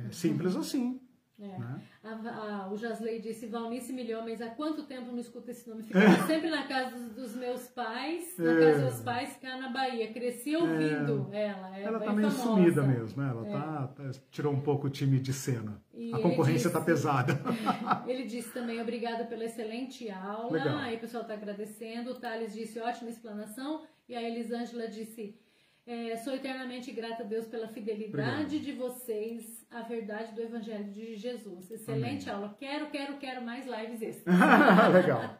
É 0.07 0.11
simples 0.11 0.55
assim. 0.55 0.99
É. 1.43 1.59
Né? 1.59 1.81
A, 2.03 2.09
a, 2.09 2.71
o 2.71 2.77
Jasley 2.77 3.19
disse, 3.19 3.47
Valnice 3.47 3.91
Milhomens, 3.91 4.41
há 4.41 4.49
quanto 4.49 4.83
tempo 4.83 5.11
não 5.11 5.19
escuto 5.19 5.51
esse 5.51 5.69
nome? 5.69 5.83
Ficava 5.83 6.05
é. 6.23 6.27
sempre 6.27 6.49
na 6.49 6.65
casa 6.65 6.95
dos, 6.95 7.09
dos 7.13 7.35
meus 7.35 7.67
pais, 7.67 8.37
na 8.37 8.51
é. 8.51 8.71
casa 8.71 8.85
dos 8.89 9.01
pais, 9.01 9.37
cá 9.41 9.57
na 9.57 9.69
Bahia. 9.69 10.11
Cresci 10.13 10.55
ouvindo 10.55 11.29
é. 11.31 11.47
ela. 11.47 11.79
ela 11.79 11.99
tá 11.99 12.13
meio 12.13 12.31
famosa. 12.31 12.49
sumida 12.49 12.83
mesmo, 12.83 13.21
né? 13.21 13.29
Ela 13.29 13.47
é. 13.47 13.51
tá, 13.51 13.87
tá, 13.87 14.11
tirou 14.31 14.53
um 14.53 14.61
pouco 14.61 14.87
o 14.87 14.89
time 14.89 15.19
de 15.19 15.33
cena. 15.33 15.81
E 15.93 16.13
a 16.13 16.19
concorrência 16.19 16.67
está 16.67 16.79
pesada. 16.81 17.39
ele 18.07 18.25
disse 18.25 18.51
também, 18.51 18.81
obrigada 18.81 19.25
pela 19.25 19.43
excelente 19.43 20.09
aula. 20.09 20.51
Legal. 20.51 20.77
Aí 20.77 20.95
o 20.95 20.99
pessoal 20.99 21.23
está 21.23 21.33
agradecendo. 21.33 22.11
O 22.11 22.15
Thales 22.15 22.53
disse, 22.53 22.79
ótima 22.79 23.09
explanação. 23.09 23.83
E 24.07 24.15
a 24.15 24.21
Elisângela 24.21 24.87
disse, 24.87 25.37
é, 25.85 26.15
sou 26.17 26.33
eternamente 26.33 26.91
grata 26.91 27.23
a 27.23 27.25
Deus 27.25 27.45
pela 27.45 27.67
fidelidade 27.67 28.55
Obrigado. 28.55 28.63
de 28.63 28.71
vocês 28.71 29.65
à 29.69 29.81
verdade 29.81 30.33
do 30.33 30.41
Evangelho 30.41 30.91
de 30.91 31.15
Jesus. 31.15 31.69
Excelente 31.69 32.29
Amém. 32.29 32.43
aula. 32.43 32.55
Quero, 32.57 32.89
quero, 32.89 33.17
quero 33.17 33.45
mais 33.45 33.65
lives 33.65 34.01
extras. 34.01 34.33
Legal. 34.93 35.37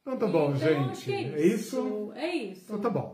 Então 0.00 0.18
tá 0.18 0.26
bom, 0.26 0.54
então, 0.54 0.94
gente. 0.94 1.12
É, 1.12 1.22
é 1.22 1.46
isso? 1.46 2.12
É 2.14 2.34
isso. 2.34 2.64
Então 2.64 2.80
tá 2.80 2.90
bom. 2.90 3.13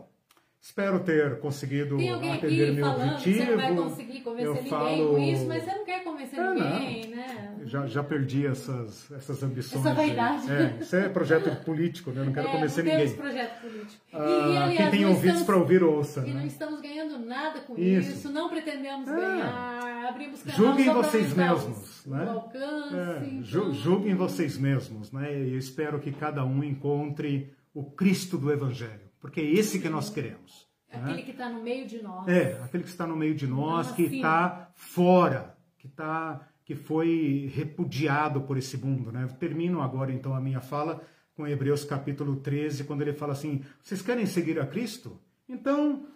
Espero 0.61 0.99
ter 0.99 1.39
conseguido 1.39 1.95
atender 1.95 2.71
meu 2.71 2.85
falando, 2.85 3.13
objetivo. 3.13 3.37
Você 3.39 3.49
não 3.49 3.57
vai 3.57 3.75
conseguir 3.75 4.21
convencer 4.21 4.47
eu 4.47 4.53
ninguém 4.53 4.69
falo... 4.69 5.09
com 5.09 5.17
isso, 5.17 5.45
mas 5.47 5.63
você 5.63 5.71
não 5.71 5.85
quer 5.85 6.03
convencer 6.03 6.39
é, 6.39 6.53
ninguém, 6.53 7.09
não. 7.09 7.17
né? 7.17 7.55
Já, 7.63 7.87
já 7.87 8.03
perdi 8.03 8.45
essas, 8.45 9.11
essas 9.11 9.41
ambições. 9.41 9.83
Essa 9.83 9.95
vaidade. 9.95 10.51
É, 10.51 10.77
isso 10.79 10.95
é 10.95 11.09
projeto 11.09 11.65
político, 11.65 12.11
né? 12.11 12.21
Eu 12.21 12.25
não 12.25 12.31
quero 12.33 12.45
é, 12.49 12.51
convencer 12.51 12.83
não 12.83 12.91
ninguém. 12.91 13.15
projeto 13.15 13.59
político. 13.59 14.01
Ah, 14.13 14.19
e, 14.19 14.29
e, 14.29 14.57
aliás, 14.57 14.77
quem 14.77 14.89
tem 14.91 15.05
ouvidos 15.07 15.41
para 15.41 15.57
ouvir, 15.57 15.83
ouça. 15.83 16.19
E 16.19 16.31
né? 16.31 16.39
não 16.41 16.45
estamos 16.45 16.79
ganhando 16.79 17.17
nada 17.17 17.61
com 17.61 17.75
isso, 17.75 18.11
isso 18.11 18.29
não 18.29 18.47
pretendemos 18.47 19.07
é. 19.07 19.15
ganhar, 19.15 20.09
abrimos 20.09 20.43
canal 20.43 20.57
Julguem 20.57 20.93
vocês 20.93 21.33
mesmos. 21.33 22.05
Né? 22.05 22.29
alcance. 22.29 22.95
É, 22.95 23.29
então... 23.31 23.73
Julguem 23.73 24.13
vocês 24.13 24.59
mesmos, 24.59 25.11
né? 25.11 25.33
E 25.33 25.53
eu 25.53 25.57
espero 25.57 25.99
que 25.99 26.11
cada 26.11 26.45
um 26.45 26.63
encontre 26.63 27.51
o 27.73 27.83
Cristo 27.83 28.37
do 28.37 28.51
Evangelho, 28.51 29.00
porque 29.21 29.39
é 29.39 29.45
esse 29.45 29.79
que 29.79 29.87
nós 29.87 30.09
queremos. 30.09 30.67
Aquele 30.91 31.17
né? 31.17 31.21
que 31.21 31.31
está 31.31 31.49
no 31.49 31.63
meio 31.63 31.87
de 31.87 32.01
nós. 32.01 32.27
É, 32.27 32.61
aquele 32.63 32.83
que 32.83 32.89
está 32.89 33.07
no 33.07 33.15
meio 33.15 33.33
de 33.33 33.47
nós, 33.47 33.91
que 33.91 34.03
está 34.03 34.69
fora, 34.75 35.55
que 35.77 35.87
está 35.87 36.47
que 36.65 36.75
foi 36.75 37.51
repudiado 37.53 38.41
por 38.41 38.57
esse 38.57 38.77
mundo. 38.77 39.11
Né? 39.11 39.23
Eu 39.23 39.29
termino 39.29 39.81
agora 39.81 40.11
então 40.11 40.33
a 40.33 40.39
minha 40.39 40.61
fala 40.61 41.01
com 41.35 41.47
Hebreus 41.47 41.83
capítulo 41.83 42.37
13, 42.37 42.83
quando 42.83 43.01
ele 43.01 43.13
fala 43.13 43.33
assim: 43.33 43.63
vocês 43.81 44.01
querem 44.01 44.25
seguir 44.25 44.59
a 44.59 44.65
Cristo? 44.65 45.19
Então 45.47 46.07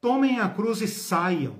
tomem 0.00 0.40
a 0.40 0.48
cruz 0.48 0.80
e 0.80 0.88
saiam. 0.88 1.56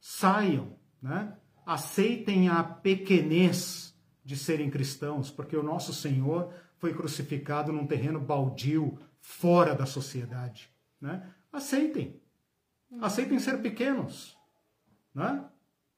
Saiam, 0.00 0.76
né? 1.02 1.34
Aceitem 1.64 2.48
a 2.48 2.62
pequenez 2.62 3.94
de 4.24 4.36
serem 4.36 4.70
cristãos, 4.70 5.30
porque 5.30 5.56
o 5.56 5.62
nosso 5.62 5.92
Senhor 5.92 6.52
foi 6.78 6.94
crucificado 6.94 7.72
num 7.72 7.86
terreno 7.86 8.20
baldio, 8.20 8.98
fora 9.26 9.74
da 9.74 9.84
sociedade. 9.84 10.70
Né? 11.00 11.28
Aceitem. 11.52 12.20
Aceitem 13.00 13.40
ser 13.40 13.60
pequenos. 13.60 14.38
Né? 15.12 15.44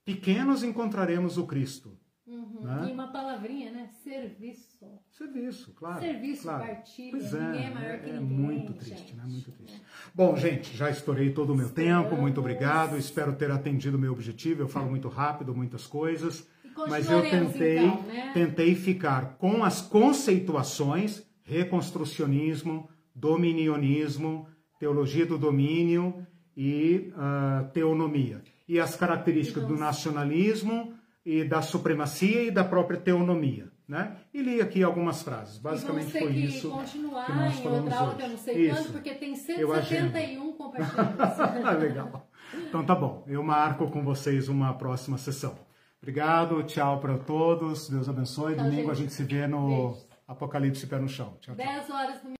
Pequenos 0.02 0.62
encontraremos 0.62 1.36
o 1.36 1.46
Cristo. 1.46 1.96
Uhum. 2.26 2.62
Né? 2.62 2.86
E 2.88 2.92
uma 2.92 3.12
palavrinha, 3.12 3.70
né? 3.70 3.90
Serviço. 4.02 4.86
Serviço, 5.10 5.72
claro. 5.74 6.00
Serviço, 6.00 6.42
claro. 6.42 6.66
partilha. 6.66 7.10
Pois 7.10 7.34
é, 7.34 7.40
ninguém 7.40 7.66
é 7.66 7.70
maior 7.70 7.94
é, 7.94 7.98
que 7.98 8.10
é 8.10 8.12
ninguém. 8.14 8.26
É 8.26 8.42
muito 8.42 8.72
triste, 8.72 8.98
gente. 8.98 9.16
né? 9.16 9.22
Muito 9.26 9.52
triste. 9.52 9.82
Bom, 10.14 10.36
gente, 10.36 10.76
já 10.76 10.90
estourei 10.90 11.30
todo 11.30 11.52
o 11.52 11.56
meu 11.56 11.70
tempo. 11.70 12.16
Muito 12.16 12.40
obrigado. 12.40 12.96
Espero 12.96 13.36
ter 13.36 13.50
atendido 13.50 13.98
o 13.98 14.00
meu 14.00 14.12
objetivo. 14.12 14.62
Eu 14.62 14.68
falo 14.68 14.88
muito 14.88 15.08
rápido, 15.08 15.54
muitas 15.54 15.86
coisas. 15.86 16.48
Mas 16.88 17.10
eu 17.10 17.20
tentei, 17.22 17.78
então, 17.78 18.02
né? 18.04 18.30
tentei 18.32 18.74
ficar 18.74 19.36
com 19.36 19.64
as 19.64 19.82
conceituações, 19.82 21.22
reconstrucionismo, 21.42 22.88
dominionismo, 23.18 24.46
teologia 24.78 25.26
do 25.26 25.36
domínio 25.36 26.26
e 26.56 27.12
uh, 27.14 27.68
teonomia. 27.72 28.42
E 28.66 28.78
as 28.78 28.96
características 28.96 29.64
então, 29.64 29.76
do 29.76 29.80
nacionalismo 29.80 30.94
e 31.24 31.44
da 31.44 31.62
supremacia 31.62 32.44
e 32.44 32.50
da 32.50 32.64
própria 32.64 32.98
teonomia. 32.98 33.70
Né? 33.86 34.16
E 34.34 34.42
li 34.42 34.60
aqui 34.60 34.82
algumas 34.82 35.22
frases. 35.22 35.56
Basicamente 35.58 36.12
foi 36.12 36.32
que 36.32 36.44
isso. 36.44 36.68
continuar 36.68 37.24
que 37.24 37.32
nós 37.32 37.58
em 37.58 37.68
outra 37.68 37.98
aula 37.98 38.14
que 38.14 38.22
eu 38.22 38.28
não 38.28 38.36
sei 38.36 38.66
isso. 38.66 38.76
quando, 38.76 38.92
porque 38.92 39.14
tem 39.14 39.34
171 39.34 40.52
compartilhados. 40.52 41.82
Legal. 41.82 42.28
Então 42.68 42.84
tá 42.84 42.94
bom. 42.94 43.24
Eu 43.26 43.42
marco 43.42 43.90
com 43.90 44.04
vocês 44.04 44.48
uma 44.48 44.74
próxima 44.74 45.16
sessão. 45.16 45.54
Obrigado, 46.02 46.62
tchau 46.64 47.00
para 47.00 47.16
todos. 47.18 47.88
Deus 47.88 48.08
abençoe. 48.08 48.54
Tchau, 48.54 48.64
Domingo 48.64 48.82
gente. 48.82 48.90
a 48.90 48.94
gente 48.94 49.12
se 49.14 49.24
vê 49.24 49.46
no 49.46 49.68
Beijos. 49.68 50.08
Apocalipse 50.28 50.86
Pé 50.86 50.98
no 50.98 51.08
Chão. 51.08 51.38
Tchau, 51.40 51.54
tchau. 51.54 51.66
10 51.66 51.90
horas 51.90 52.22
no 52.22 52.30